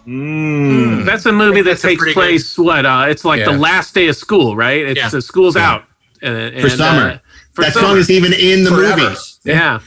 Mm. 0.10 1.06
That's 1.06 1.26
a 1.26 1.32
movie 1.32 1.62
that 1.62 1.70
That's 1.72 1.82
takes 1.82 2.00
pretty 2.02 2.14
place. 2.14 2.58
What? 2.58 2.86
Uh, 2.86 3.06
it's 3.10 3.24
like 3.24 3.46
the 3.46 3.52
last 3.52 3.94
day 3.94 4.08
of 4.08 4.16
school, 4.16 4.56
right? 4.56 4.86
It's 4.86 4.98
Yeah. 5.00 5.18
uh, 5.18 5.22
school's 5.22 5.56
out 5.56 5.84
uh, 6.24 6.50
For 6.60 6.70
summer. 6.70 7.10
uh, 7.12 7.18
for 7.54 7.64
that 7.64 7.74
summer. 7.74 7.88
song 7.88 7.98
is 7.98 8.10
even 8.10 8.34
in 8.34 8.64
the 8.64 8.72
Forever. 8.72 9.02
movies. 9.02 9.40
yeah. 9.44 9.80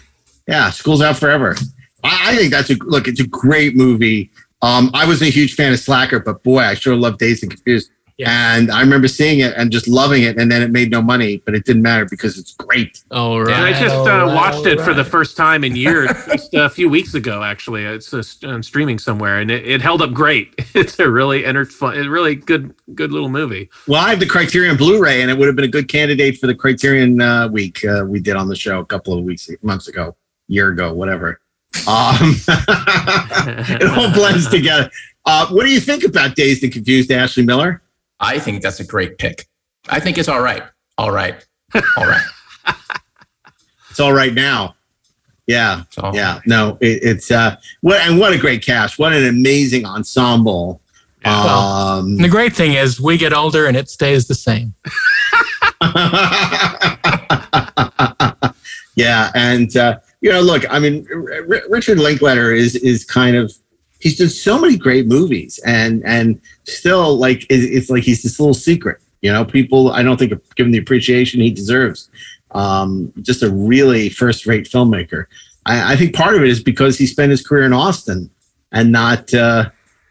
Yeah, 0.49 0.70
school's 0.70 1.03
out 1.03 1.16
forever. 1.16 1.57
I, 2.05 2.33
I 2.33 2.37
think 2.37 2.53
that's 2.53 2.68
a 2.70 2.75
look. 2.85 3.07
It's 3.09 3.20
a 3.20 3.27
great 3.27 3.76
movie. 3.76 4.30
Um, 4.61 4.91
I 4.95 5.07
wasn't 5.07 5.30
a 5.30 5.33
huge 5.33 5.55
fan 5.55 5.72
of 5.72 5.79
Slacker, 5.79 6.18
but 6.21 6.42
boy, 6.42 6.59
I 6.61 6.75
sure 6.75 6.95
love 6.96 7.18
Dazed 7.18 7.42
and 7.45 7.51
Confused. 7.53 7.91
And 8.28 8.70
I 8.70 8.80
remember 8.80 9.08
seeing 9.08 9.40
it 9.40 9.54
and 9.57 9.70
just 9.70 9.88
loving 9.88 10.22
it, 10.22 10.38
and 10.38 10.50
then 10.50 10.62
it 10.62 10.70
made 10.70 10.90
no 10.90 11.03
money, 11.03 11.42
but 11.44 11.54
it 11.54 11.64
didn't 11.64 11.82
matter 11.82 12.04
because 12.04 12.38
it's 12.38 12.53
great. 12.54 13.03
All 13.11 13.40
And 13.40 13.49
right. 13.49 13.74
I 13.74 13.80
just 13.80 13.94
all 13.94 14.08
uh, 14.08 14.26
right, 14.26 14.34
watched 14.34 14.66
it 14.66 14.78
all 14.78 14.84
for 14.84 14.94
the 14.94 15.04
first 15.04 15.36
time 15.36 15.64
in 15.64 15.76
years, 15.76 16.11
just 16.26 16.54
a 16.54 16.68
few 16.68 16.88
weeks 16.88 17.14
ago. 17.14 17.42
Actually, 17.42 17.84
it's 17.84 18.12
uh, 18.12 18.22
on 18.44 18.62
streaming 18.62 18.99
somewhere, 18.99 19.40
and 19.40 19.50
it, 19.50 19.66
it 19.66 19.82
held 19.82 20.03
up 20.03 20.12
great. 20.12 20.54
It's 20.74 20.99
a 20.99 21.08
really 21.08 21.44
enter 21.44 21.66
fun, 21.66 21.94
really 22.08 22.34
good, 22.34 22.74
good 22.94 23.12
little 23.12 23.28
movie. 23.28 23.68
Well, 23.86 24.00
I 24.00 24.11
have 24.11 24.20
the 24.20 24.26
Criterion 24.26 24.76
Blu-ray, 24.76 25.20
and 25.20 25.30
it 25.30 25.36
would 25.36 25.46
have 25.46 25.54
been 25.54 25.66
a 25.66 25.68
good 25.68 25.86
candidate 25.86 26.38
for 26.38 26.46
the 26.46 26.54
Criterion 26.54 27.20
uh, 27.20 27.49
week 27.49 27.84
uh, 27.84 28.04
we 28.04 28.18
did 28.18 28.34
on 28.34 28.49
the 28.49 28.57
show 28.57 28.80
a 28.80 28.86
couple 28.86 29.16
of 29.16 29.22
weeks, 29.22 29.50
months 29.62 29.88
ago, 29.88 30.16
year 30.49 30.68
ago, 30.68 30.92
whatever. 30.94 31.40
Um, 31.86 32.36
it 32.49 33.99
all 33.99 34.12
blends 34.12 34.49
together. 34.49 34.90
Uh, 35.24 35.46
what 35.49 35.64
do 35.64 35.72
you 35.72 35.80
think 35.80 36.04
about 36.04 36.36
Dazed 36.36 36.62
and 36.64 36.72
Confused, 36.72 37.11
Ashley 37.11 37.44
Miller? 37.44 37.82
I 38.22 38.38
think 38.38 38.62
that's 38.62 38.80
a 38.80 38.86
great 38.86 39.18
pick. 39.18 39.46
I 39.88 40.00
think 40.00 40.16
it's 40.16 40.28
all 40.28 40.40
right. 40.40 40.62
All 40.96 41.11
right. 41.11 41.44
All 41.96 42.07
right. 42.07 42.24
It's 43.90 44.00
all 44.00 44.14
right 44.14 44.32
now. 44.32 44.74
Yeah, 45.46 45.82
all 45.99 46.14
yeah. 46.16 46.40
No, 46.46 46.78
it, 46.80 47.00
it's 47.03 47.30
uh, 47.30 47.57
what 47.82 48.00
and 48.00 48.18
what 48.18 48.32
a 48.32 48.38
great 48.38 48.64
cast. 48.64 48.99
What 48.99 49.12
an 49.12 49.26
amazing 49.26 49.84
ensemble. 49.84 50.80
Um, 51.26 52.16
The 52.16 52.28
great 52.30 52.57
thing 52.57 52.72
is 52.72 52.99
we 53.03 53.18
get 53.18 53.34
older 53.34 53.66
and 53.66 53.76
it 53.76 53.90
stays 53.90 54.28
the 54.28 54.34
same. 54.34 54.72
yeah, 58.96 59.30
and 59.34 59.76
uh, 59.76 59.99
you 60.22 60.30
know, 60.30 60.40
look, 60.40 60.64
I 60.72 60.78
mean, 60.78 61.07
R- 61.12 61.44
R- 61.57 61.62
Richard 61.68 61.99
Linklater 61.99 62.53
is 62.53 62.74
is 62.76 63.04
kind 63.04 63.36
of 63.36 63.53
he's 64.03 64.18
done 64.18 64.29
so 64.29 64.61
many 64.61 64.76
great 64.76 65.07
movies, 65.07 65.61
and 65.64 66.04
and 66.04 66.41
still 66.64 67.16
like 67.16 67.46
it's 67.49 67.88
like 67.88 68.03
he's 68.03 68.22
this 68.22 68.38
little 68.38 68.54
secret. 68.54 69.00
You 69.22 69.33
know, 69.33 69.45
people 69.45 69.92
I 69.92 70.03
don't 70.03 70.18
think 70.18 70.33
have 70.33 70.54
given 70.57 70.72
the 70.72 70.79
appreciation 70.79 71.41
he 71.41 71.50
deserves. 71.50 72.11
Um, 72.50 73.12
just 73.22 73.42
a 73.42 73.50
really 73.50 74.08
first 74.11 74.45
rate 74.45 74.64
filmmaker. 74.64 75.26
I, 75.64 75.92
I 75.92 75.96
think 75.96 76.14
part 76.14 76.34
of 76.34 76.42
it 76.42 76.49
is 76.49 76.62
because 76.62 76.99
he 76.99 77.07
spent 77.07 77.30
his 77.30 77.46
career 77.46 77.64
in 77.64 77.72
Austin 77.72 78.29
and 78.72 78.91
not 78.91 79.33
uh, 79.33 79.70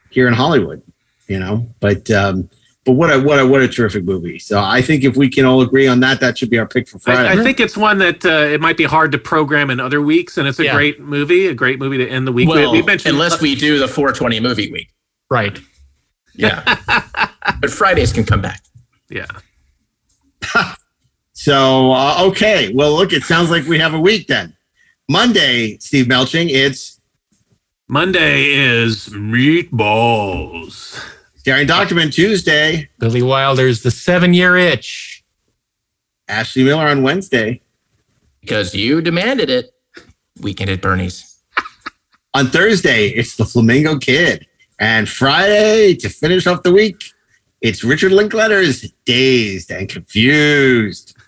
here 0.10 0.28
in 0.28 0.34
Hollywood. 0.34 0.82
You 1.28 1.40
know, 1.40 1.70
but 1.80 2.10
um, 2.12 2.50
but 2.86 2.94
what 2.94 3.12
a 3.14 3.20
what 3.20 3.40
a 3.40 3.46
what 3.46 3.62
a 3.62 3.68
terrific 3.68 4.04
movie. 4.04 4.40
So 4.40 4.60
I 4.60 4.82
think 4.82 5.04
if 5.04 5.16
we 5.16 5.30
can 5.30 5.46
all 5.46 5.62
agree 5.62 5.88
on 5.88 6.00
that, 6.00 6.20
that 6.22 6.38
should 6.38 6.50
be 6.50 6.58
our 6.58 6.68
pick 6.68 6.88
for 6.88 6.98
Friday. 7.00 7.30
I, 7.30 7.34
I 7.40 7.44
think 7.44 7.60
it's 7.60 7.78
one 7.78 8.00
that 8.00 8.26
uh, 8.26 8.30
it 8.30 8.60
might 8.60 8.78
be 8.78 8.86
hard 8.86 9.12
to 9.12 9.18
program 9.20 9.70
in 9.70 9.80
other 9.80 10.02
weeks, 10.02 10.38
and 10.38 10.48
it's 10.48 10.58
a 10.60 10.64
Yeah. 10.66 10.74
great 10.74 11.00
movie, 11.00 11.48
a 11.48 11.54
great 11.54 11.78
movie 11.80 11.98
to 11.98 12.08
end 12.08 12.26
the 12.28 12.32
week. 12.32 12.48
We- 12.50 12.56
Well, 12.56 12.72
we 12.72 12.82
mentioned 12.82 13.14
unless 13.14 13.40
we 13.42 13.56
do 13.56 13.78
the 13.80 13.88
420 13.88 14.40
movie 14.40 14.72
week. 14.72 14.90
Right. 15.30 15.60
Yeah. 16.34 16.64
but 17.62 17.70
Fridays 17.70 18.12
can 18.14 18.24
come 18.26 18.42
back. 18.42 18.62
Yeah. 19.10 19.28
So 21.34 21.92
uh, 21.92 22.18
okay, 22.28 22.72
well 22.72 22.94
look, 22.96 23.14
it 23.14 23.24
sounds 23.24 23.50
like 23.50 23.66
we 23.66 23.80
have 23.80 23.96
a 23.96 24.00
week 24.00 24.28
then. 24.28 24.56
Monday, 25.10 25.78
Steve 25.80 26.06
Melching, 26.06 26.50
it's 26.52 27.00
Monday 27.88 28.44
is 28.54 29.08
meatballs. 29.10 31.04
Daren 31.44 31.68
Dochterman 31.68 32.14
Tuesday. 32.14 32.90
Billy 33.00 33.22
Wilder's 33.22 33.82
The 33.82 33.92
Seven 33.92 34.34
Year 34.34 34.58
Itch. 34.58 35.24
Ashley 36.28 36.64
Miller 36.64 36.88
on 36.88 37.02
Wednesday. 37.04 37.62
Because 38.42 38.76
you 38.76 39.02
demanded 39.02 39.50
it. 39.50 39.74
Weekend 40.40 40.70
at 40.70 40.82
Bernie's. 40.82 41.42
On 42.34 42.48
Thursday, 42.48 43.08
it's 43.10 43.36
the 43.36 43.46
Flamingo 43.46 43.98
Kid. 43.98 44.48
And 44.80 45.08
Friday, 45.10 45.94
to 45.96 46.10
finish 46.10 46.48
off 46.48 46.64
the 46.64 46.72
week, 46.72 47.04
it's 47.60 47.84
Richard 47.84 48.12
Linklater's 48.12 48.92
Dazed 49.06 49.72
and 49.72 49.88
Confused. 49.90 51.16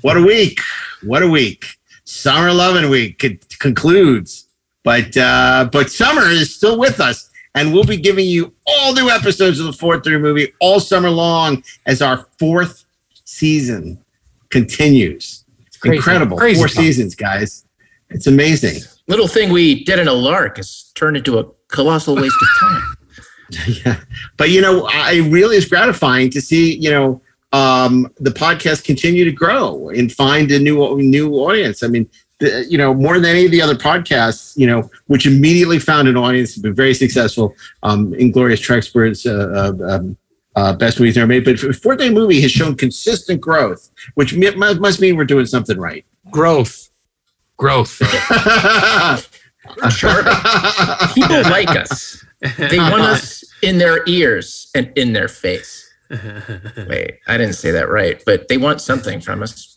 What 0.00 0.16
a 0.16 0.22
week. 0.22 0.58
What 1.04 1.22
a 1.22 1.28
week. 1.28 1.64
Summer 2.02 2.52
Loving 2.52 2.90
Week 2.90 3.16
con- 3.20 3.38
concludes. 3.60 4.48
But 4.82 5.16
uh, 5.16 5.68
but 5.70 5.90
summer 5.92 6.24
is 6.26 6.52
still 6.52 6.76
with 6.76 6.98
us. 7.00 7.30
And 7.54 7.72
we'll 7.72 7.84
be 7.84 7.96
giving 7.96 8.26
you 8.26 8.52
all 8.66 8.94
new 8.94 9.08
episodes 9.10 9.60
of 9.60 9.66
the 9.66 9.72
430 9.72 10.20
movie 10.20 10.52
all 10.60 10.80
summer 10.80 11.10
long 11.10 11.62
as 11.86 12.02
our 12.02 12.26
fourth 12.38 12.84
season 13.24 14.02
continues. 14.50 15.44
crazy. 15.80 15.96
Incredible. 15.96 16.36
Crazy 16.36 16.58
Four 16.58 16.68
talk. 16.68 16.76
seasons, 16.76 17.14
guys. 17.14 17.64
It's 18.10 18.26
amazing. 18.26 18.82
Little 19.06 19.28
thing 19.28 19.52
we 19.52 19.84
did 19.84 19.98
in 19.98 20.08
a 20.08 20.12
lark 20.12 20.56
has 20.56 20.90
turned 20.94 21.16
into 21.16 21.38
a 21.38 21.44
colossal 21.68 22.16
waste 22.16 22.36
of 22.40 22.48
time. 22.60 22.96
yeah. 23.84 24.00
But 24.36 24.50
you 24.50 24.60
know, 24.60 24.86
I 24.86 25.12
it 25.12 25.30
really 25.30 25.56
is 25.56 25.66
gratifying 25.66 26.30
to 26.30 26.40
see, 26.40 26.76
you 26.76 26.90
know, 26.90 27.20
um, 27.52 28.10
the 28.18 28.30
podcast 28.30 28.84
continue 28.84 29.24
to 29.24 29.32
grow 29.32 29.88
and 29.90 30.12
find 30.12 30.50
a 30.50 30.58
new 30.58 30.96
new 30.98 31.34
audience. 31.34 31.82
I 31.82 31.88
mean, 31.88 32.08
the, 32.08 32.23
you 32.68 32.78
know, 32.78 32.94
more 32.94 33.14
than 33.14 33.24
any 33.24 33.44
of 33.44 33.50
the 33.50 33.62
other 33.62 33.74
podcasts, 33.74 34.56
you 34.56 34.66
know, 34.66 34.90
which 35.06 35.26
immediately 35.26 35.78
found 35.78 36.08
an 36.08 36.16
audience, 36.16 36.54
have 36.54 36.62
been 36.62 36.74
very 36.74 36.94
successful. 36.94 37.54
Um, 37.82 38.14
Inglorious 38.14 38.60
Treksperts, 38.60 39.26
uh, 39.26 39.84
uh, 39.84 39.96
um, 39.96 40.16
uh, 40.56 40.72
best 40.74 41.00
movies 41.00 41.16
ever 41.18 41.26
made. 41.26 41.44
But 41.44 41.58
Fourth 41.58 41.98
Day 41.98 42.10
Movie 42.10 42.40
has 42.40 42.50
shown 42.50 42.76
consistent 42.76 43.40
growth, 43.40 43.90
which 44.14 44.34
mi- 44.34 44.54
mu- 44.54 44.74
must 44.74 45.00
mean 45.00 45.16
we're 45.16 45.24
doing 45.24 45.46
something 45.46 45.78
right. 45.78 46.04
Growth. 46.30 46.90
Growth. 47.56 48.00
Sure. 49.90 50.22
People 51.14 51.42
like 51.42 51.70
us. 51.70 52.24
They 52.58 52.78
want 52.78 53.02
us 53.02 53.44
in 53.62 53.78
their 53.78 54.06
ears 54.06 54.70
and 54.74 54.92
in 54.94 55.12
their 55.12 55.28
face. 55.28 55.92
Wait, 56.10 57.18
I 57.26 57.38
didn't 57.38 57.54
say 57.54 57.70
that 57.70 57.88
right, 57.88 58.22
but 58.26 58.48
they 58.48 58.58
want 58.58 58.80
something 58.80 59.20
from 59.20 59.42
us. 59.42 59.73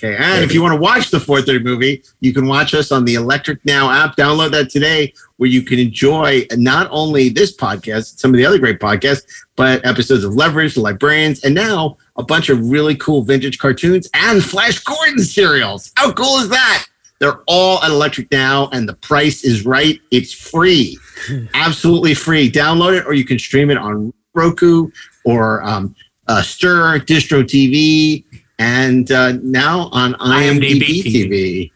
Okay, 0.00 0.16
and 0.16 0.44
if 0.44 0.54
you 0.54 0.62
want 0.62 0.74
to 0.74 0.80
watch 0.80 1.10
the 1.10 1.18
430 1.18 1.64
movie, 1.64 2.04
you 2.20 2.32
can 2.32 2.46
watch 2.46 2.72
us 2.72 2.92
on 2.92 3.04
the 3.04 3.14
Electric 3.14 3.64
Now 3.64 3.90
app. 3.90 4.14
Download 4.14 4.52
that 4.52 4.70
today, 4.70 5.12
where 5.38 5.50
you 5.50 5.62
can 5.62 5.80
enjoy 5.80 6.46
not 6.52 6.86
only 6.92 7.30
this 7.30 7.56
podcast, 7.56 8.20
some 8.20 8.30
of 8.30 8.36
the 8.36 8.46
other 8.46 8.60
great 8.60 8.78
podcasts, 8.78 9.26
but 9.56 9.84
episodes 9.84 10.22
of 10.22 10.34
Leverage, 10.34 10.74
The 10.74 10.82
Librarians, 10.82 11.42
and 11.42 11.52
now 11.52 11.96
a 12.14 12.22
bunch 12.22 12.48
of 12.48 12.70
really 12.70 12.94
cool 12.94 13.22
vintage 13.22 13.58
cartoons 13.58 14.08
and 14.14 14.44
Flash 14.44 14.78
Gordon 14.84 15.18
serials. 15.18 15.90
How 15.96 16.12
cool 16.12 16.38
is 16.38 16.48
that? 16.48 16.86
They're 17.18 17.42
all 17.48 17.82
at 17.82 17.90
Electric 17.90 18.30
Now, 18.30 18.68
and 18.68 18.88
the 18.88 18.94
price 18.94 19.42
is 19.42 19.66
right. 19.66 20.00
It's 20.12 20.32
free, 20.32 20.96
absolutely 21.54 22.14
free. 22.14 22.48
Download 22.48 22.96
it, 22.96 23.04
or 23.04 23.14
you 23.14 23.24
can 23.24 23.40
stream 23.40 23.68
it 23.68 23.78
on 23.78 24.12
Roku 24.32 24.92
or 25.24 25.60
um, 25.64 25.96
uh, 26.28 26.42
Stirr, 26.42 27.00
Distro 27.00 27.42
TV, 27.42 28.24
and 28.58 29.10
uh, 29.10 29.32
now 29.42 29.88
on 29.92 30.14
IMDb, 30.14 30.80
IMDb 30.80 31.02
TV. 31.02 31.72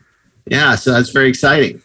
Yeah, 0.47 0.75
so 0.75 0.93
that's 0.93 1.11
very 1.11 1.29
exciting. 1.29 1.81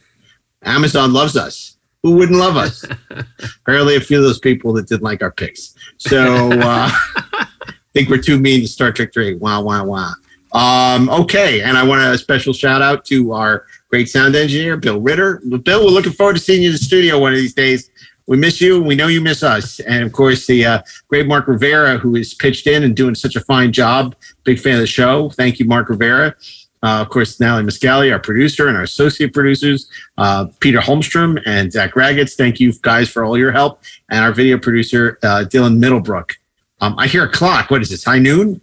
Amazon 0.64 1.14
loves 1.14 1.38
us. 1.38 1.78
Who 2.04 2.16
wouldn't 2.16 2.38
love 2.38 2.58
us? 2.58 2.86
Apparently, 3.62 3.96
a 3.96 4.00
few 4.00 4.18
of 4.18 4.24
those 4.24 4.40
people 4.40 4.74
that 4.74 4.88
didn't 4.88 5.04
like 5.04 5.22
our 5.22 5.32
picks. 5.32 5.76
So 5.98 6.52
uh, 6.52 6.90
I 6.92 7.48
think 7.94 8.10
we're 8.10 8.22
too 8.22 8.40
mean 8.40 8.62
to 8.62 8.68
Star 8.68 8.92
Trek 8.92 9.14
3. 9.14 9.36
Wow, 9.36 9.62
wow, 9.62 9.86
wow. 9.86 10.14
Um, 10.54 11.10
okay, 11.10 11.62
and 11.62 11.78
I 11.78 11.84
want 11.84 12.02
a 12.02 12.18
special 12.18 12.54
shout 12.54 12.82
out 12.82 13.06
to 13.06 13.34
our 13.34 13.66
great 13.90 14.10
sound 14.10 14.36
engineer, 14.36 14.78
Bill 14.78 15.00
Ritter. 15.00 15.42
Bill, 15.64 15.86
we're 15.86 15.92
looking 15.92 16.14
forward 16.14 16.36
to 16.36 16.42
seeing 16.42 16.62
you 16.62 16.70
in 16.70 16.74
the 16.74 16.80
studio 16.80 17.20
one 17.20 17.34
of 17.34 17.40
these 17.40 17.54
days. 17.54 17.90
We 18.28 18.38
miss 18.38 18.60
you. 18.60 18.82
We 18.82 18.94
know 18.96 19.08
you 19.08 19.22
miss 19.22 19.42
us. 19.42 19.80
And 19.82 20.04
of 20.04 20.12
course, 20.12 20.46
the 20.48 20.66
uh, 20.66 20.82
great 21.08 21.28
Mark 21.28 21.48
Rivera, 21.48 21.98
who 21.98 22.14
has 22.16 22.34
pitched 22.34 22.68
in 22.68 22.84
and 22.84 22.96
doing 22.96 23.16
such 23.16 23.36
a 23.38 23.42
fine 23.42 23.72
job. 23.72 24.16
Big 24.44 24.60
fan 24.60 24.76
of 24.76 24.82
the 24.82 24.88
show. 24.88 25.30
Thank 25.30 25.60
you, 25.60 25.66
Mark 25.66 25.88
Rivera. 25.90 26.36
Uh, 26.84 27.02
of 27.02 27.10
course, 27.10 27.40
Natalie 27.40 27.64
Muscali, 27.64 28.12
our 28.12 28.20
producer, 28.20 28.68
and 28.68 28.78
our 28.78 28.84
associate 28.84 29.34
producers, 29.34 29.90
uh, 30.18 30.46
Peter 30.60 30.80
Holmstrom 30.80 31.42
and 31.46 31.72
Zach 31.72 31.96
Raggets. 31.96 32.36
Thank 32.36 32.60
you 32.60 32.74
guys 32.82 33.10
for 33.10 33.24
all 33.24 33.38
your 33.38 33.52
help. 33.52 33.82
And 34.12 34.20
our 34.20 34.32
video 34.32 34.60
producer, 34.60 35.18
uh, 35.24 35.46
Dylan 35.48 35.80
Middlebrook. 35.80 36.36
Um, 36.80 36.96
I 37.00 37.08
hear 37.08 37.24
a 37.24 37.32
clock. 37.32 37.72
What 37.72 37.82
is 37.82 37.90
this? 37.90 38.04
High 38.04 38.20
noon? 38.20 38.62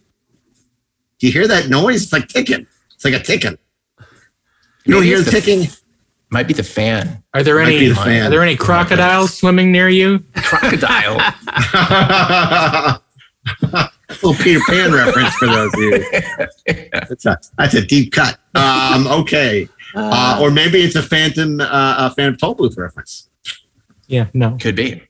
Do 1.19 1.27
you 1.27 1.33
hear 1.33 1.49
that 1.49 1.69
noise? 1.69 2.05
It's 2.05 2.13
like 2.13 2.29
ticking. 2.29 2.67
It's 2.95 3.05
like 3.05 3.15
a 3.15 3.21
ticking. 3.21 3.59
You 4.85 4.95
don't 4.95 5.03
hear 5.03 5.21
the- 5.21 5.31
ticking? 5.31 5.69
Might 6.31 6.49
be 6.49 6.55
the 6.55 6.63
fan. 6.65 7.23
Are 7.33 7.43
there 7.43 7.57
Might 7.57 7.75
any 7.75 7.89
the 7.89 7.95
fan. 7.95 8.27
are 8.27 8.31
there 8.31 8.43
any 8.43 8.57
crocodiles 8.57 9.35
swimming 9.35 9.71
near 9.71 9.89
you? 9.89 10.25
Crocodile. 10.35 11.19
little 14.23 14.35
Peter 14.35 14.61
Pan 14.67 14.93
reference 14.93 15.35
for 15.37 15.47
those 15.47 15.73
of 15.75 15.81
you. 15.81 16.05
That's 16.93 17.27
a, 17.27 17.39
that's 17.59 17.75
a 17.75 17.85
deep 17.85 18.13
cut. 18.13 18.39
Um, 18.55 19.07
okay. 19.07 19.69
Uh, 19.95 20.39
or 20.41 20.51
maybe 20.51 20.81
it's 20.81 20.97
a 20.97 21.03
Phantom 21.03 21.61
uh, 21.61 21.97
a 21.99 22.11
Phantom 22.15 22.37
Tollbooth 22.37 22.77
reference. 22.79 23.29
Yeah, 24.07 24.27
no. 24.33 24.57
Could 24.61 24.77
be. 24.77 25.03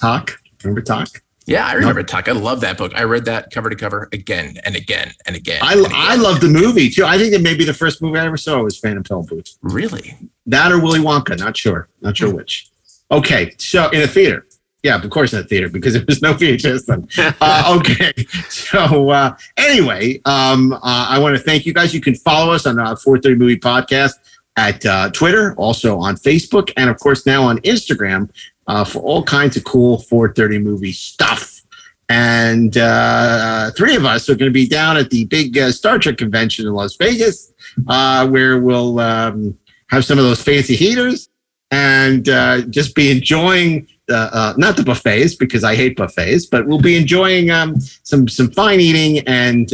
Tock. 0.00 0.40
Remember 0.62 0.80
Tock? 0.80 1.08
Yeah, 1.46 1.66
I 1.66 1.74
remember 1.74 2.02
Tock. 2.02 2.28
I 2.28 2.32
love 2.32 2.60
that 2.62 2.78
book. 2.78 2.92
I 2.94 3.02
read 3.02 3.26
that 3.26 3.50
cover 3.50 3.68
to 3.68 3.76
cover 3.76 4.08
again 4.12 4.56
and 4.64 4.76
again 4.76 5.12
and 5.26 5.36
again. 5.36 5.60
I, 5.62 5.74
and 5.74 5.86
again. 5.86 5.92
I 5.94 6.16
love 6.16 6.40
the 6.40 6.48
movie 6.48 6.88
too. 6.88 7.04
I 7.04 7.18
think 7.18 7.32
that 7.32 7.42
maybe 7.42 7.64
the 7.64 7.74
first 7.74 8.00
movie 8.00 8.18
I 8.18 8.26
ever 8.26 8.36
saw 8.36 8.62
was 8.62 8.78
Phantom 8.78 9.02
Tollbooth. 9.02 9.58
Really? 9.62 10.16
That 10.46 10.72
or 10.72 10.80
Willy 10.80 11.00
Wonka. 11.00 11.38
Not 11.38 11.56
sure. 11.56 11.88
Not 12.00 12.16
sure 12.16 12.32
which. 12.32 12.68
Okay. 13.10 13.54
So 13.58 13.88
in 13.90 14.02
a 14.02 14.06
theater. 14.06 14.46
Yeah, 14.82 15.02
of 15.02 15.08
course 15.08 15.32
in 15.32 15.38
a 15.38 15.44
theater 15.44 15.70
because 15.70 15.94
there 15.94 16.04
was 16.06 16.20
no 16.20 16.34
VHS 16.34 16.86
then. 16.86 17.08
Uh, 17.40 17.78
okay. 17.78 18.12
So 18.48 19.10
uh, 19.10 19.36
anyway, 19.56 20.20
um, 20.24 20.72
uh, 20.72 20.78
I 20.82 21.18
want 21.18 21.36
to 21.36 21.42
thank 21.42 21.66
you 21.66 21.72
guys. 21.72 21.94
You 21.94 22.00
can 22.00 22.14
follow 22.14 22.52
us 22.52 22.66
on 22.66 22.78
uh, 22.78 22.96
430 22.96 23.36
Movie 23.36 23.58
Podcast 23.58 24.12
at 24.56 24.84
uh, 24.86 25.10
Twitter, 25.10 25.54
also 25.56 25.98
on 25.98 26.16
Facebook, 26.16 26.70
and 26.76 26.88
of 26.88 26.98
course 26.98 27.26
now 27.26 27.42
on 27.42 27.58
Instagram 27.60 28.30
uh, 28.66 28.84
for 28.84 29.00
all 29.00 29.22
kinds 29.22 29.56
of 29.56 29.64
cool 29.64 29.98
430 29.98 30.58
movie 30.58 30.92
stuff. 30.92 31.62
And 32.08 32.76
uh, 32.76 33.70
three 33.72 33.96
of 33.96 34.04
us 34.04 34.28
are 34.28 34.34
going 34.34 34.50
to 34.50 34.54
be 34.54 34.68
down 34.68 34.96
at 34.96 35.10
the 35.10 35.24
big 35.24 35.56
uh, 35.56 35.72
Star 35.72 35.98
Trek 35.98 36.18
convention 36.18 36.66
in 36.66 36.74
Las 36.74 36.96
Vegas, 36.96 37.52
uh, 37.88 38.28
where 38.28 38.58
we'll 38.60 39.00
um, 39.00 39.56
have 39.88 40.04
some 40.04 40.18
of 40.18 40.24
those 40.24 40.42
fancy 40.42 40.76
heaters 40.76 41.30
and 41.70 42.28
uh, 42.28 42.60
just 42.62 42.94
be 42.94 43.10
enjoying 43.10 43.88
uh, 44.10 44.52
not 44.58 44.76
the 44.76 44.82
buffets 44.82 45.34
because 45.34 45.64
I 45.64 45.74
hate 45.74 45.96
buffets, 45.96 46.44
but 46.44 46.66
we'll 46.66 46.80
be 46.80 46.96
enjoying 46.96 47.50
um, 47.50 47.80
some 47.80 48.28
some 48.28 48.50
fine 48.50 48.80
eating, 48.80 49.26
and 49.26 49.72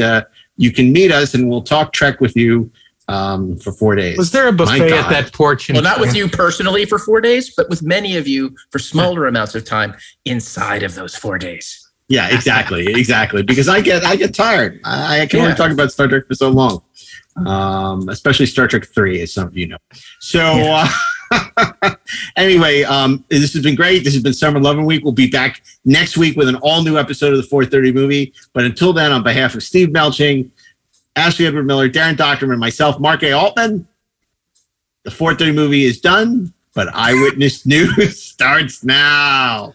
you 0.56 0.70
can 0.70 0.92
meet 0.92 1.10
us 1.10 1.34
and 1.34 1.48
we'll 1.48 1.62
talk 1.62 1.92
Trek 1.92 2.20
with 2.20 2.36
you 2.36 2.70
um, 3.10 3.56
for 3.58 3.72
four 3.72 3.94
days. 3.96 4.16
Was 4.16 4.30
there 4.30 4.48
a 4.48 4.52
My 4.52 4.56
buffet 4.56 4.92
at 4.92 5.10
that 5.10 5.32
porch? 5.32 5.68
in- 5.68 5.74
Well, 5.74 5.82
not 5.82 6.00
with 6.00 6.14
you 6.14 6.28
personally 6.28 6.84
for 6.86 6.98
four 6.98 7.20
days, 7.20 7.52
but 7.54 7.68
with 7.68 7.82
many 7.82 8.16
of 8.16 8.28
you 8.28 8.54
for 8.70 8.78
smaller 8.78 9.26
amounts 9.26 9.54
of 9.54 9.64
time 9.64 9.94
inside 10.24 10.82
of 10.82 10.94
those 10.94 11.14
four 11.16 11.36
days. 11.38 11.86
Yeah, 12.08 12.28
exactly, 12.34 12.86
exactly. 12.86 13.42
Because 13.42 13.68
I 13.68 13.80
get 13.80 14.04
I 14.04 14.16
get 14.16 14.34
tired. 14.34 14.80
I, 14.84 15.20
I 15.20 15.26
can 15.26 15.38
Yeah. 15.38 15.44
only 15.46 15.56
talk 15.56 15.70
about 15.70 15.92
Star 15.92 16.08
Trek 16.08 16.26
for 16.26 16.34
so 16.34 16.48
long, 16.50 16.82
um, 17.46 18.08
especially 18.08 18.46
Star 18.46 18.66
Trek 18.66 18.84
Three, 18.86 19.20
as 19.22 19.32
some 19.32 19.46
of 19.46 19.56
you 19.56 19.68
know. 19.68 19.78
So 20.18 20.40
uh, 20.40 20.88
anyway, 22.36 22.82
um, 22.82 23.24
this 23.28 23.52
has 23.52 23.62
been 23.62 23.76
great. 23.76 24.04
This 24.04 24.14
has 24.14 24.22
been 24.24 24.32
Summer 24.34 24.60
Loving 24.60 24.84
Week. 24.86 25.04
We'll 25.04 25.12
be 25.12 25.28
back 25.30 25.62
next 25.84 26.16
week 26.16 26.36
with 26.36 26.48
an 26.48 26.56
all 26.56 26.82
new 26.82 26.98
episode 26.98 27.32
of 27.32 27.38
the 27.40 27.46
4:30 27.48 27.94
movie. 27.94 28.32
But 28.52 28.64
until 28.64 28.92
then, 28.92 29.12
on 29.12 29.22
behalf 29.22 29.54
of 29.54 29.62
Steve 29.62 29.88
Melching, 29.88 30.50
Ashley 31.16 31.46
Edward 31.46 31.66
Miller, 31.66 31.88
Daren 31.88 32.16
Dochterman, 32.16 32.58
myself, 32.58 32.98
Mark 33.00 33.22
A. 33.22 33.32
Altman, 33.32 33.86
the 35.04 35.10
4:30 35.10 35.54
movie 35.54 35.84
is 35.84 36.00
done. 36.00 36.52
But 36.72 36.88
Eyewitness 36.94 37.66
News 37.66 38.22
starts 38.22 38.84
now. 38.84 39.74